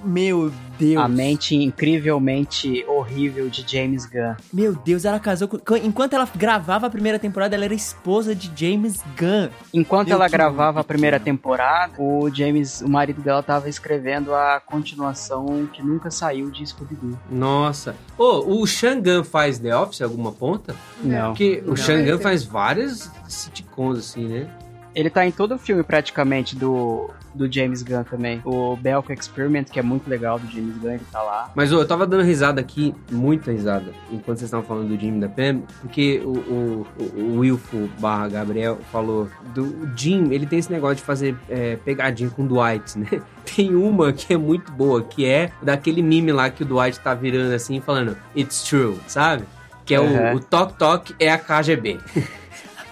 meu 0.04 0.52
Deus. 0.80 0.98
A 0.98 1.08
mente 1.08 1.56
incrivelmente 1.56 2.84
horrível 2.88 3.50
de 3.50 3.64
James 3.68 4.06
Gunn. 4.06 4.36
Meu 4.52 4.74
Deus, 4.74 5.06
ela 5.06 5.20
casou 5.20 5.48
com. 5.48 5.76
Enquanto 5.78 6.14
ela 6.14 6.28
gravava 6.36 6.88
a 6.88 6.90
primeira 6.90 7.20
temporada, 7.20 7.56
ela 7.56 7.66
era 7.66 7.74
esposa 7.74 8.34
de 8.34 8.52
James 8.56 9.04
Gunn. 9.20 9.50
Enquanto 9.74 10.08
Meu, 10.08 10.18
ela 10.18 10.28
gravava 10.28 10.80
a 10.80 10.84
primeira 10.84 11.20
temporada, 11.20 11.94
o 12.00 12.30
James, 12.34 12.82
o 12.82 12.90
marido 12.90 13.22
dela, 13.22 13.44
tava 13.44 13.70
escrevendo 13.70 14.34
a 14.34 14.60
continuação 14.60 15.68
que 15.72 15.84
nunca 15.84 16.10
saiu 16.10 16.50
de 16.50 16.66
Scooby-Doo. 16.66 17.18
Nossa. 17.30 17.96
Ô, 18.18 18.62
o 18.62 18.66
Shangan 18.66 19.24
faz 19.24 19.60
The 19.60 19.76
Office 19.76 20.02
alguma 20.02 20.32
ponta? 20.32 20.76
Não. 21.04 21.28
Porque 21.28 21.62
Não. 21.66 21.74
o 21.74 21.78
Shangan 21.78 22.18
faz 22.18 22.44
várias 22.44 23.12
sitcoms, 23.28 24.00
assim, 24.00 24.28
né? 24.28 24.50
Ele 24.94 25.10
tá 25.10 25.26
em 25.26 25.32
todo 25.32 25.56
o 25.56 25.58
filme 25.58 25.84
praticamente 25.84 26.54
do, 26.56 27.10
do 27.34 27.52
James 27.52 27.82
Gunn 27.84 28.04
também. 28.04 28.42
O 28.46 28.76
Belko 28.76 29.12
Experiment, 29.14 29.66
que 29.66 29.80
é 29.80 29.82
muito 29.84 30.10
legal 30.10 30.38
do 30.40 30.48
James 30.52 30.76
Gunn, 30.78 30.92
ele 30.94 31.04
tá 31.12 31.22
lá. 31.22 31.52
Mas 31.56 31.72
ô, 31.72 31.80
eu 31.80 31.88
tava 31.88 32.06
dando 32.08 32.24
risada 32.24 32.60
aqui, 32.62 32.94
muita 33.12 33.52
risada, 33.52 33.92
enquanto 34.12 34.38
vocês 34.40 34.44
estavam 34.44 34.66
falando 34.66 34.88
do 34.90 35.00
Jim 35.00 35.20
da 35.20 35.30
Pam, 35.30 35.62
porque 35.82 36.22
o, 36.24 36.30
o, 36.30 36.88
o- 37.00 37.40
Wilfo 37.40 37.90
barra 38.00 38.28
Gabriel 38.30 38.80
falou 38.92 39.28
do 39.54 39.90
Jim, 39.96 40.30
ele 40.32 40.46
tem 40.46 40.60
esse 40.60 40.72
negócio 40.72 40.98
de 40.98 41.04
fazer 41.04 41.36
é, 41.50 41.76
pegadinha 41.78 42.30
com 42.30 42.44
o 42.44 42.48
Dwight, 42.48 42.98
né? 43.00 43.08
Tem 43.56 43.74
uma 43.76 44.14
que 44.14 44.34
é 44.34 44.38
muito 44.38 44.72
boa, 44.72 45.02
que 45.02 45.26
é 45.26 45.52
daquele 45.62 46.02
meme 46.04 46.32
lá 46.32 46.50
que 46.50 46.62
o 46.64 46.66
Dwight 46.66 47.00
tá 47.00 47.14
virando 47.14 47.54
assim, 47.54 47.82
falando 47.82 48.16
It's 48.38 48.64
true, 48.64 48.96
sabe? 49.08 49.44
Que 49.84 49.96
é 49.96 50.00
Uhum. 50.00 50.34
o, 50.34 50.36
o 50.36 50.40
Tok 50.40 50.74
Tok 50.78 51.16
é 51.20 51.32
a 51.32 51.38
KGB. 51.38 52.00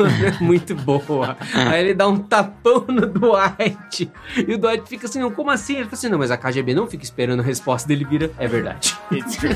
É 0.05 0.31
muito 0.43 0.75
boa. 0.75 1.37
Aí 1.53 1.81
ele 1.81 1.93
dá 1.93 2.07
um 2.07 2.17
tapão 2.17 2.85
no 2.87 3.05
Dwight. 3.05 4.11
E 4.35 4.53
o 4.53 4.57
Dwight 4.57 4.87
fica 4.87 5.07
assim, 5.07 5.19
não, 5.19 5.31
como 5.31 5.51
assim? 5.51 5.75
Ele 5.75 5.83
fica 5.85 5.95
assim, 5.95 6.09
não, 6.09 6.17
mas 6.17 6.31
a 6.31 6.37
KGB 6.37 6.73
não 6.73 6.87
fica 6.87 7.03
esperando 7.03 7.41
a 7.41 7.43
resposta 7.43 7.87
dele 7.87 8.05
vira. 8.05 8.31
É 8.37 8.47
verdade. 8.47 8.97
It's 9.11 9.35
true. 9.35 9.49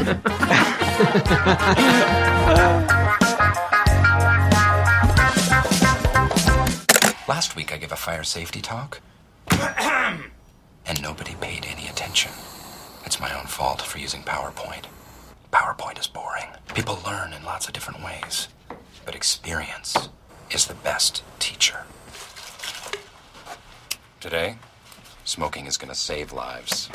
Last 7.28 7.56
week 7.56 7.74
I 7.74 7.78
gave 7.78 7.92
a 7.92 7.96
fire 7.96 8.24
safety 8.24 8.62
talk, 8.62 9.00
and 10.86 11.02
nobody 11.02 11.36
paid 11.40 11.66
any 11.66 11.88
attention. 11.88 12.32
It's 13.06 13.20
my 13.20 13.34
own 13.34 13.46
fault 13.46 13.82
for 13.82 13.98
using 13.98 14.24
PowerPoint. 14.24 14.86
PowerPoint 15.52 16.00
is 16.00 16.08
boring. 16.08 16.48
People 16.74 17.00
learn 17.06 17.34
in 17.34 17.44
lots 17.44 17.68
of 17.68 17.74
different 17.74 18.04
ways, 18.04 18.50
but 19.06 19.16
experience 19.16 20.10
is 20.54 20.68
the 20.68 20.76
best 20.76 21.24
teacher. 21.40 21.84
Today, 24.20 24.58
smoking 25.26 25.66
is 25.66 25.78
gonna 25.78 25.96
save 25.96 26.32
lives. 26.32 26.90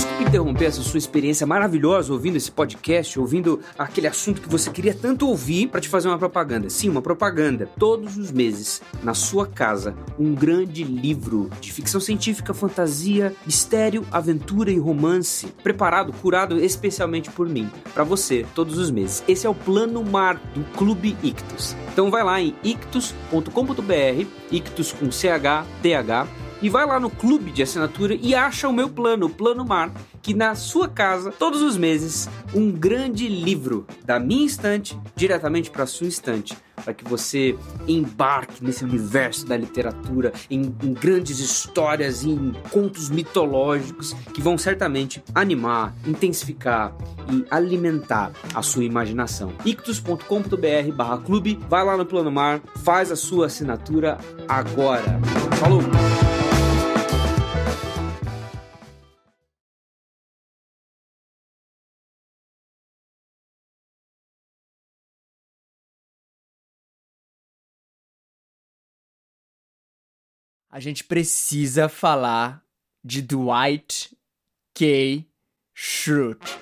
Desculpe 0.00 0.24
interromper 0.24 0.64
essa 0.64 0.80
sua 0.80 0.96
experiência 0.96 1.46
maravilhosa 1.46 2.10
ouvindo 2.10 2.36
esse 2.36 2.50
podcast, 2.50 3.20
ouvindo 3.20 3.60
aquele 3.78 4.06
assunto 4.06 4.40
que 4.40 4.48
você 4.48 4.70
queria 4.70 4.94
tanto 4.94 5.28
ouvir 5.28 5.66
para 5.66 5.78
te 5.78 5.90
fazer 5.90 6.08
uma 6.08 6.16
propaganda. 6.16 6.70
Sim, 6.70 6.88
uma 6.88 7.02
propaganda. 7.02 7.68
Todos 7.78 8.16
os 8.16 8.32
meses, 8.32 8.80
na 9.02 9.12
sua 9.12 9.46
casa, 9.46 9.94
um 10.18 10.34
grande 10.34 10.84
livro 10.84 11.50
de 11.60 11.70
ficção 11.70 12.00
científica, 12.00 12.54
fantasia, 12.54 13.34
mistério, 13.44 14.02
aventura 14.10 14.70
e 14.70 14.78
romance, 14.78 15.48
preparado, 15.62 16.14
curado 16.14 16.58
especialmente 16.58 17.28
por 17.28 17.46
mim, 17.46 17.70
para 17.92 18.02
você, 18.02 18.46
todos 18.54 18.78
os 18.78 18.90
meses. 18.90 19.22
Esse 19.28 19.46
é 19.46 19.50
o 19.50 19.54
Plano 19.54 20.02
Mar 20.02 20.40
do 20.54 20.64
Clube 20.78 21.14
Ictus. 21.22 21.76
Então 21.92 22.10
vai 22.10 22.24
lá 22.24 22.40
em 22.40 22.54
ictus.com.br, 22.64 24.26
ictus 24.50 24.92
com 24.92 25.12
CH, 25.12 25.66
TH, 25.82 26.26
e 26.62 26.68
vai 26.68 26.86
lá 26.86 27.00
no 27.00 27.10
clube 27.10 27.50
de 27.50 27.62
assinatura 27.62 28.14
e 28.14 28.34
acha 28.34 28.68
o 28.68 28.72
meu 28.72 28.88
plano, 28.88 29.26
o 29.26 29.30
Plano 29.30 29.64
Mar, 29.64 29.92
que 30.22 30.34
na 30.34 30.54
sua 30.54 30.88
casa, 30.88 31.32
todos 31.32 31.62
os 31.62 31.76
meses, 31.76 32.28
um 32.54 32.70
grande 32.70 33.28
livro 33.28 33.86
da 34.04 34.18
minha 34.18 34.46
estante 34.46 34.98
diretamente 35.16 35.70
para 35.70 35.86
sua 35.86 36.06
estante, 36.06 36.56
para 36.84 36.94
que 36.94 37.04
você 37.04 37.56
embarque 37.86 38.64
nesse 38.64 38.84
universo 38.84 39.46
da 39.46 39.56
literatura, 39.56 40.32
em, 40.50 40.74
em 40.82 40.92
grandes 40.92 41.38
histórias 41.38 42.22
e 42.22 42.30
em 42.30 42.52
contos 42.70 43.10
mitológicos 43.10 44.12
que 44.34 44.40
vão 44.40 44.58
certamente 44.58 45.22
animar, 45.34 45.94
intensificar 46.06 46.94
e 47.30 47.44
alimentar 47.50 48.32
a 48.54 48.62
sua 48.62 48.84
imaginação. 48.84 49.52
ictus.com.br 49.64 50.92
barra 50.94 51.18
clube, 51.18 51.58
vai 51.68 51.84
lá 51.84 51.96
no 51.96 52.06
Plano 52.06 52.30
Mar, 52.30 52.60
faz 52.82 53.10
a 53.10 53.16
sua 53.16 53.46
assinatura 53.46 54.18
agora. 54.48 55.20
Falou! 55.58 55.82
A 70.70 70.78
gente 70.80 71.04
precisa 71.04 71.88
falar 71.88 72.62
de 73.04 73.22
Dwight 73.22 74.16
K. 74.74 75.26
Schrute. 75.74 76.56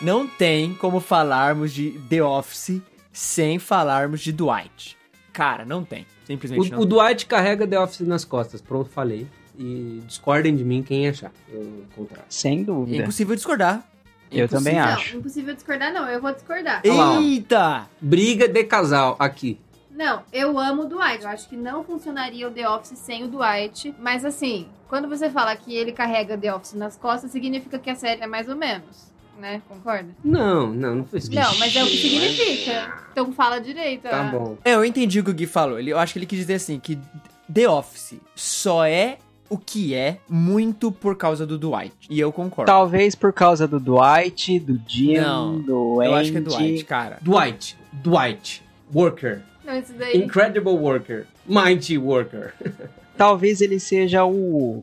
Não 0.00 0.26
tem 0.26 0.74
como 0.74 1.00
falarmos 1.00 1.72
de 1.72 1.92
The 2.08 2.22
Office 2.22 2.80
sem 3.12 3.58
falarmos 3.58 4.20
de 4.20 4.32
Dwight. 4.32 4.96
Cara, 5.32 5.64
não 5.64 5.84
tem. 5.84 6.06
Simplesmente 6.24 6.70
não 6.70 6.78
O, 6.78 6.82
o 6.82 6.86
tem. 6.86 6.96
Dwight 6.98 7.26
carrega 7.26 7.66
The 7.66 7.78
Office 7.80 8.00
nas 8.06 8.24
costas. 8.24 8.60
Pronto, 8.60 8.90
falei. 8.90 9.26
E 9.58 10.02
discordem 10.06 10.54
de 10.54 10.64
mim 10.64 10.82
quem 10.82 11.08
achar. 11.08 11.32
Eu, 11.48 11.84
contrário. 11.96 12.26
Sem 12.28 12.60
É 12.60 12.64
dúvida. 12.64 13.02
impossível 13.02 13.34
discordar. 13.34 13.84
Eu 14.30 14.46
também 14.48 14.74
Não, 14.74 14.82
acho. 14.84 15.16
impossível 15.16 15.54
discordar, 15.54 15.92
não. 15.92 16.06
Eu 16.08 16.20
vou 16.20 16.32
discordar. 16.32 16.82
Eita! 16.84 17.88
Briga 18.00 18.46
de 18.46 18.62
casal 18.64 19.16
aqui. 19.18 19.58
Não, 19.98 20.22
eu 20.32 20.56
amo 20.56 20.82
o 20.82 20.86
Dwight. 20.86 21.24
Eu 21.24 21.28
acho 21.28 21.48
que 21.48 21.56
não 21.56 21.82
funcionaria 21.82 22.46
o 22.46 22.52
The 22.52 22.70
Office 22.70 22.96
sem 22.96 23.24
o 23.24 23.28
Dwight. 23.28 23.92
Mas 23.98 24.24
assim, 24.24 24.68
quando 24.88 25.08
você 25.08 25.28
fala 25.28 25.56
que 25.56 25.74
ele 25.74 25.90
carrega 25.90 26.38
The 26.38 26.54
Office 26.54 26.74
nas 26.74 26.96
costas, 26.96 27.32
significa 27.32 27.80
que 27.80 27.90
a 27.90 27.96
série 27.96 28.22
é 28.22 28.26
mais 28.28 28.48
ou 28.48 28.54
menos. 28.54 29.08
Né? 29.36 29.60
Concorda? 29.68 30.08
Não, 30.22 30.68
não, 30.72 30.94
não 30.96 31.04
foi 31.04 31.18
isso. 31.18 31.34
Não, 31.34 31.58
mas 31.58 31.74
é 31.74 31.82
o 31.82 31.86
que 31.88 31.96
significa. 31.96 33.04
Então 33.10 33.32
fala 33.32 33.58
direito. 33.58 34.02
Tá 34.02 34.28
ah. 34.28 34.30
bom. 34.30 34.56
É, 34.64 34.74
eu 34.74 34.84
entendi 34.84 35.18
o 35.18 35.24
que 35.24 35.30
o 35.32 35.34
Gui 35.34 35.46
falou. 35.46 35.80
Ele, 35.80 35.90
eu 35.90 35.98
acho 35.98 36.12
que 36.12 36.20
ele 36.20 36.26
quis 36.26 36.38
dizer 36.38 36.54
assim, 36.54 36.78
que 36.78 36.96
The 37.52 37.68
Office 37.68 38.20
só 38.36 38.84
é 38.84 39.18
o 39.50 39.58
que 39.58 39.94
é 39.94 40.18
muito 40.28 40.92
por 40.92 41.16
causa 41.16 41.44
do 41.44 41.58
Dwight. 41.58 41.96
E 42.08 42.20
eu 42.20 42.30
concordo. 42.30 42.70
Talvez 42.70 43.16
por 43.16 43.32
causa 43.32 43.66
do 43.66 43.80
Dwight, 43.80 44.60
do 44.60 44.80
Jim, 44.86 45.16
Não, 45.16 45.60
do 45.60 46.00
eu 46.02 46.14
acho 46.14 46.30
que 46.30 46.36
é 46.36 46.40
Andy. 46.40 46.50
Dwight, 46.50 46.84
cara. 46.84 47.18
Dwight. 47.20 47.76
Dwight. 47.92 48.62
Worker. 48.94 49.47
Não, 49.68 49.78
isso 49.78 49.92
daí. 49.92 50.16
Incredible 50.16 50.72
worker. 50.72 51.26
Mighty 51.46 51.98
worker. 51.98 52.54
Talvez 53.18 53.60
ele 53.60 53.78
seja 53.78 54.24
o. 54.24 54.82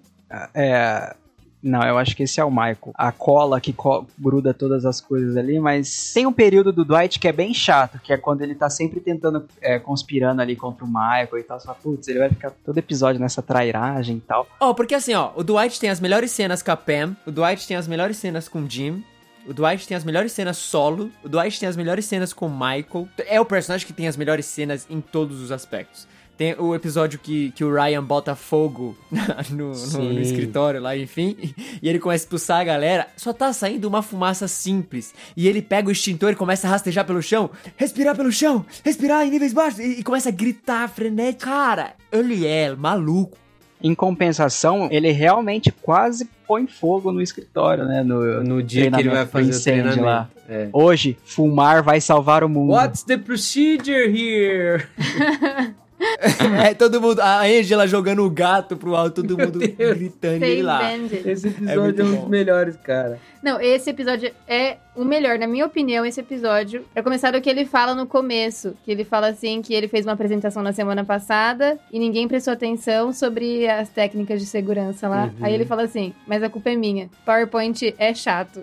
É, 0.54 1.16
não, 1.64 1.82
eu 1.82 1.98
acho 1.98 2.16
que 2.16 2.22
esse 2.22 2.40
é 2.40 2.44
o 2.46 2.52
Michael. 2.52 2.92
A 2.94 3.12
cola 3.12 3.60
que 3.60 3.74
co- 3.74 4.06
gruda 4.20 4.54
todas 4.54 4.86
as 4.86 5.02
coisas 5.02 5.36
ali, 5.36 5.60
mas 5.60 6.14
tem 6.14 6.28
um 6.28 6.32
período 6.32 6.72
do 6.72 6.86
Dwight 6.86 7.18
que 7.18 7.28
é 7.28 7.32
bem 7.32 7.52
chato, 7.56 7.98
que 8.04 8.14
é 8.14 8.18
quando 8.18 8.42
ele 8.44 8.54
tá 8.54 8.70
sempre 8.70 9.00
tentando, 9.00 9.48
é, 9.60 9.80
conspirando 9.80 10.42
ali 10.44 10.56
contra 10.56 10.86
o 10.86 10.88
Michael 10.88 11.40
e 11.40 11.44
tal. 11.44 11.60
Fala, 11.60 11.76
putz, 11.82 12.08
ele 12.08 12.20
vai 12.20 12.30
ficar 12.30 12.52
todo 12.52 12.78
episódio 12.78 13.20
nessa 13.20 13.42
trairagem 13.42 14.18
e 14.18 14.22
tal. 14.22 14.48
Ó, 14.60 14.76
porque 14.76 14.94
assim, 14.94 15.16
ó, 15.16 15.32
o 15.36 15.44
Dwight 15.44 15.80
tem 15.80 15.90
as 15.90 16.00
melhores 16.00 16.30
cenas 16.30 16.62
com 16.62 16.70
a 16.70 16.78
Pam, 16.78 17.18
o 17.26 17.32
Dwight 17.32 17.68
tem 17.68 17.76
as 17.76 17.88
melhores 17.88 18.18
cenas 18.18 18.48
com 18.48 18.60
o 18.62 18.70
Jim, 18.70 19.04
o 19.48 19.54
Dwight 19.54 19.88
tem 19.88 19.96
as 19.96 20.04
melhores 20.04 20.32
cenas 20.32 20.58
solo, 20.58 21.12
o 21.24 21.30
Dwight 21.30 21.60
tem 21.60 21.70
as 21.70 21.76
melhores 21.78 22.06
cenas 22.06 22.34
com 22.34 22.48
o 22.48 22.52
Michael. 22.52 23.08
É 23.28 23.40
o 23.40 23.46
personagem 23.46 23.86
que 23.86 23.94
tem 23.94 24.08
as 24.08 24.18
melhores 24.18 24.46
cenas 24.46 24.86
em 24.90 25.00
todos 25.02 25.42
os 25.42 25.52
aspectos. 25.52 26.08
Tem 26.38 26.54
o 26.60 26.76
episódio 26.76 27.18
que, 27.18 27.52
que 27.52 27.64
o 27.64 27.74
Ryan 27.74 28.04
bota 28.04 28.36
fogo 28.36 28.98
no, 29.52 29.72
no- 29.74 30.14
no 30.14 30.20
escritório 30.20 30.82
lá, 30.82 30.98
enfim, 30.98 31.38
e 31.82 31.88
ele 31.88 31.98
começa 31.98 32.24
a 32.24 32.26
expulsar 32.26 32.60
a 32.60 32.64
galera. 32.66 33.08
Só 33.16 33.32
tá 33.32 33.54
saindo 33.54 33.88
uma 33.88 34.02
fumaça 34.02 34.46
simples. 34.46 35.14
E 35.38 35.48
ele 35.48 35.62
pega 35.62 35.88
o 35.88 35.92
extintor 35.94 36.34
e 36.34 36.36
começa 36.36 36.68
a 36.68 36.72
rastejar 36.72 37.06
pelo 37.06 37.22
chão, 37.22 37.50
respirar 37.78 38.18
pelo 38.18 38.34
chão, 38.34 38.66
respirar 38.84 39.26
em 39.26 39.32
níveis 39.32 39.54
baixos, 39.54 39.80
e, 39.80 40.00
e 40.00 40.04
começa 40.04 40.28
a 40.28 40.32
gritar 40.34 40.90
frenético. 40.90 41.46
Cara, 41.46 41.94
ele 42.12 42.46
é 42.46 42.76
maluco. 42.76 43.38
Em 43.86 43.94
compensação, 43.94 44.88
ele 44.90 45.12
realmente 45.12 45.72
quase 45.72 46.28
põe 46.48 46.66
fogo 46.66 47.12
no 47.12 47.22
escritório, 47.22 47.86
né? 47.86 48.04
No, 48.04 48.44
No 48.44 48.64
dia 48.64 48.90
que 48.90 49.00
ele 49.00 49.10
vai 49.10 49.28
fazer 49.28 49.46
o 49.46 49.50
incêndio 49.50 49.92
treinamento. 49.92 50.04
lá. 50.04 50.30
É. 50.50 50.70
Hoje, 50.74 51.16
fumar 51.24 51.84
vai 51.84 52.02
salvar 52.02 52.44
o 52.44 52.50
mundo. 52.50 52.72
What's 52.72 53.04
the 53.04 53.16
procedure 53.16 54.08
here? 54.10 54.88
É, 56.66 56.74
todo 56.74 57.02
mundo. 57.02 57.20
A 57.20 57.42
Angela 57.42 57.88
jogando 57.88 58.24
o 58.24 58.30
gato 58.30 58.78
pro 58.78 58.96
alto, 58.96 59.22
todo 59.22 59.38
mundo 59.38 59.60
gritando 59.60 60.46
e 60.46 60.50
ele 60.50 60.64
lá. 60.64 60.80
Bandit. 60.80 61.28
Esse 61.28 61.48
episódio 61.48 62.02
é, 62.02 62.04
um 62.04 62.12
bom. 62.12 62.22
dos 62.22 62.30
melhores, 62.30 62.76
cara. 62.78 63.20
Não, 63.42 63.60
esse 63.60 63.90
episódio 63.90 64.32
é 64.48 64.78
o 64.96 65.04
melhor. 65.04 65.38
Na 65.38 65.48
minha 65.48 65.66
opinião, 65.66 66.06
esse 66.06 66.20
episódio. 66.20 66.86
Pra 66.94 67.04
começar 67.04 67.32
do 67.32 67.42
que 67.42 67.50
ele 67.50 67.66
fala 67.66 67.94
no 67.94 68.08
começo. 68.08 68.76
Que 68.84 68.92
ele 68.92 69.04
fala 69.04 69.28
assim 69.28 69.62
que 69.62 69.74
ele 69.74 69.88
fez 69.88 70.06
uma 70.06 70.14
apresentação 70.14 70.64
na 70.64 70.72
semana 70.72 71.04
passada 71.04 71.78
e 71.92 72.00
ninguém 72.00 72.28
prestou 72.28 72.54
atenção 72.54 73.12
sobre 73.14 73.68
as 73.68 73.90
técnicas 73.90 74.40
de 74.40 74.48
segurança 74.48 75.08
lá. 75.08 75.26
Uhum. 75.26 75.34
Aí 75.42 75.54
ele 75.54 75.66
fala 75.66 75.84
assim, 75.84 76.14
mas 76.26 76.42
a 76.42 76.50
culpa 76.50 76.70
é 76.70 76.76
minha. 76.76 77.10
PowerPoint 77.26 77.94
é 77.98 78.14
chato. 78.14 78.62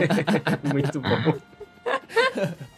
Muito 0.72 1.00
bom. 1.00 1.34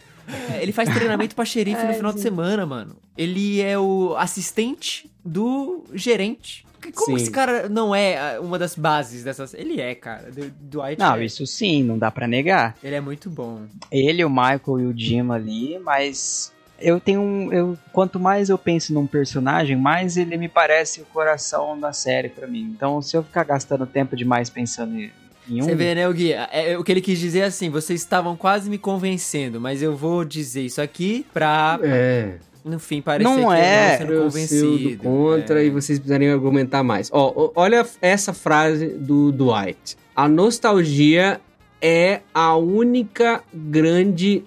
É, 0.51 0.61
ele 0.61 0.71
faz 0.71 0.89
treinamento 0.89 1.35
pra 1.35 1.45
xerife 1.45 1.83
no 1.83 1.93
final 1.93 2.11
de 2.11 2.17
gente. 2.17 2.29
semana, 2.29 2.65
mano. 2.65 2.95
Ele 3.17 3.61
é 3.61 3.77
o 3.77 4.15
assistente 4.17 5.09
do 5.23 5.85
gerente. 5.93 6.65
Como 6.95 7.17
Sim. 7.17 7.23
esse 7.23 7.31
cara 7.31 7.67
não 7.67 7.93
é 7.93 8.17
ah, 8.17 8.41
uma 8.41 8.57
das 8.57 8.75
bases 8.75 9.23
dessas. 9.23 9.53
Ele 9.53 9.81
é, 9.81 9.95
cara. 9.95 10.31
Do, 10.31 10.49
Dwight 10.49 10.99
Não, 10.99 11.15
é. 11.15 11.25
isso 11.25 11.45
sim, 11.45 11.83
não 11.83 11.97
dá 11.97 12.11
pra 12.11 12.27
negar. 12.27 12.75
Ele 12.83 12.95
é 12.95 13.01
muito 13.01 13.29
bom. 13.29 13.63
Ele, 13.91 14.23
o 14.23 14.29
Michael 14.29 14.79
e 14.79 14.85
o 14.85 14.97
Jim 14.97 15.31
ali, 15.31 15.79
mas 15.79 16.53
eu 16.79 16.99
tenho 16.99 17.21
um. 17.21 17.51
Eu, 17.51 17.77
quanto 17.91 18.19
mais 18.19 18.49
eu 18.49 18.57
penso 18.57 18.93
num 18.93 19.07
personagem, 19.07 19.75
mais 19.75 20.17
ele 20.17 20.37
me 20.37 20.47
parece 20.47 21.01
o 21.01 21.05
coração 21.05 21.77
da 21.79 21.91
série 21.91 22.29
pra 22.29 22.47
mim. 22.47 22.71
Então, 22.75 23.01
se 23.01 23.17
eu 23.17 23.23
ficar 23.23 23.43
gastando 23.43 23.85
tempo 23.85 24.15
demais 24.15 24.49
pensando 24.49 25.09
um. 25.49 25.61
Você 25.63 25.75
vê, 25.75 25.95
né, 25.95 26.07
o 26.07 26.13
Gui? 26.13 26.33
É, 26.33 26.71
é, 26.73 26.77
o 26.77 26.83
que 26.83 26.91
ele 26.91 27.01
quis 27.01 27.19
dizer 27.19 27.39
é 27.39 27.45
assim: 27.45 27.69
vocês 27.69 27.99
estavam 28.01 28.35
quase 28.35 28.69
me 28.69 28.77
convencendo, 28.77 29.59
mas 29.61 29.81
eu 29.81 29.95
vou 29.95 30.25
dizer 30.25 30.61
isso 30.61 30.81
aqui 30.81 31.25
pra, 31.33 31.79
É. 31.83 32.35
no 32.65 32.79
fim, 32.79 33.01
parecer 33.01 33.29
Não 33.29 33.49
que 33.49 33.55
é. 33.55 33.93
eu 33.93 33.97
tô 33.99 34.07
sendo 34.07 34.23
convencido. 34.23 35.03
contra 35.03 35.63
É. 35.63 35.65
e 35.65 35.69
vocês 35.69 35.99
precisarem 35.99 36.29
argumentar 36.29 36.83
mais. 36.83 37.09
Ó, 37.11 37.51
olha 37.55 37.85
essa 38.01 38.33
frase 38.33 38.87
do 38.87 39.31
Dwight. 39.31 39.95
A 40.15 40.27
nostalgia 40.27 41.39
é 41.81 42.21
a 42.33 42.55
única 42.55 43.43
grande 43.53 44.43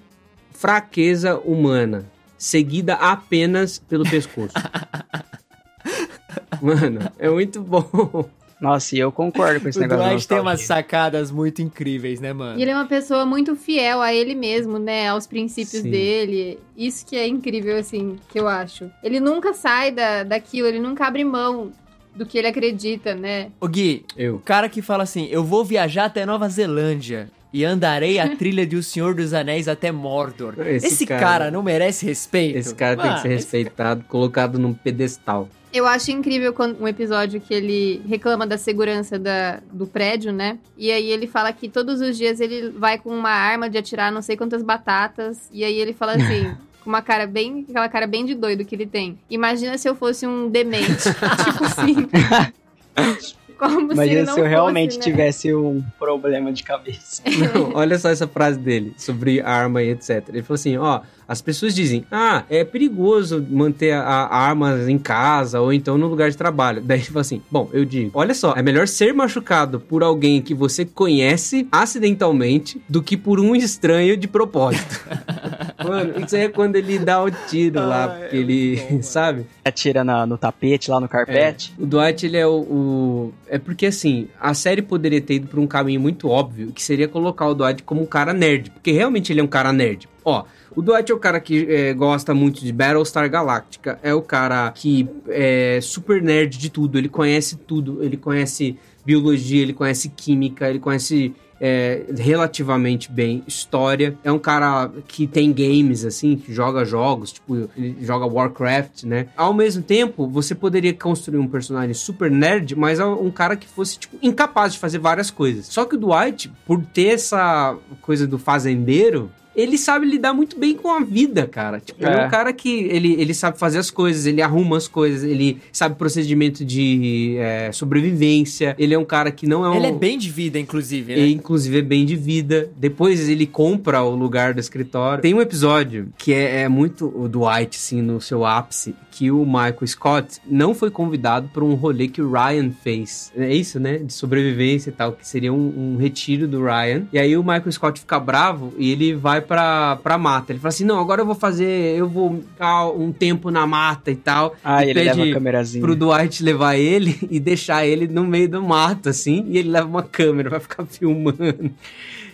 fraqueza 0.53 1.39
humana, 1.39 2.05
seguida 2.37 2.95
apenas 2.95 3.79
pelo 3.79 4.05
pescoço. 4.05 4.53
Mano, 6.61 7.01
é 7.19 7.31
muito 7.31 7.63
bom. 7.63 8.29
Nossa, 8.61 8.95
e 8.95 8.99
eu 8.99 9.11
concordo 9.11 9.61
com 9.61 9.69
esse 9.71 9.79
O 9.79 9.83
negócio. 9.83 10.03
da 10.05 10.09
Dwight 10.11 10.29
tem 10.29 10.39
umas 10.41 10.61
sacadas 10.63 11.31
muito 11.31 11.63
incríveis, 11.63 12.21
né, 12.21 12.33
mano? 12.33 12.59
E 12.59 12.63
ele 12.63 12.71
é 12.71 12.75
uma 12.75 12.87
pessoa 12.87 13.25
muito 13.25 13.57
fiel 13.57 14.03
a 14.03 14.13
ele 14.13 14.35
mesmo, 14.35 14.79
né? 14.79 15.09
Aos 15.09 15.27
princípios 15.27 15.83
Sim. 15.83 15.91
dele. 15.91 16.59
Isso 16.77 17.07
que 17.07 17.17
é 17.17 17.27
incrível, 17.27 17.77
assim, 17.79 18.19
que 18.31 18.39
eu 18.39 18.47
acho. 18.47 18.91
Ele 19.03 19.19
nunca 19.21 19.55
sai 19.55 19.91
da, 19.91 20.23
daquilo, 20.25 20.69
ele 20.69 20.79
nunca 20.79 21.07
abre 21.07 21.25
mão 21.25 21.73
do 22.15 22.27
que 22.27 22.37
ele 22.37 22.49
acredita, 22.49 23.15
né? 23.15 23.51
Ô 23.61 23.69
Gui, 23.69 24.05
o 24.17 24.21
Eu. 24.21 24.43
cara 24.45 24.69
que 24.69 24.83
fala 24.83 25.05
assim, 25.05 25.27
eu 25.31 25.45
vou 25.45 25.65
viajar 25.65 26.07
até 26.07 26.27
Nova 26.27 26.49
Zelândia 26.49 27.31
e 27.53 27.65
andarei 27.65 28.19
a 28.19 28.37
trilha 28.37 28.67
de 28.67 28.77
O 28.77 28.83
Senhor 28.83 29.15
dos 29.15 29.33
Anéis 29.35 29.67
até 29.69 29.91
Mordor. 29.91 30.55
Esse 30.67 30.87
Esse, 30.87 31.07
cara- 31.07 31.21
cara, 31.21 31.51
não 31.51 31.63
merece 31.63 32.07
respeito? 32.07 32.59
Esse 32.59 32.75
cara 32.75 32.97
tem 32.97 33.05
que 33.05 33.11
Mano, 33.11 33.23
ser 33.23 33.29
respeitado, 33.29 34.05
colocado 34.09 34.59
num 34.59 34.73
pedestal. 34.73 35.49
Eu 35.73 35.87
acho 35.87 36.11
incrível 36.11 36.53
quando, 36.53 36.81
um 36.83 36.89
episódio 36.89 37.41
que 37.41 37.55
ele 37.55 38.03
reclama 38.09 38.45
da 38.45 38.59
segurança 38.59 39.19
da, 39.19 39.61
do 39.73 39.87
prédio, 39.87 40.33
né? 40.33 40.59
E 40.77 40.91
aí 40.91 41.09
ele 41.11 41.29
fala 41.29 41.53
que 41.53 41.69
todos 41.69 42.01
os 42.01 42.17
dias 42.19 42.41
ele 42.41 42.71
vai 42.71 42.99
com 42.99 43.11
uma 43.11 43.31
arma 43.31 43.71
de 43.71 43.79
atirar 43.79 44.11
não 44.11 44.21
sei 44.21 44.37
quantas 44.37 44.63
batatas. 44.65 45.49
E 45.53 45.63
aí 45.63 45.79
ele 45.79 45.93
fala 45.93 46.13
assim. 46.15 46.53
Com 46.81 46.89
uma 46.89 47.03
cara 47.03 47.27
bem. 47.27 47.67
Aquela 47.69 47.91
cara 47.91 48.07
bem 48.07 48.25
de 48.25 48.35
doido 48.35 48.65
que 48.65 48.75
ele 48.75 48.87
tem. 48.87 49.19
Imagina 49.29 49.77
se 49.77 49.87
eu 49.87 49.95
fosse 49.95 50.27
um 50.27 50.49
demente. 50.49 50.97
tipo 51.45 51.63
assim. 51.63 51.95
Como 53.61 53.79
se 53.79 53.85
ele 53.85 53.93
Imagina 53.93 54.25
não 54.25 54.35
se 54.35 54.41
eu 54.41 54.47
realmente 54.47 54.95
fosse, 54.95 54.99
né? 54.99 55.05
tivesse 55.05 55.55
um 55.55 55.85
problema 55.99 56.51
de 56.51 56.63
cabeça. 56.63 57.23
Não, 57.27 57.75
olha 57.77 57.99
só 57.99 58.09
essa 58.09 58.27
frase 58.27 58.59
dele 58.59 58.95
sobre 58.97 59.39
arma 59.43 59.83
e 59.83 59.91
etc. 59.91 60.27
Ele 60.31 60.43
falou 60.43 60.55
assim: 60.55 60.79
ó, 60.79 61.03
as 61.31 61.41
pessoas 61.41 61.75
dizem, 61.75 62.05
ah, 62.11 62.43
é 62.51 62.65
perigoso 62.65 63.47
manter 63.49 63.93
a, 63.93 64.03
a 64.03 64.37
armas 64.37 64.89
em 64.89 64.99
casa 64.99 65.61
ou 65.61 65.73
então 65.73 65.97
no 65.97 66.09
lugar 66.09 66.29
de 66.31 66.37
trabalho. 66.37 66.83
Daí 66.85 66.99
ele 66.99 67.07
falou 67.07 67.21
assim: 67.21 67.41
bom, 67.51 67.71
eu 67.73 67.85
digo, 67.85 68.11
olha 68.15 68.35
só, 68.35 68.53
é 68.57 68.63
melhor 68.63 68.89
ser 68.89 69.15
machucado 69.15 69.79
por 69.79 70.03
alguém 70.03 70.43
que 70.43 70.53
você 70.53 70.85
conhece 70.85 71.69
acidentalmente 71.71 72.81
do 72.89 73.03
que 73.03 73.17
por 73.17 73.39
um 73.39 73.55
estranho 73.55 74.17
de 74.17 74.27
propósito. 74.27 75.01
Mano, 75.87 76.15
isso 76.25 76.37
aí 76.37 76.43
é 76.43 76.49
quando 76.49 76.77
ele 76.77 76.99
dá 76.99 77.23
o 77.23 77.31
tiro 77.31 77.81
lá, 77.81 78.05
Ah, 78.05 78.09
porque 78.09 78.37
é 78.37 78.39
ele, 78.41 78.77
bom. 78.91 78.99
É 78.99 79.03
sabe? 79.03 79.47
Atira 79.65 80.05
na- 80.05 80.27
no 80.27 80.37
tapete, 80.37 80.91
lá 80.91 81.01
no 81.01 81.09
carpete. 81.09 81.73
O 81.79 81.87
Dwight, 81.87 82.27
ele 82.27 82.37
é 82.37 82.47
o, 82.47 82.51
o- 82.61 83.33
É 83.49 83.59
porque, 83.59 83.87
assim, 83.87 84.29
a 84.41 84.53
série 84.55 84.83
poderia 84.83 85.21
ter 85.21 85.35
ido 85.35 85.47
por 85.49 85.59
um 85.59 85.67
caminho 85.67 86.01
muito 86.01 86.29
óbvio, 86.29 86.73
que 86.73 86.83
seria 86.83 87.09
colocar 87.09 87.47
o 87.49 87.55
Dwight 87.55 87.83
como 87.83 88.03
um 88.03 88.07
cara 88.07 88.33
nerd. 88.33 88.71
Porque 88.71 88.93
realmente 88.93 89.33
ele 89.33 89.41
é 89.41 89.43
um 89.45 89.49
cara 89.49 89.73
nerd. 89.73 90.09
Ó, 90.25 90.45
o 90.75 90.83
Dwight 90.83 91.11
é 91.11 91.15
o 91.15 91.19
cara 91.19 91.41
que 91.41 91.67
é, 91.69 91.93
gosta 91.93 92.33
muito 92.35 92.65
de 92.65 92.73
Battlestar 92.73 93.29
Galactica. 93.29 93.99
É 94.03 94.15
o 94.15 94.23
cara 94.23 94.71
que 94.73 95.09
é 95.29 95.81
super 95.83 96.23
nerd 96.23 96.59
de 96.59 96.71
tudo. 96.71 96.99
Ele 96.99 97.09
conhece 97.09 97.57
tudo. 97.57 98.03
Ele 98.03 98.17
conhece 98.17 98.77
biologia, 99.05 99.63
ele 99.63 99.73
conhece 99.73 100.09
química, 100.11 100.69
ele 100.69 100.79
conhece 100.79 101.35
é, 101.61 102.05
relativamente 102.17 103.11
bem 103.13 103.45
história. 103.47 104.17
É 104.25 104.33
um 104.33 104.39
cara 104.39 104.91
que 105.07 105.27
tem 105.27 105.53
games, 105.53 106.05
assim, 106.05 106.37
que 106.37 106.53
joga 106.53 106.85
jogos, 106.85 107.33
tipo, 107.33 107.69
ele 107.77 107.97
joga 108.01 108.27
Warcraft, 108.27 109.05
né? 109.05 109.29
Ao 109.37 109.53
mesmo 109.53 109.83
tempo, 109.83 110.27
você 110.27 110.55
poderia 110.55 110.95
construir 110.95 111.39
um 111.39 111.47
personagem 111.47 111.93
super 111.93 112.31
nerd, 112.31 112.75
mas 112.75 112.99
é 112.99 113.05
um 113.05 113.31
cara 113.31 113.57
que 113.57 113.69
fosse, 113.69 113.99
tipo, 113.99 114.17
incapaz 114.23 114.73
de 114.73 114.79
fazer 114.79 114.99
várias 114.99 115.31
coisas. 115.31 115.67
Só 115.67 115.85
que 115.85 115.97
o 115.97 115.99
Dwight, 115.99 116.51
por 116.67 116.83
ter 116.83 117.09
essa 117.09 117.77
coisa 118.01 118.27
do 118.27 118.39
fazendeiro, 118.39 119.31
ele 119.55 119.77
sabe 119.77 120.07
lidar 120.07 120.33
muito 120.33 120.59
bem 120.59 120.75
com 120.75 120.89
a 120.91 121.01
vida, 121.01 121.47
cara. 121.47 121.81
Tipo, 121.81 122.03
ele 122.05 122.11
é 122.15 122.23
É. 122.23 122.27
um 122.27 122.31
cara 122.31 122.53
que 122.53 122.69
ele, 122.85 123.15
ele 123.21 123.35
sabe 123.35 123.59
fazer 123.59 123.79
as 123.79 123.91
coisas, 123.91 124.27
ele 124.27 124.41
arruma 124.43 124.77
as 124.77 124.87
coisas, 124.89 125.23
ele 125.25 125.59
sabe 125.73 125.97
procedimento 125.97 126.65
de 126.65 127.37
é, 127.39 127.71
sobrevivência. 127.73 128.75
Ele 128.79 128.95
é 128.95 128.99
um 128.99 129.05
cara 129.05 129.31
que 129.31 129.47
não 129.47 129.65
é 129.65 129.71
um. 129.71 129.75
Ele 129.75 129.87
é 129.87 129.93
bem 129.93 130.19
de 130.19 130.31
vida, 130.31 130.59
inclusive, 130.59 131.15
né? 131.15 131.21
Ele, 131.21 131.33
inclusive, 131.35 131.79
é 131.79 131.83
bem 131.83 132.05
de 132.05 132.17
vida. 132.17 132.71
Depois 132.77 133.29
ele 133.29 133.47
compra 133.47 134.03
o 134.03 134.15
lugar 134.15 134.55
do 134.55 134.61
escritório. 134.61 135.23
Tem 135.23 135.35
um 135.35 135.41
episódio 135.41 136.09
que 136.17 136.33
é, 136.33 136.63
é 136.63 136.69
muito 136.69 137.07
o 137.15 137.29
Dwight, 137.29 137.77
assim, 137.77 138.01
no 138.03 138.21
seu 138.21 138.45
ápice, 138.45 138.95
que 139.11 139.31
o 139.31 139.45
Michael 139.45 139.87
Scott 139.87 140.39
não 140.47 140.75
foi 140.75 140.91
convidado 140.91 141.49
para 141.53 141.65
um 141.65 141.75
rolê 141.75 142.09
que 142.09 142.23
o 142.23 142.31
Ryan 142.31 142.71
fez. 142.71 143.33
É 143.37 143.55
isso, 143.55 143.79
né? 143.81 143.99
De 143.99 144.13
sobrevivência 144.13 144.91
e 144.91 144.93
tal, 144.93 145.13
que 145.13 145.27
seria 145.27 145.53
um, 145.53 145.95
um 145.95 145.97
retiro 145.97 146.47
do 146.47 146.63
Ryan. 146.65 147.07
E 147.13 147.19
aí 147.19 147.37
o 147.37 147.43
Michael 147.43 147.73
Scott 147.73 148.01
fica 148.01 148.19
bravo 148.19 148.73
e 148.79 148.91
ele 148.91 149.15
vai 149.15 149.40
pra, 149.41 149.97
pra 150.03 150.19
mata. 150.19 150.53
Ele 150.53 150.59
fala 150.59 150.69
assim: 150.69 150.85
não, 150.85 150.99
agora 150.99 151.23
eu 151.23 151.27
vou 151.27 151.35
fazer, 151.35 151.97
eu 151.97 152.09
vou 152.09 152.41
ficar 152.41 152.89
um 152.91 153.13
tempo 153.13 153.51
na 153.51 153.67
mata 153.67 154.11
e 154.11 154.17
tal. 154.17 154.55
Ah, 154.65 154.85
e 154.85 154.91
ele 154.91 155.05
leva 155.05 155.23
a 155.23 155.33
câmerazinha. 155.33 155.83
pro 155.85 155.97
Dwight 155.97 156.43
levar 156.43 156.77
ele 156.77 157.19
e 157.31 157.41
deixar 157.41 157.87
ele 157.87 158.07
no 158.07 158.25
meio 158.25 158.49
do 158.49 158.63
mato, 158.63 159.09
assim, 159.09 159.45
e 159.49 159.59
ele 159.59 159.71
leva 159.71 159.87
uma 159.89 160.03
câmera, 160.03 160.51
vai 160.51 160.61
ficar 160.61 160.85
filmando. 160.91 161.71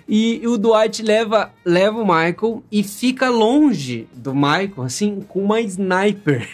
E 0.09 0.41
o 0.47 0.57
Dwight 0.57 1.03
leva, 1.03 1.51
leva 1.65 1.99
o 1.99 2.05
Michael 2.07 2.63
e 2.71 2.85
fica 2.85 3.29
longe 3.29 4.07
do 4.15 4.33
Michael, 4.35 4.83
assim, 4.83 5.25
com 5.27 5.43
uma 5.43 5.61
sniper. 5.61 6.49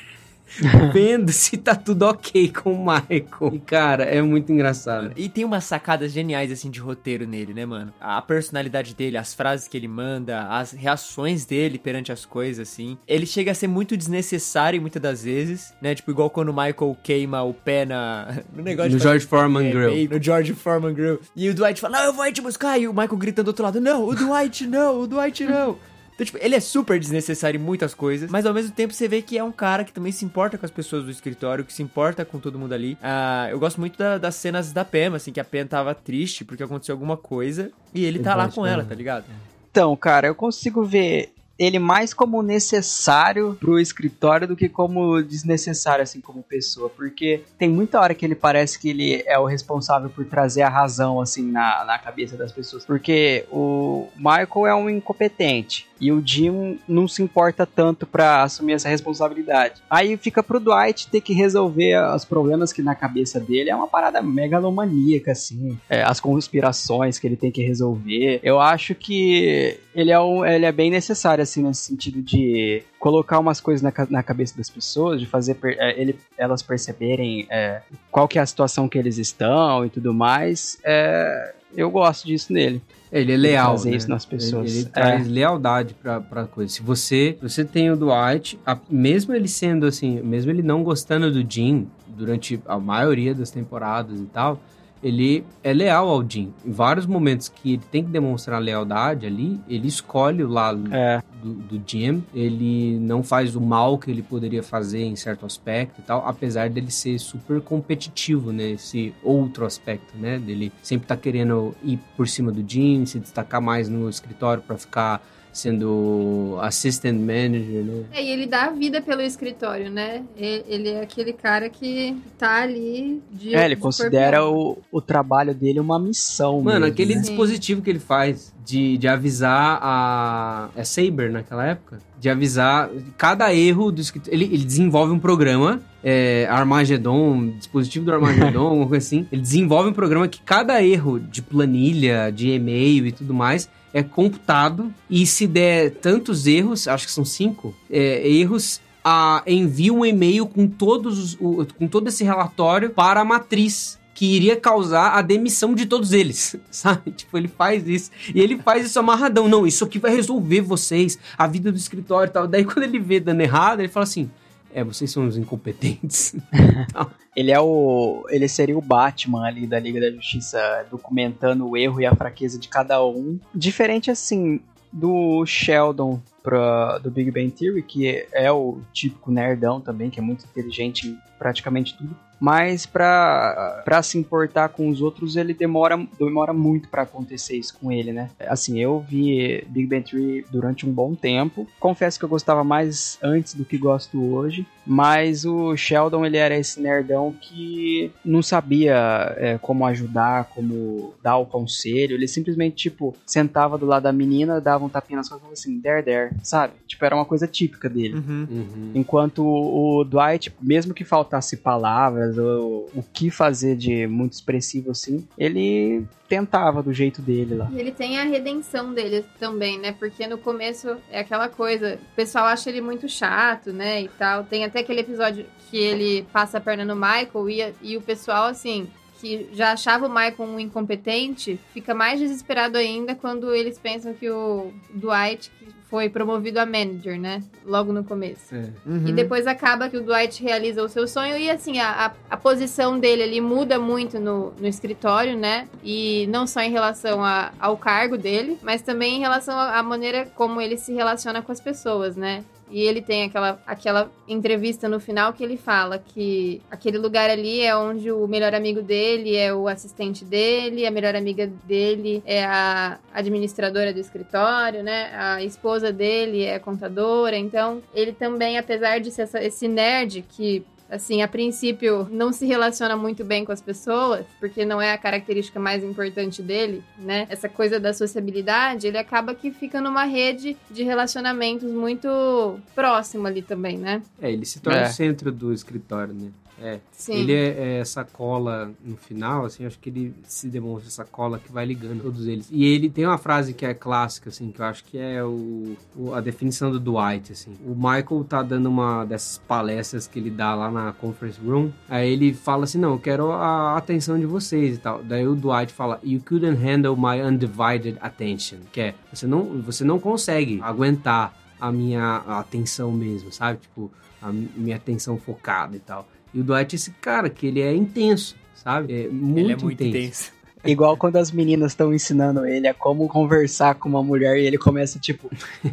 vendo 0.93 1.33
se 1.33 1.57
tá 1.57 1.75
tudo 1.75 2.03
ok 2.03 2.53
com 2.53 2.75
o 2.75 2.79
Michael. 2.79 3.55
E, 3.55 3.59
cara, 3.59 4.05
é 4.05 4.21
muito 4.21 4.53
engraçado. 4.53 5.13
E 5.17 5.29
tem 5.29 5.45
umas 5.45 5.65
sacadas 5.65 6.13
geniais, 6.13 6.51
assim, 6.53 6.71
de 6.71 6.81
roteiro 6.81 7.27
nele, 7.27 7.55
né, 7.55 7.65
mano? 7.65 7.93
A 8.01 8.21
personalidade 8.21 8.95
dele, 8.95 9.17
as 9.17 9.35
frases 9.35 9.69
que 9.69 9.77
ele 9.77 9.89
manda, 9.89 10.49
as 10.49 10.73
reações 10.73 11.45
dele 11.45 11.79
perante 11.79 12.13
as 12.13 12.25
coisas, 12.25 12.69
assim. 12.69 12.99
Ele 13.07 13.27
chega 13.27 13.53
a 13.53 13.55
ser 13.55 13.69
muito 13.69 13.97
desnecessário 13.97 14.81
muitas 14.81 15.01
das 15.01 15.25
vezes, 15.25 15.73
né? 15.81 15.95
Tipo, 15.95 16.11
igual 16.11 16.31
quando 16.31 16.51
o 16.51 16.55
Michael 16.55 16.97
queima 17.03 17.43
o 17.43 17.55
pé 17.55 17.85
na... 17.85 18.43
no 18.55 18.63
negócio 18.63 18.93
No 18.93 18.99
George 18.99 19.27
Foreman 19.27 19.67
é, 19.67 19.71
Grill. 19.71 20.09
No 20.11 20.23
George 20.23 20.55
Foreman 20.55 20.95
Grill. 20.95 21.21
E 21.35 21.49
o 21.49 21.55
Dwight 21.55 21.81
fala, 21.81 21.99
não, 21.99 22.05
eu 22.07 22.13
vou 22.13 22.23
aí 22.23 22.33
te 22.33 22.41
buscar. 22.41 22.79
E 22.79 22.87
o 22.87 22.93
Michael 22.93 23.17
gritando 23.17 23.47
do 23.47 23.49
outro 23.49 23.65
lado, 23.65 23.81
não, 23.81 24.07
o 24.07 24.15
Dwight 24.15 24.67
não, 24.67 25.01
o 25.01 25.07
Dwight 25.07 25.45
não. 25.45 25.79
Então, 26.23 26.27
tipo, 26.27 26.39
ele 26.41 26.55
é 26.55 26.61
super 26.61 27.01
desnecessário 27.01 27.59
em 27.59 27.63
muitas 27.63 27.95
coisas, 27.95 28.31
mas 28.31 28.47
ao 28.47 28.55
mesmo 28.55 28.71
tempo 28.73 28.95
você 28.95 29.09
vê 29.09 29.21
que 29.21 29.37
é 29.37 29.43
um 29.43 29.51
cara 29.51 29.83
que 29.83 29.93
também 29.93 30.13
se 30.13 30.25
importa 30.25 30.57
com 30.57 30.65
as 30.65 30.71
pessoas 30.71 31.05
do 31.05 31.11
escritório, 31.11 31.65
que 31.65 31.73
se 31.73 31.83
importa 31.83 32.25
com 32.25 32.39
todo 32.39 32.59
mundo 32.59 32.73
ali. 32.73 32.97
Ah, 33.03 33.49
eu 33.51 33.59
gosto 33.59 33.81
muito 33.81 33.99
da- 33.99 34.19
das 34.19 34.37
cenas 34.37 34.73
da 34.73 34.85
Pam, 34.85 35.17
assim, 35.17 35.33
que 35.33 35.41
a 35.41 35.45
Pam 35.45 35.67
tava 35.67 35.95
triste 35.95 36.45
porque 36.45 36.63
aconteceu 36.63 36.95
alguma 36.95 37.17
coisa 37.17 37.73
e 37.93 38.05
ele 38.05 38.21
tá 38.21 38.37
lá 38.37 38.45
Exato, 38.45 38.55
com 38.55 38.65
né? 38.65 38.73
ela, 38.73 38.85
tá 38.85 38.95
ligado? 38.95 39.25
Então, 39.71 39.97
cara, 39.97 40.29
eu 40.29 40.35
consigo 40.35 40.85
ver 40.85 41.33
ele 41.59 41.79
mais 41.79 42.13
como 42.13 42.43
necessário 42.43 43.57
pro 43.61 43.79
escritório 43.79 44.49
do 44.49 44.57
que 44.57 44.69
como 44.69 45.23
desnecessário, 45.23 46.03
assim, 46.03 46.21
como 46.21 46.43
pessoa. 46.43 46.89
Porque 46.89 47.43
tem 47.59 47.69
muita 47.69 48.01
hora 48.01 48.15
que 48.15 48.25
ele 48.25 48.35
parece 48.35 48.79
que 48.79 48.91
ele 48.91 49.23
é 49.27 49.39
o 49.39 49.45
responsável 49.45 50.11
por 50.11 50.25
trazer 50.25 50.63
a 50.63 50.69
razão, 50.69 51.21
assim, 51.21 51.51
na, 51.51 51.85
na 51.85 51.99
cabeça 51.99 52.37
das 52.37 52.53
pessoas. 52.53 52.85
Porque 52.85 53.45
o 53.51 54.09
Michael 54.17 54.67
é 54.67 54.75
um 54.75 54.91
incompetente. 54.91 55.87
E 56.01 56.11
o 56.11 56.21
Jim 56.25 56.81
não 56.89 57.07
se 57.07 57.23
importa 57.23 57.65
tanto 57.65 58.07
pra 58.07 58.43
assumir 58.43 58.73
essa 58.73 58.89
responsabilidade. 58.89 59.81
Aí 59.89 60.17
fica 60.17 60.43
pro 60.43 60.59
Dwight 60.59 61.09
ter 61.09 61.21
que 61.21 61.33
resolver 61.33 61.97
os 62.13 62.25
problemas 62.25 62.73
que 62.73 62.83
na 62.83 62.97
cabeça 62.97 63.39
dele 63.39 63.71
é 63.71 63.77
uma 63.77 63.87
parada 63.87 64.21
megalomaníaca, 64.21 65.31
assim. 65.31 65.79
É, 65.89 66.03
as 66.03 66.19
conspirações 66.19 67.21
que 67.21 67.27
ele 67.29 67.37
tem 67.37 67.53
que 67.53 67.63
resolver. 67.63 68.41
Eu 68.43 68.59
acho 68.59 68.97
que 68.97 69.79
ele 69.95 70.11
é, 70.11 70.19
um, 70.19 70.45
ele 70.45 70.67
é 70.67 70.73
bem 70.73 70.91
necessário, 70.91 71.43
assim, 71.43 71.52
nesse 71.61 71.83
sentido 71.83 72.23
de 72.23 72.83
colocar 72.99 73.39
umas 73.41 73.61
coisas 73.61 73.83
na, 73.83 73.93
na 74.09 74.23
cabeça 74.23 74.57
das 74.57 74.71
pessoas, 74.71 75.21
de 75.21 75.27
fazer 75.27 75.55
per- 75.57 75.77
é, 75.79 76.01
ele, 76.01 76.17
elas 76.39 76.63
perceberem 76.63 77.47
é, 77.51 77.83
qual 78.11 78.29
que 78.29 78.39
é 78.39 78.43
a 78.43 78.47
situação 78.47 78.89
que 78.89 78.97
eles 78.97 79.19
estão 79.19 79.85
e 79.85 79.91
tudo 79.91 80.15
mais. 80.15 80.79
É, 80.85 81.53
eu 81.77 81.91
gosto 81.91 82.27
disso 82.27 82.53
nele. 82.53 82.81
Ele 83.11 83.33
é 83.33 83.37
leal. 83.37 83.73
Fazer 83.77 83.91
né? 83.91 83.97
isso 83.97 84.09
nas 84.09 84.25
pessoas. 84.25 84.71
Ele, 84.71 84.79
ele 84.81 84.89
É. 84.89 84.91
traz 84.91 85.27
lealdade 85.29 85.95
pra, 85.95 86.21
pra 86.21 86.45
coisa. 86.47 86.73
Se 86.73 86.81
você, 86.83 87.37
você 87.43 87.63
tem 87.65 87.91
o 87.91 87.97
Dwight, 87.97 88.59
a- 88.65 88.79
mesmo 88.89 89.35
ele 89.35 89.49
sendo 89.49 89.85
assim, 89.85 90.21
mesmo 90.23 90.51
ele 90.51 90.63
não 90.63 90.83
gostando 90.83 91.31
do 91.31 91.45
Jim 91.51 91.89
durante 92.07 92.59
a 92.67 92.79
maioria 92.79 93.35
das 93.35 93.51
temporadas 93.51 94.19
e 94.21 94.25
tal, 94.27 94.61
ele 95.03 95.45
é 95.65 95.73
leal 95.73 96.09
ao 96.09 96.23
Jim. 96.29 96.53
Em 96.65 96.71
vários 96.71 97.07
momentos 97.07 97.49
que 97.49 97.73
ele 97.75 97.83
tem 97.91 98.05
que 98.05 98.11
demonstrar 98.11 98.61
lealdade 98.61 99.27
ali, 99.27 99.59
ele 99.69 99.89
escolhe 99.89 100.43
o 100.45 100.49
lado 100.49 100.93
É. 100.95 101.23
do, 101.43 101.55
do 101.55 101.83
Jim. 101.87 102.23
Ele 102.35 102.99
não 103.01 103.23
faz 103.23 103.57
o 103.57 103.61
mal 103.61 103.99
que 103.99 104.11
ele 104.11 104.23
poderia 104.23 104.63
fazer 104.63 105.03
em 105.03 105.17
certo 105.17 105.45
aspecto 105.45 106.01
e 106.01 106.03
tal, 106.05 106.27
apesar 106.27 106.71
dele 106.71 106.91
ser 106.91 107.19
super 107.19 107.61
competitivo 107.61 108.53
nesse 108.53 109.13
outro 109.23 109.67
aspecto, 109.67 110.17
né? 110.17 110.39
Dele 110.39 110.73
sempre 110.83 111.07
tá 111.09 111.17
querendo 111.17 111.75
ir 111.83 111.99
por 112.17 112.29
cima 112.29 112.53
do 112.53 112.65
Jim, 112.67 113.05
se 113.07 113.19
destacar 113.19 113.61
mais 113.61 113.89
no 113.89 114.09
escritório 114.09 114.63
pra 114.63 114.79
ficar 114.79 115.21
sendo 115.53 116.57
assistant 116.63 117.19
manager, 117.19 117.85
né? 117.85 118.05
É, 118.13 118.25
e 118.25 118.31
ele 118.31 118.47
dá 118.47 118.65
a 118.65 118.71
vida 118.71 119.03
pelo 119.03 119.21
escritório, 119.21 119.91
né? 119.91 120.23
Ele 120.37 120.89
é 120.89 121.03
aquele 121.03 121.33
cara 121.33 121.69
que 121.69 122.17
tá 122.39 122.63
ali 122.63 123.23
de. 123.31 123.55
É, 123.55 123.67
ele 123.67 123.77
de 123.77 123.81
considera 123.81 124.49
o, 124.49 124.79
o 124.91 125.01
trabalho 125.01 125.55
dele 125.55 125.79
uma 125.79 125.99
missão. 125.99 126.63
Mano, 126.63 126.81
mesmo, 126.81 126.93
aquele 126.93 127.15
né? 127.15 127.21
dispositivo 127.21 127.83
que 127.83 127.91
ele 127.91 127.99
faz 127.99 128.53
de, 128.65 128.97
de 128.97 129.07
avisar 129.07 129.79
a. 129.83 130.71
É 130.75 130.85
Saber 130.85 131.31
naquela 131.31 131.67
época? 131.67 131.99
De 132.19 132.31
avisar 132.31 132.91
cada 133.19 133.53
erro 133.55 133.93
do 133.93 134.01
escritório. 134.01 134.35
Ele, 134.35 134.55
ele 134.55 134.65
desenvolve 134.65 135.13
um 135.13 135.19
programa, 135.19 135.83
é, 136.03 136.47
Armageddon, 136.49 137.49
dispositivo 137.59 138.07
do 138.07 138.13
Armageddon, 138.13 138.67
alguma 138.69 138.89
coisa 138.89 139.07
assim. 139.07 139.27
Ele 139.31 139.43
desenvolve 139.43 139.91
um 139.91 139.93
programa 139.93 140.29
que 140.29 140.41
cada 140.41 140.83
erro 140.83 141.19
de 141.19 141.43
planilha, 141.43 142.31
de 142.31 142.51
e-mail 142.51 143.07
e 143.07 143.13
tudo 143.13 143.35
mais 143.35 143.69
é 143.93 144.03
computado. 144.03 144.93
E 145.09 145.27
se 145.27 145.47
der 145.47 145.91
tantos 145.93 146.47
erros, 146.47 146.89
acho 146.89 147.07
que 147.07 147.13
são 147.13 147.25
cinco, 147.25 147.75
é, 147.91 148.29
erros. 148.29 148.81
A, 149.05 149.43
envia 149.47 149.93
um 149.93 150.05
e-mail 150.07 150.47
com 150.47 150.67
todos 150.69 151.19
os, 151.19 151.37
o- 151.41 151.67
com 151.77 151.89
todo 151.89 152.07
esse 152.09 152.23
relatório 152.23 152.91
para 152.91 153.21
a 153.21 153.25
matriz 153.25 153.99
que 154.15 154.27
iria 154.27 154.55
causar 154.55 155.13
a 155.19 155.23
demissão 155.23 155.75
de 155.75 155.87
todos 155.87 156.13
eles, 156.13 156.55
sabe? 156.71 157.11
Tipo, 157.11 157.37
ele 157.37 157.49
faz 157.49 157.89
isso. 157.89 158.11
E 158.33 158.41
ele 158.41 158.59
faz 158.59 158.87
isso 158.87 158.99
amarradão. 159.01 159.49
Não, 159.49 159.67
isso 159.67 159.85
aqui 159.85 159.99
vai 159.99 160.15
resolver 160.15 160.61
vocês, 160.61 161.19
a 161.37 161.47
vida 161.49 161.73
do 161.73 161.79
escritório 161.79 162.31
e 162.31 162.33
tal. 162.33 162.47
Daí, 162.47 162.65
quando 162.65 162.85
ele 162.85 163.01
vê 163.01 163.19
dando 163.19 163.41
errado, 163.41 163.81
ele 163.81 163.89
fala 163.89 164.05
assim: 164.05 164.31
É, 164.75 164.83
vocês 164.83 165.11
são 165.11 165.27
os 165.27 165.37
incompetentes. 165.37 166.35
Ele 167.37 167.51
é 167.51 167.61
o. 167.61 168.25
Ele 168.29 168.49
seria 168.49 168.77
o 168.77 168.83
Batman 168.83 169.47
ali 169.47 169.67
da 169.67 169.79
Liga 169.79 170.01
da 170.01 170.11
Justiça, 170.11 170.87
documentando 170.91 171.69
o 171.69 171.77
erro 171.77 172.01
e 172.01 172.07
a 172.07 172.15
fraqueza 172.15 172.59
de 172.59 172.69
cada 172.69 173.05
um. 173.05 173.39
Diferente 173.55 174.11
assim 174.11 174.61
do 174.93 175.45
Sheldon 175.47 176.21
pra, 176.43 176.99
do 176.99 177.11
Big 177.11 177.31
Bang 177.31 177.51
Theory, 177.51 177.83
que 177.83 178.27
é 178.33 178.53
o 178.53 178.81
típico 178.93 179.31
nerdão 179.31 179.81
também, 179.81 180.11
que 180.11 180.19
é 180.19 180.23
muito 180.23 180.45
inteligente 180.45 181.09
em 181.09 181.19
praticamente 181.39 181.97
tudo. 181.97 182.15
Mas 182.43 182.87
pra, 182.87 183.83
pra 183.85 184.03
se 184.03 184.19
importar 184.19 184.71
com 184.71 184.89
os 184.89 185.01
outros, 185.01 185.37
ele 185.37 185.55
demora, 185.55 185.97
demora 186.19 186.53
muito 186.53 186.89
pra 186.89 187.03
acontecer 187.03 187.57
isso 187.57 187.79
com 187.79 187.93
ele, 187.93 188.11
né? 188.11 188.31
Assim, 188.49 188.81
eu 188.81 188.99
vi 188.99 189.65
Big 189.69 189.87
Bang 189.87 190.03
Theory 190.03 190.45
durante 190.51 190.85
um 190.85 190.91
bom 190.91 191.15
tempo. 191.15 191.69
Confesso 191.79 192.19
que 192.19 192.25
eu 192.25 192.29
gostava 192.29 192.65
mais 192.65 193.17
antes 193.23 193.55
do 193.55 193.65
que 193.65 193.79
gosto 193.79 194.21
hoje. 194.21 194.67
Mas 194.85 195.45
o 195.45 195.77
Sheldon, 195.77 196.27
ele 196.27 196.37
era 196.37 196.59
esse 196.59 196.81
nerdão 196.81 197.33
que 197.41 198.11
não 198.25 198.43
sabia 198.43 198.97
é, 199.37 199.57
como 199.59 199.87
ajudar, 199.87 200.47
como 200.47 201.15
dar 201.23 201.37
o 201.37 201.47
conselho. 201.47 202.17
Ele 202.17 202.27
simplesmente, 202.27 202.75
tipo, 202.75 203.15
sentava 203.25 203.79
do 203.79 203.87
lado 203.87 204.03
da 204.03 204.13
menina, 204.13 204.61
dava 204.61 204.85
um 204.85 204.89
tapinha 204.89 205.19
nas 205.19 205.29
costas 205.29 205.39
e 205.39 205.43
falava 205.43 205.53
assim, 205.53 205.81
there, 205.81 206.03
there, 206.03 206.35
sabe? 206.43 206.73
Tipo, 206.89 207.05
era 207.05 207.15
uma 207.15 207.25
coisa 207.25 207.47
típica 207.47 207.89
dele. 207.89 208.17
Uhum. 208.17 208.91
Enquanto 208.97 209.47
o 209.47 210.03
Dwight, 210.03 210.53
mesmo 210.61 210.93
que 210.93 211.05
faltasse 211.05 211.59
palavras 211.59 212.32
ou 212.39 212.91
o 212.95 213.03
que 213.03 213.31
fazer 213.31 213.77
de 213.77 214.07
muito 214.07 214.33
expressivo 214.33 214.91
assim, 214.91 215.27
ele 215.37 216.05
tentava 216.29 216.83
do 216.83 216.93
jeito 216.93 217.21
dele 217.21 217.55
lá. 217.55 217.69
E 217.73 217.79
ele 217.79 217.93
tem 217.93 218.19
a 218.19 218.25
redenção 218.25 218.93
dele 218.95 219.25
também, 219.39 219.79
né? 219.79 219.93
Porque 219.93 220.27
no 220.27 220.39
começo 220.39 220.97
é 221.11 221.21
aquela 221.21 221.49
coisa, 221.49 221.99
o 222.13 222.17
pessoal 222.17 222.47
acha 222.47 222.71
ele 222.71 222.81
muito 222.81 223.09
chato, 223.09 223.73
né? 223.73 224.03
E 224.03 224.09
tal. 224.09 224.45
Tem 224.45 224.65
até 224.65 224.81
aquele 224.81 225.01
episódio 225.01 225.45
que 225.71 225.77
ele 225.77 226.27
passa 226.33 226.59
a 226.59 226.61
perna 226.61 226.85
no 226.85 226.95
Michael 226.95 227.51
e, 227.51 227.75
e 227.83 227.97
o 227.97 228.01
pessoal, 228.01 228.47
assim, 228.47 228.89
que 229.21 229.49
já 229.53 229.73
achava 229.73 230.07
o 230.07 230.09
Michael 230.09 230.35
um 230.41 230.59
incompetente, 230.59 231.59
fica 231.73 231.95
mais 231.95 232.19
desesperado 232.19 232.77
ainda 232.77 233.15
quando 233.15 233.55
eles 233.55 233.79
pensam 233.79 234.13
que 234.13 234.29
o 234.29 234.73
Dwight 234.93 235.51
foi 235.93 236.09
promovido 236.09 236.59
a 236.59 236.65
manager, 236.65 237.21
né? 237.21 237.43
Logo 237.67 237.93
no 237.93 238.03
começo. 238.03 238.55
É. 238.55 238.71
Uhum. 238.87 239.09
E 239.09 239.13
depois 239.13 239.47
acaba 239.47 239.91
que 239.91 239.99
o 239.99 240.03
Dwight 240.03 240.43
realiza 240.43 240.83
o 240.83 240.89
seu 240.89 241.07
sonho 241.07 241.37
e 241.37 241.51
assim, 241.51 241.81
a, 241.81 242.07
a, 242.07 242.13
a 242.31 242.37
posição 242.39 242.99
dele 242.99 243.23
ali 243.23 243.43
muda 243.43 243.79
muito 243.79 244.19
no, 244.19 244.55
no 244.59 244.67
escritório, 244.67 245.37
né? 245.37 245.69
E 245.85 246.27
não 246.29 246.47
só 246.47 246.63
em 246.63 246.71
relação 246.71 247.23
a, 247.23 247.53
ao 247.61 247.77
cargo 247.77 248.17
dele, 248.17 248.57
mas 248.63 248.81
também 248.81 249.17
em 249.17 249.21
relação 249.21 249.55
à 249.55 249.83
à 249.83 249.83
maneira 249.83 250.27
como 250.35 250.61
ele 250.61 250.79
se 250.79 250.93
relaciona 250.95 251.43
com 251.43 251.53
as 251.53 251.61
pessoas, 251.61 252.17
né? 252.17 252.45
E 252.73 252.81
ele 252.81 253.03
tem 253.03 253.25
aquela, 253.25 253.63
aquela 253.67 254.11
entrevista 254.27 254.89
no 254.89 254.99
final 254.99 255.33
que 255.35 255.45
ele 255.45 255.59
fala 255.59 255.99
que 255.99 256.63
aquele 256.71 256.97
lugar 256.97 257.29
ali 257.29 257.61
é 257.61 257.77
onde 257.77 258.11
o 258.11 258.27
melhor 258.27 258.55
amigo 258.55 258.81
dele 258.81 259.37
é 259.37 259.53
o 259.53 259.69
assistente 259.69 260.25
dele, 260.25 260.87
a 260.87 260.91
melhor 260.91 261.15
amiga 261.15 261.47
dele 261.65 262.23
é 262.25 262.43
a 262.45 262.99
administradora 263.13 263.93
do 263.93 264.01
escritório, 264.01 264.83
né? 264.83 265.11
A 265.15 265.43
esposa 265.45 265.93
dele 265.93 266.45
é 266.45 266.59
contadora. 266.59 267.37
Então, 267.37 267.83
ele 267.95 268.13
também, 268.13 268.57
apesar 268.57 268.99
de 269.01 269.11
ser 269.11 269.23
essa- 269.23 269.43
esse 269.45 269.69
nerd 269.69 270.25
que 270.31 270.65
assim, 270.93 271.23
a 271.23 271.27
princípio 271.29 272.07
não 272.11 272.33
se 272.33 272.45
relaciona 272.45 272.97
muito 272.97 273.25
bem 273.25 273.45
com 273.47 273.51
as 273.53 273.63
pessoas, 273.63 274.27
porque 274.39 274.65
não 274.65 274.81
é 274.81 274.93
a 274.93 274.99
característica 274.99 275.59
mais 275.59 275.83
importante 275.83 276.43
dele, 276.43 276.85
né? 276.99 277.27
Essa 277.31 277.49
coisa 277.49 277.81
da 277.81 277.95
sociabilidade, 277.95 278.87
ele 278.87 278.99
acaba 278.99 279.35
que 279.35 279.51
fica 279.51 279.81
numa 279.81 280.05
rede 280.05 280.57
de 280.71 280.83
relacionamentos 280.83 281.71
muito 281.73 282.59
próximo 282.75 283.27
ali 283.27 283.41
também, 283.41 283.79
né? 283.79 284.03
É, 284.21 284.31
ele 284.31 284.45
se 284.45 284.61
torna 284.61 284.81
É. 284.81 284.85
o 284.89 284.93
centro 284.93 285.33
do 285.33 285.53
escritório, 285.53 286.13
né? 286.13 286.29
É. 286.63 286.79
Sim. 286.93 287.15
Ele 287.15 287.33
é, 287.33 287.49
é 287.49 287.79
essa 287.81 288.05
cola 288.05 288.71
no 288.85 288.97
final, 288.97 289.45
assim, 289.45 289.67
acho 289.67 289.79
que 289.81 289.91
ele 289.91 290.15
se 290.23 290.49
demonstra 290.49 290.87
essa 290.89 291.05
cola 291.05 291.39
que 291.39 291.51
vai 291.51 291.67
ligando 291.67 292.03
todos 292.03 292.27
eles. 292.29 292.49
E 292.53 292.65
ele 292.65 292.89
tem 292.89 293.05
uma 293.05 293.19
frase 293.19 293.53
que 293.53 293.67
é 293.67 293.75
clássica, 293.75 294.29
assim, 294.31 294.51
que 294.53 294.61
eu 294.61 294.67
acho 294.67 294.85
que 294.85 294.97
é 294.97 295.25
o, 295.25 295.77
o- 295.97 296.15
a 296.15 296.21
definição 296.21 296.71
do 296.71 296.79
Dwight, 296.79 297.33
assim. 297.33 297.53
O 297.67 297.75
Michael 297.75 298.25
tá 298.29 298.43
dando 298.43 298.67
uma 298.69 299.05
dessas 299.05 299.39
palestras 299.39 300.07
que 300.07 300.19
ele 300.21 300.31
dá 300.31 300.55
lá 300.55 300.71
na 300.71 300.93
conference 300.93 301.41
room, 301.41 301.73
aí 301.89 302.13
ele 302.13 302.33
fala 302.33 302.65
assim, 302.65 302.79
não, 302.79 302.93
eu 302.93 302.99
quero 303.01 303.33
a 303.33 303.77
atenção 303.77 304.17
de 304.19 304.27
vocês 304.27 304.77
e 304.77 304.79
tal. 304.79 305.03
Daí 305.03 305.27
o 305.27 305.35
Dwight 305.35 305.73
fala, 305.73 305.99
you 306.05 306.21
couldn't 306.25 306.63
handle 306.63 306.97
my 306.97 307.21
undivided 307.23 307.99
attention, 308.01 308.59
que 308.71 308.81
é, 308.81 308.95
você 309.13 309.27
não, 309.27 309.61
você 309.63 309.83
não 309.83 309.99
consegue 309.99 310.61
aguentar 310.63 311.37
a 311.61 311.73
minha 311.73 312.19
atenção 312.27 312.93
mesmo, 312.93 313.33
sabe? 313.33 313.59
Tipo, 313.61 313.91
a 314.21 314.31
minha 314.33 314.77
atenção 314.77 315.17
focada 315.19 315.75
e 315.77 315.81
tal. 315.81 316.07
E 316.35 316.41
o 316.41 316.45
Dwight 316.45 316.75
é 316.75 316.77
esse 316.77 316.91
cara 316.93 317.29
que 317.29 317.47
ele 317.47 317.61
é 317.61 317.75
intenso, 317.75 318.37
sabe? 318.55 319.05
É 319.05 319.09
muito, 319.09 319.39
Ele 319.39 319.53
é 319.53 319.57
muito 319.57 319.83
intenso. 319.85 319.97
intenso. 319.97 320.33
Igual 320.65 320.97
quando 320.97 321.17
as 321.17 321.33
meninas 321.33 321.73
estão 321.73 321.93
ensinando 321.93 322.47
ele 322.47 322.69
a 322.69 322.73
como 322.75 323.09
conversar 323.09 323.75
com 323.75 323.89
uma 323.89 324.01
mulher 324.01 324.37
e 324.39 324.47
ele 324.47 324.57
começa, 324.57 324.97
tipo, 324.97 325.29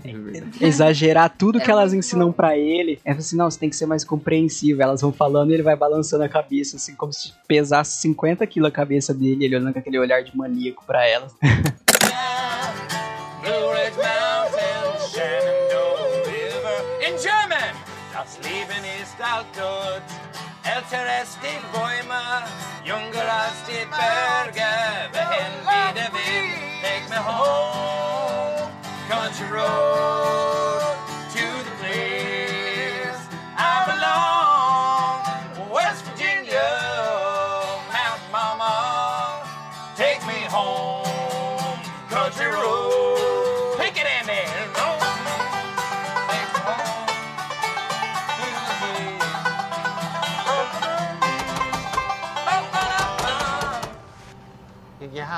É 0.59 0.65
exagerar 0.65 1.29
tudo 1.37 1.59
que 1.59 1.69
É 1.69 1.71
elas 1.71 1.93
muito 1.93 2.03
ensinam 2.03 2.31
pra 2.31 2.57
ele. 2.57 2.99
É 3.05 3.11
assim, 3.11 3.35
não, 3.37 3.49
você 3.51 3.59
tem 3.59 3.69
que 3.69 3.75
ser 3.75 3.85
mais 3.85 4.03
compreensivo. 4.03 4.81
Elas 4.81 5.01
vão 5.01 5.11
falando 5.13 5.51
e 5.51 5.53
ele 5.53 5.61
vai 5.63 5.75
balançando 5.75 6.23
a 6.23 6.29
cabeça, 6.29 6.77
assim, 6.77 6.95
como 6.95 7.13
se 7.13 7.33
pesasse 7.47 8.01
50 8.01 8.45
quilos 8.47 8.67
a 8.69 8.71
cabeça 8.71 9.13
dele, 9.13 9.45
ele 9.45 9.55
olhando 9.57 9.73
com 9.73 9.79
aquele 9.79 9.99
olhar 9.99 10.23
de 10.23 10.35
maníaco 10.35 10.83
pra 10.87 11.05
elas. 11.07 11.35
die 21.41 21.59
Bäume, 21.73 22.43
jünger 22.85 23.27
als 23.31 23.63
die 23.67 23.85
Berge. 23.85 24.69
Der 25.13 26.11
Wind, 26.13 26.81
take 26.81 27.09
me 27.09 27.17
home, 27.17 28.69
country 29.09 29.47
road. 29.51 30.18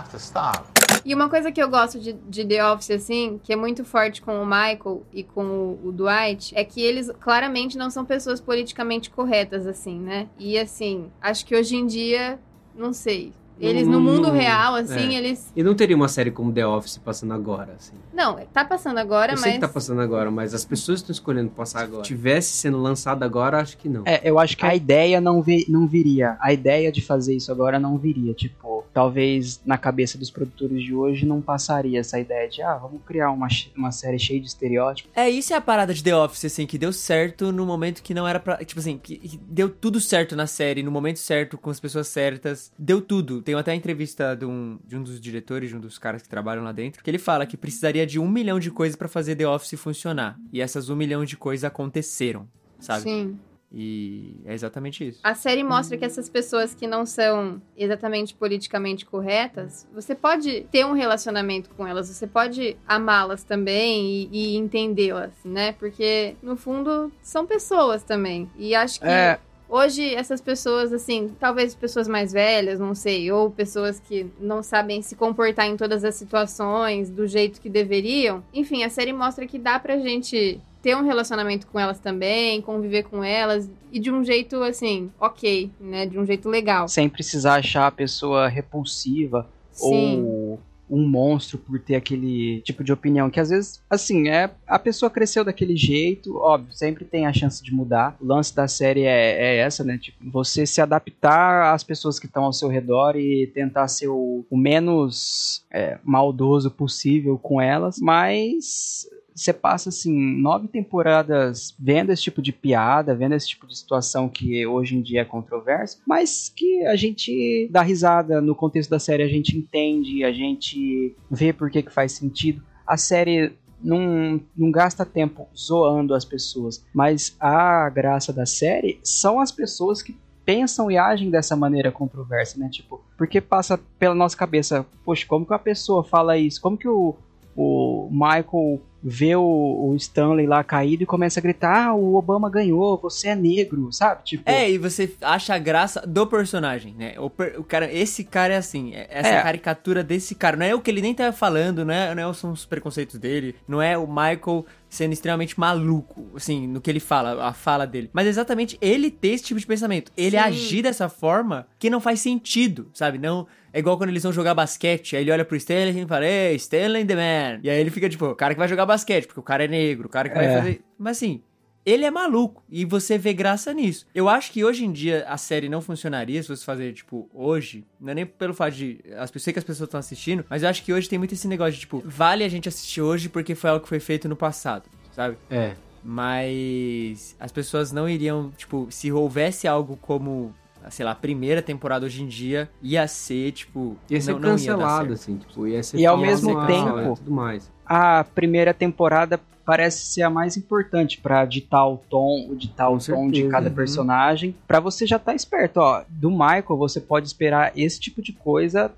Have 0.01 0.09
to 0.09 0.17
stop. 0.17 0.65
E 1.05 1.15
uma 1.15 1.29
coisa 1.29 1.51
que 1.51 1.61
eu 1.61 1.69
gosto 1.69 1.99
de, 1.99 2.13
de 2.13 2.45
The 2.45 2.71
Office, 2.71 2.91
assim, 2.91 3.39
que 3.43 3.53
é 3.53 3.55
muito 3.55 3.83
forte 3.83 4.21
com 4.21 4.41
o 4.41 4.45
Michael 4.45 5.03
e 5.11 5.23
com 5.23 5.43
o, 5.43 5.87
o 5.87 5.91
Dwight, 5.91 6.53
é 6.55 6.63
que 6.63 6.81
eles 6.81 7.09
claramente 7.19 7.77
não 7.77 7.89
são 7.89 8.05
pessoas 8.05 8.39
politicamente 8.39 9.09
corretas, 9.09 9.65
assim, 9.65 9.99
né? 9.99 10.27
E 10.37 10.59
assim, 10.59 11.09
acho 11.21 11.45
que 11.45 11.55
hoje 11.55 11.75
em 11.75 11.87
dia, 11.87 12.39
não 12.75 12.93
sei. 12.93 13.33
Eles 13.59 13.87
no 13.87 14.01
mundo 14.01 14.31
real, 14.31 14.73
assim, 14.73 15.15
é. 15.15 15.19
eles. 15.19 15.51
E 15.55 15.61
não 15.61 15.75
teria 15.75 15.95
uma 15.95 16.07
série 16.07 16.31
como 16.31 16.51
The 16.51 16.65
Office 16.65 16.97
passando 16.97 17.33
agora, 17.33 17.73
assim. 17.73 17.93
Não, 18.11 18.35
tá 18.51 18.65
passando 18.65 18.97
agora, 18.97 19.33
eu 19.33 19.35
mas. 19.35 19.41
sei 19.41 19.53
que 19.53 19.59
tá 19.59 19.67
passando 19.67 20.01
agora, 20.01 20.31
mas 20.31 20.55
as 20.55 20.65
pessoas 20.65 20.99
estão 20.99 21.13
escolhendo 21.13 21.51
passar 21.51 21.83
agora. 21.83 22.03
Se 22.03 22.07
tivesse 22.07 22.53
sendo 22.53 22.81
lançado 22.81 23.21
agora, 23.21 23.59
acho 23.59 23.77
que 23.77 23.87
não. 23.87 24.01
É, 24.05 24.19
eu 24.23 24.39
acho 24.39 24.57
que 24.57 24.65
a 24.65 24.73
ideia 24.73 25.21
não, 25.21 25.43
vi, 25.43 25.65
não 25.69 25.87
viria. 25.87 26.37
A 26.39 26.51
ideia 26.51 26.91
de 26.91 27.01
fazer 27.01 27.35
isso 27.35 27.51
agora 27.51 27.77
não 27.79 27.99
viria. 27.99 28.33
Tipo, 28.33 28.80
talvez 28.93 29.61
na 29.65 29.77
cabeça 29.77 30.17
dos 30.17 30.29
produtores 30.29 30.83
de 30.83 30.93
hoje 30.93 31.25
não 31.25 31.41
passaria 31.41 31.99
essa 31.99 32.19
ideia 32.19 32.47
de, 32.49 32.61
ah, 32.61 32.75
vamos 32.75 33.01
criar 33.05 33.31
uma, 33.31 33.47
uma 33.75 33.91
série 33.91 34.19
cheia 34.19 34.39
de 34.39 34.47
estereótipos. 34.47 35.11
É, 35.15 35.29
isso 35.29 35.53
é 35.53 35.55
a 35.55 35.61
parada 35.61 35.93
de 35.93 36.03
The 36.03 36.15
Office, 36.15 36.45
assim, 36.45 36.65
que 36.65 36.77
deu 36.77 36.91
certo 36.91 37.51
no 37.51 37.65
momento 37.65 38.01
que 38.01 38.13
não 38.13 38.27
era 38.27 38.39
pra. 38.39 38.57
Tipo 38.63 38.79
assim, 38.79 38.97
que, 38.97 39.17
que 39.17 39.37
deu 39.37 39.69
tudo 39.69 39.99
certo 39.99 40.35
na 40.35 40.47
série, 40.47 40.83
no 40.83 40.91
momento 40.91 41.19
certo, 41.19 41.57
com 41.57 41.69
as 41.69 41.79
pessoas 41.79 42.07
certas. 42.07 42.71
Deu 42.77 43.01
tudo. 43.01 43.41
Tem 43.41 43.55
até 43.55 43.71
a 43.71 43.75
entrevista 43.75 44.35
de 44.35 44.45
um, 44.45 44.79
de 44.85 44.97
um 44.97 45.03
dos 45.03 45.19
diretores, 45.19 45.69
de 45.69 45.75
um 45.75 45.79
dos 45.79 45.97
caras 45.97 46.21
que 46.21 46.29
trabalham 46.29 46.63
lá 46.63 46.71
dentro, 46.71 47.03
que 47.03 47.09
ele 47.09 47.17
fala 47.17 47.45
que 47.45 47.57
precisaria 47.57 48.05
de 48.05 48.19
um 48.19 48.27
milhão 48.27 48.59
de 48.59 48.71
coisas 48.71 48.95
pra 48.95 49.07
fazer 49.07 49.35
The 49.35 49.47
Office 49.47 49.79
funcionar. 49.79 50.37
E 50.51 50.61
essas 50.61 50.89
um 50.89 50.95
milhão 50.95 51.23
de 51.23 51.37
coisas 51.37 51.63
aconteceram, 51.63 52.47
sabe? 52.79 53.03
Sim. 53.03 53.39
E 53.73 54.35
é 54.45 54.53
exatamente 54.53 55.07
isso. 55.07 55.19
A 55.23 55.33
série 55.33 55.63
mostra 55.63 55.97
que 55.97 56.03
essas 56.03 56.29
pessoas 56.29 56.73
que 56.73 56.85
não 56.85 57.05
são 57.05 57.61
exatamente 57.77 58.35
politicamente 58.35 59.05
corretas, 59.05 59.87
você 59.93 60.13
pode 60.13 60.67
ter 60.71 60.85
um 60.85 60.93
relacionamento 60.93 61.69
com 61.69 61.87
elas, 61.87 62.09
você 62.09 62.27
pode 62.27 62.75
amá-las 62.85 63.43
também 63.43 64.27
e, 64.29 64.29
e 64.31 64.57
entendê-las, 64.57 65.31
né? 65.45 65.71
Porque, 65.73 66.35
no 66.41 66.57
fundo, 66.57 67.11
são 67.21 67.45
pessoas 67.45 68.03
também. 68.03 68.49
E 68.57 68.75
acho 68.75 68.99
que. 68.99 69.07
É. 69.07 69.39
Hoje, 69.73 70.13
essas 70.13 70.41
pessoas, 70.41 70.91
assim, 70.91 71.33
talvez 71.39 71.73
pessoas 71.73 72.05
mais 72.05 72.33
velhas, 72.33 72.77
não 72.77 72.93
sei, 72.93 73.31
ou 73.31 73.49
pessoas 73.49 74.01
que 74.01 74.29
não 74.37 74.61
sabem 74.61 75.01
se 75.01 75.15
comportar 75.15 75.65
em 75.65 75.77
todas 75.77 76.03
as 76.03 76.15
situações 76.15 77.09
do 77.09 77.25
jeito 77.25 77.61
que 77.61 77.69
deveriam. 77.69 78.43
Enfim, 78.53 78.83
a 78.83 78.89
série 78.89 79.13
mostra 79.13 79.47
que 79.47 79.57
dá 79.57 79.79
pra 79.79 79.97
gente 79.97 80.59
ter 80.81 80.95
um 80.95 81.03
relacionamento 81.03 81.67
com 81.67 81.79
elas 81.79 81.99
também, 81.99 82.61
conviver 82.61 83.03
com 83.03 83.23
elas, 83.23 83.69
e 83.91 83.99
de 83.99 84.11
um 84.11 84.23
jeito, 84.23 84.61
assim, 84.63 85.11
ok, 85.19 85.69
né? 85.79 86.05
De 86.05 86.17
um 86.17 86.25
jeito 86.25 86.49
legal. 86.49 86.87
Sem 86.87 87.07
precisar 87.07 87.55
achar 87.55 87.87
a 87.87 87.91
pessoa 87.91 88.47
repulsiva 88.47 89.47
Sim. 89.71 90.23
ou 90.23 90.59
um 90.91 91.07
monstro 91.07 91.57
por 91.57 91.79
ter 91.79 91.95
aquele 91.95 92.59
tipo 92.61 92.83
de 92.83 92.91
opinião 92.91 93.29
que 93.29 93.39
às 93.39 93.49
vezes, 93.49 93.81
assim, 93.89 94.27
é 94.27 94.51
a 94.67 94.77
pessoa 94.77 95.09
cresceu 95.09 95.45
daquele 95.45 95.77
jeito, 95.77 96.35
óbvio, 96.35 96.73
sempre 96.73 97.05
tem 97.05 97.25
a 97.25 97.31
chance 97.31 97.63
de 97.63 97.73
mudar. 97.73 98.17
O 98.19 98.25
lance 98.25 98.53
da 98.53 98.67
série 98.67 99.03
é, 99.03 99.31
é 99.41 99.57
essa, 99.59 99.85
né? 99.85 99.97
Tipo, 99.97 100.17
você 100.29 100.65
se 100.65 100.81
adaptar 100.81 101.73
às 101.73 101.81
pessoas 101.81 102.19
que 102.19 102.25
estão 102.25 102.43
ao 102.43 102.51
seu 102.51 102.67
redor 102.67 103.15
e 103.15 103.47
tentar 103.47 103.87
ser 103.87 104.09
o, 104.09 104.45
o 104.49 104.57
menos 104.57 105.65
é, 105.71 105.97
maldoso 106.03 106.69
possível 106.69 107.37
com 107.37 107.61
elas, 107.61 107.97
mas 107.97 109.07
você 109.33 109.53
passa 109.53 109.89
assim 109.89 110.41
nove 110.41 110.67
temporadas 110.67 111.75
vendo 111.79 112.11
esse 112.11 112.23
tipo 112.23 112.41
de 112.41 112.51
piada, 112.51 113.15
vendo 113.15 113.35
esse 113.35 113.47
tipo 113.47 113.67
de 113.67 113.77
situação 113.77 114.29
que 114.29 114.65
hoje 114.65 114.95
em 114.95 115.01
dia 115.01 115.21
é 115.21 115.25
controverso, 115.25 116.01
mas 116.07 116.51
que 116.55 116.85
a 116.85 116.95
gente 116.95 117.69
dá 117.71 117.81
risada 117.81 118.41
no 118.41 118.55
contexto 118.55 118.89
da 118.89 118.99
série, 118.99 119.23
a 119.23 119.27
gente 119.27 119.57
entende, 119.57 120.23
a 120.23 120.31
gente 120.31 121.15
vê 121.29 121.53
por 121.53 121.69
que, 121.69 121.81
que 121.81 121.91
faz 121.91 122.11
sentido. 122.13 122.61
A 122.85 122.97
série 122.97 123.53
não, 123.83 124.39
não 124.55 124.71
gasta 124.71 125.05
tempo 125.05 125.47
zoando 125.55 126.13
as 126.13 126.25
pessoas, 126.25 126.85
mas 126.93 127.35
a 127.39 127.89
graça 127.89 128.31
da 128.31 128.45
série 128.45 128.99
são 129.03 129.39
as 129.39 129.51
pessoas 129.51 130.01
que 130.01 130.15
pensam 130.45 130.89
e 130.89 130.97
agem 130.97 131.29
dessa 131.29 131.55
maneira 131.55 131.91
controversa, 131.91 132.59
né? 132.59 132.69
Tipo, 132.69 133.01
porque 133.17 133.39
passa 133.39 133.79
pela 133.99 134.15
nossa 134.15 134.35
cabeça, 134.35 134.85
poxa, 135.05 135.25
como 135.27 135.45
que 135.45 135.53
uma 135.53 135.59
pessoa 135.59 136.03
fala 136.03 136.37
isso? 136.37 136.61
Como 136.61 136.77
que 136.77 136.87
o, 136.87 137.15
o 137.55 138.09
Michael 138.11 138.81
vê 139.03 139.35
o, 139.35 139.41
o 139.41 139.95
Stanley 139.95 140.45
lá 140.45 140.63
caído 140.63 141.03
e 141.03 141.05
começa 141.05 141.39
a 141.39 141.43
gritar: 141.43 141.87
Ah, 141.87 141.93
o 141.93 142.15
Obama 142.15 142.49
ganhou, 142.49 142.97
você 142.97 143.29
é 143.29 143.35
negro, 143.35 143.91
sabe? 143.91 144.23
Tipo. 144.23 144.43
É, 144.49 144.69
e 144.69 144.77
você 144.77 145.13
acha 145.21 145.55
a 145.55 145.57
graça 145.59 146.01
do 146.05 146.27
personagem, 146.27 146.93
né? 146.97 147.15
O, 147.17 147.25
o 147.59 147.63
cara, 147.63 147.91
esse 147.91 148.23
cara 148.23 148.53
é 148.53 148.57
assim, 148.57 148.93
é- 148.93 149.07
essa 149.09 149.29
É. 149.29 149.41
caricatura 149.41 150.03
desse 150.03 150.35
cara. 150.35 150.55
Não 150.57 150.65
é 150.65 150.75
o 150.75 150.81
que 150.81 150.91
ele 150.91 151.01
nem 151.01 151.13
tá 151.13 151.31
falando, 151.31 151.83
não 151.85 151.93
é, 151.93 152.13
não 152.15 152.29
é- 152.29 152.33
são 152.33 152.51
os 152.51 152.65
preconceitos 152.65 153.17
dele, 153.19 153.55
não 153.67 153.81
é 153.81 153.97
o 153.97 154.07
Michael 154.07 154.65
sendo 154.89 155.13
extremamente 155.13 155.57
maluco, 155.57 156.25
assim, 156.35 156.67
no 156.67 156.81
que 156.81 156.89
ele 156.89 156.99
fala, 156.99 157.47
a 157.47 157.53
fala 157.53 157.87
dele. 157.87 158.09
Mas 158.11 158.27
exatamente 158.27 158.77
ele 158.81 159.09
ter 159.09 159.29
esse 159.29 159.45
tipo 159.45 159.59
de 159.59 159.65
pensamento. 159.65 160.11
Ele 160.17 160.31
Sim. 160.37 160.43
agir 160.43 160.81
dessa 160.83 161.07
forma 161.07 161.65
que 161.79 161.89
não 161.89 162.01
faz 162.01 162.19
sentido, 162.19 162.89
sabe? 162.93 163.17
Não. 163.17 163.47
É 163.73 163.79
igual 163.79 163.97
quando 163.97 164.09
eles 164.09 164.23
vão 164.23 164.33
jogar 164.33 164.53
basquete, 164.53 165.15
aí 165.15 165.23
ele 165.23 165.31
olha 165.31 165.45
pro 165.45 165.55
Stanley 165.55 166.01
e 166.01 166.05
fala, 166.05 166.25
Ei, 166.27 166.55
Stanley 166.55 167.05
the 167.05 167.15
man. 167.15 167.59
E 167.63 167.69
aí 167.69 167.79
ele 167.79 167.89
fica 167.89 168.09
tipo, 168.09 168.25
o 168.25 168.35
cara 168.35 168.53
que 168.53 168.59
vai 168.59 168.67
jogar 168.67 168.85
basquete, 168.85 169.25
porque 169.27 169.39
o 169.39 169.43
cara 169.43 169.63
é 169.65 169.67
negro, 169.67 170.07
o 170.07 170.09
cara 170.09 170.27
que 170.29 170.35
vai 170.35 170.45
É. 170.45 170.57
fazer. 170.57 170.81
Mas 170.99 171.17
assim, 171.17 171.41
ele 171.85 172.05
é 172.05 172.11
maluco 172.11 172.63
e 172.69 172.85
você 172.85 173.17
vê 173.17 173.33
graça 173.33 173.73
nisso. 173.73 174.05
Eu 174.13 174.29
acho 174.29 174.51
que 174.51 174.63
hoje 174.63 174.85
em 174.85 174.91
dia 174.91 175.25
a 175.27 175.35
série 175.37 175.67
não 175.69 175.81
funcionaria 175.81 176.41
se 176.43 176.49
você 176.49 176.63
fazer, 176.63 176.93
tipo, 176.93 177.27
hoje. 177.33 177.83
Não 177.99 178.11
é 178.11 178.15
nem 178.15 178.25
pelo 178.25 178.53
fato 178.53 178.75
de. 178.75 178.99
As, 179.17 179.31
eu 179.33 179.39
sei 179.39 179.51
que 179.53 179.59
as 179.59 179.65
pessoas 179.65 179.87
estão 179.87 179.99
assistindo, 179.99 180.45
mas 180.49 180.61
eu 180.63 180.69
acho 180.69 180.83
que 180.83 180.93
hoje 180.93 181.09
tem 181.09 181.17
muito 181.17 181.33
esse 181.33 181.47
negócio 181.47 181.73
de, 181.73 181.79
tipo, 181.79 182.03
vale 182.05 182.43
a 182.43 182.49
gente 182.49 182.67
assistir 182.69 183.01
hoje 183.01 183.29
porque 183.29 183.55
foi 183.55 183.69
algo 183.69 183.81
que 183.83 183.89
foi 183.89 183.99
feito 183.99 184.29
no 184.29 184.35
passado, 184.35 184.89
sabe? 185.11 185.37
É. 185.49 185.73
Mas 186.03 187.35
as 187.39 187.51
pessoas 187.51 187.91
não 187.91 188.07
iriam, 188.07 188.51
tipo, 188.57 188.87
se 188.91 189.11
houvesse 189.11 189.67
algo 189.67 189.97
como, 189.97 190.53
sei 190.89 191.05
lá, 191.05 191.11
a 191.11 191.15
primeira 191.15 191.61
temporada 191.61 192.05
hoje 192.05 192.23
em 192.23 192.27
dia, 192.27 192.69
ia 192.81 193.07
ser, 193.07 193.51
tipo. 193.51 193.97
Ia 194.09 194.19
ser 194.21 194.31
não, 194.33 194.39
não 194.39 194.47
ia 194.49 194.53
cancelado, 194.53 195.13
assim, 195.13 195.37
tipo, 195.37 195.67
ia 195.67 195.81
ser 195.83 195.97
E 195.97 196.05
ao 196.05 196.17
mesmo 196.17 196.53
mal, 196.53 196.67
tempo- 196.67 197.15
tudo 197.17 197.31
mais. 197.31 197.71
a 197.85 198.23
primeira 198.23 198.73
temporada 198.73 199.39
parece 199.63 200.05
ser 200.07 200.23
a 200.23 200.29
mais 200.29 200.57
importante 200.57 201.19
pra 201.21 201.45
ditar 201.45 201.85
o 201.87 201.97
tom, 201.97 202.47
o 202.49 202.55
ditar 202.55 202.89
o 202.89 202.97
tom 202.97 203.27
de 203.29 203.35
certeza, 203.37 203.49
cada 203.49 203.69
uhum. 203.69 203.75
personagem, 203.75 204.55
Pra 204.67 204.79
você 204.79 205.05
já 205.05 205.19
tá 205.19 205.35
esperto, 205.35 205.77
ó. 205.77 206.03
Do 206.09 206.31
Michael 206.31 206.77
você 206.77 206.99
pode 206.99 207.27
esperar 207.27 207.71
esse 207.77 207.99
tipo 207.99 208.21
de 208.21 208.33
coisa 208.33 208.91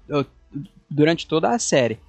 durante 0.89 1.27
toda 1.27 1.49
a 1.49 1.59
série. 1.59 1.99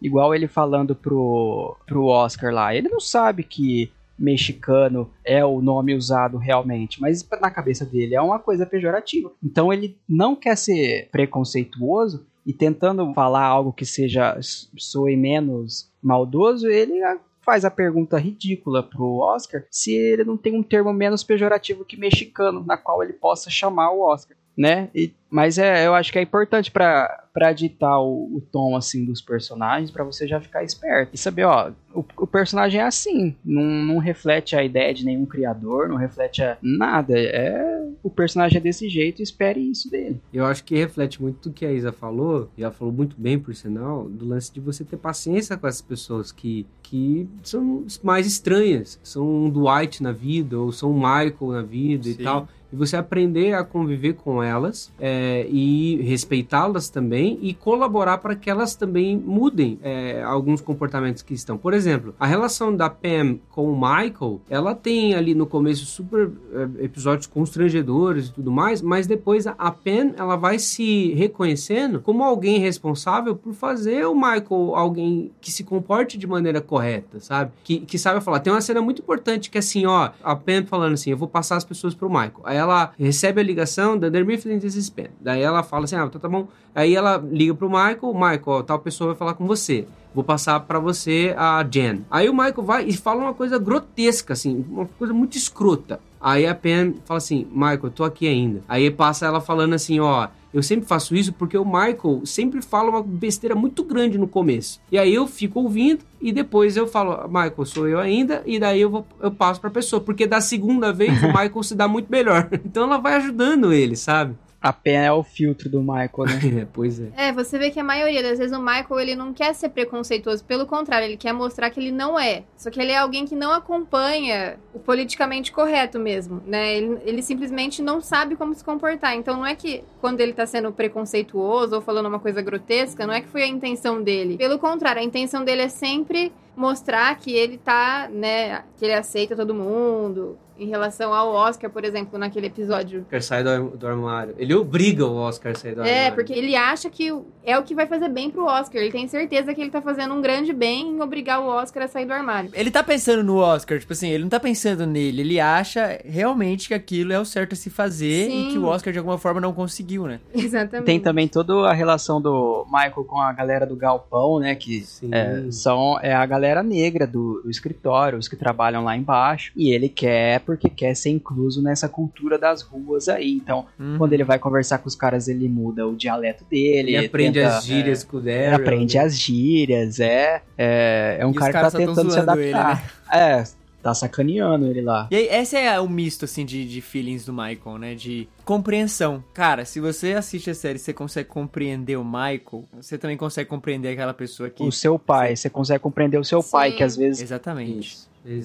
Igual 0.00 0.34
ele 0.34 0.46
falando 0.46 0.94
pro, 0.94 1.74
pro 1.86 2.04
Oscar 2.06 2.52
lá, 2.52 2.74
ele 2.74 2.88
não 2.88 3.00
sabe 3.00 3.42
que 3.42 3.90
mexicano 4.18 5.10
é 5.24 5.44
o 5.44 5.60
nome 5.60 5.94
usado 5.94 6.38
realmente, 6.38 7.00
mas 7.00 7.26
na 7.40 7.50
cabeça 7.50 7.84
dele 7.84 8.14
é 8.14 8.20
uma 8.20 8.38
coisa 8.38 8.64
pejorativa. 8.64 9.32
Então 9.42 9.72
ele 9.72 9.98
não 10.08 10.34
quer 10.34 10.56
ser 10.56 11.08
preconceituoso 11.10 12.26
e 12.44 12.52
tentando 12.52 13.12
falar 13.12 13.44
algo 13.44 13.72
que 13.72 13.84
seja 13.84 14.38
soe 14.40 15.16
menos 15.16 15.90
maldoso, 16.00 16.68
ele 16.68 17.00
faz 17.42 17.64
a 17.64 17.70
pergunta 17.70 18.18
ridícula 18.18 18.82
pro 18.82 19.18
Oscar 19.18 19.64
se 19.70 19.92
ele 19.92 20.24
não 20.24 20.36
tem 20.36 20.56
um 20.56 20.62
termo 20.62 20.92
menos 20.92 21.22
pejorativo 21.22 21.84
que 21.84 21.96
mexicano 21.96 22.64
na 22.64 22.76
qual 22.76 23.02
ele 23.02 23.12
possa 23.12 23.50
chamar 23.50 23.92
o 23.92 24.00
Oscar, 24.00 24.36
né? 24.56 24.88
E- 24.94 25.12
mas 25.28 25.58
é, 25.58 25.86
eu 25.86 25.94
acho 25.94 26.12
que 26.12 26.18
é 26.18 26.22
importante 26.22 26.70
pra 26.70 27.24
para 27.36 27.52
ditar 27.52 28.00
o, 28.00 28.36
o 28.36 28.40
tom 28.40 28.74
assim 28.74 29.04
dos 29.04 29.20
personagens 29.20 29.90
pra 29.90 30.02
você 30.02 30.26
já 30.26 30.40
ficar 30.40 30.64
esperto 30.64 31.10
e 31.12 31.18
saber, 31.18 31.44
ó, 31.44 31.70
o, 31.94 32.02
o 32.16 32.26
personagem 32.26 32.80
é 32.80 32.84
assim, 32.84 33.36
não, 33.44 33.62
não 33.62 33.98
reflete 33.98 34.56
a 34.56 34.64
ideia 34.64 34.94
de 34.94 35.04
nenhum 35.04 35.26
criador, 35.26 35.86
não 35.86 35.96
reflete 35.96 36.42
a 36.42 36.56
nada, 36.62 37.12
é 37.18 37.86
o 38.02 38.08
personagem 38.08 38.56
é 38.56 38.60
desse 38.62 38.88
jeito, 38.88 39.20
espere 39.22 39.60
isso 39.60 39.90
dele. 39.90 40.18
Eu 40.32 40.46
acho 40.46 40.64
que 40.64 40.74
reflete 40.76 41.20
muito 41.20 41.50
do 41.50 41.52
que 41.52 41.66
a 41.66 41.72
Isa 41.72 41.92
falou, 41.92 42.48
e 42.56 42.62
ela 42.62 42.72
falou 42.72 42.94
muito 42.94 43.16
bem, 43.20 43.38
por 43.38 43.54
sinal, 43.54 44.08
do 44.08 44.26
lance 44.26 44.50
de 44.50 44.60
você 44.60 44.82
ter 44.82 44.96
paciência 44.96 45.58
com 45.58 45.66
essas 45.66 45.82
pessoas 45.82 46.32
que, 46.32 46.66
que 46.82 47.28
são 47.42 47.84
mais 48.02 48.26
estranhas, 48.26 48.98
são 49.02 49.28
um 49.28 49.50
Dwight 49.50 50.02
na 50.02 50.12
vida, 50.12 50.58
ou 50.58 50.72
são 50.72 50.90
um 50.92 50.94
Michael 50.94 51.52
na 51.52 51.62
vida 51.62 52.08
e 52.08 52.14
Sim. 52.14 52.22
tal. 52.24 52.48
Você 52.76 52.96
aprender 52.96 53.54
a 53.54 53.64
conviver 53.64 54.14
com 54.14 54.42
elas 54.42 54.92
é, 54.98 55.46
e 55.50 56.00
respeitá-las 56.02 56.88
também 56.88 57.38
e 57.42 57.54
colaborar 57.54 58.18
para 58.18 58.34
que 58.34 58.50
elas 58.50 58.74
também 58.74 59.16
mudem 59.16 59.78
é, 59.82 60.22
alguns 60.22 60.60
comportamentos 60.60 61.22
que 61.22 61.34
estão. 61.34 61.56
Por 61.56 61.74
exemplo, 61.74 62.14
a 62.18 62.26
relação 62.26 62.74
da 62.74 62.88
Pam 62.88 63.38
com 63.50 63.72
o 63.72 63.74
Michael, 63.74 64.40
ela 64.48 64.74
tem 64.74 65.14
ali 65.14 65.34
no 65.34 65.46
começo 65.46 65.84
super 65.86 66.30
é, 66.52 66.84
episódios 66.84 67.26
constrangedores 67.26 68.28
e 68.28 68.32
tudo 68.32 68.50
mais, 68.50 68.82
mas 68.82 69.06
depois 69.06 69.46
a, 69.46 69.54
a 69.58 69.70
Pam 69.70 70.14
ela 70.16 70.36
vai 70.36 70.58
se 70.58 71.12
reconhecendo 71.14 72.00
como 72.00 72.22
alguém 72.22 72.58
responsável 72.58 73.36
por 73.36 73.54
fazer 73.54 74.06
o 74.06 74.14
Michael 74.14 74.74
alguém 74.74 75.32
que 75.40 75.50
se 75.50 75.64
comporte 75.64 76.18
de 76.18 76.26
maneira 76.26 76.60
correta, 76.60 77.20
sabe? 77.20 77.52
Que, 77.64 77.80
que 77.80 77.98
saiba 77.98 78.20
falar. 78.20 78.40
Tem 78.40 78.52
uma 78.52 78.60
cena 78.60 78.80
muito 78.80 79.02
importante 79.02 79.50
que 79.50 79.58
é 79.58 79.60
assim, 79.60 79.86
ó, 79.86 80.10
a 80.22 80.36
Pam 80.36 80.64
falando 80.66 80.94
assim, 80.94 81.10
eu 81.10 81.16
vou 81.16 81.28
passar 81.28 81.56
as 81.56 81.64
pessoas 81.64 81.94
pro 81.94 82.08
Michael. 82.08 82.40
Aí 82.44 82.56
ela 82.56 82.65
recebe 82.98 83.40
a 83.40 83.44
ligação 83.44 83.98
da 83.98 84.08
Dermir 84.08 84.40
Flint 84.40 84.62
is 84.64 84.90
Pam. 84.90 85.08
Daí 85.20 85.42
ela 85.42 85.62
fala 85.62 85.84
assim, 85.84 85.96
ah, 85.96 86.08
tá, 86.08 86.18
tá 86.18 86.28
bom. 86.28 86.48
Aí 86.74 86.94
ela 86.94 87.16
liga 87.16 87.54
pro 87.54 87.68
Michael, 87.68 88.12
Michael, 88.14 88.42
ó, 88.46 88.62
tal 88.62 88.78
pessoa 88.78 89.08
vai 89.08 89.16
falar 89.16 89.34
com 89.34 89.46
você. 89.46 89.86
Vou 90.14 90.24
passar 90.24 90.60
pra 90.60 90.78
você 90.78 91.34
a 91.36 91.64
Jen. 91.68 92.04
Aí 92.10 92.28
o 92.28 92.32
Michael 92.32 92.62
vai 92.62 92.84
e 92.84 92.96
fala 92.96 93.20
uma 93.20 93.34
coisa 93.34 93.58
grotesca, 93.58 94.32
assim, 94.32 94.64
uma 94.68 94.86
coisa 94.86 95.12
muito 95.12 95.36
escrota. 95.36 96.00
Aí 96.20 96.46
a 96.46 96.54
Pam 96.54 96.94
fala 97.04 97.18
assim, 97.18 97.46
Michael, 97.52 97.90
tô 97.90 98.02
aqui 98.02 98.26
ainda. 98.26 98.62
Aí 98.66 98.90
passa 98.90 99.26
ela 99.26 99.40
falando 99.40 99.74
assim, 99.74 100.00
ó, 100.00 100.28
eu 100.56 100.62
sempre 100.62 100.88
faço 100.88 101.14
isso 101.14 101.34
porque 101.34 101.58
o 101.58 101.66
Michael 101.66 102.22
sempre 102.24 102.62
fala 102.62 102.88
uma 102.88 103.02
besteira 103.02 103.54
muito 103.54 103.84
grande 103.84 104.16
no 104.16 104.26
começo. 104.26 104.80
E 104.90 104.98
aí 104.98 105.14
eu 105.14 105.26
fico 105.26 105.60
ouvindo 105.60 106.02
e 106.18 106.32
depois 106.32 106.78
eu 106.78 106.86
falo, 106.86 107.28
Michael, 107.28 107.66
sou 107.66 107.86
eu 107.86 108.00
ainda, 108.00 108.42
e 108.46 108.58
daí 108.58 108.80
eu, 108.80 108.88
vou, 108.88 109.06
eu 109.20 109.30
passo 109.30 109.60
pra 109.60 109.68
pessoa. 109.68 110.00
Porque 110.00 110.26
da 110.26 110.40
segunda 110.40 110.94
vez 110.94 111.22
o 111.22 111.26
Michael 111.28 111.62
se 111.62 111.74
dá 111.74 111.86
muito 111.86 112.10
melhor. 112.10 112.48
Então 112.64 112.84
ela 112.84 112.96
vai 112.96 113.16
ajudando 113.16 113.72
ele, 113.72 113.96
sabe? 113.96 114.34
A 114.60 114.72
pena 114.72 115.04
é 115.04 115.12
o 115.12 115.22
filtro 115.22 115.68
do 115.68 115.80
Michael, 115.80 116.10
né? 116.26 116.36
É, 116.56 116.66
pois 116.72 116.98
é. 116.98 117.10
É, 117.16 117.32
você 117.32 117.58
vê 117.58 117.70
que 117.70 117.78
a 117.78 117.84
maioria 117.84 118.22
das 118.22 118.38
vezes 118.38 118.56
o 118.56 118.60
Michael 118.60 119.00
ele 119.00 119.14
não 119.14 119.32
quer 119.32 119.54
ser 119.54 119.68
preconceituoso, 119.68 120.44
pelo 120.44 120.64
contrário, 120.64 121.06
ele 121.06 121.16
quer 121.16 121.32
mostrar 121.32 121.70
que 121.70 121.78
ele 121.78 121.90
não 121.90 122.18
é. 122.18 122.44
Só 122.56 122.70
que 122.70 122.80
ele 122.80 122.92
é 122.92 122.96
alguém 122.96 123.26
que 123.26 123.34
não 123.34 123.52
acompanha 123.52 124.58
o 124.72 124.78
politicamente 124.78 125.52
correto 125.52 125.98
mesmo, 125.98 126.42
né? 126.46 126.76
Ele, 126.76 126.98
ele 127.04 127.22
simplesmente 127.22 127.82
não 127.82 128.00
sabe 128.00 128.36
como 128.36 128.54
se 128.54 128.64
comportar. 128.64 129.14
Então 129.14 129.36
não 129.36 129.46
é 129.46 129.54
que 129.54 129.84
quando 130.00 130.20
ele 130.20 130.32
tá 130.32 130.46
sendo 130.46 130.72
preconceituoso 130.72 131.76
ou 131.76 131.82
falando 131.82 132.06
uma 132.06 132.20
coisa 132.20 132.40
grotesca, 132.40 133.06
não 133.06 133.12
é 133.12 133.20
que 133.20 133.28
foi 133.28 133.42
a 133.42 133.46
intenção 133.46 134.02
dele. 134.02 134.38
Pelo 134.38 134.58
contrário, 134.58 135.02
a 135.02 135.04
intenção 135.04 135.44
dele 135.44 135.62
é 135.62 135.68
sempre 135.68 136.32
mostrar 136.56 137.14
que 137.18 137.32
ele 137.32 137.58
tá, 137.58 138.08
né, 138.10 138.62
que 138.78 138.84
ele 138.84 138.94
aceita 138.94 139.36
todo 139.36 139.54
mundo. 139.54 140.38
Em 140.58 140.68
relação 140.68 141.12
ao 141.12 141.32
Oscar, 141.32 141.70
por 141.70 141.84
exemplo, 141.84 142.18
naquele 142.18 142.46
episódio 142.46 143.00
Oscar 143.02 143.22
sai 143.22 143.44
do, 143.44 143.76
do 143.76 143.86
armário. 143.86 144.34
Ele 144.38 144.54
obriga 144.54 145.06
o 145.06 145.14
Oscar 145.14 145.52
a 145.52 145.54
sair 145.54 145.74
do 145.74 145.80
armário. 145.80 146.00
é, 146.00 146.10
porque 146.10 146.32
ele 146.32 146.54
acha 146.56 146.90
que 146.90 147.12
é 147.44 147.58
o 147.58 147.62
que 147.62 147.74
vai 147.74 147.86
fazer 147.86 148.08
bem 148.08 148.30
pro 148.30 148.44
Oscar. 148.44 148.80
Ele 148.80 148.90
tem 148.90 149.06
certeza 149.08 149.54
que 149.54 149.60
ele 149.60 149.70
tá 149.70 149.80
fazendo 149.80 150.14
um 150.14 150.20
grande 150.20 150.52
bem 150.52 150.88
em 150.88 151.00
obrigar 151.00 151.40
o 151.40 151.46
Oscar 151.46 151.84
a 151.84 151.88
sair 151.88 152.06
do 152.06 152.12
armário. 152.12 152.50
Ele 152.52 152.70
tá 152.70 152.82
pensando 152.82 153.22
no 153.22 153.36
Oscar, 153.36 153.78
tipo 153.78 153.92
assim, 153.92 154.08
ele 154.08 154.22
não 154.22 154.30
tá 154.30 154.40
pensando 154.40 154.86
nele, 154.86 155.22
ele 155.22 155.40
acha 155.40 156.00
realmente 156.04 156.68
que 156.68 156.74
aquilo 156.74 157.12
é 157.12 157.20
o 157.20 157.24
certo 157.24 157.52
a 157.52 157.56
se 157.56 157.70
fazer 157.70 158.26
Sim. 158.26 158.48
e 158.48 158.52
que 158.52 158.58
o 158.58 158.64
Oscar 158.64 158.92
de 158.92 158.98
alguma 158.98 159.18
forma 159.18 159.40
não 159.40 159.52
conseguiu, 159.52 160.06
né? 160.06 160.20
Exatamente. 160.34 160.86
Tem 160.86 161.00
também 161.00 161.28
toda 161.28 161.68
a 161.68 161.72
relação 161.72 162.20
do 162.20 162.66
Michael 162.66 163.04
com 163.04 163.20
a 163.20 163.32
galera 163.32 163.66
do 163.66 163.76
Galpão, 163.76 164.40
né? 164.40 164.54
Que 164.54 164.84
é, 165.10 165.50
são 165.50 165.98
é 166.00 166.14
a 166.14 166.26
galera 166.26 166.62
negra 166.62 167.06
do, 167.06 167.42
do 167.42 167.50
escritório, 167.50 168.18
os 168.18 168.28
que 168.28 168.36
trabalham 168.36 168.84
lá 168.84 168.96
embaixo. 168.96 169.52
E 169.56 169.70
ele 169.70 169.88
quer, 169.88 170.40
porque 170.46 170.70
quer 170.70 170.94
ser 170.94 171.10
incluso 171.10 171.60
nessa 171.62 171.88
cultura 171.88 172.38
das 172.38 172.62
ruas 172.62 173.08
aí. 173.08 173.32
Então, 173.32 173.66
Uhum. 173.78 173.98
quando 173.98 174.12
ele 174.12 174.24
vai 174.24 174.38
conversar 174.38 174.78
com 174.78 174.88
os 174.88 174.94
caras, 174.94 175.26
ele 175.28 175.48
muda 175.48 175.86
o 175.86 175.94
dialeto 175.96 176.44
dele. 176.48 176.94
Ele 176.96 177.06
aprende 177.06 177.40
tenta- 177.40 177.56
as 177.58 177.64
gírias 177.66 178.02
é, 178.02 178.06
com 178.06 178.16
o 178.16 178.20
Daryl. 178.20 178.54
Aprende 178.54 178.96
as 178.98 179.18
gírias, 179.18 180.00
é. 180.00 180.42
É, 180.56 181.16
é 181.20 181.26
um 181.26 181.32
E 181.32 181.34
cara 181.34 181.52
que 181.52 181.60
tá 181.60 181.70
tentando 181.70 182.10
se 182.10 182.16
zoando 182.16 182.40
ele, 182.40 182.54
adaptar. 182.54 182.82
né? 183.12 183.40
É, 183.40 183.44
tá 183.82 183.94
sacaneando 183.94 184.66
ele 184.66 184.80
lá. 184.80 185.06
E 185.10 185.16
aí, 185.16 185.28
esse 185.30 185.56
é 185.56 185.78
o 185.78 185.88
misto, 185.88 186.24
assim, 186.24 186.44
de, 186.44 186.66
de 186.66 186.80
feelings 186.80 187.24
do 187.24 187.32
Michael, 187.32 187.78
né? 187.78 187.94
De 187.94 188.28
compreensão. 188.44 189.22
Cara, 189.34 189.64
se 189.64 189.78
você 189.80 190.12
assiste 190.14 190.50
a 190.50 190.54
série 190.54 190.76
e 190.76 190.78
você 190.80 190.92
consegue 190.92 191.28
compreender 191.28 191.96
o 191.96 192.04
Michael, 192.04 192.64
você 192.80 192.98
também 192.98 193.16
consegue 193.16 193.48
compreender 193.48 193.90
aquela 193.90 194.12
pessoa 194.14 194.50
que... 194.50 194.62
O 194.62 194.72
seu 194.72 194.98
pai, 194.98 195.36
você 195.36 195.48
consegue 195.50 195.78
compreender 195.80 196.18
o 196.18 196.24
seu 196.24 196.42
pai, 196.42 196.72
que 196.72 196.82
às 196.82 196.96
vezes 196.96 197.22
Exatamente. 197.22 197.96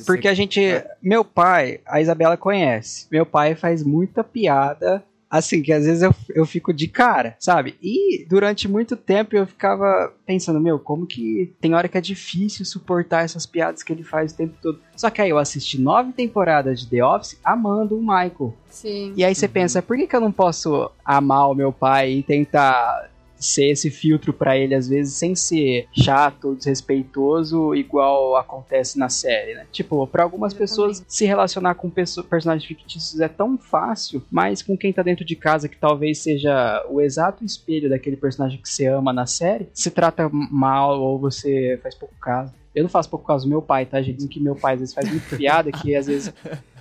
Porque 0.05 0.27
a 0.27 0.33
gente. 0.33 0.61
Meu 1.01 1.23
pai, 1.23 1.79
a 1.85 2.01
Isabela 2.01 2.37
conhece. 2.37 3.07
Meu 3.11 3.25
pai 3.25 3.55
faz 3.55 3.83
muita 3.83 4.23
piada. 4.23 5.03
Assim, 5.29 5.61
que 5.61 5.71
às 5.71 5.85
vezes 5.85 6.03
eu, 6.03 6.13
eu 6.35 6.45
fico 6.45 6.73
de 6.73 6.89
cara, 6.89 7.37
sabe? 7.39 7.77
E 7.81 8.25
durante 8.27 8.67
muito 8.67 8.97
tempo 8.97 9.33
eu 9.33 9.47
ficava 9.47 10.11
pensando, 10.25 10.59
meu, 10.59 10.77
como 10.77 11.07
que 11.07 11.53
tem 11.61 11.73
hora 11.73 11.87
que 11.87 11.97
é 11.97 12.01
difícil 12.01 12.65
suportar 12.65 13.23
essas 13.23 13.45
piadas 13.45 13.81
que 13.81 13.93
ele 13.93 14.03
faz 14.03 14.33
o 14.33 14.35
tempo 14.35 14.55
todo. 14.61 14.81
Só 14.93 15.09
que 15.09 15.21
aí 15.21 15.29
eu 15.29 15.37
assisti 15.37 15.79
nove 15.79 16.11
temporadas 16.11 16.81
de 16.81 16.89
The 16.89 17.05
Office 17.05 17.39
amando 17.45 17.97
o 17.97 18.01
Michael. 18.01 18.53
Sim. 18.69 19.13
E 19.15 19.23
aí 19.23 19.33
você 19.33 19.47
pensa, 19.47 19.81
por 19.81 19.95
que, 19.95 20.05
que 20.05 20.13
eu 20.13 20.19
não 20.19 20.33
posso 20.33 20.91
amar 21.05 21.49
o 21.49 21.55
meu 21.55 21.71
pai 21.71 22.11
e 22.11 22.23
tentar 22.23 23.09
ser 23.41 23.71
esse 23.71 23.89
filtro 23.89 24.31
pra 24.31 24.57
ele 24.57 24.73
às 24.75 24.87
vezes 24.87 25.15
sem 25.15 25.35
ser 25.35 25.87
chato 25.91 26.49
ou 26.49 26.55
desrespeitoso 26.55 27.73
igual 27.75 28.35
acontece 28.37 28.97
na 28.97 29.09
série, 29.09 29.53
né? 29.55 29.65
Tipo, 29.71 30.05
pra 30.07 30.23
algumas 30.23 30.53
pessoas 30.53 31.03
se 31.07 31.25
relacionar 31.25 31.75
com 31.75 31.89
perso- 31.89 32.23
personagens 32.23 32.65
fictícios 32.65 33.19
é 33.19 33.27
tão 33.27 33.57
fácil, 33.57 34.23
mas 34.31 34.61
com 34.61 34.77
quem 34.77 34.93
tá 34.93 35.01
dentro 35.03 35.25
de 35.25 35.35
casa 35.35 35.67
que 35.67 35.77
talvez 35.77 36.19
seja 36.19 36.85
o 36.89 37.01
exato 37.01 37.43
espelho 37.43 37.89
daquele 37.89 38.15
personagem 38.15 38.59
que 38.61 38.69
você 38.69 38.85
ama 38.87 39.11
na 39.11 39.25
série, 39.25 39.67
se 39.73 39.89
trata 39.91 40.29
mal 40.31 40.99
ou 41.01 41.19
você 41.19 41.79
faz 41.81 41.95
pouco 41.95 42.15
caso. 42.21 42.53
Eu 42.73 42.83
não 42.83 42.89
faço 42.89 43.09
pouco 43.09 43.25
caso 43.27 43.45
do 43.45 43.49
meu 43.49 43.61
pai, 43.61 43.85
tá, 43.85 44.01
gente? 44.01 44.15
Dizem 44.15 44.29
que 44.29 44.39
meu 44.39 44.55
pai 44.55 44.75
às 44.75 44.79
vezes 44.79 44.93
faz 44.95 45.09
muito 45.09 45.35
piada 45.35 45.71
que 45.71 45.93
às 45.93 46.07
vezes 46.07 46.33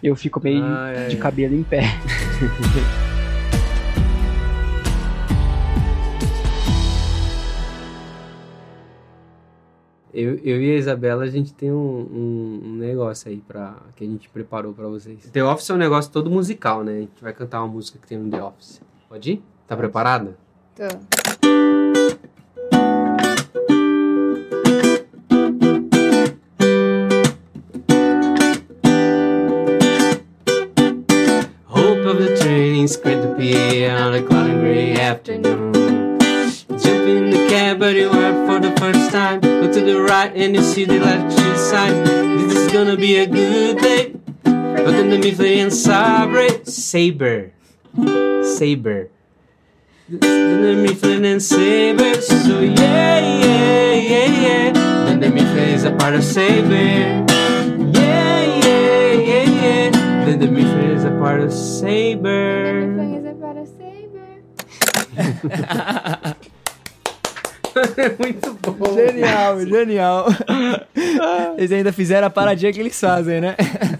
eu 0.02 0.14
fico 0.14 0.40
meio 0.42 0.62
Ai, 0.62 0.96
ai, 0.98 1.08
de 1.08 1.16
cabelo 1.16 1.54
em 1.54 1.64
pé. 1.64 1.80
Eu, 10.12 10.34
eu 10.38 10.60
e 10.60 10.72
a 10.72 10.76
Isabela, 10.76 11.22
a 11.24 11.28
gente 11.28 11.54
tem 11.54 11.70
um, 11.70 11.76
um- 11.76 12.60
um 12.64 12.74
negócio 12.76 13.30
aí 13.30 13.36
pra, 13.46 13.76
que 13.94 14.02
a 14.04 14.06
gente 14.06 14.28
preparou 14.28 14.72
pra 14.72 14.88
vocês. 14.88 15.30
The 15.30 15.44
Office 15.44 15.70
é 15.70 15.74
um 15.74 15.76
negócio 15.76 16.10
todo 16.10 16.28
musical, 16.30 16.82
né? 16.82 16.92
A 16.96 17.00
gente 17.00 17.22
vai 17.22 17.32
cantar 17.32 17.60
uma 17.62 17.68
música 17.68 17.98
que 17.98 18.06
tem 18.08 18.18
no 18.18 18.28
The 18.30 18.42
Office. 18.42 18.80
Pode 19.08 19.32
ir? 19.32 19.42
Tá 19.68 19.76
preparada? 19.76 20.36
Tô. 20.74 20.84
Hope 31.66 32.06
of 32.06 32.18
the 32.18 32.36
train 32.40 32.86
scraped 32.86 33.22
the 33.22 33.34
PA 33.34 34.06
on 34.06 34.14
a 34.14 34.22
cloudy 34.22 34.52
gray 34.60 34.92
afternoon. 35.00 35.59
First 38.80 39.12
time. 39.12 39.40
Look 39.42 39.72
to 39.76 39.84
the 39.84 40.00
right 40.00 40.32
and 40.34 40.56
you 40.56 40.62
see 40.62 40.86
the 40.86 40.96
electric 40.96 41.56
sign. 41.56 42.02
This 42.48 42.56
is 42.56 42.72
gonna 42.72 42.96
be 42.96 43.16
a 43.18 43.26
good 43.26 43.76
day. 43.78 44.16
But 44.42 44.96
then 44.96 45.10
the 45.10 45.18
Mifflin 45.18 45.68
and 45.68 45.72
Sabre, 45.72 46.64
Saber, 46.64 47.52
Saber. 48.56 49.10
Then 50.08 50.62
the 50.62 50.74
Mifflin 50.80 51.26
and 51.26 51.42
Saber, 51.42 52.14
so 52.22 52.60
yeah, 52.60 53.20
yeah, 53.20 53.92
yeah, 53.92 54.28
yeah. 54.44 54.72
Then 54.72 55.20
the 55.20 55.28
Mifflin 55.28 55.68
is 55.76 55.84
a 55.84 55.92
part 55.92 56.14
of 56.14 56.24
Saber. 56.24 56.72
Yeah, 56.72 58.40
yeah, 58.64 59.12
yeah, 59.12 59.44
yeah. 59.60 59.90
Then 60.24 60.40
the 60.40 60.48
Mifflin 60.48 60.90
is 60.96 61.04
a 61.04 61.12
part 61.20 61.40
of 61.40 61.52
Saber. 61.52 62.88
Muito 68.18 68.52
bom. 68.72 68.94
Genial, 68.94 69.60
genial. 69.60 70.26
Eles 71.56 71.72
ainda 71.72 71.92
fizeram 71.92 72.26
a 72.26 72.30
paradinha 72.30 72.72
que 72.72 72.80
eles 72.80 72.98
fazem, 72.98 73.40
né? 73.40 73.56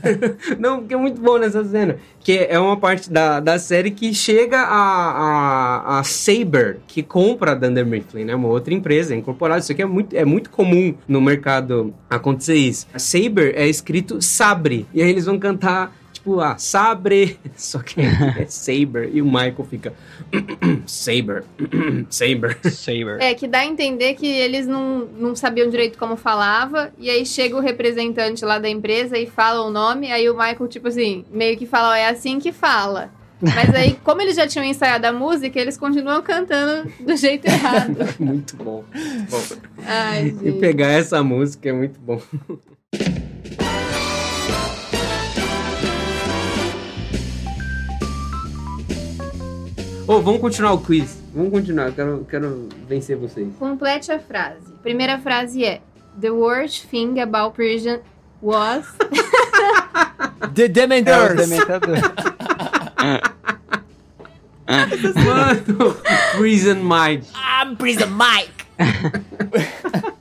Não, 0.59 0.79
porque 0.79 0.95
é 0.95 0.97
muito 0.97 1.21
bom 1.21 1.39
nessa 1.39 1.65
cena. 1.65 1.97
Que 2.21 2.47
é 2.49 2.59
uma 2.59 2.77
parte 2.77 3.11
da, 3.11 3.41
da 3.41 3.59
série 3.59 3.91
que 3.91 4.15
chega 4.15 4.59
a, 4.59 5.97
a, 5.97 5.99
a 5.99 6.05
Saber, 6.05 6.79
que 6.87 7.03
compra 7.03 7.53
a 7.53 7.55
Dunder 7.55 7.87
Mifflin, 7.87 8.25
né? 8.25 8.35
Uma 8.35 8.49
outra 8.49 8.73
empresa, 8.73 9.15
é 9.15 9.17
incorporada. 9.17 9.61
Isso 9.61 9.73
aqui 9.73 9.83
é 9.83 9.87
muito, 9.87 10.17
é 10.17 10.25
muito 10.25 10.51
comum 10.51 10.95
no 11.07 11.21
mercado 11.21 11.95
acontecer 12.09 12.55
isso. 12.55 12.87
A 12.93 12.99
Saber 12.99 13.55
é 13.57 13.67
escrito 13.67 14.21
Sabre. 14.23 14.87
E 14.93 15.03
aí 15.03 15.11
eles 15.11 15.27
vão 15.27 15.39
cantar, 15.39 15.95
tipo, 16.21 16.41
ah, 16.41 16.57
Sabre. 16.59 17.39
Só 17.57 17.81
que 17.81 18.01
é 18.01 18.47
Saber. 18.49 19.11
E 19.13 19.23
o 19.23 19.25
Michael 19.25 19.67
fica... 19.69 19.93
Saber. 20.87 21.45
Saber. 22.09 22.59
Saber. 22.71 23.21
É, 23.21 23.35
que 23.35 23.49
dá 23.49 23.61
a 23.61 23.67
entender 23.67 24.15
que 24.15 24.27
eles 24.27 24.67
não, 24.67 25.07
não 25.07 25.35
sabiam 25.35 25.69
direito 25.69 25.99
como 25.99 26.17
falava, 26.17 26.93
e 26.99 27.11
aí 27.11 27.25
chega 27.25 27.57
o 27.57 27.61
representante 27.61 28.45
lá 28.45 28.59
da 28.59 28.69
empresa 28.69 29.19
e 29.19 29.27
fala 29.27 29.67
o 29.67 29.71
nome, 29.71 30.13
aí 30.13 30.29
o 30.29 30.35
Michael, 30.35 30.69
tipo 30.69 30.89
assim, 30.89 31.25
meio 31.31 31.57
que 31.57 31.67
fala, 31.67 31.91
ó, 31.91 31.95
é 31.95 32.09
assim 32.09 32.39
que 32.39 32.53
fala. 32.53 33.11
Mas 33.41 33.75
aí, 33.75 33.95
como 34.05 34.21
eles 34.21 34.37
já 34.37 34.47
tinham 34.47 34.65
ensaiado 34.65 35.07
a 35.07 35.13
música, 35.13 35.59
eles 35.59 35.79
continuam 35.79 36.23
cantando 36.23 36.91
do 37.01 37.17
jeito 37.17 37.47
errado. 37.47 37.97
muito 38.19 38.57
bom. 38.57 38.85
bom. 39.31 39.43
Ai, 39.87 40.35
E 40.43 40.53
pegar 40.53 40.89
essa 40.89 41.23
música 41.23 41.71
é 41.71 41.73
muito 41.73 41.99
bom. 41.99 42.21
Ô, 50.11 50.21
vamos 50.21 50.41
continuar 50.41 50.73
o 50.73 50.79
quiz. 50.79 51.23
Vamos 51.33 51.53
continuar, 51.53 51.87
eu 51.87 51.93
quero, 51.93 52.27
quero 52.29 52.69
vencer 52.89 53.17
vocês. 53.17 53.47
Complete 53.57 54.11
a 54.11 54.19
frase. 54.19 54.73
Primeira 54.83 55.21
frase 55.21 55.65
é: 55.65 55.81
The 56.21 56.31
worst 56.31 56.89
thing 56.89 57.21
about 57.21 57.55
prison 57.55 58.01
was. 58.43 58.87
The 60.53 60.67
Dementors. 60.67 61.53
É. 61.53 61.63
Mano, 65.25 65.97
Prison 66.37 66.83
Mike. 66.83 67.29
I'm 67.33 67.77
Prison 67.77 68.11
Mike. 68.11 68.67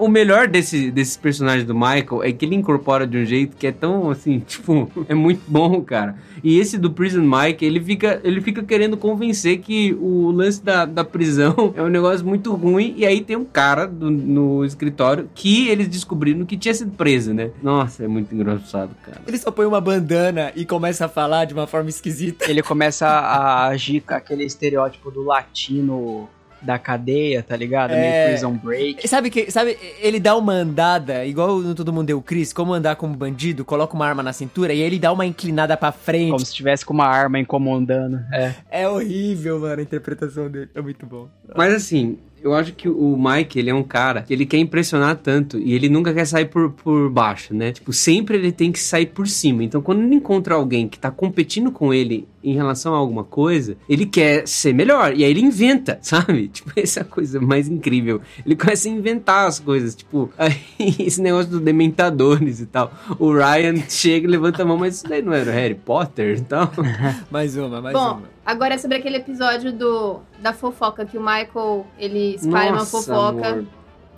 O 0.00 0.08
melhor 0.08 0.48
desse, 0.48 0.90
desses 0.90 1.16
personagens 1.16 1.66
do 1.66 1.74
Michael 1.74 2.22
é 2.22 2.32
que 2.32 2.44
ele 2.44 2.54
incorpora 2.54 3.06
de 3.06 3.18
um 3.18 3.24
jeito 3.24 3.56
que 3.56 3.66
é 3.66 3.72
tão 3.72 4.10
assim, 4.10 4.38
tipo, 4.46 4.90
é 5.08 5.14
muito 5.14 5.42
bom, 5.46 5.80
cara. 5.82 6.16
E 6.42 6.58
esse 6.58 6.76
do 6.76 6.90
Prison 6.90 7.22
Mike, 7.22 7.64
ele 7.64 7.80
fica, 7.80 8.20
ele 8.24 8.40
fica 8.40 8.62
querendo 8.62 8.96
convencer 8.96 9.58
que 9.58 9.92
o 10.00 10.30
lance 10.32 10.62
da, 10.62 10.84
da 10.84 11.04
prisão 11.04 11.72
é 11.76 11.82
um 11.82 11.88
negócio 11.88 12.26
muito 12.26 12.52
ruim. 12.54 12.94
E 12.96 13.06
aí 13.06 13.20
tem 13.20 13.36
um 13.36 13.44
cara 13.44 13.86
do- 13.86 14.10
no 14.10 14.64
escritório 14.64 15.28
que 15.34 15.68
eles 15.68 15.86
descobriram 15.88 16.44
que 16.44 16.56
tinha 16.56 16.74
sido 16.74 16.90
preso, 16.92 17.32
né? 17.32 17.50
Nossa, 17.62 18.04
é 18.04 18.08
muito 18.08 18.34
engraçado, 18.34 18.90
cara. 19.04 19.20
Ele 19.26 19.38
só 19.38 19.50
põe 19.50 19.66
uma 19.66 19.80
bandana 19.80 20.52
e 20.56 20.64
começa 20.64 21.04
a 21.04 21.08
falar 21.08 21.44
de 21.44 21.54
uma 21.54 21.66
forma 21.66 21.88
esquisita. 21.88 22.50
Ele 22.50 22.62
começa 22.62 23.06
a 23.06 23.66
agir 23.68 24.00
com 24.00 24.14
aquele 24.14 24.44
estereótipo 24.44 25.10
do 25.10 25.22
latino 25.22 26.28
da 26.62 26.78
cadeia, 26.78 27.42
tá 27.42 27.56
ligado? 27.56 27.92
É. 27.92 28.00
Meio 28.00 28.30
prison 28.30 28.52
break. 28.52 29.08
Sabe 29.08 29.30
que 29.30 29.50
sabe, 29.50 29.76
ele 30.00 30.20
dá 30.20 30.36
uma 30.36 30.52
andada, 30.52 31.24
igual 31.24 31.58
no 31.58 31.74
Todo 31.74 31.92
Mundo 31.92 32.06
Deu 32.06 32.18
o 32.18 32.22
Chris, 32.22 32.52
como 32.52 32.72
andar 32.72 32.96
como 32.96 33.14
bandido, 33.14 33.64
coloca 33.64 33.94
uma 33.94 34.06
arma 34.06 34.22
na 34.22 34.32
cintura 34.32 34.72
e 34.72 34.80
ele 34.80 34.98
dá 34.98 35.12
uma 35.12 35.26
inclinada 35.26 35.76
pra 35.76 35.92
frente. 35.92 36.30
Como 36.30 36.44
se 36.44 36.54
tivesse 36.54 36.84
com 36.84 36.94
uma 36.94 37.06
arma 37.06 37.38
incomodando. 37.38 38.20
É. 38.32 38.54
É 38.70 38.88
horrível, 38.88 39.60
mano, 39.60 39.80
a 39.80 39.82
interpretação 39.82 40.50
dele. 40.50 40.70
É 40.74 40.80
muito 40.80 41.06
bom. 41.06 41.28
Mas 41.56 41.74
assim, 41.74 42.18
eu 42.42 42.54
acho 42.54 42.72
que 42.72 42.88
o 42.88 43.16
Mike, 43.16 43.58
ele 43.58 43.70
é 43.70 43.74
um 43.74 43.82
cara 43.82 44.22
que 44.22 44.32
ele 44.32 44.44
quer 44.44 44.58
impressionar 44.58 45.16
tanto 45.16 45.58
e 45.58 45.74
ele 45.74 45.88
nunca 45.88 46.12
quer 46.12 46.24
sair 46.24 46.46
por, 46.46 46.70
por 46.70 47.08
baixo, 47.08 47.54
né? 47.54 47.70
Tipo, 47.72 47.92
sempre 47.92 48.36
ele 48.36 48.50
tem 48.50 48.72
que 48.72 48.80
sair 48.80 49.06
por 49.06 49.28
cima. 49.28 49.62
Então, 49.62 49.80
quando 49.80 50.02
ele 50.02 50.16
encontra 50.16 50.54
alguém 50.54 50.88
que 50.88 50.98
tá 50.98 51.10
competindo 51.10 51.70
com 51.70 51.94
ele 51.94 52.26
em 52.42 52.54
relação 52.54 52.94
a 52.94 52.96
alguma 52.96 53.22
coisa, 53.22 53.76
ele 53.88 54.04
quer 54.04 54.46
ser 54.48 54.74
melhor. 54.74 55.16
E 55.16 55.22
aí 55.24 55.30
ele 55.30 55.40
inventa, 55.40 55.98
sabe? 56.02 56.48
Tipo, 56.48 56.72
essa 56.76 57.00
é 57.00 57.02
a 57.02 57.06
coisa 57.06 57.40
mais 57.40 57.68
incrível. 57.68 58.20
Ele 58.44 58.56
começa 58.56 58.88
a 58.88 58.90
inventar 58.90 59.46
as 59.46 59.60
coisas. 59.60 59.94
Tipo, 59.94 60.28
aí, 60.36 60.56
esse 60.98 61.22
negócio 61.22 61.50
dos 61.50 61.60
dementadores 61.60 62.60
e 62.60 62.66
tal. 62.66 62.92
O 63.18 63.32
Ryan 63.32 63.76
chega 63.88 64.26
e 64.26 64.30
levanta 64.30 64.62
a 64.62 64.66
mão, 64.66 64.76
mas 64.76 64.96
isso 64.96 65.08
daí 65.08 65.22
não 65.22 65.32
era 65.32 65.48
o 65.48 65.54
Harry 65.54 65.76
Potter 65.76 66.38
e 66.38 66.42
tal. 66.42 66.72
mais 67.30 67.56
uma, 67.56 67.80
mais 67.80 67.94
Bom, 67.94 68.22
agora 68.44 68.74
é 68.74 68.78
sobre 68.78 68.96
aquele 68.98 69.16
episódio 69.16 69.72
do, 69.72 70.20
da 70.38 70.52
fofoca, 70.52 71.04
que 71.04 71.16
o 71.18 71.20
Michael, 71.20 71.86
ele 71.98 72.34
espalha 72.34 72.72
Nossa, 72.72 72.96
uma 72.96 73.02
fofoca. 73.02 73.64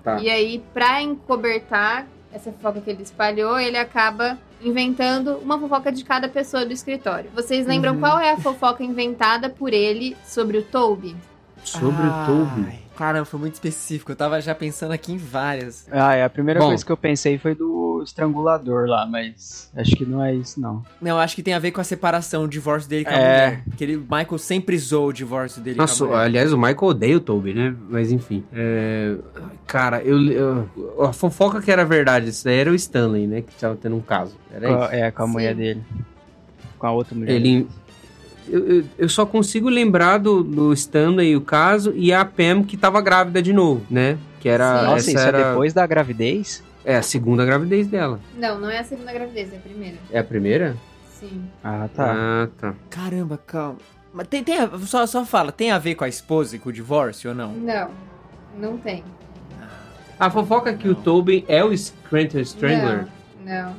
Tá. 0.03 0.21
E 0.21 0.29
aí, 0.29 0.63
pra 0.73 1.01
encobertar 1.03 2.07
essa 2.33 2.53
fofoca 2.53 2.81
que 2.81 2.91
ele 2.91 3.03
espalhou, 3.03 3.59
ele 3.59 3.77
acaba 3.79 4.39
inventando 4.63 5.37
uma 5.39 5.59
fofoca 5.59 5.93
de 5.93 6.05
cada 6.05 6.29
pessoa 6.29 6.65
do 6.65 6.73
escritório. 6.73 7.31
Vocês 7.35 7.67
lembram 7.67 7.95
Uhum. 7.95 8.01
qual 8.01 8.19
é 8.19 8.33
a 8.33 8.37
fofoca 8.37 8.83
inventada 8.83 9.49
por 9.51 9.73
ele 9.73 10.17
sobre 10.25 10.59
o 10.59 10.63
Toby? 10.63 11.15
Sobre 11.63 12.07
o 12.07 12.27
Toby. 12.27 12.85
Caramba, 12.97 13.25
foi 13.25 13.41
muito 13.41 13.55
específico. 13.55 14.13
Eu 14.13 14.17
tava 14.17 14.41
já 14.41 14.55
pensando 14.55 14.93
aqui 14.93 15.13
em 15.13 15.17
várias. 15.17 15.87
Ah, 15.91 16.15
é, 16.15 16.25
a 16.25 16.31
primeira 16.31 16.61
Bom. 16.61 16.69
coisa 16.69 16.85
que 16.85 16.93
eu 16.93 16.97
pensei 16.97 17.39
foi 17.39 17.55
do 17.55 17.94
estrangulador 18.05 18.87
lá, 18.87 19.07
mas 19.07 19.71
acho 19.77 19.97
que 19.97 20.05
não 20.05 20.23
é 20.23 20.35
isso, 20.35 20.61
não. 20.61 20.85
Não, 21.01 21.19
acho 21.19 21.35
que 21.35 21.43
tem 21.43 21.55
a 21.55 21.59
ver 21.59 21.71
com 21.71 21.81
a 21.81 21.85
separação, 21.85 22.45
o 22.45 22.49
divórcio 22.49 22.89
dele 22.89 23.05
com 23.05 23.11
a 23.11 23.15
É. 23.15 23.19
mulher. 23.47 23.63
Que 23.77 23.85
ele, 23.85 23.97
o 23.97 24.01
Michael 24.03 24.39
sempre 24.39 24.79
zoou 24.79 25.09
o 25.09 25.13
divórcio 25.13 25.61
dele 25.63 25.77
Nossa, 25.79 25.99
com 25.99 26.05
a 26.05 26.09
mulher. 26.17 26.25
aliás, 26.25 26.53
o 26.53 26.57
Michael 26.59 26.83
odeia 26.83 27.17
o 27.17 27.21
Toby, 27.21 27.55
né? 27.55 27.75
Mas 27.89 28.13
enfim. 28.13 28.45
é, 28.53 29.17
Cara, 29.67 30.03
eu, 30.03 30.21
eu- 30.31 30.69
A 31.05 31.13
fofoca 31.13 31.61
que 31.61 31.71
era 31.71 31.85
verdade, 31.85 32.29
isso 32.29 32.45
daí 32.45 32.59
era 32.59 32.71
o 32.71 32.75
Stanley, 32.75 33.27
né? 33.27 33.41
Que 33.43 33.55
tava 33.55 33.77
tendo 33.77 33.97
um 33.97 34.01
caso. 34.01 34.37
Era 34.53 34.69
Com 34.69 34.85
isso. 34.85 34.93
é, 34.95 35.11
com 35.11 35.23
a 35.23 35.27
mulher 35.27 35.55
dele. 35.55 35.83
Com 36.79 36.87
a 36.87 36.93
outra 36.93 37.15
mulher. 37.17 37.33
Ele. 37.35 37.67
Eu, 38.47 38.67
eu, 38.67 38.85
eu 38.99 39.09
só 39.09 39.25
consigo 39.25 39.71
lembrar 39.71 40.19
do, 40.19 40.45
do 40.45 40.73
Stanley, 40.75 41.35
o 41.35 41.41
caso, 41.41 41.93
e 41.97 42.13
a 42.13 42.25
Pam 42.27 42.63
que 42.63 42.77
tava 42.77 43.01
grávida 43.01 43.41
de 43.41 43.55
novo, 43.55 43.81
né? 43.91 44.19
Que 44.39 44.51
era. 44.51 44.83
Nossa, 44.83 44.97
essa 44.97 45.11
isso 45.13 45.19
era... 45.19 45.39
é 45.39 45.49
depois 45.51 45.73
da 45.73 45.87
gravidez? 45.87 46.63
É 46.85 46.97
a 46.97 47.03
segunda 47.03 47.45
gravidez 47.45 47.87
dela. 47.87 48.21
Não, 48.37 48.59
não 48.61 48.69
é 48.71 48.79
a 48.79 48.85
segunda 48.85 49.13
gravidez, 49.13 49.53
é 49.53 49.57
a 49.57 49.61
primeira. 49.61 49.97
É 50.11 50.19
a 50.19 50.25
primeira? 50.25 50.77
Sim. 51.19 51.45
Ah, 51.63 51.89
tá. 51.95 52.13
Ah, 52.15 52.49
tá. 52.59 52.75
Caramba, 52.91 53.39
calma. 53.39 53.79
Mas 54.13 54.29
tem, 54.29 54.45
tem 54.45 54.59
a- 54.59 54.79
só, 54.81 55.07
só 55.07 55.25
fala, 55.25 55.51
tem 55.51 55.71
a 55.71 55.79
ver 55.79 55.95
com 55.95 56.05
a 56.05 56.09
esposa 56.09 56.57
e 56.57 56.59
com 56.59 56.69
o 56.69 56.73
divórcio 56.73 57.31
ou 57.31 57.37
não? 57.37 57.53
Não, 57.53 57.91
não 58.59 58.77
tem. 58.77 59.03
A 60.19 60.31
fofoca 60.31 60.71
é 60.71 60.75
que 60.75 60.89
o 60.89 60.95
Tobin 60.95 61.45
é 61.49 61.65
o 61.65 61.77
Scranton 61.77 62.39
Strangler. 62.41 63.07
Não, 63.45 63.65
não. 63.65 63.75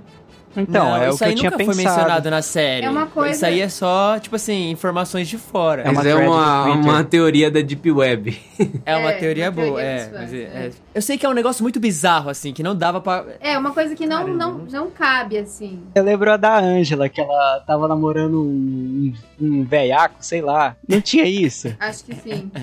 Então, 0.57 0.85
Não, 0.85 0.95
é 0.97 1.07
o 1.07 1.09
isso 1.09 1.17
que 1.19 1.23
aí 1.25 1.31
eu 1.31 1.35
tinha 1.35 1.51
nunca 1.51 1.57
pensado. 1.57 1.75
foi 1.75 1.83
mencionado 1.85 2.29
na 2.31 2.41
série. 2.41 2.85
É 2.85 2.89
uma 2.89 3.07
coisa- 3.07 3.31
Isso 3.35 3.45
aí 3.45 3.59
é 3.61 3.69
só, 3.69 4.17
tipo 4.19 4.35
assim, 4.35 4.69
informações 4.71 5.27
de 5.27 5.37
fora. 5.37 5.81
É 5.81 5.85
uma 5.89 5.93
Mas 5.95 6.05
é 6.05 6.15
uma, 6.15 6.65
uma 6.73 7.03
teoria 7.03 7.51
da 7.51 7.61
Deep 7.61 7.91
Web. 7.91 8.39
É 8.85 8.95
uma 8.95 9.11
É, 9.11 9.17
teoria 9.17 9.45
uma 9.45 9.51
boa, 9.51 9.65
teoria 9.81 9.83
é, 9.83 10.09
é- 10.13 10.37
é. 10.63 10.67
é. 10.67 10.71
Eu 10.93 11.01
sei 11.01 11.17
que 11.17 11.25
é 11.25 11.29
um 11.29 11.33
negócio 11.33 11.61
muito 11.63 11.79
bizarro, 11.79 12.29
assim, 12.29 12.53
que 12.53 12.63
não 12.63 12.75
dava 12.75 13.01
pra... 13.01 13.25
É 13.41 13.57
uma 13.57 13.71
coisa 13.71 13.93
que 13.95 14.05
não, 14.05 14.17
Caramba. 14.19 14.37
não, 14.37 14.57
não 14.85 14.89
cabe, 14.91 15.37
assim. 15.37 15.81
Eu 15.93 16.03
lembro 16.03 16.31
a 16.31 16.37
da 16.37 16.57
Ângela, 16.59 17.09
que 17.09 17.19
ela 17.19 17.59
tava 17.67 17.87
namorando 17.87 18.39
um, 18.41 19.13
um 19.41 19.63
velhaco, 19.63 20.15
sei 20.21 20.41
lá. 20.41 20.75
Não 20.87 21.01
tinha 21.01 21.25
isso? 21.25 21.75
Acho 21.79 22.03
que 22.05 22.15
sim. 22.15 22.51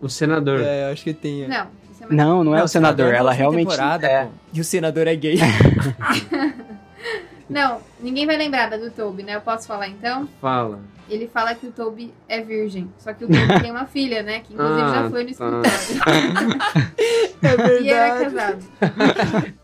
O 0.00 0.08
senador. 0.08 0.60
É, 0.60 0.88
eu 0.88 0.92
acho 0.92 1.02
que 1.02 1.12
tem. 1.12 1.48
Não, 1.48 1.66
isso 1.90 2.04
é 2.04 2.06
mais... 2.06 2.10
Não, 2.16 2.44
não 2.44 2.56
é 2.56 2.62
o 2.62 2.68
senador. 2.68 3.08
na 3.10 3.16
Ela 3.18 3.32
realmente 3.32 3.74
é. 4.04 4.28
E 4.52 4.60
o 4.60 4.64
senador 4.64 5.08
é 5.08 5.16
gay. 5.16 5.38
Não, 7.48 7.78
ninguém 8.00 8.26
vai 8.26 8.36
lembrar 8.36 8.68
da 8.68 8.76
do 8.76 8.90
Toby, 8.90 9.22
né? 9.22 9.36
Eu 9.36 9.40
posso 9.40 9.66
falar 9.66 9.88
então? 9.88 10.28
Fala. 10.40 10.80
Ele 11.08 11.26
fala 11.26 11.54
que 11.54 11.66
o 11.66 11.72
Toby 11.72 12.12
é 12.28 12.42
virgem. 12.42 12.90
Só 12.98 13.14
que 13.14 13.24
o 13.24 13.28
Toby 13.28 13.60
tem 13.62 13.70
uma 13.70 13.86
filha, 13.86 14.22
né? 14.22 14.40
Que 14.40 14.52
inclusive 14.52 14.82
Ah, 14.82 14.94
já 15.04 15.10
foi 15.10 15.24
no 15.24 15.34
tá. 15.34 15.62
escritório. 15.62 16.58
é 17.78 17.80
E 17.82 17.88
era 17.90 18.20
casado. 18.24 18.58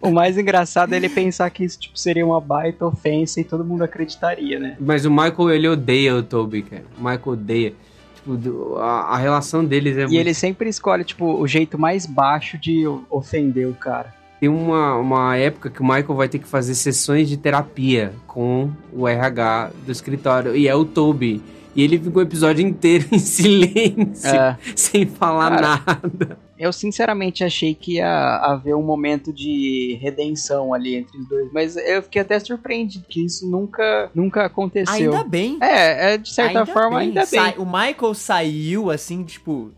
O 0.00 0.10
mais 0.12 0.38
engraçado 0.38 0.92
é 0.92 0.96
ele 0.96 1.08
pensar 1.08 1.50
que 1.50 1.64
isso 1.64 1.78
tipo, 1.80 1.98
seria 1.98 2.24
uma 2.24 2.40
baita 2.40 2.86
ofensa 2.86 3.40
e 3.40 3.44
todo 3.44 3.64
mundo 3.64 3.82
acreditaria, 3.82 4.58
né? 4.58 4.76
Mas 4.78 5.04
o 5.04 5.10
Michael, 5.10 5.50
ele 5.50 5.68
odeia 5.68 6.14
o 6.14 6.22
Toby, 6.22 6.62
cara. 6.62 6.84
O 6.96 7.00
Michael 7.02 7.22
odeia. 7.26 7.74
Tipo, 8.14 8.36
do- 8.36 8.76
a, 8.78 9.14
a 9.14 9.16
relação 9.16 9.64
deles 9.64 9.96
é 9.96 10.02
E 10.02 10.04
muito... 10.04 10.14
ele 10.16 10.32
sempre 10.34 10.68
escolhe, 10.68 11.02
tipo, 11.04 11.24
o 11.40 11.46
jeito 11.48 11.76
mais 11.78 12.06
baixo 12.06 12.56
de 12.56 12.84
ofender 13.10 13.66
o 13.68 13.74
cara. 13.74 14.14
Tem 14.40 14.48
uma, 14.48 14.96
uma 14.96 15.36
época 15.36 15.68
que 15.70 15.80
o 15.80 15.84
Michael 15.84 16.14
vai 16.14 16.28
ter 16.28 16.38
que 16.38 16.46
fazer 16.46 16.74
sessões 16.74 17.28
de 17.28 17.36
terapia 17.36 18.12
com 18.26 18.70
o 18.92 19.08
RH 19.08 19.70
do 19.84 19.90
escritório. 19.92 20.54
E 20.56 20.68
é 20.68 20.74
o 20.74 20.84
Toby. 20.84 21.42
E 21.74 21.82
ele 21.82 21.98
fica 21.98 22.18
o 22.18 22.22
episódio 22.22 22.66
inteiro 22.66 23.06
em 23.12 23.18
silêncio, 23.18 24.28
É. 24.28 24.56
sem 24.74 25.06
falar 25.06 25.50
Cara, 25.50 25.82
nada. 25.86 26.38
Eu 26.58 26.72
sinceramente 26.72 27.44
achei 27.44 27.72
que 27.72 27.94
ia 27.96 28.36
haver 28.42 28.74
um 28.74 28.82
momento 28.82 29.32
de 29.32 29.96
redenção 30.00 30.74
ali 30.74 30.96
entre 30.96 31.16
os 31.18 31.28
dois, 31.28 31.48
mas 31.52 31.76
eu 31.76 32.02
fiquei 32.02 32.20
até 32.22 32.38
surpreendido 32.40 33.04
que 33.08 33.24
isso 33.24 33.48
nunca, 33.48 34.10
nunca 34.12 34.44
aconteceu. 34.46 35.12
Ainda 35.12 35.22
bem. 35.22 35.56
É, 35.60 36.14
é 36.14 36.18
de 36.18 36.32
certa 36.32 36.66
forma 36.66 36.98
ainda 36.98 37.20
bem. 37.20 37.40
Sai- 37.40 37.54
o 37.58 37.64
Michael 37.64 38.14
saiu, 38.14 38.90
assim, 38.90 39.22
tipo... 39.22 39.70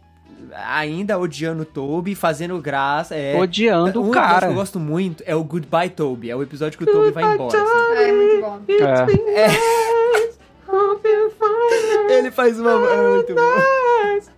Ainda 0.55 1.19
odiando 1.19 1.63
o 1.63 1.67
Toby, 1.67 2.15
fazendo 2.15 2.59
graça. 2.61 3.15
É. 3.15 3.37
Odiando 3.39 4.01
um 4.01 4.07
o 4.07 4.11
episódio 4.11 4.31
cara. 4.31 4.47
que 4.47 4.53
eu 4.53 4.57
gosto 4.57 4.79
muito 4.81 5.23
é 5.27 5.35
o 5.35 5.43
Goodbye 5.45 5.91
Toby. 5.91 6.31
É 6.31 6.37
o 6.37 6.43
episódio 6.43 6.79
que 6.79 6.85
o 6.85 6.87
Toby 6.87 7.11
vai 7.11 7.35
embora. 7.35 7.63
assim. 7.63 7.71
Ah, 7.71 8.03
é 8.03 8.13
muito 8.13 8.41
bom. 8.41 8.61
É. 12.09 12.19
Ele 12.19 12.31
faz 12.31 12.59
uma. 12.61 12.71
É 12.71 13.09
muito 13.11 13.35
bom. 13.35 14.31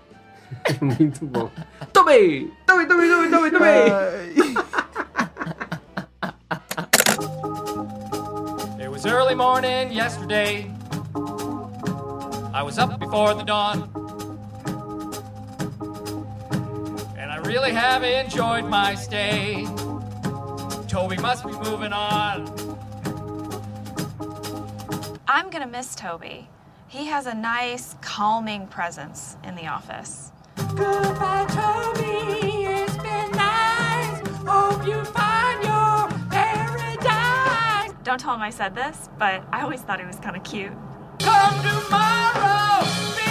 Muito 0.81 1.27
bom. 1.27 1.51
Toby! 1.93 2.53
Toby, 2.67 2.87
Toby, 2.87 3.09
Toby, 3.09 3.31
Toby, 3.31 3.51
Toby! 3.51 3.91
It 8.81 8.89
was 8.89 9.05
early 9.05 9.35
morning 9.35 9.91
yesterday. 9.91 10.71
I 12.55 12.63
was 12.63 12.79
up 12.79 12.97
before 13.01 13.35
the 13.35 13.43
dawn. 13.43 13.91
Really 17.45 17.73
have 17.73 18.03
enjoyed 18.03 18.65
my 18.65 18.95
stay. 18.95 19.67
Toby 20.89 21.17
must 21.19 21.45
be 21.45 21.53
moving 21.53 21.93
on. 21.93 22.49
I'm 25.27 25.51
gonna 25.51 25.67
miss 25.67 25.95
Toby. 25.95 26.49
He 26.89 27.07
has 27.07 27.27
a 27.27 27.35
nice, 27.35 27.97
calming 28.03 28.67
presence 28.67 29.37
in 29.45 29.55
the 29.55 29.67
office. 29.67 30.31
Goodbye, 30.77 31.47
Toby. 31.49 32.67
It's 32.67 32.97
been 32.99 33.31
nice. 33.33 34.21
Hope 34.47 34.87
you 34.87 35.03
find 35.07 35.63
your 35.63 36.09
paradise. 36.29 37.93
Don't 38.05 38.21
tell 38.21 38.35
him 38.35 38.43
I 38.43 38.51
said 38.51 38.75
this, 38.75 39.09
but 39.19 39.43
I 39.51 39.63
always 39.63 39.81
thought 39.81 40.01
he 40.01 40.07
was 40.07 40.17
kind 40.17 40.37
of 40.37 40.45
cute. 40.45 40.73
Come 41.19 41.63
tomorrow. 41.63 43.22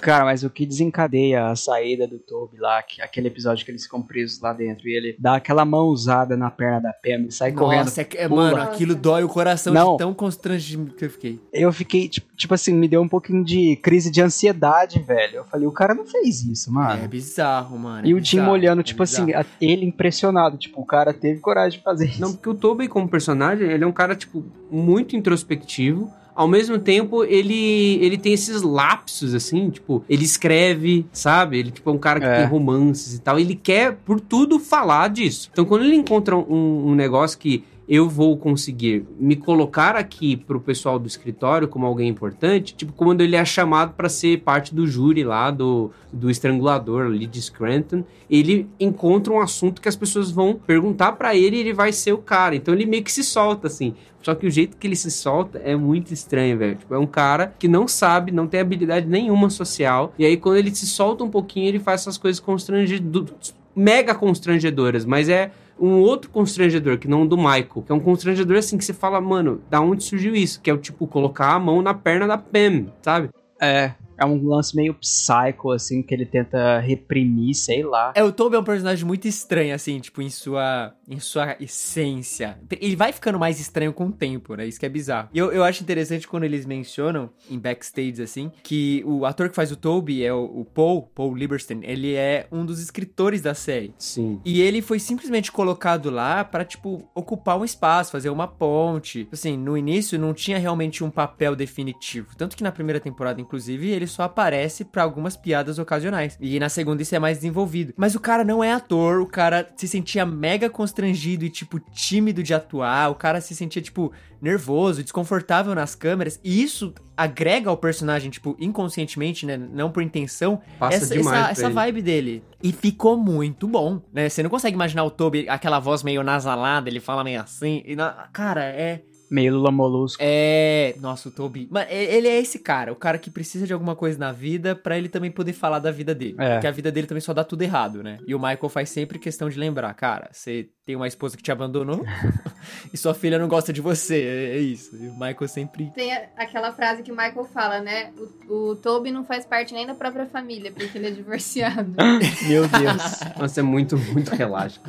Cara, 0.10 0.24
mas 0.24 0.42
o 0.42 0.50
que 0.50 0.64
desencadeia 0.66 1.46
a 1.46 1.56
saída 1.56 2.06
do 2.06 2.18
Toby 2.18 2.58
lá, 2.58 2.82
que, 2.82 3.00
aquele 3.02 3.28
episódio 3.28 3.64
que 3.64 3.70
eles 3.70 3.84
ficam 3.84 4.02
presos 4.02 4.40
lá 4.40 4.52
dentro 4.52 4.88
e 4.88 4.96
ele 4.96 5.16
dá 5.18 5.36
aquela 5.36 5.64
mãozada 5.64 6.36
na 6.36 6.50
perna 6.50 6.80
da 6.80 6.92
Pam 6.92 7.26
e 7.28 7.32
sai 7.32 7.52
correndo. 7.52 7.84
Nossa, 7.84 8.00
é, 8.00 8.04
que- 8.04 8.16
é, 8.18 8.28
pula. 8.28 8.50
mano, 8.50 8.62
aquilo 8.62 8.94
dói 8.94 9.22
o 9.24 9.28
coração 9.28 9.72
Não. 9.72 9.92
de 9.92 9.98
tão 9.98 10.14
constrangido 10.14 10.92
que 10.94 11.04
eu 11.04 11.10
fiquei. 11.10 11.40
Eu 11.52 11.72
fiquei, 11.72 12.08
tipo, 12.08 12.34
tipo 12.36 12.54
assim, 12.54 12.72
me 12.74 12.88
deu 12.88 13.02
um 13.02 13.08
pouquinho 13.08 13.44
de 13.44 13.76
crise 13.76 14.10
de 14.10 14.20
ansiedade, 14.22 14.98
velho. 15.00 15.36
Eu 15.36 15.44
falei, 15.44 15.66
o 15.66 15.72
cara 15.72 15.94
não 15.94 16.06
fez 16.06 16.42
isso, 16.44 16.72
mano. 16.72 17.02
É 17.04 17.08
bizarro, 17.08 17.78
mano. 17.78 18.06
E 18.06 18.12
é 18.12 18.14
o 18.14 18.24
Jim 18.24 18.40
olhando, 18.40 18.80
é 18.80 18.84
tipo 18.84 19.02
assim, 19.02 19.26
bizarro. 19.26 19.46
ele 19.60 19.84
impressionado. 19.86 20.56
Tipo, 20.56 20.80
o 20.80 20.86
cara 20.86 21.12
teve 21.12 21.40
coragem 21.40 21.78
de 21.78 21.84
fazer 21.84 22.06
isso. 22.08 22.20
Não, 22.20 22.32
porque 22.32 22.48
o 22.48 22.54
Tobey 22.54 22.88
como 22.88 23.08
personagem, 23.08 23.68
ele 23.70 23.84
é 23.84 23.86
um 23.86 23.92
cara, 23.92 24.14
tipo, 24.16 24.44
muito 24.70 25.14
introspectivo. 25.16 26.10
Ao 26.40 26.48
mesmo 26.48 26.78
tempo, 26.78 27.22
ele, 27.22 27.98
ele 28.02 28.16
tem 28.16 28.32
esses 28.32 28.62
lapsos, 28.62 29.34
assim, 29.34 29.68
tipo, 29.68 30.02
ele 30.08 30.24
escreve, 30.24 31.04
sabe? 31.12 31.58
Ele, 31.58 31.70
tipo, 31.70 31.90
é 31.90 31.92
um 31.92 31.98
cara 31.98 32.18
que 32.18 32.24
É. 32.24 32.36
tem 32.38 32.46
romances 32.46 33.12
e 33.14 33.20
tal. 33.20 33.38
Ele 33.38 33.54
quer, 33.54 33.96
por 34.06 34.18
tudo, 34.18 34.58
falar 34.58 35.08
disso. 35.10 35.50
Então, 35.52 35.66
quando 35.66 35.84
ele 35.84 35.96
encontra 35.96 36.34
um, 36.34 36.88
um 36.88 36.94
negócio 36.94 37.38
que 37.38 37.62
eu 37.90 38.08
vou 38.08 38.36
conseguir 38.36 39.04
me 39.18 39.34
colocar 39.34 39.96
aqui 39.96 40.36
pro 40.36 40.60
pessoal 40.60 40.96
do 40.96 41.08
escritório 41.08 41.66
como 41.66 41.84
alguém 41.84 42.08
importante, 42.08 42.72
tipo, 42.72 42.92
quando 42.92 43.20
ele 43.20 43.34
é 43.34 43.44
chamado 43.44 43.94
para 43.94 44.08
ser 44.08 44.42
parte 44.42 44.72
do 44.72 44.86
júri 44.86 45.24
lá 45.24 45.50
do, 45.50 45.90
do 46.12 46.30
estrangulador 46.30 47.06
ali 47.06 47.26
de 47.26 47.42
Scranton, 47.42 48.04
ele 48.30 48.68
encontra 48.78 49.32
um 49.32 49.40
assunto 49.40 49.82
que 49.82 49.88
as 49.88 49.96
pessoas 49.96 50.30
vão 50.30 50.54
perguntar 50.54 51.12
para 51.12 51.34
ele 51.34 51.56
e 51.56 51.58
ele 51.58 51.72
vai 51.72 51.90
ser 51.92 52.12
o 52.12 52.18
cara. 52.18 52.54
Então 52.54 52.72
ele 52.72 52.86
meio 52.86 53.02
que 53.02 53.10
se 53.10 53.24
solta 53.24 53.66
assim. 53.66 53.92
Só 54.22 54.36
que 54.36 54.46
o 54.46 54.50
jeito 54.50 54.76
que 54.76 54.86
ele 54.86 54.94
se 54.94 55.10
solta 55.10 55.58
é 55.58 55.74
muito 55.74 56.14
estranho, 56.14 56.56
velho. 56.56 56.76
Tipo, 56.76 56.94
é 56.94 56.98
um 56.98 57.06
cara 57.08 57.52
que 57.58 57.66
não 57.66 57.88
sabe, 57.88 58.30
não 58.30 58.46
tem 58.46 58.60
habilidade 58.60 59.08
nenhuma 59.08 59.50
social. 59.50 60.14
E 60.16 60.24
aí, 60.24 60.36
quando 60.36 60.58
ele 60.58 60.72
se 60.72 60.86
solta 60.86 61.24
um 61.24 61.30
pouquinho, 61.30 61.66
ele 61.66 61.80
faz 61.80 62.02
essas 62.02 62.18
coisas 62.18 62.38
constrangedoras, 62.38 63.52
mega 63.74 64.14
constrangedoras, 64.14 65.04
mas 65.04 65.28
é 65.28 65.50
um 65.80 66.00
outro 66.00 66.30
constrangedor, 66.30 66.98
que 66.98 67.08
não 67.08 67.22
o 67.22 67.28
do 67.28 67.36
Michael. 67.36 67.82
Que 67.84 67.92
é 67.92 67.94
um 67.94 68.00
constrangedor 68.00 68.58
assim 68.58 68.76
que 68.76 68.84
você 68.84 68.92
fala, 68.92 69.20
mano, 69.20 69.62
da 69.70 69.80
onde 69.80 70.04
surgiu 70.04 70.34
isso? 70.36 70.60
Que 70.60 70.70
é 70.70 70.74
o 70.74 70.78
tipo, 70.78 71.06
colocar 71.06 71.54
a 71.54 71.58
mão 71.58 71.80
na 71.80 71.94
perna 71.94 72.26
da 72.26 72.36
Pam, 72.36 72.86
sabe? 73.02 73.30
É, 73.60 73.92
é 74.20 74.24
um 74.26 74.46
lance 74.46 74.76
meio 74.76 74.94
psycho, 74.94 75.70
assim, 75.70 76.02
que 76.02 76.14
ele 76.14 76.26
tenta 76.26 76.78
reprimir, 76.78 77.54
sei 77.54 77.82
lá. 77.82 78.12
É, 78.14 78.22
o 78.22 78.30
Toby 78.30 78.56
é 78.56 78.58
um 78.58 78.64
personagem 78.64 79.06
muito 79.06 79.26
estranho, 79.26 79.74
assim, 79.74 79.98
tipo, 79.98 80.20
em 80.20 80.28
sua, 80.28 80.94
em 81.08 81.18
sua 81.18 81.56
essência. 81.58 82.58
Ele 82.78 82.94
vai 82.94 83.12
ficando 83.12 83.38
mais 83.38 83.58
estranho 83.58 83.94
com 83.94 84.08
o 84.08 84.12
tempo, 84.12 84.54
né? 84.54 84.66
Isso 84.66 84.78
que 84.78 84.84
é 84.84 84.90
bizarro. 84.90 85.30
E 85.32 85.38
eu, 85.38 85.50
eu 85.50 85.64
acho 85.64 85.82
interessante 85.82 86.28
quando 86.28 86.44
eles 86.44 86.66
mencionam, 86.66 87.30
em 87.50 87.58
backstage, 87.58 88.20
assim, 88.22 88.52
que 88.62 89.02
o 89.06 89.24
ator 89.24 89.48
que 89.48 89.54
faz 89.54 89.72
o 89.72 89.76
Toby 89.76 90.22
é 90.22 90.34
o, 90.34 90.44
o 90.44 90.64
Paul, 90.66 91.10
Paul 91.14 91.34
Lieberstein, 91.34 91.80
ele 91.82 92.14
é 92.14 92.46
um 92.52 92.66
dos 92.66 92.78
escritores 92.78 93.40
da 93.40 93.54
série. 93.54 93.94
Sim. 93.96 94.38
E 94.44 94.60
ele 94.60 94.82
foi 94.82 94.98
simplesmente 94.98 95.50
colocado 95.50 96.10
lá 96.10 96.44
pra, 96.44 96.62
tipo, 96.62 97.08
ocupar 97.14 97.58
um 97.58 97.64
espaço, 97.64 98.12
fazer 98.12 98.28
uma 98.28 98.46
ponte. 98.46 99.26
Assim, 99.32 99.56
no 99.56 99.78
início 99.78 100.18
não 100.18 100.34
tinha 100.34 100.58
realmente 100.58 101.02
um 101.02 101.10
papel 101.10 101.56
definitivo. 101.56 102.36
Tanto 102.36 102.54
que 102.54 102.62
na 102.62 102.70
primeira 102.70 103.00
temporada, 103.00 103.40
inclusive, 103.40 103.88
ele 103.88 104.09
só 104.10 104.24
aparece 104.24 104.84
pra 104.84 105.02
algumas 105.02 105.36
piadas 105.36 105.78
ocasionais. 105.78 106.36
E 106.40 106.60
na 106.60 106.68
segunda 106.68 107.00
isso 107.02 107.14
é 107.14 107.18
mais 107.18 107.38
desenvolvido. 107.38 107.94
Mas 107.96 108.14
o 108.14 108.20
cara 108.20 108.44
não 108.44 108.62
é 108.62 108.72
ator, 108.72 109.20
o 109.20 109.26
cara 109.26 109.66
se 109.76 109.88
sentia 109.88 110.26
mega 110.26 110.68
constrangido 110.68 111.44
e, 111.44 111.50
tipo, 111.50 111.80
tímido 111.80 112.42
de 112.42 112.52
atuar, 112.52 113.10
o 113.10 113.14
cara 113.14 113.40
se 113.40 113.54
sentia, 113.54 113.80
tipo, 113.80 114.12
nervoso, 114.42 115.02
desconfortável 115.02 115.74
nas 115.74 115.94
câmeras. 115.94 116.38
E 116.42 116.62
isso 116.62 116.92
agrega 117.16 117.68
ao 117.70 117.76
personagem, 117.76 118.30
tipo, 118.30 118.56
inconscientemente, 118.58 119.44
né? 119.46 119.56
Não 119.56 119.90
por 119.90 120.02
intenção, 120.02 120.60
Passa 120.78 120.96
essa, 120.96 121.14
essa, 121.18 121.50
essa 121.50 121.70
vibe 121.70 122.02
dele. 122.02 122.42
E 122.62 122.72
ficou 122.72 123.16
muito 123.16 123.68
bom, 123.68 124.00
né? 124.12 124.28
Você 124.28 124.42
não 124.42 124.50
consegue 124.50 124.74
imaginar 124.74 125.04
o 125.04 125.10
Toby, 125.10 125.46
aquela 125.48 125.78
voz 125.78 126.02
meio 126.02 126.22
nasalada, 126.22 126.88
ele 126.88 127.00
fala 127.00 127.22
meio 127.22 127.40
assim. 127.40 127.82
E 127.84 127.94
na- 127.94 128.28
cara, 128.32 128.64
é. 128.64 129.02
Meio 129.30 129.54
Lula 129.54 129.70
Molusco. 129.70 130.20
É. 130.22 130.94
Nossa, 131.00 131.28
o 131.28 131.32
Toby. 131.32 131.68
Mano, 131.70 131.86
e- 131.90 131.94
ele 131.94 132.26
é 132.28 132.38
esse 132.38 132.58
cara, 132.58 132.92
o 132.92 132.96
cara 132.96 133.18
que 133.18 133.30
precisa 133.30 133.66
de 133.66 133.72
alguma 133.72 133.94
coisa 133.94 134.18
na 134.18 134.32
vida 134.32 134.74
pra 134.74 134.98
ele 134.98 135.08
também 135.08 135.30
poder 135.30 135.52
falar 135.52 135.78
da 135.78 135.90
vida 135.90 136.14
dele. 136.14 136.34
É. 136.38 136.54
Porque 136.54 136.66
a 136.66 136.70
vida 136.72 136.90
dele 136.90 137.06
também 137.06 137.20
só 137.20 137.32
dá 137.32 137.44
tudo 137.44 137.62
errado, 137.62 138.02
né? 138.02 138.18
E 138.26 138.34
o 138.34 138.38
Michael 138.38 138.68
faz 138.68 138.90
sempre 138.90 139.18
questão 139.18 139.48
de 139.48 139.58
lembrar, 139.58 139.92
cara, 139.94 140.28
você 140.32 140.68
tem 140.90 140.96
uma 140.96 141.06
esposa 141.06 141.36
que 141.36 141.42
te 141.42 141.52
abandonou 141.52 142.04
e 142.92 142.96
sua 142.96 143.14
filha 143.14 143.38
não 143.38 143.46
gosta 143.46 143.72
de 143.72 143.80
você. 143.80 144.16
É, 144.20 144.56
é 144.56 144.58
isso. 144.58 144.96
E 144.96 145.06
o 145.06 145.12
Michael 145.12 145.46
sempre. 145.48 145.92
Tem 145.94 146.12
a- 146.12 146.24
aquela 146.36 146.72
frase 146.72 147.02
que 147.04 147.12
o 147.12 147.16
Michael 147.16 147.44
fala, 147.44 147.80
né? 147.80 148.10
O, 148.48 148.70
o 148.70 148.76
Toby 148.76 149.10
não 149.12 149.24
faz 149.24 149.44
parte 149.44 149.72
nem 149.72 149.86
da 149.86 149.94
própria 149.94 150.26
família, 150.26 150.72
porque 150.72 150.98
ele 150.98 151.06
é 151.06 151.10
divorciado. 151.12 151.94
Meu 152.48 152.66
Deus. 152.66 153.20
Nossa, 153.38 153.60
é 153.60 153.62
muito, 153.62 153.96
muito 153.96 154.30
relaxo. 154.34 154.80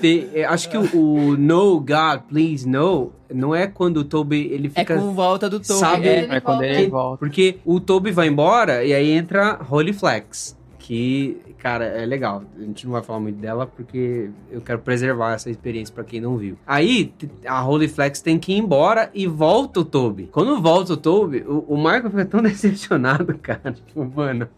Tem- 0.00 0.28
é, 0.34 0.44
acho 0.44 0.68
que 0.68 0.76
o, 0.76 0.96
o 0.96 1.36
No 1.36 1.78
God, 1.78 2.22
Please 2.28 2.68
No 2.68 3.12
não 3.32 3.54
é 3.54 3.66
quando 3.66 3.98
o 3.98 4.04
Toby 4.04 4.48
ele 4.50 4.72
É 4.74 4.80
fica. 4.80 4.96
com 4.96 5.12
volta 5.12 5.48
do 5.48 5.60
Toby. 5.60 5.78
Sabe? 5.78 6.08
é. 6.08 6.26
É 6.36 6.40
quando 6.40 6.62
ele 6.64 6.88
volta. 6.88 7.18
Porque 7.18 7.58
o 7.64 7.78
Toby 7.78 8.10
vai 8.10 8.26
embora 8.26 8.84
e 8.84 8.92
aí 8.92 9.10
entra 9.10 9.60
Holy 9.70 9.92
Flex. 9.92 10.56
Que, 10.78 11.36
cara, 11.58 11.84
é 11.84 12.06
legal. 12.06 12.42
A 12.56 12.62
gente 12.62 12.86
não 12.86 12.92
vai 12.92 13.02
falar 13.02 13.20
muito 13.20 13.38
dela 13.38 13.66
porque 13.66 14.30
eu 14.50 14.60
quero 14.60 14.78
preservar 14.78 15.34
essa 15.34 15.50
experiência 15.50 15.94
pra 15.94 16.04
quem 16.04 16.20
não 16.20 16.36
viu. 16.36 16.56
Aí 16.66 17.12
a 17.46 17.64
Holy 17.64 17.88
Flex 17.88 18.20
tem 18.20 18.38
que 18.38 18.52
ir 18.52 18.58
embora 18.58 19.10
e 19.12 19.26
volta 19.26 19.80
o 19.80 19.84
Toby. 19.84 20.28
Quando 20.32 20.60
volta 20.60 20.94
o 20.94 20.96
Toby, 20.96 21.44
o, 21.46 21.64
o 21.68 21.76
Michael 21.76 22.10
fica 22.10 22.24
tão 22.24 22.40
decepcionado, 22.42 23.36
cara. 23.38 23.72
Tipo, 23.72 24.04
mano. 24.04 24.48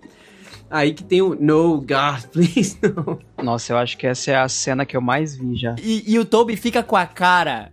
Aí 0.70 0.94
que 0.94 1.02
tem 1.02 1.20
o 1.20 1.34
No 1.34 1.78
God, 1.78 2.26
please, 2.30 2.78
no. 2.84 3.18
Nossa, 3.42 3.72
eu 3.72 3.78
acho 3.78 3.98
que 3.98 4.06
essa 4.06 4.30
é 4.30 4.36
a 4.36 4.48
cena 4.48 4.86
que 4.86 4.96
eu 4.96 5.00
mais 5.00 5.34
vi 5.34 5.56
já. 5.56 5.74
E, 5.82 6.04
e 6.06 6.16
o 6.18 6.24
Toby 6.24 6.56
fica 6.56 6.80
com 6.80 6.94
a 6.94 7.06
cara, 7.06 7.72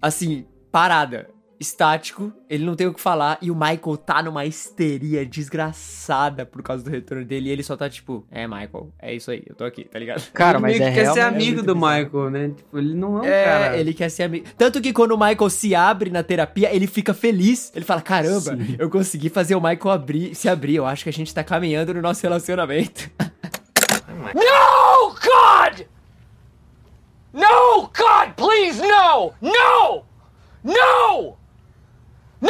assim, 0.00 0.46
parada, 0.72 1.28
estático, 1.60 2.32
ele 2.48 2.64
não 2.64 2.74
tem 2.74 2.86
o 2.86 2.94
que 2.94 3.00
falar, 3.00 3.36
e 3.42 3.50
o 3.50 3.54
Michael 3.54 3.96
tá 3.98 4.22
numa 4.22 4.46
histeria 4.46 5.26
desgraçada 5.26 6.46
por 6.46 6.62
causa 6.62 6.82
do 6.82 6.88
retorno 6.90 7.22
dele, 7.24 7.50
e 7.50 7.52
ele 7.52 7.62
só 7.62 7.76
tá 7.76 7.88
tipo, 7.90 8.26
é, 8.30 8.46
Michael, 8.46 8.90
é 8.98 9.14
isso 9.14 9.30
aí, 9.30 9.42
eu 9.46 9.54
tô 9.54 9.64
aqui, 9.64 9.84
tá 9.84 9.98
ligado? 9.98 10.22
Cara, 10.32 10.56
ele 10.56 10.62
mas 10.62 10.78
meio 10.78 10.82
é 10.88 10.88
que 10.90 10.94
quer 11.00 11.12
ser 11.12 11.20
amigo 11.20 11.62
do 11.62 11.76
Michael, 11.76 12.30
né? 12.30 12.48
Tipo, 12.56 12.78
ele 12.78 12.94
não 12.94 13.18
é 13.18 13.20
um 13.20 13.24
É, 13.24 13.44
cara. 13.44 13.76
ele 13.76 13.92
quer 13.92 14.08
ser 14.08 14.22
amigo. 14.22 14.46
Tanto 14.56 14.80
que 14.80 14.92
quando 14.92 15.12
o 15.12 15.18
Michael 15.18 15.50
se 15.50 15.74
abre 15.74 16.08
na 16.10 16.22
terapia, 16.22 16.74
ele 16.74 16.86
fica 16.86 17.12
feliz. 17.12 17.70
Ele 17.74 17.84
fala: 17.84 18.00
Caramba, 18.00 18.56
Sim. 18.56 18.76
eu 18.78 18.88
consegui 18.88 19.28
fazer 19.28 19.54
o 19.54 19.60
Michael 19.60 19.90
abrir, 19.90 20.34
se 20.34 20.48
abrir. 20.48 20.76
Eu 20.76 20.86
acho 20.86 21.04
que 21.04 21.10
a 21.10 21.12
gente 21.12 21.34
tá 21.34 21.44
caminhando 21.44 21.92
no 21.92 22.00
nosso 22.00 22.22
relacionamento. 22.22 23.10
No, 24.34 25.14
God! 25.14 25.86
No, 27.32 27.82
God, 27.96 28.34
please, 28.36 28.80
no! 28.80 29.32
No! 29.40 30.04
No! 30.62 31.36
No! 32.40 32.48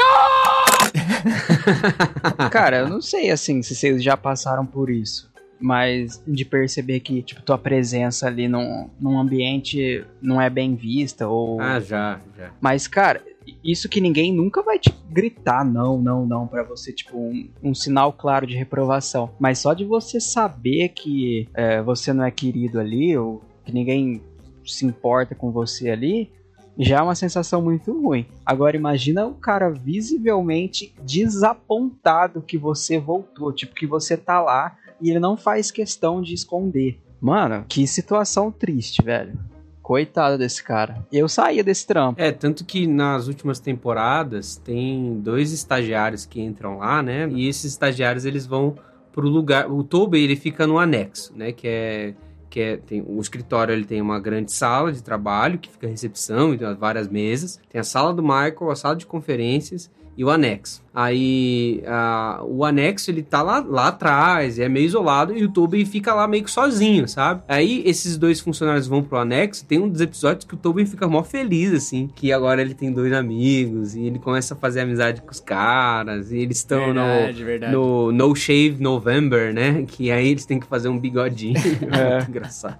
Cara, 2.51 2.79
eu 2.79 2.89
não 2.89 3.01
sei, 3.01 3.31
assim, 3.31 3.63
se 3.63 3.75
vocês 3.75 4.03
já 4.03 4.17
passaram 4.17 4.65
por 4.65 4.91
isso. 4.91 5.31
Mas 5.61 6.23
de 6.27 6.45
perceber 6.45 7.01
que, 7.01 7.23
tipo, 7.23 7.43
tua 7.43 7.59
presença 7.59 8.27
ali 8.27 8.49
num, 8.49 8.89
num 8.99 9.21
ambiente 9.21 10.05
não 10.23 10.41
é 10.41 10.49
bem 10.49 10.75
vista, 10.75 11.29
ou... 11.29 11.61
Ah, 11.61 11.79
já, 11.79 12.19
já. 12.37 12.51
Mas, 12.61 12.89
cara, 12.89 13.23
isso 13.63 13.89
que 13.89 14.01
ninguém 14.01 14.33
nunca 14.33 14.63
vai 14.63 14.79
te 14.79 14.95
gritar 15.11 15.65
não, 15.65 16.01
não, 16.01 16.25
não, 16.27 16.47
pra 16.47 16.63
você, 16.63 16.93
tipo, 16.93 17.19
um, 17.19 17.49
um 17.63 17.75
sinal 17.75 18.13
claro 18.13 18.47
de 18.47 18.57
reprovação. 18.57 19.31
Mas 19.39 19.59
só 19.59 19.75
de 19.75 19.85
você 19.85 20.21
saber 20.21 20.91
que 20.91 21.49
é, 21.55 21.83
você 21.83 22.13
não 22.13 22.25
é 22.25 22.31
querido 22.31 22.81
ali, 22.81 23.17
ou 23.17 23.43
que 23.65 23.73
ninguém 23.73 24.23
se 24.65 24.87
importa 24.87 25.35
com 25.35 25.51
você 25.51 25.91
ali, 25.91 26.31
já 26.79 26.99
é 26.99 27.03
uma 27.03 27.15
sensação 27.15 27.61
muito 27.61 27.93
ruim. 27.93 28.27
Agora 28.45 28.77
imagina 28.77 29.27
o 29.27 29.35
cara 29.35 29.71
visivelmente 29.71 30.95
desapontado 31.03 32.43
que 32.43 32.57
você 32.57 32.99
voltou, 32.99 33.53
tipo, 33.53 33.75
que 33.75 33.87
você 33.87 34.17
tá 34.17 34.41
lá 34.41 34.77
e 35.01 35.11
ele 35.11 35.21
não 35.21 35.37
faz 35.37 35.71
questão 35.71 36.21
de 36.21 36.35
esconder. 36.35 37.01
Mano, 37.21 37.65
que 37.69 37.87
situação 37.87 38.51
triste, 38.51 39.03
velho. 39.03 39.39
Coitado 39.83 40.39
desse 40.39 40.63
cara. 40.63 41.05
Eu 41.13 41.29
saía 41.29 41.65
desse 41.65 41.87
trampo. 41.87 42.21
É, 42.21 42.31
tanto 42.31 42.65
que 42.65 42.87
nas 42.87 43.27
últimas 43.27 43.59
temporadas 43.59 44.57
tem 44.57 45.21
dois 45.21 45.53
estagiários 45.53 46.25
que 46.25 46.41
entram 46.41 46.79
lá, 46.79 47.03
né? 47.03 47.29
E 47.29 47.49
esses 47.49 47.73
estagiários 47.73 48.25
eles 48.25 48.47
vão 48.47 48.77
pro 49.13 49.29
lugar. 49.29 49.71
O 49.71 49.83
Toby 49.83 50.23
ele 50.23 50.37
fica 50.37 50.67
no 50.67 50.79
anexo, 50.79 51.37
né? 51.37 51.51
Que 51.51 51.67
é 51.67 52.15
que 52.51 52.61
é, 52.61 52.77
tem 52.77 53.03
o 53.07 53.21
escritório 53.21 53.73
ele 53.73 53.85
tem 53.85 54.03
uma 54.03 54.19
grande 54.19 54.53
sala 54.53 54.93
de 54.93 55.03
trabalho 55.03 55.59
que 55.59 55.71
fica 55.71 55.87
a 55.87 55.91
recepção 55.91 56.53
e 56.53 56.59
tem 56.59 56.75
várias 56.75 57.09
mesas. 57.09 57.61
Tem 57.71 57.81
a 57.81 57.85
sala 57.85 58.13
do 58.13 58.23
Michael, 58.23 58.71
a 58.71 58.77
sala 58.77 58.97
de 58.97 59.07
conferências 59.07 59.89
e 60.21 60.25
o 60.25 60.29
anexo. 60.29 60.83
Aí 60.95 61.83
a- 61.87 62.43
o 62.45 62.63
anexo 62.63 63.11
ele 63.11 63.23
tá 63.23 63.41
lá, 63.43 63.65
lá 63.67 63.89
atrás, 63.89 64.59
é 64.59 64.69
meio 64.69 64.85
isolado 64.85 65.35
e 65.35 65.43
o 65.45 65.49
Toby 65.49 65.87
fica 65.87 66.13
lá 66.13 66.29
meio 66.29 66.45
que 66.45 66.51
sozinho, 66.51 67.09
sabe? 67.09 67.41
Aí 67.49 67.83
esses 67.87 68.19
dois 68.19 68.39
funcionários 68.39 68.87
vão 68.87 69.03
pro 69.03 69.17
anexo, 69.17 69.65
tem 69.65 69.79
um 69.79 69.89
dos 69.89 70.01
episódios 70.03 70.45
que 70.45 70.53
o 70.53 70.57
Toby 70.59 70.85
fica 70.85 71.09
mó 71.09 71.23
feliz, 71.23 71.73
assim, 71.73 72.11
que 72.15 72.33
agora 72.35 72.61
ele 72.61 72.75
tem 72.75 72.93
dois 72.93 73.15
amigos 73.15 73.95
e 73.95 74.03
ele 74.03 74.19
começa 74.19 74.53
a 74.53 74.57
fazer 74.59 74.81
amizade 74.81 75.23
com 75.23 75.31
os 75.31 75.41
caras 75.41 76.31
e 76.33 76.39
eles 76.39 76.59
estão 76.59 76.93
no, 76.93 77.43
verdade. 77.45 77.73
no 77.73 78.13
No 78.13 78.35
Shave 78.37 78.77
November, 78.79 79.55
né? 79.55 79.85
Que 79.87 80.11
aí 80.11 80.29
eles 80.29 80.45
têm 80.45 80.61
que 80.61 80.67
fazer 80.67 80.89
um 80.91 80.99
bigodinho. 80.99 81.55
É. 81.91 82.17
Muito 82.19 82.29
engraçado. 82.29 82.79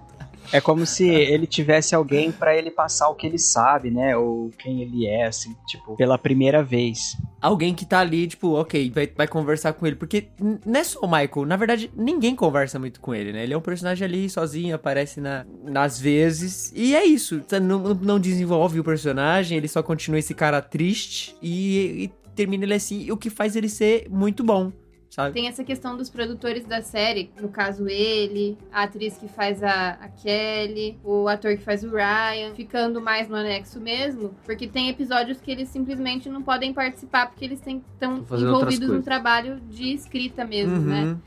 É 0.51 0.59
como 0.59 0.85
se 0.85 1.07
ele 1.07 1.47
tivesse 1.47 1.95
alguém 1.95 2.31
pra 2.31 2.55
ele 2.55 2.69
passar 2.69 3.09
o 3.09 3.15
que 3.15 3.25
ele 3.25 3.37
sabe, 3.37 3.89
né? 3.89 4.15
Ou 4.17 4.49
quem 4.57 4.81
ele 4.81 5.07
é, 5.07 5.25
assim, 5.25 5.55
tipo, 5.67 5.95
pela 5.95 6.17
primeira 6.17 6.63
vez. 6.63 7.17
Alguém 7.41 7.73
que 7.73 7.85
tá 7.85 7.99
ali, 7.99 8.27
tipo, 8.27 8.53
ok, 8.53 8.91
vai, 8.91 9.07
vai 9.07 9.27
conversar 9.27 9.73
com 9.73 9.87
ele. 9.87 9.95
Porque 9.95 10.27
não 10.65 10.79
é 10.79 10.83
só 10.83 10.99
o 10.99 11.07
Michael, 11.07 11.45
na 11.45 11.55
verdade, 11.55 11.91
ninguém 11.95 12.35
conversa 12.35 12.77
muito 12.77 12.99
com 12.99 13.15
ele, 13.15 13.31
né? 13.31 13.43
Ele 13.43 13.53
é 13.53 13.57
um 13.57 13.61
personagem 13.61 14.05
ali 14.05 14.29
sozinho, 14.29 14.75
aparece 14.75 15.21
na, 15.21 15.45
nas 15.63 15.99
vezes. 15.99 16.71
E 16.75 16.95
é 16.95 17.05
isso. 17.05 17.39
tá, 17.41 17.59
Não, 17.59 17.93
não 17.93 18.19
desenvolve 18.19 18.79
o 18.79 18.83
personagem, 18.83 19.57
ele 19.57 19.67
só 19.67 19.81
continua 19.81 20.19
esse 20.19 20.33
cara 20.33 20.61
triste 20.61 21.35
e, 21.41 22.03
e 22.03 22.11
termina 22.35 22.63
ele 22.63 22.73
assim, 22.73 23.09
o 23.11 23.17
que 23.17 23.29
faz 23.29 23.55
ele 23.55 23.69
ser 23.69 24.07
muito 24.09 24.43
bom, 24.43 24.71
sabe? 25.11 25.33
Tem 25.33 25.47
essa 25.47 25.63
questão 25.63 25.95
dos 25.95 26.09
produtores 26.09 26.65
da 26.65 26.81
série, 26.81 27.29
no 27.39 27.49
caso 27.49 27.87
ele, 27.87 28.57
a 28.71 28.83
atriz 28.83 29.17
que 29.17 29.27
faz 29.27 29.61
a, 29.61 29.91
a 30.01 30.07
Kelly, 30.07 30.97
o 31.03 31.27
ator 31.27 31.55
que 31.55 31.63
faz 31.63 31.83
o 31.83 31.91
Ryan, 31.91 32.55
ficando 32.55 32.99
mais 32.99 33.27
no 33.29 33.35
anexo 33.35 33.79
mesmo, 33.79 34.33
porque 34.45 34.67
tem 34.67 34.89
episódios 34.89 35.39
que 35.39 35.51
eles 35.51 35.69
simplesmente 35.69 36.29
não 36.29 36.41
podem 36.41 36.73
participar 36.73 37.27
porque 37.27 37.45
eles 37.45 37.59
estão 37.59 38.25
envolvidos 38.31 38.89
no 38.89 39.03
trabalho 39.03 39.59
de 39.69 39.93
escrita 39.93 40.43
mesmo, 40.45 40.75
Uhum. 40.77 40.81
né? 40.85 41.17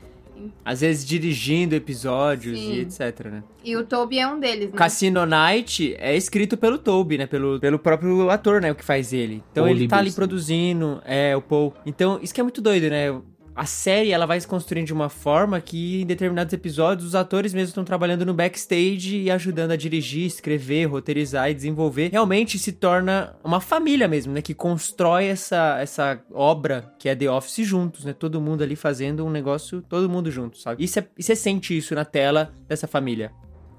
Às 0.65 0.81
vezes 0.81 1.05
dirigindo 1.05 1.75
episódios 1.75 2.59
Sim. 2.59 2.73
e 2.73 2.79
etc, 2.81 3.25
né? 3.31 3.43
E 3.63 3.75
o 3.77 3.85
Toby 3.85 4.19
é 4.19 4.27
um 4.27 4.37
deles, 4.37 4.69
né? 4.69 4.75
Cassino 4.77 5.25
Night 5.25 5.95
é 5.97 6.15
escrito 6.15 6.57
pelo 6.57 6.77
Toby, 6.77 7.19
né? 7.19 7.25
Pelo, 7.25 7.57
pelo 7.59 7.79
próprio 7.79 8.29
ator, 8.29 8.61
né? 8.61 8.71
O 8.71 8.75
que 8.75 8.83
faz 8.83 9.13
ele. 9.13 9.41
Então 9.51 9.63
Paul 9.63 9.75
ele 9.75 9.87
tá 9.87 9.97
ali 9.97 10.11
produzindo, 10.11 11.01
é, 11.05 11.35
o 11.37 11.41
Paul. 11.41 11.73
Então, 11.85 12.19
isso 12.21 12.33
que 12.33 12.41
é 12.41 12.43
muito 12.43 12.61
doido, 12.61 12.89
né? 12.89 13.17
A 13.55 13.65
série, 13.65 14.11
ela 14.11 14.25
vai 14.25 14.37
se 14.37 14.45
construindo 14.45 14.87
de 14.87 14.93
uma 14.93 15.07
forma 15.07 15.61
que 15.61 16.01
em 16.01 16.05
determinados 16.05 16.53
episódios 16.53 17.07
os 17.07 17.15
atores 17.15 17.53
mesmo 17.53 17.69
estão 17.69 17.85
trabalhando 17.85 18.25
no 18.25 18.33
backstage 18.33 19.15
e 19.15 19.31
ajudando 19.31 19.71
a 19.71 19.77
dirigir, 19.77 20.25
escrever, 20.25 20.87
roteirizar 20.87 21.49
e 21.49 21.53
desenvolver. 21.53 22.09
Realmente 22.11 22.59
se 22.59 22.73
torna 22.73 23.33
uma 23.41 23.61
família 23.61 24.09
mesmo, 24.09 24.33
né? 24.33 24.41
Que 24.41 24.53
constrói 24.53 25.27
essa, 25.27 25.77
essa 25.79 26.19
obra 26.33 26.93
que 26.99 27.07
é 27.07 27.15
The 27.15 27.31
Office 27.31 27.65
juntos, 27.65 28.03
né? 28.03 28.11
Todo 28.11 28.41
mundo 28.41 28.61
ali 28.61 28.75
fazendo 28.75 29.25
um 29.25 29.29
negócio, 29.29 29.81
todo 29.81 30.09
mundo 30.09 30.29
junto, 30.29 30.57
sabe? 30.57 30.83
E 30.83 30.87
você 30.87 31.33
sente 31.33 31.77
isso 31.77 31.95
na 31.95 32.03
tela 32.03 32.51
dessa 32.67 32.87
família. 32.87 33.31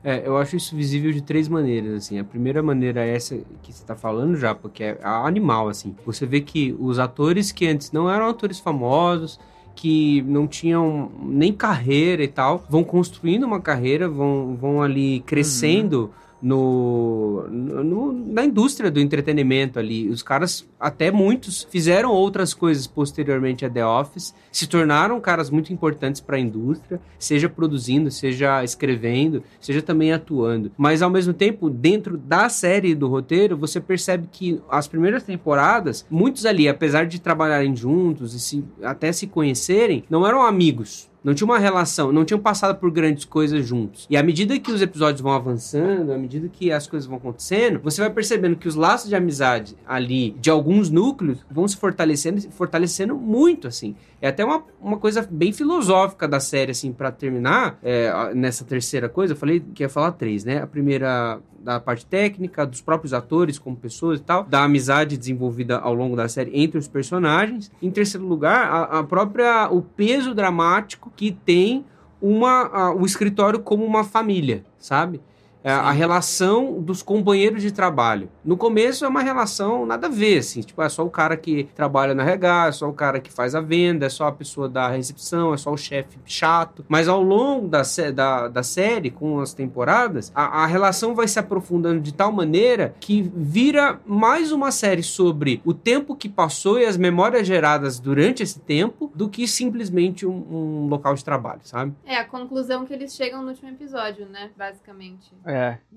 É, 0.02 0.26
eu 0.26 0.38
acho 0.38 0.56
isso 0.56 0.74
visível 0.74 1.12
de 1.12 1.20
três 1.20 1.48
maneiras, 1.48 1.92
assim. 1.94 2.18
A 2.18 2.24
primeira 2.24 2.62
maneira 2.62 3.04
é 3.04 3.14
essa 3.14 3.36
que 3.62 3.74
você 3.74 3.84
tá 3.84 3.94
falando 3.94 4.36
já, 4.36 4.54
porque 4.54 4.84
é 4.84 4.98
animal, 5.02 5.68
assim. 5.68 5.94
Você 6.06 6.24
vê 6.24 6.40
que 6.40 6.74
os 6.78 6.98
atores 6.98 7.52
que 7.52 7.66
antes 7.66 7.92
não 7.92 8.08
eram 8.08 8.28
atores 8.28 8.58
famosos, 8.58 9.38
que 9.76 10.22
não 10.22 10.46
tinham 10.48 11.10
nem 11.22 11.52
carreira 11.52 12.24
e 12.24 12.28
tal, 12.28 12.64
vão 12.68 12.82
construindo 12.82 13.44
uma 13.44 13.60
carreira, 13.60 14.08
vão, 14.08 14.56
vão 14.60 14.82
ali 14.82 15.20
crescendo 15.20 16.10
no, 16.42 17.46
no, 17.50 17.84
no- 17.84 18.34
da 18.34 18.44
indústria 18.44 18.90
do 18.90 18.98
entretenimento 19.00 19.78
ali. 19.78 20.08
Os 20.08 20.22
caras, 20.22 20.66
até 20.78 21.10
muitos, 21.10 21.66
fizeram 21.70 22.10
outras 22.10 22.54
coisas 22.54 22.86
posteriormente 22.86 23.64
a 23.64 23.70
The 23.70 23.84
Office, 23.84 24.34
se 24.52 24.66
tornaram 24.66 25.20
caras 25.20 25.50
muito 25.50 25.72
importantes 25.72 26.20
para 26.20 26.36
a 26.36 26.40
indústria, 26.40 27.00
seja 27.18 27.48
produzindo, 27.48 28.10
seja 28.10 28.62
escrevendo, 28.62 29.42
seja 29.60 29.82
também 29.82 30.12
atuando. 30.12 30.70
Mas 30.76 31.02
ao 31.02 31.10
mesmo 31.10 31.32
tempo, 31.32 31.70
dentro 31.70 32.16
da 32.16 32.48
série 32.48 32.94
do 32.94 33.08
roteiro, 33.08 33.56
você 33.56 33.80
percebe 33.80 34.28
que 34.30 34.60
as 34.70 34.86
primeiras 34.86 35.22
temporadas, 35.22 36.06
muitos 36.10 36.46
ali, 36.46 36.68
apesar 36.68 37.06
de 37.06 37.20
trabalharem 37.20 37.74
juntos 37.74 38.34
e 38.34 38.40
se, 38.40 38.64
até 38.82 39.12
se 39.12 39.26
conhecerem, 39.26 40.04
não 40.08 40.26
eram 40.26 40.42
amigos 40.42 41.08
não 41.26 41.34
tinha 41.34 41.44
uma 41.44 41.58
relação, 41.58 42.12
não 42.12 42.24
tinham 42.24 42.38
passado 42.38 42.78
por 42.78 42.88
grandes 42.88 43.24
coisas 43.24 43.66
juntos. 43.66 44.06
E 44.08 44.16
à 44.16 44.22
medida 44.22 44.56
que 44.60 44.70
os 44.70 44.80
episódios 44.80 45.20
vão 45.20 45.32
avançando, 45.32 46.12
à 46.12 46.16
medida 46.16 46.48
que 46.48 46.70
as 46.70 46.86
coisas 46.86 47.08
vão 47.08 47.16
acontecendo, 47.16 47.80
você 47.82 48.00
vai 48.00 48.10
percebendo 48.10 48.54
que 48.54 48.68
os 48.68 48.76
laços 48.76 49.08
de 49.08 49.16
amizade 49.16 49.76
ali, 49.84 50.36
de 50.38 50.50
alguns 50.76 50.90
núcleos, 50.90 51.44
vão 51.50 51.66
se 51.66 51.76
fortalecendo, 51.76 52.40
fortalecendo 52.52 53.14
muito, 53.16 53.66
assim. 53.66 53.96
É 54.20 54.28
até 54.28 54.44
uma, 54.44 54.62
uma 54.80 54.98
coisa 54.98 55.26
bem 55.28 55.52
filosófica 55.52 56.28
da 56.28 56.38
série, 56.38 56.72
assim, 56.72 56.92
para 56.92 57.10
terminar, 57.10 57.78
é, 57.82 58.34
nessa 58.34 58.64
terceira 58.64 59.08
coisa, 59.08 59.32
eu 59.32 59.36
falei 59.36 59.60
que 59.74 59.82
ia 59.82 59.88
falar 59.88 60.12
três, 60.12 60.44
né? 60.44 60.62
A 60.62 60.66
primeira 60.66 61.40
da 61.58 61.80
parte 61.80 62.06
técnica, 62.06 62.64
dos 62.64 62.80
próprios 62.80 63.12
atores 63.12 63.58
como 63.58 63.76
pessoas 63.76 64.20
e 64.20 64.22
tal, 64.22 64.44
da 64.44 64.62
amizade 64.62 65.16
desenvolvida 65.16 65.78
ao 65.78 65.94
longo 65.94 66.14
da 66.14 66.28
série 66.28 66.52
entre 66.54 66.78
os 66.78 66.86
personagens. 66.86 67.72
Em 67.82 67.90
terceiro 67.90 68.24
lugar, 68.24 68.68
a, 68.68 69.00
a 69.00 69.04
própria 69.04 69.68
o 69.70 69.82
peso 69.82 70.32
dramático 70.32 71.12
que 71.16 71.32
tem 71.32 71.84
uma 72.20 72.66
a, 72.68 72.94
o 72.94 73.04
escritório 73.04 73.60
como 73.60 73.84
uma 73.84 74.04
família, 74.04 74.64
sabe? 74.78 75.20
É, 75.66 75.72
a 75.72 75.90
relação 75.90 76.80
dos 76.80 77.02
companheiros 77.02 77.60
de 77.60 77.72
trabalho. 77.72 78.30
No 78.44 78.56
começo 78.56 79.04
é 79.04 79.08
uma 79.08 79.20
relação 79.20 79.84
nada 79.84 80.06
a 80.06 80.10
ver, 80.10 80.38
assim, 80.38 80.60
tipo, 80.60 80.80
é 80.80 80.88
só 80.88 81.04
o 81.04 81.10
cara 81.10 81.36
que 81.36 81.64
trabalha 81.74 82.14
na 82.14 82.22
RH, 82.22 82.68
é 82.68 82.72
só 82.72 82.88
o 82.88 82.92
cara 82.92 83.18
que 83.18 83.32
faz 83.32 83.52
a 83.52 83.60
venda, 83.60 84.06
é 84.06 84.08
só 84.08 84.28
a 84.28 84.32
pessoa 84.32 84.68
da 84.68 84.86
recepção, 84.86 85.52
é 85.52 85.56
só 85.56 85.72
o 85.72 85.76
chefe 85.76 86.20
chato. 86.24 86.84
Mas 86.86 87.08
ao 87.08 87.20
longo 87.20 87.66
da, 87.66 87.82
da, 88.14 88.46
da 88.46 88.62
série, 88.62 89.10
com 89.10 89.40
as 89.40 89.54
temporadas, 89.54 90.30
a, 90.32 90.62
a 90.62 90.66
relação 90.66 91.16
vai 91.16 91.26
se 91.26 91.40
aprofundando 91.40 92.00
de 92.00 92.14
tal 92.14 92.30
maneira 92.30 92.94
que 93.00 93.28
vira 93.34 93.98
mais 94.06 94.52
uma 94.52 94.70
série 94.70 95.02
sobre 95.02 95.60
o 95.64 95.74
tempo 95.74 96.14
que 96.14 96.28
passou 96.28 96.78
e 96.78 96.84
as 96.84 96.96
memórias 96.96 97.44
geradas 97.44 97.98
durante 97.98 98.40
esse 98.40 98.60
tempo 98.60 99.10
do 99.12 99.28
que 99.28 99.48
simplesmente 99.48 100.24
um, 100.24 100.46
um 100.48 100.86
local 100.86 101.16
de 101.16 101.24
trabalho, 101.24 101.62
sabe? 101.64 101.92
É 102.04 102.16
a 102.16 102.24
conclusão 102.24 102.86
que 102.86 102.92
eles 102.92 103.16
chegam 103.16 103.42
no 103.42 103.48
último 103.48 103.68
episódio, 103.68 104.26
né? 104.26 104.50
Basicamente. 104.56 105.32
É, 105.44 105.55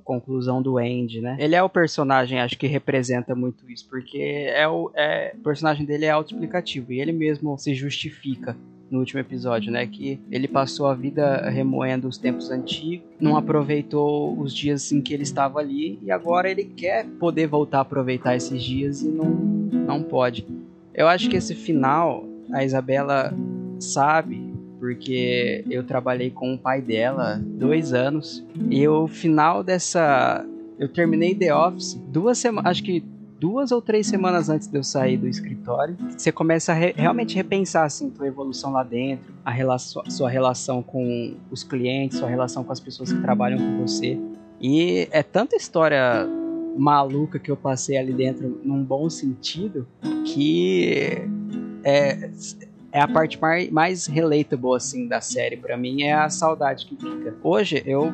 conclusão 0.10 0.60
do 0.60 0.80
Andy, 0.80 1.22
né? 1.22 1.38
Ele 1.40 1.56
é 1.56 1.62
o 1.62 1.70
personagem, 1.70 2.40
acho 2.40 2.58
que 2.58 2.66
representa 2.66 3.36
muito 3.36 3.70
isso, 3.70 3.88
porque 3.88 4.18
é 4.18 4.68
o, 4.68 4.92
é, 4.96 5.36
o 5.38 5.44
personagem 5.44 5.86
dele 5.86 6.06
é 6.06 6.10
autoexplicativo 6.10 6.92
e 6.92 7.00
ele 7.00 7.12
mesmo 7.12 7.56
se 7.60 7.76
justifica 7.76 8.58
no 8.90 9.00
último 9.00 9.20
episódio, 9.20 9.72
né? 9.72 9.86
Que 9.86 10.20
ele 10.32 10.48
passou 10.48 10.88
a 10.88 10.96
vida 10.96 11.48
remoendo 11.50 12.08
os 12.08 12.18
tempos 12.18 12.50
antigos, 12.50 13.08
não 13.20 13.38
aproveitou 13.38 14.36
os 14.40 14.52
dias 14.52 14.92
em 14.92 15.00
que 15.00 15.14
ele 15.14 15.22
estava 15.22 15.60
ali 15.60 16.00
e 16.02 16.10
agora 16.10 16.50
ele 16.50 16.66
quer 16.66 17.06
poder 17.06 17.46
voltar 17.46 17.78
a 17.78 17.82
aproveitar 17.82 18.36
esses 18.36 18.64
dias 18.64 19.04
e 19.04 19.10
não, 19.10 19.30
não 19.30 20.02
pode. 20.02 20.44
Eu 20.92 21.08
acho 21.08 21.30
que 21.30 21.38
esse 21.38 21.54
final, 21.54 22.26
a 22.52 22.66
Isabela 22.66 23.32
sabe 23.80 24.49
porque 24.80 25.64
eu 25.70 25.84
trabalhei 25.84 26.30
com 26.30 26.54
o 26.54 26.58
pai 26.58 26.82
dela 26.82 27.42
dois 27.44 27.94
anos. 27.94 28.46
E 28.70 28.88
o 28.88 29.08
final 29.08 29.64
dessa 29.64 30.46
eu 30.78 30.88
terminei 30.88 31.36
The 31.36 31.54
Office 31.54 31.96
duas 32.08 32.38
semanas 32.38 32.72
acho 32.72 32.84
que 32.84 33.04
duas 33.40 33.72
ou 33.72 33.82
três 33.82 34.08
semanas 34.08 34.50
antes 34.50 34.68
de 34.68 34.78
eu 34.78 34.84
sair 34.84 35.18
do 35.18 35.28
escritório. 35.28 35.96
Você 36.18 36.32
começa 36.32 36.72
a 36.72 36.76
re 36.76 36.94
realmente 36.96 37.36
repensar 37.36 37.86
assim 37.86 38.10
tua 38.10 38.28
evolução 38.28 38.72
lá 38.72 38.84
dentro 38.84 39.34
a 39.46 39.52
relação 39.52 40.04
sua 40.10 40.30
relação 40.30 40.82
com 40.82 41.36
os 41.50 41.64
clientes 41.64 42.18
sua 42.18 42.30
relação 42.30 42.64
com 42.64 42.72
as 42.72 42.80
pessoas 42.80 43.12
que 43.12 43.22
trabalham 43.22 43.60
com 43.60 43.86
você. 43.86 44.20
E 44.62 45.08
é 45.12 45.24
tanta 45.24 45.56
história 45.56 46.28
maluca 46.78 47.40
que 47.40 47.50
eu 47.50 47.58
passei 47.58 47.98
ali 47.98 48.14
dentro 48.14 48.60
num 48.64 48.84
bom 48.84 49.10
sentido 49.10 49.88
que 50.26 51.18
é, 51.84 52.30
é 52.92 53.02
a 53.02 53.08
parte 53.08 53.40
mais, 53.72 54.08
relatable, 54.08 54.76
assim, 54.76 55.08
da 55.08 55.22
série 55.22 55.58
para 55.58 55.78
mim, 55.78 56.04
é 56.04 56.14
a 56.14 56.30
saudade 56.30 56.86
que 56.86 56.96
fica. 56.96 57.36
Hoje, 57.44 57.84
eu, 57.86 58.12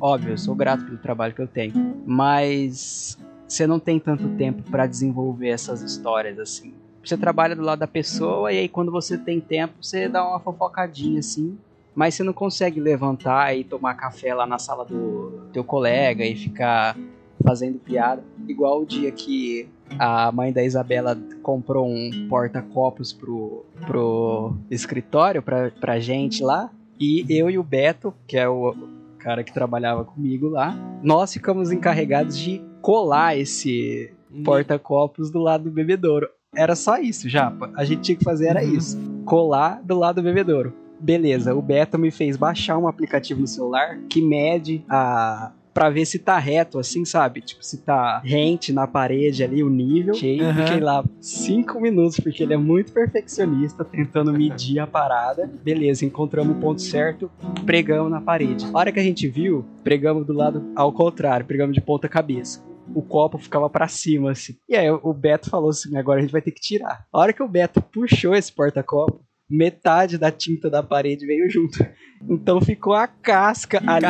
óbvio, 0.00 0.32
eu 0.32 0.38
sou 0.38 0.54
grato 0.54 0.84
pelo 0.84 0.98
trabalho 0.98 1.34
que 1.34 1.42
eu 1.42 1.48
tenho, 1.48 2.02
mas 2.06 3.18
você 3.46 3.66
não 3.66 3.78
tem 3.78 3.98
tanto 3.98 4.28
tempo 4.36 4.62
para 4.70 4.86
desenvolver 4.86 5.48
essas 5.48 5.82
histórias, 5.82 6.38
assim. 6.38 6.74
Você 7.04 7.16
trabalha 7.16 7.54
do 7.54 7.62
lado 7.62 7.80
da 7.80 7.86
pessoa 7.86 8.52
e 8.52 8.58
aí 8.58 8.68
quando 8.68 8.90
você 8.90 9.18
tem 9.18 9.40
tempo, 9.40 9.74
você 9.80 10.08
dá 10.08 10.26
uma 10.26 10.40
fofocadinha, 10.40 11.18
assim, 11.18 11.58
mas 11.94 12.14
você 12.14 12.22
não 12.22 12.32
consegue 12.32 12.80
levantar 12.80 13.54
e 13.56 13.62
tomar 13.62 13.94
café 13.94 14.32
lá 14.34 14.46
na 14.46 14.58
sala 14.58 14.84
do 14.84 15.48
teu 15.52 15.62
colega 15.62 16.24
e 16.24 16.34
ficar 16.34 16.96
fazendo 17.42 17.78
piada. 17.78 18.24
Igual 18.48 18.82
o 18.82 18.86
dia 18.86 19.12
que 19.12 19.68
a 19.98 20.30
mãe 20.32 20.52
da 20.52 20.62
Isabela 20.62 21.16
comprou 21.42 21.88
um 21.88 22.26
porta-copos 22.28 23.12
pro, 23.12 23.64
pro 23.86 24.56
escritório, 24.70 25.42
pra, 25.42 25.70
pra 25.70 25.98
gente 25.98 26.42
lá. 26.42 26.70
E 27.00 27.24
eu 27.28 27.50
e 27.50 27.58
o 27.58 27.62
Beto, 27.62 28.14
que 28.26 28.36
é 28.36 28.48
o 28.48 28.74
cara 29.18 29.42
que 29.42 29.52
trabalhava 29.52 30.04
comigo 30.04 30.48
lá, 30.48 30.76
nós 31.02 31.32
ficamos 31.32 31.72
encarregados 31.72 32.38
de 32.38 32.62
colar 32.80 33.36
esse 33.36 34.12
porta-copos 34.44 35.30
do 35.30 35.38
lado 35.38 35.64
do 35.64 35.70
bebedouro. 35.70 36.28
Era 36.54 36.76
só 36.76 36.98
isso, 36.98 37.28
Japa. 37.28 37.70
A 37.74 37.84
gente 37.84 38.02
tinha 38.02 38.16
que 38.16 38.24
fazer 38.24 38.48
era 38.48 38.62
isso. 38.62 38.98
Colar 39.24 39.82
do 39.82 39.98
lado 39.98 40.16
do 40.16 40.22
bebedouro. 40.22 40.72
Beleza, 41.00 41.54
o 41.54 41.60
Beto 41.60 41.98
me 41.98 42.10
fez 42.10 42.36
baixar 42.36 42.78
um 42.78 42.86
aplicativo 42.86 43.40
no 43.40 43.46
celular 43.46 43.98
que 44.08 44.22
mede 44.22 44.84
a 44.88 45.52
para 45.74 45.90
ver 45.90 46.06
se 46.06 46.20
tá 46.20 46.38
reto, 46.38 46.78
assim, 46.78 47.04
sabe? 47.04 47.40
Tipo, 47.40 47.64
se 47.64 47.78
tá 47.78 48.22
rente 48.24 48.72
na 48.72 48.86
parede 48.86 49.42
ali, 49.42 49.62
o 49.62 49.68
nível. 49.68 50.14
Cheio, 50.14 50.46
uhum. 50.46 50.54
fiquei 50.54 50.80
lá 50.80 51.04
cinco 51.20 51.80
minutos, 51.80 52.20
porque 52.20 52.44
ele 52.44 52.54
é 52.54 52.56
muito 52.56 52.92
perfeccionista, 52.92 53.84
tentando 53.84 54.32
medir 54.32 54.78
a 54.78 54.86
parada. 54.86 55.50
Beleza, 55.62 56.04
encontramos 56.04 56.56
o 56.56 56.60
ponto 56.60 56.80
certo, 56.80 57.28
pregamos 57.66 58.10
na 58.10 58.20
parede. 58.20 58.64
A 58.72 58.78
hora 58.78 58.92
que 58.92 59.00
a 59.00 59.02
gente 59.02 59.26
viu, 59.26 59.64
pregamos 59.82 60.24
do 60.24 60.32
lado 60.32 60.64
ao 60.76 60.92
contrário, 60.92 61.44
pregamos 61.44 61.74
de 61.74 61.80
ponta 61.80 62.08
cabeça 62.08 62.62
o 62.94 63.02
copo 63.02 63.38
ficava 63.38 63.70
para 63.70 63.88
cima, 63.88 64.32
assim. 64.32 64.56
E 64.68 64.76
aí 64.76 64.90
o 64.90 65.12
Beto 65.14 65.48
falou 65.48 65.70
assim: 65.70 65.96
agora 65.96 66.18
a 66.18 66.22
gente 66.22 66.32
vai 66.32 66.42
ter 66.42 66.50
que 66.50 66.60
tirar. 66.60 67.06
A 67.12 67.18
hora 67.18 67.32
que 67.32 67.42
o 67.42 67.48
Beto 67.48 67.80
puxou 67.80 68.34
esse 68.34 68.52
porta-copo, 68.52 69.24
metade 69.54 70.18
da 70.18 70.30
tinta 70.30 70.68
da 70.68 70.82
parede 70.82 71.26
veio 71.26 71.48
junto. 71.48 71.78
Então 72.28 72.60
ficou 72.60 72.94
a 72.94 73.06
casca 73.06 73.82
ali, 73.86 74.06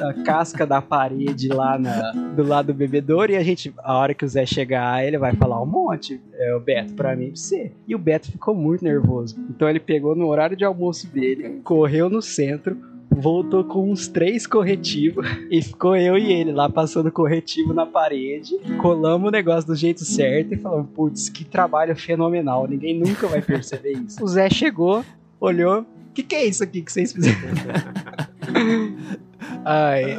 a 0.00 0.14
casca 0.24 0.66
da 0.66 0.80
parede 0.80 1.48
lá 1.48 1.78
na, 1.78 2.12
do 2.12 2.42
lado 2.42 2.66
do 2.66 2.74
bebedouro. 2.74 3.32
E 3.32 3.36
a 3.36 3.42
gente, 3.42 3.72
a 3.78 3.98
hora 3.98 4.14
que 4.14 4.24
o 4.24 4.28
Zé 4.28 4.46
chegar, 4.46 5.04
ele 5.04 5.18
vai 5.18 5.34
falar 5.34 5.60
um 5.62 5.66
monte. 5.66 6.20
É, 6.34 6.54
o 6.54 6.60
Beto, 6.60 6.94
pra 6.94 7.16
mim, 7.16 7.28
pra 7.28 7.36
você. 7.36 7.72
E 7.86 7.94
o 7.94 7.98
Beto 7.98 8.30
ficou 8.30 8.54
muito 8.54 8.84
nervoso. 8.84 9.36
Então 9.50 9.68
ele 9.68 9.80
pegou 9.80 10.14
no 10.14 10.26
horário 10.26 10.56
de 10.56 10.64
almoço 10.64 11.12
dele, 11.12 11.60
correu 11.64 12.08
no 12.08 12.22
centro, 12.22 12.76
voltou 13.10 13.64
com 13.64 13.90
uns 13.90 14.06
três 14.08 14.46
corretivos 14.46 15.26
e 15.50 15.62
ficou 15.62 15.96
eu 15.96 16.16
e 16.16 16.32
ele 16.32 16.52
lá 16.52 16.68
passando 16.68 17.10
corretivo 17.10 17.72
na 17.72 17.86
parede, 17.86 18.58
colamos 18.80 19.28
o 19.28 19.30
negócio 19.30 19.66
do 19.66 19.76
jeito 19.76 20.04
certo 20.04 20.54
e 20.54 20.56
falamos, 20.56 20.88
putz, 20.94 21.28
que 21.28 21.44
trabalho 21.44 21.96
fenomenal, 21.96 22.66
ninguém 22.66 22.98
nunca 22.98 23.26
vai 23.26 23.42
perceber 23.42 23.92
isso. 23.92 24.22
O 24.28 24.28
Zé 24.28 24.50
chegou, 24.50 25.04
olhou, 25.40 25.80
o 25.80 26.12
que, 26.12 26.22
que 26.22 26.34
é 26.34 26.44
isso 26.44 26.62
aqui 26.62 26.82
que 26.82 26.92
vocês 26.92 27.12
fizeram? 27.12 27.38
Ai, 29.64 30.16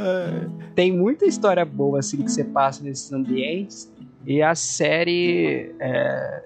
tem 0.75 0.91
muita 0.91 1.25
história 1.25 1.65
boa 1.65 1.99
assim 1.99 2.17
que 2.17 2.31
você 2.31 2.43
passa 2.43 2.83
nesses 2.83 3.11
ambientes 3.11 3.91
e 4.25 4.41
a 4.41 4.55
série 4.55 5.71
é, 5.79 6.43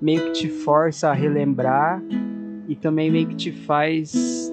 meio 0.00 0.26
que 0.26 0.32
te 0.32 0.48
força 0.48 1.08
a 1.08 1.12
relembrar 1.12 2.02
e 2.68 2.74
também 2.74 3.10
meio 3.10 3.26
que 3.26 3.36
te 3.36 3.52
faz 3.52 4.43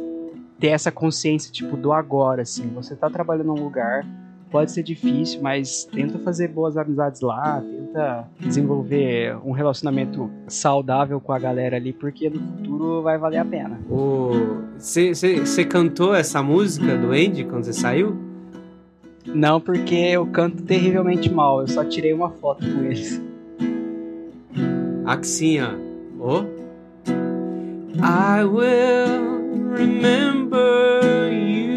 ter 0.62 0.68
essa 0.68 0.92
consciência, 0.92 1.52
tipo, 1.52 1.76
do 1.76 1.92
agora, 1.92 2.44
assim. 2.44 2.70
Você 2.76 2.96
tá 2.96 3.10
trabalhando 3.10 3.48
num 3.48 3.62
lugar, 3.62 4.06
pode 4.52 4.72
ser 4.72 4.84
difícil, 4.84 5.42
mas 5.42 5.86
tenta 5.86 6.20
fazer 6.20 6.50
boas 6.50 6.78
amizades 6.78 7.20
lá, 7.22 7.60
tenta 7.62 8.28
desenvolver 8.40 9.36
um 9.44 9.52
relacionamento 9.52 10.30
saudável 10.48 11.20
com 11.20 11.34
a 11.34 11.40
galera 11.40 11.78
ali, 11.78 11.92
porque 11.92 12.30
no 12.30 12.40
futuro 12.40 13.02
vai 13.02 13.18
valer 13.18 13.40
a 13.40 13.46
pena. 13.46 13.80
Você 14.78 15.66
cantou 15.66 16.14
essa 16.14 16.44
música 16.44 16.96
do 16.96 17.12
Andy 17.12 17.44
quando 17.44 17.64
você 17.64 17.74
saiu? 17.74 18.16
Não, 19.26 19.60
porque 19.60 19.96
eu 19.96 20.28
canto 20.28 20.62
terrivelmente 20.64 21.32
mal, 21.32 21.62
eu 21.62 21.68
só 21.68 21.84
tirei 21.84 22.14
uma 22.14 22.30
foto 22.30 22.62
com 22.72 22.84
eles. 22.84 23.20
Aqui 25.06 25.60
ó. 25.60 25.74
Oh. 26.20 26.46
I 28.04 28.44
will 28.44 29.31
remember 29.72 31.32
you. 31.32 31.32
Will 31.32 31.32
you 31.32 31.71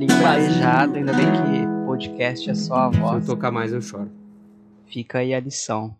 Olhinho 0.00 0.22
marejado, 0.22 0.96
ainda 0.96 1.12
bem 1.12 1.26
que 1.26 1.84
podcast 1.84 2.48
é 2.48 2.54
só 2.54 2.88
a 2.88 2.90
Se 2.90 2.96
eu 2.96 3.02
voz. 3.02 3.26
tocar 3.26 3.50
mais, 3.50 3.70
eu 3.70 3.82
choro. 3.82 4.10
Fica 4.86 5.18
aí 5.18 5.34
a 5.34 5.38
lição. 5.38 5.94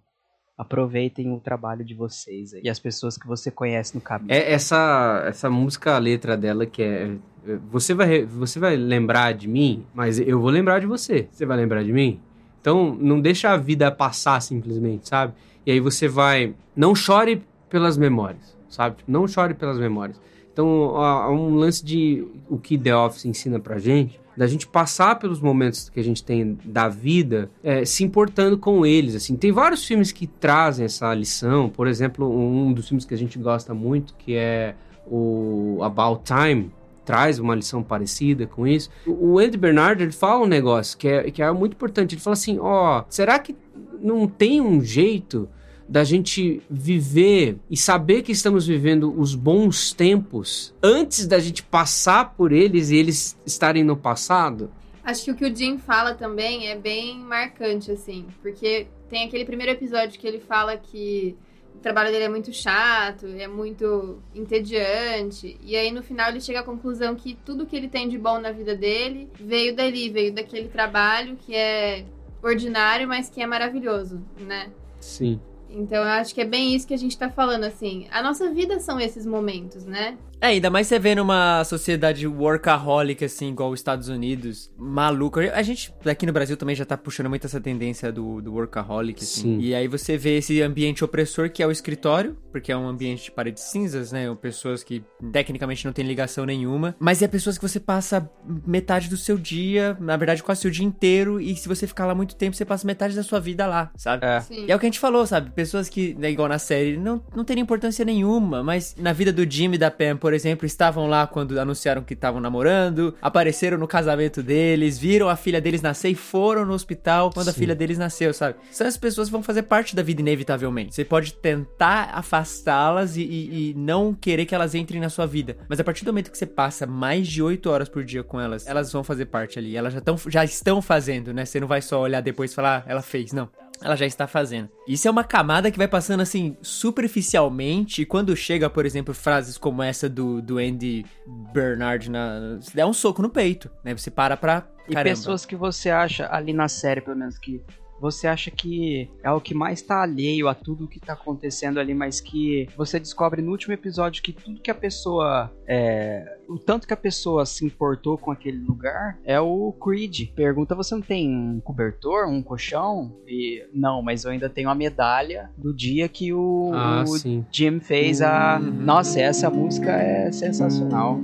Aproveitem 0.57 1.31
o 1.35 1.39
trabalho 1.39 1.85
de 1.85 1.93
vocês 1.93 2.55
aí, 2.55 2.63
e 2.65 2.71
as 2.71 2.79
pessoas 2.79 3.19
que 3.19 3.27
você 3.27 3.51
conhece 3.51 3.95
no 3.95 4.01
caminho. 4.01 4.33
É 4.33 4.53
essa 4.55 5.23
essa 5.27 5.51
música, 5.51 5.97
a 5.97 5.99
letra 5.99 6.35
dela 6.35 6.65
que 6.65 6.83
é 6.83 7.11
é, 7.47 7.59
você 7.71 7.93
vai 7.93 8.25
você 8.25 8.59
vai 8.59 8.75
lembrar 8.75 9.35
de 9.35 9.47
mim, 9.47 9.85
mas 9.93 10.19
eu 10.19 10.41
vou 10.41 10.49
lembrar 10.49 10.79
de 10.79 10.87
você. 10.87 11.29
Você 11.31 11.45
vai 11.45 11.59
lembrar 11.59 11.85
de 11.85 11.93
mim? 11.93 12.19
Então 12.59 12.97
não 12.99 13.21
deixa 13.21 13.51
a 13.51 13.59
vida 13.59 13.93
passar 13.93 14.41
simplesmente, 14.41 15.11
sabe? 15.11 15.35
E 15.67 15.73
aí 15.73 15.79
você 15.79 16.09
vai 16.09 16.55
não 16.75 16.95
chore 16.95 17.43
pelas 17.69 17.99
memórias, 17.99 18.57
sabe? 18.67 18.97
Não 19.07 19.29
chore 19.29 19.53
pelas 19.53 19.79
memórias. 19.79 20.19
Então 20.53 20.97
há 20.97 21.31
um 21.31 21.55
lance 21.55 21.85
de 21.85 22.27
o 22.49 22.59
que 22.59 22.77
The 22.77 22.97
Office 22.97 23.25
ensina 23.25 23.59
pra 23.59 23.79
gente, 23.79 24.21
da 24.37 24.47
gente 24.47 24.67
passar 24.67 25.19
pelos 25.19 25.41
momentos 25.41 25.91
que 25.91 26.01
a 26.01 26.05
gente 26.05 26.25
tem 26.25 26.59
da 26.65 26.89
vida, 26.89 27.51
é, 27.63 27.85
se 27.85 28.05
importando 28.05 28.57
com 28.57 28.87
eles, 28.87 29.15
assim. 29.15 29.37
Tem 29.37 29.53
vários 29.53 29.85
filmes 29.85 30.13
que 30.13 30.27
trazem 30.27 30.85
essa 30.85 31.13
lição, 31.15 31.69
por 31.69 31.87
exemplo, 31.87 32.31
um 32.31 32.73
dos 32.73 32.89
filmes 32.89 33.05
que 33.05 33.15
a 33.15 33.19
gente 33.19 33.39
gosta 33.39 33.75
muito, 33.75 34.15
que 34.19 34.35
é 34.35 34.75
o 35.07 35.79
About 35.83 36.23
Time, 36.25 36.71
traz 37.05 37.39
uma 37.39 37.55
lição 37.55 37.83
parecida 37.83 38.47
com 38.47 38.67
isso. 38.67 38.89
O 39.07 39.39
Andy 39.39 39.59
Bernard, 39.59 40.03
ele 40.03 40.13
fala 40.13 40.45
um 40.45 40.49
negócio 40.49 40.97
que 40.97 41.09
é, 41.09 41.31
que 41.31 41.43
é 41.43 41.51
muito 41.51 41.73
importante. 41.73 42.15
Ele 42.15 42.23
fala 42.23 42.35
assim, 42.35 42.59
ó, 42.61 43.05
será 43.09 43.39
que 43.39 43.57
não 44.01 44.29
tem 44.29 44.61
um 44.61 44.81
jeito 44.81 45.49
da 45.91 46.05
gente 46.05 46.62
viver 46.71 47.59
e 47.69 47.77
saber 47.77 48.23
que 48.23 48.31
estamos 48.31 48.65
vivendo 48.65 49.12
os 49.21 49.35
bons 49.35 49.93
tempos 49.93 50.73
antes 50.81 51.27
da 51.27 51.41
gente 51.41 51.65
passar 51.65 52.33
por 52.37 52.53
eles 52.53 52.91
e 52.91 52.97
eles 52.97 53.37
estarem 53.45 53.83
no 53.83 53.97
passado? 53.97 54.71
Acho 55.03 55.25
que 55.25 55.31
o 55.33 55.35
que 55.35 55.45
o 55.45 55.55
Jim 55.55 55.79
fala 55.79 56.15
também 56.15 56.69
é 56.69 56.77
bem 56.77 57.19
marcante, 57.19 57.91
assim, 57.91 58.25
porque 58.41 58.87
tem 59.09 59.25
aquele 59.25 59.45
primeiro 59.45 59.73
episódio 59.73 60.21
que 60.21 60.29
ele 60.29 60.39
fala 60.39 60.77
que 60.77 61.37
o 61.75 61.79
trabalho 61.81 62.12
dele 62.12 62.25
é 62.25 62.29
muito 62.29 62.53
chato, 62.53 63.27
é 63.27 63.49
muito 63.49 64.23
entediante, 64.33 65.59
e 65.61 65.75
aí 65.75 65.91
no 65.91 66.05
final 66.05 66.31
ele 66.31 66.41
chega 66.41 66.61
à 66.61 66.62
conclusão 66.62 67.17
que 67.17 67.37
tudo 67.45 67.67
que 67.67 67.75
ele 67.75 67.89
tem 67.89 68.09
de 68.09 68.17
bom 68.17 68.39
na 68.39 68.53
vida 68.53 68.77
dele 68.77 69.29
veio 69.41 69.75
dali, 69.75 70.09
veio 70.09 70.33
daquele 70.33 70.69
trabalho 70.69 71.37
que 71.37 71.53
é 71.53 72.05
ordinário, 72.41 73.09
mas 73.09 73.29
que 73.29 73.43
é 73.43 73.47
maravilhoso, 73.47 74.23
né? 74.39 74.71
Sim. 75.01 75.41
Então 75.73 75.99
eu 75.99 76.11
acho 76.11 76.35
que 76.35 76.41
é 76.41 76.45
bem 76.45 76.75
isso 76.75 76.87
que 76.87 76.95
a 76.95 76.99
gente 76.99 77.17
tá 77.17 77.31
falando, 77.31 77.65
assim. 77.65 78.07
A 78.11 78.23
nossa 78.23 78.51
vida 78.53 78.81
são 78.81 79.01
esses 79.01 79.25
momentos, 79.25 79.85
né? 79.85 80.19
É, 80.41 80.49
ainda 80.49 80.71
mais 80.71 80.87
você 80.87 80.99
vê 80.99 81.15
numa 81.15 81.62
sociedade 81.65 82.27
workaholic, 82.27 83.25
assim, 83.25 83.51
igual 83.51 83.71
os 83.71 83.81
Estados 83.81 84.09
Unidos, 84.09 84.71
maluco. 84.77 85.39
A 85.39 85.62
gente, 85.62 85.93
aqui 86.07 86.25
no 86.25 86.33
Brasil, 86.33 86.57
também 86.57 86.75
já 86.75 86.85
tá 86.85 86.97
puxando 86.97 87.29
muito 87.29 87.47
essa 87.47 87.61
tendência 87.61 88.11
do, 88.11 88.41
do 88.41 88.55
workaholic, 88.55 89.23
assim. 89.23 89.43
Sim. 89.43 89.59
E 89.61 89.75
aí 89.75 89.87
você 89.87 90.17
vê 90.17 90.39
esse 90.39 90.62
ambiente 90.62 91.05
opressor 91.05 91.51
que 91.51 91.62
é 91.62 91.67
o 91.67 91.71
escritório, 91.71 92.39
porque 92.51 92.73
é 92.73 92.77
um 92.77 92.89
ambiente 92.89 93.25
de 93.25 93.31
paredes 93.31 93.65
cinzas, 93.65 94.12
né? 94.12 94.35
Pessoas 94.41 94.83
que 94.83 95.05
tecnicamente 95.31 95.85
não 95.85 95.93
têm 95.93 96.07
ligação 96.07 96.47
nenhuma. 96.47 96.97
Mas 96.99 97.21
é 97.21 97.29
pessoas 97.29 97.59
que 97.59 97.69
você 97.69 97.79
passa 97.79 98.29
metade 98.67 99.11
do 99.11 99.19
seu 99.19 99.37
dia, 99.37 99.97
na 100.01 100.17
verdade, 100.17 100.43
quase 100.43 100.61
o 100.61 100.62
seu 100.62 100.71
dia 100.71 100.87
inteiro, 100.87 101.39
e 101.39 101.55
se 101.55 101.69
você 101.69 101.87
ficar 101.87 102.07
lá 102.07 102.15
muito 102.15 102.35
tempo, 102.35 102.57
você 102.57 102.65
passa 102.65 102.87
metade 102.87 103.15
da 103.15 103.23
sua 103.23 103.41
vida 103.41 103.67
lá, 103.67 103.91
sabe? 103.95 104.25
É. 104.25 104.41
Sim. 104.41 104.65
E 104.67 104.73
é 104.73 104.77
o 104.77 104.79
que 104.79 104.87
a 104.87 104.89
gente 104.89 104.99
falou, 104.99 105.27
sabe? 105.27 105.51
Pessoas 105.51 105.89
que, 105.89 106.15
né, 106.15 106.31
igual 106.31 106.49
na 106.49 106.59
série, 106.59 106.97
não, 106.97 107.23
não 107.37 107.45
teriam 107.45 107.62
importância 107.62 108.05
nenhuma, 108.05 108.62
mas 108.62 108.97
na 108.99 109.12
vida 109.12 109.33
do 109.33 109.49
Jimmy 109.49 109.75
e 109.75 109.79
da 109.79 109.91
Pam, 109.91 110.17
por 110.17 110.30
exemplo, 110.35 110.66
estavam 110.66 111.07
lá 111.07 111.27
quando 111.27 111.59
anunciaram 111.59 112.02
que 112.02 112.15
estavam 112.15 112.40
namorando, 112.40 113.15
apareceram 113.20 113.78
no 113.78 113.86
casamento 113.89 114.43
deles, 114.43 114.98
viram 114.98 115.28
a 115.28 115.36
filha 115.36 115.61
deles 115.61 115.82
nascer 115.82 116.11
e 116.11 116.15
foram 116.15 116.65
no 116.65 116.73
hospital 116.73 117.31
quando 117.32 117.48
a 117.48 117.52
Sim. 117.52 117.61
filha 117.61 117.74
deles 117.74 117.98
nasceu, 117.98 118.32
sabe? 118.35 118.57
São 118.70 118.86
as 118.86 118.97
pessoas 118.97 119.28
que 119.28 119.32
vão 119.32 119.43
fazer 119.43 119.62
parte 119.62 119.94
da 119.97 120.02
vida 120.02 120.20
inevitavelmente. 120.20 120.94
Você 120.94 121.05
pode 121.05 121.35
tentar 121.35 122.11
afastá-las 122.15 123.16
e, 123.16 123.23
e- 123.23 123.70
e 123.70 123.74
não 123.74 124.15
querer 124.15 124.44
que 124.47 124.55
elas 124.55 124.74
entrem 124.74 125.01
na 125.01 125.09
sua 125.09 125.27
vida, 125.27 125.57
mas 125.69 125.78
a 125.81 125.85
partir 125.85 126.05
do 126.05 126.09
momento 126.12 126.31
que 126.31 126.39
você 126.39 126.47
passa 126.47 126.86
mais 126.86 127.27
de 127.28 127.43
8 127.43 127.69
horas 127.70 127.89
por 127.89 128.05
dia 128.05 128.23
com 128.23 128.40
elas, 128.40 128.66
elas 128.66 128.93
vão 128.93 129.02
fazer 129.05 129.27
parte 129.27 129.59
ali. 129.59 129.77
Elas 129.77 129.93
já, 129.93 130.01
tão, 130.01 130.16
já 130.28 130.44
estão 130.44 130.81
fazendo, 130.82 131.32
né? 131.32 131.44
Você 131.44 131.61
não 131.61 131.69
vai 131.69 131.82
só 131.82 132.01
olhar 132.01 132.20
depois 132.20 132.52
e 132.52 132.55
falar, 132.55 132.85
ah, 132.86 132.90
ela 132.90 133.02
fez. 133.02 133.32
Não. 133.32 133.48
Ela 133.82 133.97
já 133.97 134.07
está 134.07 134.27
fazendo. 134.27 134.69
Isso 134.86 135.09
é 135.09 135.11
uma 135.11 135.24
camada 135.24 135.70
que 135.70 135.78
vai 135.78 135.89
passando 135.89 136.20
assim 136.20 136.57
superficialmente. 136.61 138.02
E 138.02 138.07
quando 138.07 138.36
chega, 138.36 138.69
por 138.69 138.85
exemplo, 138.85 139.15
frases 139.15 139.57
como 139.57 139.82
essa 139.82 140.09
do, 140.09 140.43
do 140.43 140.59
Andy 140.59 141.07
Bernard 141.52 142.11
na. 142.11 142.59
Você 142.61 142.77
dá 142.77 142.86
um 142.86 142.93
soco 142.93 143.23
no 143.23 143.31
peito, 143.31 143.70
né? 143.82 143.97
Você 143.97 144.11
para 144.11 144.36
pra. 144.36 144.69
E 144.89 144.93
Caramba. 144.93 145.11
pessoas 145.11 145.47
que 145.47 145.57
você 145.57 145.89
acha 145.89 146.28
ali 146.31 146.52
na 146.52 146.69
série, 146.69 147.01
pelo 147.01 147.16
menos, 147.16 147.39
que 147.39 147.62
você 148.01 148.27
acha 148.27 148.51
que 148.51 149.09
é 149.23 149.31
o 149.31 149.41
que 149.41 149.55
mais 149.55 149.83
tá 149.83 150.03
alheio 150.03 150.49
a 150.49 150.55
tudo 150.55 150.89
que 150.89 150.99
tá 150.99 151.13
acontecendo 151.13 151.79
ali, 151.79 151.95
mas 151.95 152.21
que 152.21 152.67
você 152.77 152.99
descobre 152.99 153.43
no 153.43 153.51
último 153.51 153.75
episódio 153.75 154.23
que 154.23 154.33
tudo 154.33 154.61
que 154.61 154.71
a 154.71 154.75
pessoa. 154.75 155.53
É, 155.67 156.39
o 156.49 156.59
tanto 156.59 156.87
que 156.87 156.93
a 156.93 156.97
pessoa 156.97 157.47
se 157.47 157.65
importou 157.65 158.19
com 158.19 158.31
aquele 158.31 158.59
lugar 158.59 159.19
é 159.25 159.41
o 159.41 159.73
Creed. 159.73 160.33
Pergunta: 160.35 160.75
você 160.75 160.95
não 160.95 161.03
tem 161.03 161.29
um 161.31 161.61
cobertor, 161.61 162.27
um 162.27 162.43
colchão? 162.43 163.15
E 163.27 163.65
não, 163.73 164.03
mas 164.03 164.25
eu 164.25 164.31
ainda 164.31 164.49
tenho 164.49 164.71
a 164.71 164.75
medalha 164.75 165.51
do 165.57 165.75
dia 165.75 166.09
que 166.09 166.33
o, 166.33 166.71
Ah, 166.75 167.05
o. 167.07 167.45
Jim 167.53 167.81
fez 167.81 168.23
a. 168.23 168.59
Uhum. 168.59 168.71
Nossa, 168.71 169.21
essa 169.21 169.51
música 169.51 169.91
é 169.91 170.33
sensacional. 170.33 171.19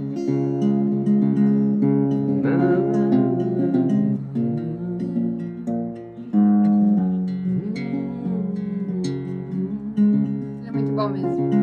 É 0.62 0.65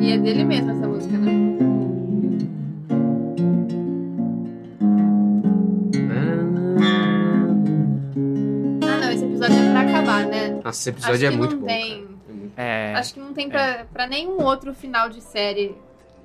E 0.04 0.12
é 0.12 0.18
dele 0.18 0.44
mesmo 0.44 0.72
essa 0.72 0.86
música, 0.88 1.18
né? 1.18 1.32
Ah, 8.84 8.98
não, 9.02 9.12
esse 9.12 9.24
episódio 9.26 9.56
é 9.56 9.72
pra 9.72 9.82
acabar, 9.82 10.26
né? 10.26 10.50
Nossa, 10.64 10.70
esse 10.70 10.90
episódio 10.90 11.16
Acho 11.16 11.26
é 11.26 11.32
que 11.32 11.38
muito 11.38 11.56
não 11.56 11.62
bom. 11.62 11.68
Tem, 11.68 12.08
É. 12.58 12.94
Acho 12.96 13.14
que 13.14 13.20
não 13.20 13.34
tem 13.34 13.50
pra, 13.50 13.86
pra 13.92 14.08
nenhum 14.08 14.42
outro 14.44 14.74
final 14.74 15.10
de 15.10 15.22
série 15.22 15.76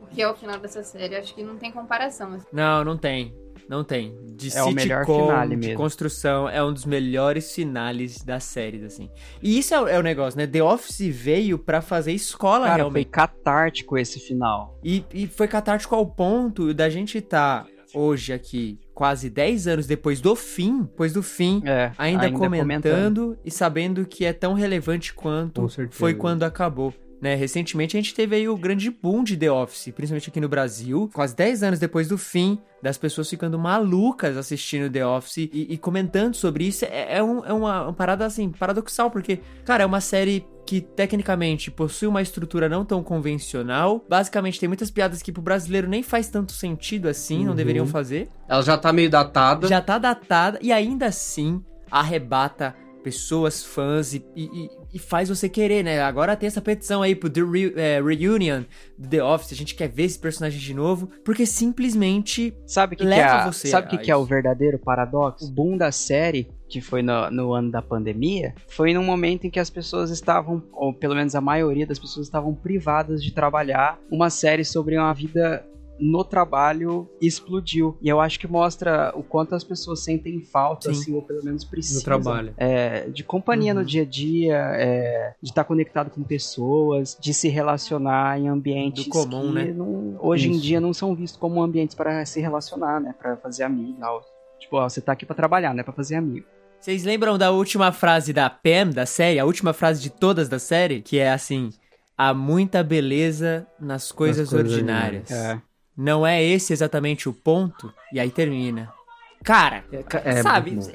o 0.03 0.07
que 0.07 0.23
é 0.23 0.29
o 0.29 0.35
final 0.35 0.59
dessa 0.59 0.83
série. 0.83 1.17
Acho 1.17 1.35
que 1.35 1.43
não 1.43 1.57
tem 1.57 1.71
comparação. 1.71 2.33
assim. 2.35 2.47
Não, 2.53 2.85
não 2.85 2.97
tem. 2.97 3.35
Não 3.69 3.85
tem. 3.85 4.17
De 4.35 4.57
É 4.57 4.63
o 4.63 4.71
melhor 4.71 5.05
finale 5.05 5.51
de 5.51 5.57
mesmo. 5.57 5.77
construção, 5.77 6.49
é 6.49 6.63
um 6.65 6.73
dos 6.73 6.85
melhores 6.87 7.53
finales 7.55 8.23
das 8.25 8.45
séries, 8.45 8.83
assim. 8.83 9.11
E 9.43 9.59
isso 9.59 9.75
é, 9.75 9.81
o- 9.81 9.89
é 9.89 9.99
o 9.99 10.03
negócio, 10.03 10.39
né? 10.39 10.47
The 10.47 10.63
Office 10.63 11.01
veio 11.15 11.59
pra 11.59 11.83
fazer 11.83 12.13
escola, 12.13 12.61
Cara, 12.67 12.71
foi 12.71 12.77
realmente. 12.79 13.09
catártico 13.11 13.99
esse 13.99 14.19
final. 14.21 14.79
E, 14.83 15.05
e 15.13 15.27
foi 15.27 15.47
catártico 15.49 15.95
ao 15.95 16.07
ponto 16.07 16.73
da 16.73 16.89
gente 16.89 17.19
estar 17.19 17.67
hoje 17.95 18.33
aqui, 18.33 18.79
quase 18.95 19.29
10 19.31 19.67
anos 19.67 19.87
depois 19.87 20.21
do 20.21 20.35
fim, 20.37 20.83
depois 20.83 21.13
do 21.13 21.23
fim, 21.23 21.63
É, 21.65 21.91
ainda, 21.99 22.25
ainda 22.27 22.39
comentando, 22.39 23.39
e 23.45 23.51
sabendo 23.51 24.05
que 24.07 24.25
é 24.25 24.33
tão 24.33 24.53
relevante 24.55 25.13
quanto 25.15 25.67
foi 25.91 26.15
quando 26.15 26.43
acabou. 26.43 26.93
Né, 27.21 27.35
recentemente 27.35 27.97
a 27.97 28.01
gente 28.01 28.15
teve 28.15 28.37
aí 28.37 28.49
o 28.49 28.57
grande 28.57 28.91
boom 28.91 29.25
de 29.25 29.37
The 29.37 29.51
Office, 29.51 29.93
principalmente 29.93 30.31
aqui 30.31 30.41
no 30.41 30.49
Brasil, 30.49 31.11
quase 31.13 31.35
10 31.35 31.65
anos 31.65 31.79
depois 31.81 32.07
do 32.07 32.17
fim, 32.17 32.59
das 32.81 32.97
pessoas 32.97 33.29
ficando 33.29 33.59
malucas 33.59 34.37
assistindo 34.37 34.89
The 34.89 35.05
Office 35.05 35.37
e, 35.39 35.67
e 35.71 35.77
comentando 35.77 36.35
sobre 36.37 36.65
isso. 36.65 36.85
É, 36.85 37.17
é 37.19 37.23
um- 37.23 37.45
é 37.45 37.53
uma, 37.53 37.83
uma 37.87 37.93
parada 37.93 38.25
assim, 38.25 38.49
paradoxal, 38.51 39.11
porque, 39.11 39.41
cara, 39.65 39.83
é 39.83 39.87
uma 39.87 40.01
série 40.01 40.47
que 40.65 40.81
tecnicamente 40.81 41.73
possui 41.73 42.07
uma 42.07 42.23
estrutura 42.23 42.69
não 42.69 42.85
tão 42.85 43.03
convencional. 43.03 44.05
Basicamente, 44.09 44.61
tem 44.61 44.69
muitas 44.69 44.91
piadas 44.91 45.21
que 45.21 45.33
pro 45.33 45.43
brasileiro 45.43 45.89
nem 45.89 46.05
faz 46.05 46.29
tanto 46.29 46.53
sentido 46.53 47.09
assim, 47.09 47.41
não 47.43 47.51
Uhum. 47.51 47.57
deveriam 47.57 47.87
fazer. 47.87 48.29
Ela 48.49 48.63
já 48.63 48.79
tá 48.79 48.93
meio 48.93 49.11
datada. 49.11 49.67
Já 49.67 49.81
tá 49.81 49.99
datada 49.99 50.59
e 50.63 50.71
ainda 50.71 51.07
assim 51.07 51.61
arrebata 51.91 52.77
pessoas, 53.03 53.65
fãs 53.65 54.13
e, 54.13 54.25
e- 54.37 54.69
e 54.93 54.99
faz 54.99 55.29
você 55.29 55.49
querer, 55.49 55.83
né? 55.83 56.01
Agora 56.01 56.37
tem 56.37 56.47
essa 56.47 56.61
petição 56.61 57.03
aí 57.03 57.15
pro 57.15 57.29
The 57.29 57.41
Re 57.43 57.75
é, 57.77 58.01
Reunion 58.01 58.63
do 58.97 59.09
The 59.09 59.23
Office, 59.23 59.53
a 59.53 59.57
gente 59.57 59.75
quer 59.75 59.89
ver 59.89 60.05
esse 60.05 60.19
personagem 60.19 60.59
de 60.59 60.75
novo, 60.75 61.09
porque 61.25 61.45
simplesmente 61.47 62.55
sabe 62.67 62.97
que 62.97 63.05
leva 63.05 63.43
que 63.43 63.49
é, 63.49 63.53
você 63.53 63.69
Sabe 63.69 63.87
o 63.87 63.91
que, 63.91 63.97
a 63.97 63.99
que 63.99 64.11
é 64.11 64.17
o 64.17 64.25
verdadeiro 64.25 64.79
paradoxo? 64.79 65.47
O 65.47 65.51
boom 65.51 65.77
da 65.77 65.93
série, 65.93 66.49
que 66.69 66.81
foi 66.81 67.03
no, 67.03 67.31
no 67.31 67.53
ano 67.53 67.71
da 67.71 67.83
pandemia, 67.83 68.55
foi 68.67 68.95
num 68.95 69.05
momento 69.05 69.47
em 69.47 69.51
que 69.51 69.61
as 69.61 69.71
pessoas 69.71 70.11
estavam, 70.11 70.63
ou 70.73 70.93
pelo 70.93 71.15
menos 71.15 71.35
a 71.35 71.41
maioria 71.41 71.87
das 71.87 71.99
pessoas 71.99 72.27
estavam 72.27 72.55
privadas 72.55 73.23
de 73.23 73.33
trabalhar 73.33 73.99
uma 74.11 74.31
série 74.31 74.65
sobre 74.65 74.97
uma 74.97 75.13
vida 75.13 75.65
no 76.01 76.25
trabalho 76.25 77.09
explodiu. 77.21 77.97
E 78.01 78.09
eu 78.09 78.21
acho 78.21 78.39
que 78.39 78.47
mostra 78.47 79.13
o 79.15 79.23
quanto 79.23 79.55
as 79.55 79.65
pessoas 79.65 80.01
sentem 80.05 80.41
falta, 80.41 80.93
Sim. 80.93 81.01
assim, 81.01 81.15
ou 81.15 81.23
pelo 81.23 81.45
menos 81.45 81.65
precisam. 81.65 81.99
No 82.01 82.05
trabalho. 82.05 82.55
é, 82.57 83.09
de 83.09 83.23
companhia 83.25 83.73
Uhum. 83.73 83.81
no 83.81 83.85
dia 83.85 84.03
a 84.03 84.05
dia, 84.05 84.57
é, 84.77 85.35
de 85.43 85.51
estar 85.51 85.65
conectado 85.65 86.11
com 86.11 86.23
pessoas, 86.23 87.17
de 87.21 87.33
se 87.35 87.49
relacionar 87.49 88.39
em 88.39 88.49
ambientes 88.49 89.05
Do 89.05 89.11
comum, 89.11 89.49
que 89.49 89.53
né? 89.55 89.65
não- 89.73 90.17
hoje 90.21 90.49
em 90.49 90.53
Isso. 90.53 90.61
dia 90.63 90.81
não 90.81 90.93
são 90.95 91.15
vistos 91.15 91.39
como 91.39 91.63
ambientes 91.63 91.95
para 91.95 92.25
se 92.25 92.41
relacionar, 92.41 93.01
né? 93.01 93.15
Para 93.19 93.37
fazer 93.37 93.65
amigos. 93.65 93.99
Não. 93.99 94.21
Tipo, 94.59 94.77
ó, 94.77 94.89
você 94.89 95.01
tá 95.01 95.13
aqui 95.13 95.25
para 95.25 95.37
trabalhar, 95.37 95.73
não 95.73 95.81
é 95.81 95.83
pra 95.85 95.93
fazer 95.93 96.17
amigo. 96.17 96.47
Vocês 96.81 97.05
lembram 97.05 97.37
da 97.37 97.51
última 97.51 97.91
frase 97.93 98.33
da 98.33 98.49
Pam 98.49 98.91
da 98.95 99.05
série? 99.07 99.39
A 99.39 99.45
última 99.45 99.73
frase 99.73 100.01
de 100.01 100.11
todas 100.11 100.49
da 100.49 100.59
série? 100.61 101.01
Que 101.03 101.19
é 101.19 101.33
assim: 101.33 101.71
há 102.17 102.33
muita 102.33 102.83
beleza 102.85 103.67
nas 103.81 104.13
coisas, 104.13 104.49
coisas 104.49 104.73
ordinárias. 104.73 105.31
ordinárias. 105.31 105.63
Não 105.99 106.25
é 106.25 106.41
esse 106.41 106.73
exatamente 106.73 107.29
o 107.29 107.33
ponto? 107.33 107.93
E 108.13 108.21
aí 108.21 108.31
termina. 108.31 108.95
Cara, 109.43 109.85
é 110.25 110.43
sabe? 110.43 110.71
muito 110.71 110.87
bom. 110.87 110.93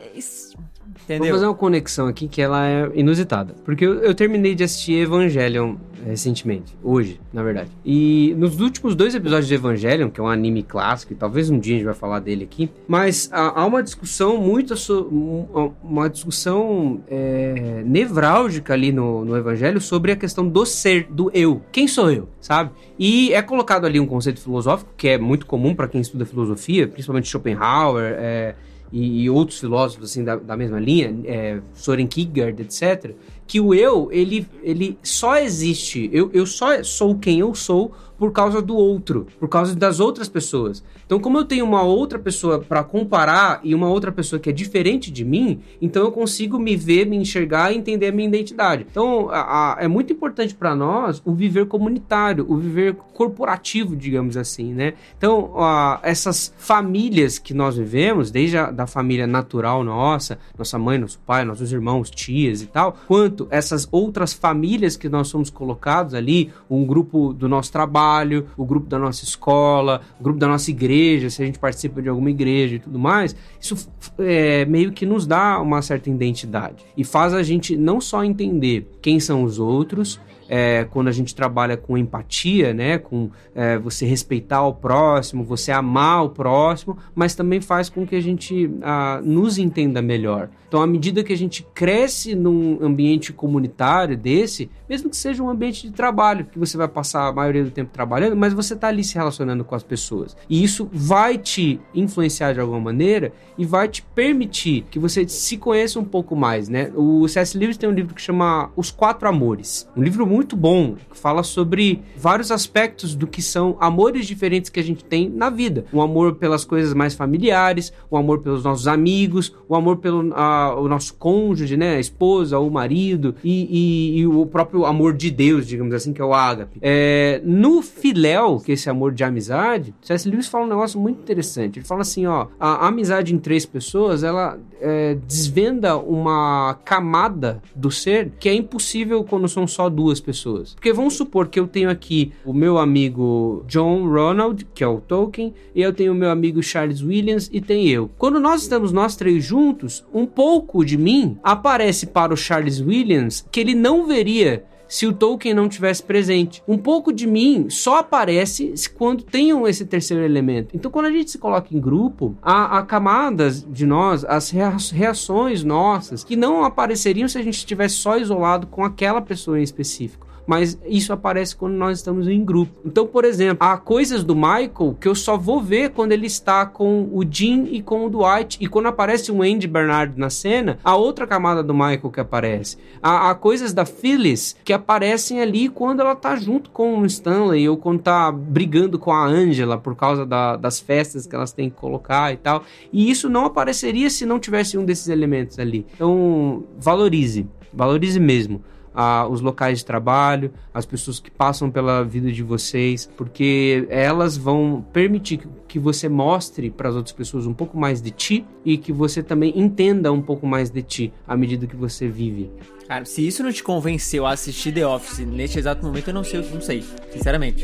Isso- 1.03 1.07
Vou 1.07 1.15
Entendeu? 1.17 1.33
fazer 1.35 1.45
uma 1.47 1.53
conexão 1.55 2.07
aqui 2.07 2.27
que 2.27 2.41
ela 2.41 2.65
é 2.67 2.89
inusitada. 2.95 3.53
Porque 3.65 3.85
eu, 3.85 3.95
eu 3.99 4.13
terminei 4.15 4.55
de 4.55 4.63
assistir 4.63 4.93
Evangelion 4.93 5.75
recentemente. 6.05 6.75
Hoje, 6.83 7.19
na 7.31 7.41
verdade. 7.43 7.69
E 7.85 8.35
nos 8.37 8.59
últimos 8.59 8.93
dois 8.93 9.15
episódios 9.15 9.47
de 9.47 9.53
Evangelion, 9.53 10.09
que 10.09 10.19
é 10.19 10.23
um 10.23 10.27
anime 10.27 10.61
clássico, 10.61 11.13
e 11.13 11.15
talvez 11.15 11.49
um 11.49 11.57
dia 11.57 11.75
a 11.75 11.77
gente 11.77 11.85
vai 11.85 11.93
falar 11.93 12.19
dele 12.19 12.43
aqui, 12.43 12.69
mas 12.87 13.29
há, 13.31 13.61
há 13.61 13.65
uma 13.65 13.81
discussão 13.81 14.37
muito... 14.37 14.73
um- 14.89 15.71
Uma 15.83 16.09
discussão 16.09 16.99
é, 17.09 17.83
nevrálgica 17.85 18.73
ali 18.73 18.91
no, 18.91 19.23
no 19.23 19.37
Evangelho 19.37 19.79
sobre 19.79 20.11
a 20.11 20.15
questão 20.15 20.47
do 20.47 20.65
ser, 20.65 21.07
do 21.09 21.31
eu. 21.33 21.61
Quem 21.71 21.87
sou 21.87 22.11
eu, 22.11 22.27
sabe? 22.41 22.71
E 22.99 23.33
é 23.33 23.41
colocado 23.41 23.85
ali 23.85 23.99
um 23.99 24.05
conceito 24.05 24.41
filosófico 24.41 24.91
que 24.97 25.07
é 25.07 25.17
muito 25.17 25.45
comum 25.45 25.73
para 25.73 25.87
quem 25.87 26.01
estuda 26.01 26.25
filosofia, 26.25 26.87
principalmente 26.87 27.27
Schopenhauer, 27.29 28.13
é, 28.17 28.55
e, 28.93 29.23
e 29.23 29.29
outros 29.29 29.59
filósofos 29.59 30.11
assim 30.11 30.23
da, 30.23 30.35
da 30.35 30.55
mesma 30.55 30.79
linha, 30.79 31.13
é, 31.25 31.59
Soren 31.73 32.05
Kierkegaard, 32.05 32.61
etc., 32.61 33.15
que 33.47 33.59
o 33.59 33.73
eu, 33.73 34.07
ele, 34.11 34.47
ele 34.61 34.97
só 35.01 35.37
existe, 35.37 36.09
eu, 36.13 36.29
eu 36.31 36.45
só 36.45 36.81
sou 36.83 37.17
quem 37.17 37.39
eu 37.39 37.53
sou 37.55 37.91
por 38.23 38.31
causa 38.31 38.61
do 38.61 38.73
outro, 38.77 39.27
por 39.37 39.49
causa 39.49 39.75
das 39.75 39.99
outras 39.99 40.29
pessoas. 40.29 40.81
Então, 41.05 41.19
como 41.19 41.37
eu 41.37 41.43
tenho 41.43 41.65
uma 41.65 41.81
outra 41.83 42.17
pessoa 42.17 42.57
para 42.57 42.81
comparar 42.81 43.59
e 43.65 43.75
uma 43.75 43.89
outra 43.89 44.13
pessoa 44.13 44.39
que 44.39 44.49
é 44.49 44.53
diferente 44.53 45.11
de 45.11 45.25
mim, 45.25 45.59
então 45.81 46.03
eu 46.03 46.09
consigo 46.09 46.57
me 46.57 46.73
ver, 46.77 47.05
me 47.05 47.17
enxergar 47.17 47.73
e 47.73 47.77
entender 47.77 48.07
a 48.07 48.11
minha 48.13 48.25
identidade. 48.29 48.87
Então, 48.89 49.29
a- 49.29 49.73
a- 49.73 49.83
é 49.83 49.89
muito 49.89 50.13
importante 50.13 50.55
para 50.55 50.73
nós 50.73 51.21
o 51.25 51.33
viver 51.33 51.65
comunitário, 51.65 52.45
o 52.47 52.55
viver 52.55 52.95
corporativo, 53.13 53.93
digamos 53.93 54.37
assim, 54.37 54.73
né? 54.73 54.93
Então, 55.17 55.51
a- 55.61 55.99
essas 56.01 56.53
famílias 56.57 57.37
que 57.37 57.53
nós 57.53 57.75
vivemos, 57.75 58.31
desde 58.31 58.57
a 58.57 58.71
da 58.71 58.87
família 58.87 59.27
natural 59.27 59.83
nossa, 59.83 60.39
nossa 60.57 60.79
mãe, 60.79 60.97
nosso 60.97 61.19
pai, 61.27 61.43
nossos 61.43 61.73
irmãos, 61.73 62.09
tias 62.09 62.61
e 62.61 62.67
tal, 62.67 62.95
quanto 63.05 63.47
essas 63.49 63.85
outras 63.91 64.31
famílias 64.31 64.95
que 64.95 65.09
nós 65.09 65.27
somos 65.27 65.49
colocados 65.49 66.13
ali, 66.13 66.53
um 66.69 66.85
grupo 66.85 67.33
do 67.33 67.49
nosso 67.49 67.69
trabalho, 67.69 68.12
o 68.57 68.65
grupo 68.65 68.87
da 68.87 68.99
nossa 68.99 69.23
escola, 69.23 70.01
o 70.19 70.23
grupo 70.23 70.39
da 70.39 70.47
nossa 70.47 70.69
igreja, 70.69 71.29
se 71.29 71.41
a 71.41 71.45
gente 71.45 71.59
participa 71.59 72.01
de 72.01 72.09
alguma 72.09 72.29
igreja 72.29 72.75
e 72.75 72.79
tudo 72.79 72.99
mais, 72.99 73.35
isso 73.59 73.89
é, 74.19 74.65
meio 74.65 74.91
que 74.91 75.05
nos 75.05 75.25
dá 75.25 75.59
uma 75.59 75.81
certa 75.81 76.09
identidade. 76.09 76.85
E 76.95 77.03
faz 77.03 77.33
a 77.33 77.43
gente 77.43 77.75
não 77.75 77.99
só 77.99 78.23
entender 78.23 78.89
quem 79.01 79.19
são 79.19 79.43
os 79.43 79.59
outros, 79.59 80.19
é, 80.55 80.85
quando 80.91 81.07
a 81.07 81.11
gente 81.11 81.33
trabalha 81.33 81.75
com 81.75 81.97
empatia, 81.97 82.75
né, 82.75 82.99
com 82.99 83.31
é, 83.55 83.75
você 83.79 84.05
respeitar 84.05 84.61
o 84.61 84.71
próximo, 84.71 85.43
você 85.43 85.71
amar 85.71 86.25
o 86.25 86.29
próximo, 86.29 86.95
mas 87.15 87.33
também 87.33 87.59
faz 87.59 87.89
com 87.89 88.05
que 88.05 88.15
a 88.15 88.21
gente 88.21 88.69
ah, 88.83 89.19
nos 89.23 89.57
entenda 89.57 89.99
melhor. 89.99 90.49
Então, 90.73 90.81
à 90.81 90.87
medida 90.87 91.23
que 91.23 91.31
a 91.31 91.37
gente 91.37 91.63
cresce 91.73 92.33
num 92.33 92.79
ambiente 92.81 93.31
comunitário 93.31 94.17
desse, 94.17 94.71
mesmo 94.89 95.07
que 95.07 95.15
seja 95.15 95.43
um 95.43 95.47
ambiente 95.47 95.87
de 95.87 95.93
trabalho, 95.93 96.45
que 96.45 96.57
você 96.57 96.75
vai 96.75 96.87
passar 96.87 97.27
a 97.27 97.31
maioria 97.31 97.63
do 97.63 97.69
tempo 97.69 97.91
trabalhando, 97.93 98.35
mas 98.35 98.53
você 98.53 98.73
está 98.73 98.87
ali 98.87 99.03
se 99.03 99.13
relacionando 99.13 99.63
com 99.63 99.75
as 99.75 99.83
pessoas. 99.83 100.35
E 100.49 100.63
isso 100.63 100.89
vai 100.91 101.37
te 101.37 101.79
influenciar 101.93 102.53
de 102.53 102.59
alguma 102.59 102.79
maneira 102.79 103.31
e 103.55 103.65
vai 103.65 103.87
te 103.87 104.01
permitir 104.01 104.83
que 104.89 104.97
você 104.97 105.27
se 105.27 105.57
conheça 105.57 105.99
um 105.99 106.03
pouco 106.03 106.35
mais, 106.35 106.67
né? 106.67 106.91
O 106.95 107.27
C.S. 107.27 107.55
Lewis 107.55 107.77
tem 107.77 107.87
um 107.87 107.93
livro 107.93 108.15
que 108.15 108.21
chama 108.21 108.71
Os 108.75 108.89
Quatro 108.89 109.29
Amores. 109.29 109.87
Um 109.95 110.01
livro 110.01 110.25
muito 110.25 110.42
bom, 110.55 110.95
que 111.11 111.17
fala 111.17 111.43
sobre 111.43 112.01
vários 112.17 112.51
aspectos 112.51 113.15
do 113.15 113.25
que 113.27 113.41
são 113.41 113.77
amores 113.79 114.25
diferentes 114.25 114.69
que 114.69 114.79
a 114.79 114.83
gente 114.83 115.03
tem 115.03 115.29
na 115.29 115.49
vida. 115.49 115.85
O 115.91 116.01
amor 116.01 116.35
pelas 116.35 116.65
coisas 116.65 116.93
mais 116.93 117.13
familiares, 117.13 117.91
o 118.09 118.17
amor 118.17 118.39
pelos 118.39 118.63
nossos 118.63 118.87
amigos, 118.87 119.55
o 119.67 119.75
amor 119.75 119.97
pelo 119.97 120.33
ah, 120.35 120.75
o 120.77 120.87
nosso 120.87 121.13
cônjuge, 121.15 121.77
né? 121.77 121.95
A 121.95 121.99
esposa, 121.99 122.59
o 122.59 122.69
marido 122.69 123.35
e, 123.43 124.15
e- 124.15 124.19
e 124.19 124.27
o 124.27 124.45
próprio 124.45 124.85
amor 124.85 125.13
de 125.13 125.29
Deus, 125.31 125.65
digamos 125.67 125.93
assim, 125.93 126.13
que 126.13 126.21
é 126.21 126.25
o 126.25 126.33
ágape. 126.33 126.77
É, 126.81 127.41
no 127.43 127.81
filéu, 127.81 128.59
que 128.59 128.71
é 128.71 128.73
esse 128.73 128.89
amor 128.89 129.13
de 129.13 129.23
amizade, 129.23 129.93
C.S. 130.01 130.27
Lewis 130.29 130.47
fala 130.47 130.65
um 130.65 130.69
negócio 130.69 130.99
muito 130.99 131.19
interessante. 131.21 131.79
Ele 131.79 131.85
fala 131.85 132.01
assim, 132.01 132.25
ó, 132.25 132.47
a 132.59 132.87
amizade 132.87 133.33
em 133.33 133.37
três 133.37 133.65
pessoas, 133.65 134.23
ela 134.23 134.59
é, 134.81 135.15
desvenda 135.27 135.97
uma 135.97 136.77
camada 136.85 137.61
do 137.75 137.89
ser 137.91 138.31
que 138.39 138.49
é 138.49 138.53
impossível 138.53 139.23
quando 139.23 139.47
são 139.47 139.65
só 139.67 139.89
duas 139.89 140.19
pessoas. 140.23 140.73
Porque 140.73 140.93
vamos 140.93 141.13
supor 141.15 141.47
que 141.47 141.59
eu 141.59 141.67
tenho 141.67 141.89
aqui 141.89 142.31
o 142.45 142.53
meu 142.53 142.77
amigo 142.77 143.63
John 143.67 144.07
Ronald, 144.07 144.65
que 144.73 144.83
é 144.83 144.87
o 144.87 145.01
Tolkien, 145.01 145.53
e 145.75 145.81
eu 145.81 145.93
tenho 145.93 146.13
o 146.13 146.15
meu 146.15 146.29
amigo 146.29 146.63
Charles 146.63 147.01
Williams 147.01 147.49
e 147.51 147.61
tem 147.61 147.87
eu. 147.89 148.09
Quando 148.17 148.39
nós 148.39 148.63
estamos 148.63 148.91
nós 148.91 149.15
três 149.15 149.43
juntos, 149.43 150.05
um 150.13 150.25
pouco 150.25 150.83
de 150.83 150.97
mim 150.97 151.37
aparece 151.43 152.07
para 152.07 152.33
o 152.33 152.37
Charles 152.37 152.79
Williams 152.79 153.45
que 153.51 153.59
ele 153.59 153.75
não 153.75 154.07
veria 154.07 154.63
se 154.93 155.07
o 155.07 155.11
Tolkien 155.11 155.55
não 155.55 155.67
tivesse 155.67 156.03
presente. 156.03 156.61
Um 156.67 156.77
pouco 156.77 157.11
de 157.11 157.25
mim 157.25 157.65
só 157.67 157.97
aparece 157.97 158.75
quando 158.95 159.23
tenham 159.23 159.67
esse 159.67 159.85
terceiro 159.85 160.23
elemento. 160.23 160.75
Então, 160.75 160.91
quando 160.91 161.07
a 161.07 161.11
gente 161.11 161.31
se 161.31 161.39
coloca 161.39 161.75
em 161.75 161.79
grupo, 161.79 162.37
há, 162.43 162.77
há 162.77 162.83
camadas 162.83 163.65
de 163.67 163.87
nós, 163.87 164.23
as 164.23 164.51
rea- 164.51 164.77
reações 164.91 165.63
nossas, 165.63 166.23
que 166.23 166.35
não 166.35 166.63
apareceriam 166.63 167.27
se 167.27 167.39
a 167.39 167.41
gente 167.41 167.57
estivesse 167.57 167.95
só 167.95 168.19
isolado 168.19 168.67
com 168.67 168.85
aquela 168.85 169.19
pessoa 169.19 169.59
em 169.59 169.63
específico. 169.63 170.27
Mas 170.45 170.77
isso 170.85 171.13
aparece 171.13 171.55
quando 171.55 171.73
nós 171.73 171.99
estamos 171.99 172.27
em 172.27 172.43
grupo. 172.43 172.73
Então, 172.85 173.07
por 173.07 173.23
exemplo, 173.23 173.57
há 173.65 173.77
coisas 173.77 174.23
do 174.23 174.35
Michael 174.35 174.97
que 174.99 175.07
eu 175.07 175.15
só 175.15 175.37
vou 175.37 175.61
ver 175.61 175.91
quando 175.91 176.11
ele 176.11 176.27
está 176.27 176.65
com 176.65 177.07
o 177.13 177.23
Jim 177.29 177.65
e 177.71 177.81
com 177.81 178.05
o 178.05 178.09
Dwight. 178.09 178.57
E 178.59 178.67
quando 178.67 178.87
aparece 178.87 179.31
um 179.31 179.41
Andy 179.41 179.67
Bernard 179.67 180.19
na 180.19 180.29
cena, 180.29 180.77
há 180.83 180.95
outra 180.95 181.25
camada 181.25 181.63
do 181.63 181.73
Michael 181.73 182.11
que 182.11 182.19
aparece. 182.19 182.77
Há, 183.01 183.29
há 183.29 183.35
coisas 183.35 183.73
da 183.73 183.85
Phyllis 183.85 184.55
que 184.65 184.73
aparecem 184.73 185.39
ali 185.41 185.69
quando 185.69 186.01
ela 186.01 186.15
tá 186.15 186.35
junto 186.35 186.69
com 186.71 186.99
o 186.99 187.05
Stanley 187.05 187.69
ou 187.69 187.77
quando 187.77 188.01
tá 188.01 188.31
brigando 188.31 188.99
com 188.99 189.11
a 189.13 189.25
Angela 189.25 189.77
por 189.77 189.95
causa 189.95 190.25
da- 190.25 190.57
das 190.57 190.79
festas 190.79 191.25
que 191.25 191.35
elas 191.35 191.53
têm 191.53 191.69
que 191.69 191.77
colocar 191.77 192.33
e 192.33 192.37
tal. 192.37 192.63
E 192.91 193.09
isso 193.09 193.29
não 193.29 193.45
apareceria 193.45 194.09
se 194.09 194.25
não 194.25 194.39
tivesse 194.39 194.77
um 194.77 194.83
desses 194.83 195.07
elementos 195.07 195.57
ali. 195.57 195.85
Então, 195.95 196.63
valorize. 196.77 197.47
Valorize 197.73 198.19
mesmo 198.19 198.61
a- 198.93 199.27
os 199.27 199.41
locais 199.41 199.79
de 199.79 199.85
trabalho, 199.85 200.51
as 200.73 200.85
pessoas 200.85 201.19
que 201.19 201.31
passam 201.31 201.69
pela 201.71 202.03
vida 202.03 202.31
de 202.31 202.43
vocês, 202.43 203.09
porque 203.17 203.85
elas 203.89 204.37
vão 204.37 204.85
permitir 204.93 205.39
que, 205.67 205.79
você 205.79 206.07
mostre 206.07 206.69
para 206.69 206.87
as 206.89 206.95
outras 206.95 207.13
pessoas 207.13 207.47
um 207.47 207.53
pouco 207.53 207.75
mais 207.75 207.99
de 207.99 208.11
ti 208.11 208.45
e 208.63 208.77
que 208.77 208.93
você 208.93 209.23
também 209.23 209.51
entenda 209.59 210.11
um 210.11 210.21
pouco 210.21 210.45
mais 210.45 210.69
de 210.69 210.83
ti 210.83 211.11
à 211.27 211.35
medida 211.35 211.65
que 211.65 211.75
você 211.75 212.07
vive. 212.07 212.51
Cara, 212.87 213.05
se 213.05 213.25
isso 213.25 213.41
não 213.41 213.51
te 213.51 213.63
convenceu 213.63 214.25
a 214.27 214.33
assistir 214.33 214.71
The 214.71 214.85
Office 214.85 215.19
neste 215.25 215.57
exato 215.57 215.83
momento, 215.83 216.09
eu 216.09 216.13
não 216.13 216.23
sei, 216.23 216.47
não 216.53 216.61
sei, 216.61 216.83
sinceramente. 217.11 217.63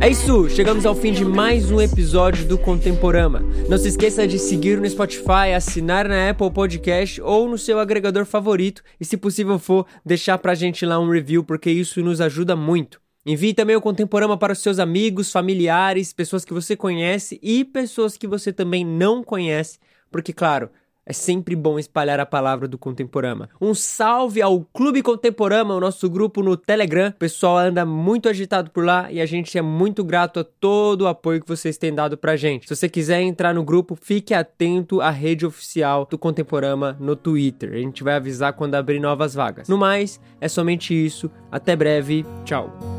É 0.00 0.08
isso, 0.08 0.48
chegamos 0.48 0.86
ao 0.86 0.94
fim 0.94 1.12
de 1.12 1.24
mais 1.24 1.72
um 1.72 1.80
episódio 1.80 2.46
do 2.46 2.56
Contemporama. 2.56 3.40
Não 3.68 3.76
se 3.76 3.88
esqueça 3.88 4.28
de 4.28 4.38
seguir 4.38 4.80
no 4.80 4.88
Spotify, 4.88 5.52
assinar 5.56 6.08
na 6.08 6.30
Apple 6.30 6.52
Podcast 6.52 7.20
ou 7.20 7.48
no 7.48 7.58
seu 7.58 7.80
agregador 7.80 8.24
favorito 8.24 8.80
e, 9.00 9.04
se 9.04 9.16
possível 9.16 9.58
for, 9.58 9.84
deixar 10.06 10.38
pra 10.38 10.54
gente 10.54 10.86
lá 10.86 11.00
um 11.00 11.10
review, 11.10 11.42
porque 11.42 11.68
isso 11.68 12.00
nos 12.00 12.20
ajuda 12.20 12.54
muito. 12.54 13.00
Envie 13.26 13.52
também 13.52 13.74
o 13.74 13.80
Contemporama 13.80 14.38
para 14.38 14.52
os 14.52 14.60
seus 14.60 14.78
amigos, 14.78 15.32
familiares, 15.32 16.12
pessoas 16.12 16.44
que 16.44 16.54
você 16.54 16.76
conhece 16.76 17.40
e 17.42 17.64
pessoas 17.64 18.16
que 18.16 18.28
você 18.28 18.52
também 18.52 18.84
não 18.84 19.24
conhece, 19.24 19.80
porque, 20.12 20.32
claro, 20.32 20.70
É 21.08 21.12
sempre 21.14 21.56
bom 21.56 21.78
espalhar 21.78 22.20
a 22.20 22.26
palavra 22.26 22.68
do 22.68 22.76
Contemporama. 22.76 23.48
Um 23.58 23.72
salve 23.72 24.42
ao 24.42 24.60
Clube 24.60 25.00
Contemporama, 25.02 25.74
o 25.74 25.80
nosso 25.80 26.10
grupo 26.10 26.42
no 26.42 26.54
Telegram. 26.54 27.08
O 27.08 27.12
pessoal 27.14 27.56
anda 27.56 27.86
muito 27.86 28.28
agitado 28.28 28.70
por 28.70 28.84
lá 28.84 29.10
e 29.10 29.18
a 29.18 29.24
gente 29.24 29.56
é 29.56 29.62
muito 29.62 30.04
grato 30.04 30.40
a 30.40 30.44
todo 30.44 31.02
o 31.02 31.06
apoio 31.06 31.40
que 31.40 31.48
vocês 31.48 31.78
têm 31.78 31.94
dado 31.94 32.18
pra 32.18 32.36
gente. 32.36 32.68
Se 32.68 32.76
você 32.76 32.90
quiser 32.90 33.22
entrar 33.22 33.54
no 33.54 33.64
grupo, 33.64 33.96
fique 33.98 34.34
atento 34.34 35.00
à 35.00 35.08
rede 35.08 35.46
oficial 35.46 36.06
do 36.10 36.18
Contemporama 36.18 36.94
no 37.00 37.16
Twitter. 37.16 37.72
A 37.72 37.78
gente 37.78 38.04
vai 38.04 38.16
avisar 38.16 38.52
quando 38.52 38.74
abrir 38.74 39.00
novas 39.00 39.32
vagas. 39.32 39.66
No 39.66 39.78
mais, 39.78 40.20
é 40.38 40.46
somente 40.46 40.92
isso. 40.92 41.30
Até 41.50 41.74
breve. 41.74 42.26
Tchau. 42.44 42.97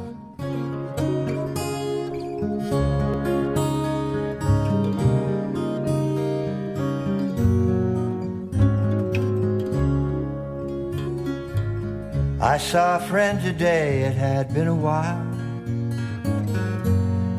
I 12.41 12.57
saw 12.57 12.95
a 12.95 13.01
friend 13.01 13.41
today, 13.41 14.03
it 14.03 14.13
had 14.13 14.53
been 14.53 14.69
a 14.69 14.73
while. 14.73 15.27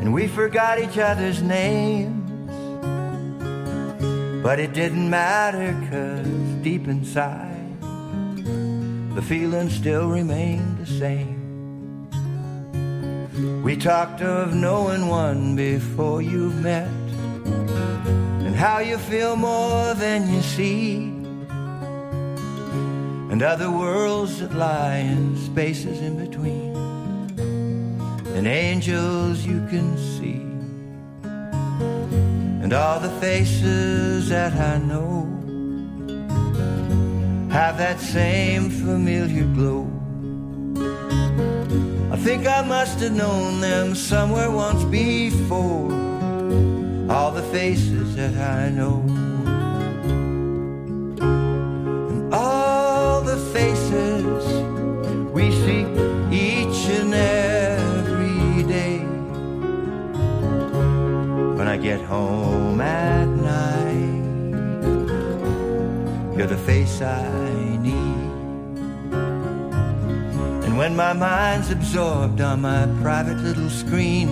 And 0.00 0.12
we 0.12 0.28
forgot 0.28 0.78
each 0.78 0.98
other's 0.98 1.40
names. 1.40 2.18
But 4.42 4.60
it 4.60 4.74
didn't 4.74 5.08
matter, 5.08 5.72
cause 5.90 6.26
deep 6.62 6.86
inside, 6.86 7.80
the 9.14 9.22
feeling 9.22 9.70
still 9.70 10.10
remained 10.10 10.76
the 10.76 10.86
same. 10.86 11.40
We 13.62 13.78
talked 13.78 14.20
of 14.20 14.54
knowing 14.54 15.06
one 15.06 15.56
before 15.56 16.20
you've 16.20 16.60
met, 16.60 16.90
and 18.44 18.54
how 18.54 18.80
you 18.80 18.98
feel 18.98 19.34
more 19.34 19.94
than 19.94 20.28
you 20.30 20.42
see 20.42 21.19
and 23.30 23.42
other 23.44 23.70
worlds 23.70 24.40
that 24.40 24.52
lie 24.52 24.96
in 24.96 25.36
spaces 25.36 26.00
in 26.00 26.16
between, 26.18 26.74
and 28.34 28.46
angels 28.46 29.46
you 29.46 29.64
can 29.70 29.96
see, 29.96 30.42
and 32.62 32.72
all 32.72 32.98
the 32.98 33.20
faces 33.20 34.28
that 34.28 34.52
I 34.54 34.78
know 34.78 35.28
have 37.50 37.78
that 37.78 38.00
same 38.00 38.68
familiar 38.68 39.44
glow. 39.54 39.86
I 42.12 42.16
think 42.16 42.48
I 42.48 42.62
must 42.62 42.98
have 42.98 43.12
known 43.12 43.60
them 43.60 43.94
somewhere 43.94 44.50
once 44.50 44.82
before, 44.84 45.92
all 47.08 47.30
the 47.30 47.46
faces 47.52 48.16
that 48.16 48.34
I 48.36 48.70
know. 48.70 49.29
Get 61.90 62.02
home 62.02 62.80
at 62.80 63.26
night, 63.26 64.22
you're 66.36 66.46
the 66.46 66.62
face 66.64 67.02
I 67.02 67.28
need. 67.78 68.30
And 70.66 70.78
when 70.78 70.94
my 70.94 71.12
mind's 71.12 71.72
absorbed 71.72 72.40
on 72.40 72.60
my 72.60 72.86
private 73.02 73.38
little 73.38 73.68
screen, 73.68 74.28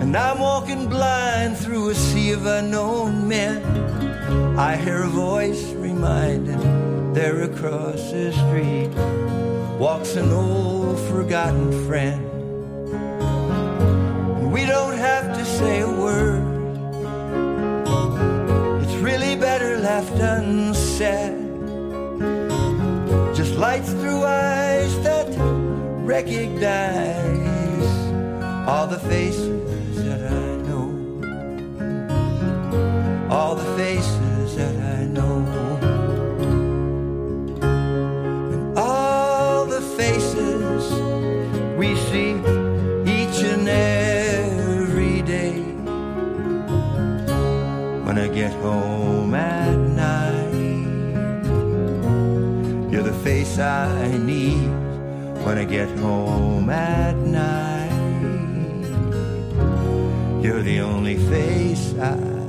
and 0.00 0.16
I'm 0.16 0.40
walking 0.40 0.88
blind 0.88 1.56
through 1.56 1.90
a 1.90 1.94
sea 1.94 2.32
of 2.32 2.44
unknown 2.46 3.28
men, 3.28 3.62
I 4.58 4.74
hear 4.74 5.04
a 5.04 5.08
voice 5.08 5.72
reminding 5.74 7.12
there 7.12 7.42
across 7.42 8.10
the 8.10 8.32
street 8.32 8.90
walks 9.78 10.16
an 10.16 10.32
old 10.32 10.98
forgotten 11.10 11.70
friend. 11.86 12.26
We 14.50 14.66
don't 14.66 14.96
have 14.96 15.26
to 15.38 15.44
say 15.44 15.80
a 15.82 15.88
word, 15.88 16.39
left 19.90 20.20
unsaid. 20.20 21.34
Just 23.38 23.54
lights 23.56 23.90
through 24.00 24.22
eyes 24.22 24.92
that 25.06 25.28
recognize 26.14 27.92
all 28.70 28.86
the 28.86 29.00
faces 29.12 30.04
that 30.06 30.20
I 30.42 30.48
know, 30.68 30.86
all 33.34 33.54
the 33.62 33.70
faces 33.82 34.48
that 34.60 34.76
I 34.98 35.00
know. 35.16 35.36
and 38.54 38.78
all 38.78 39.66
the 39.76 39.82
faces 40.00 40.82
we 41.80 41.88
see 42.08 42.30
each 43.18 43.38
and 43.52 43.66
every 43.68 45.16
day. 45.34 45.58
When 48.04 48.16
I 48.26 48.28
get 48.40 48.52
home 48.64 49.09
I 53.60 54.16
need. 54.16 54.68
When 55.44 55.58
I 55.58 55.64
get 55.64 55.88
home 55.98 56.70
at 56.70 57.16
night, 57.16 57.90
you're 60.42 60.62
the 60.62 60.80
only 60.80 61.16
face 61.16 61.94
I. 61.98 62.39